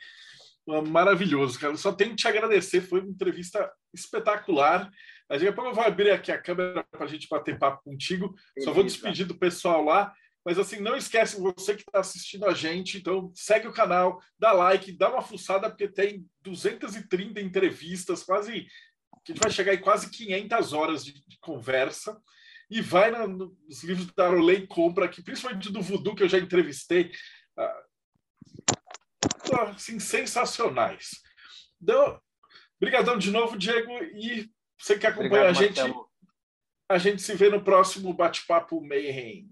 Maravilhoso, 0.89 1.59
cara. 1.59 1.77
Só 1.77 1.93
tenho 1.93 2.11
que 2.11 2.17
te 2.17 2.29
agradecer. 2.29 2.81
Foi 2.81 3.01
uma 3.01 3.11
entrevista 3.11 3.71
espetacular. 3.95 4.91
Daqui 5.29 5.47
a 5.47 5.53
pouco 5.53 5.71
eu 5.71 5.75
vou 5.75 5.85
abrir 5.85 6.11
aqui 6.11 6.33
a 6.33 6.41
câmera 6.41 6.85
para 6.91 7.05
a 7.05 7.09
gente 7.09 7.29
bater 7.29 7.59
papo 7.59 7.83
contigo. 7.85 8.29
Beleza. 8.29 8.65
Só 8.65 8.73
vou 8.73 8.85
despedir 8.85 9.27
do 9.27 9.39
pessoal 9.39 9.85
lá. 9.85 10.13
Mas 10.45 10.59
assim, 10.59 10.81
não 10.81 10.97
esquece 10.97 11.41
você 11.41 11.75
que 11.75 11.83
está 11.83 12.01
assistindo 12.01 12.47
a 12.47 12.55
gente, 12.55 12.97
então 12.97 13.31
segue 13.35 13.69
o 13.69 13.73
canal, 13.73 14.19
dá 14.39 14.53
like, 14.53 14.91
dá 14.91 15.11
uma 15.11 15.21
fuçada, 15.21 15.69
porque 15.69 15.87
tem 15.87 16.27
230 16.43 17.41
entrevistas, 17.41 18.23
quase 18.23 18.67
que 19.23 19.33
a 19.33 19.35
gente 19.35 19.43
vai 19.43 19.51
chegar 19.51 19.75
em 19.75 19.81
quase 19.81 20.11
500 20.11 20.73
horas 20.73 21.05
de, 21.05 21.13
de 21.27 21.39
conversa. 21.41 22.19
E 22.71 22.81
vai 22.81 23.11
na, 23.11 23.27
nos 23.27 23.83
livros 23.83 24.07
da 24.13 24.27
Arolei 24.27 24.67
compra 24.67 25.07
aqui, 25.07 25.23
principalmente 25.23 25.73
do 25.73 25.83
Voodoo, 25.83 26.15
que 26.15 26.23
eu 26.23 26.29
já 26.29 26.39
entrevistei. 26.39 27.11
Ah, 27.59 27.83
assim, 29.75 29.99
sensacionais. 29.99 31.21
Então, 31.83 32.21
obrigadão 32.81 33.19
de 33.19 33.31
novo, 33.31 33.57
Diego, 33.57 33.93
e 34.15 34.51
você 34.79 34.99
que 34.99 35.07
acompanha 35.07 35.51
Obrigado, 35.51 35.51
a 35.51 35.53
gente, 35.53 35.81
Marcelo. 35.81 36.11
a 36.89 36.99
gente 36.99 37.23
se 37.23 37.35
vê 37.35 37.49
no 37.49 37.63
próximo 37.63 38.13
bate-papo 38.13 38.81
Mayhem. 38.81 39.51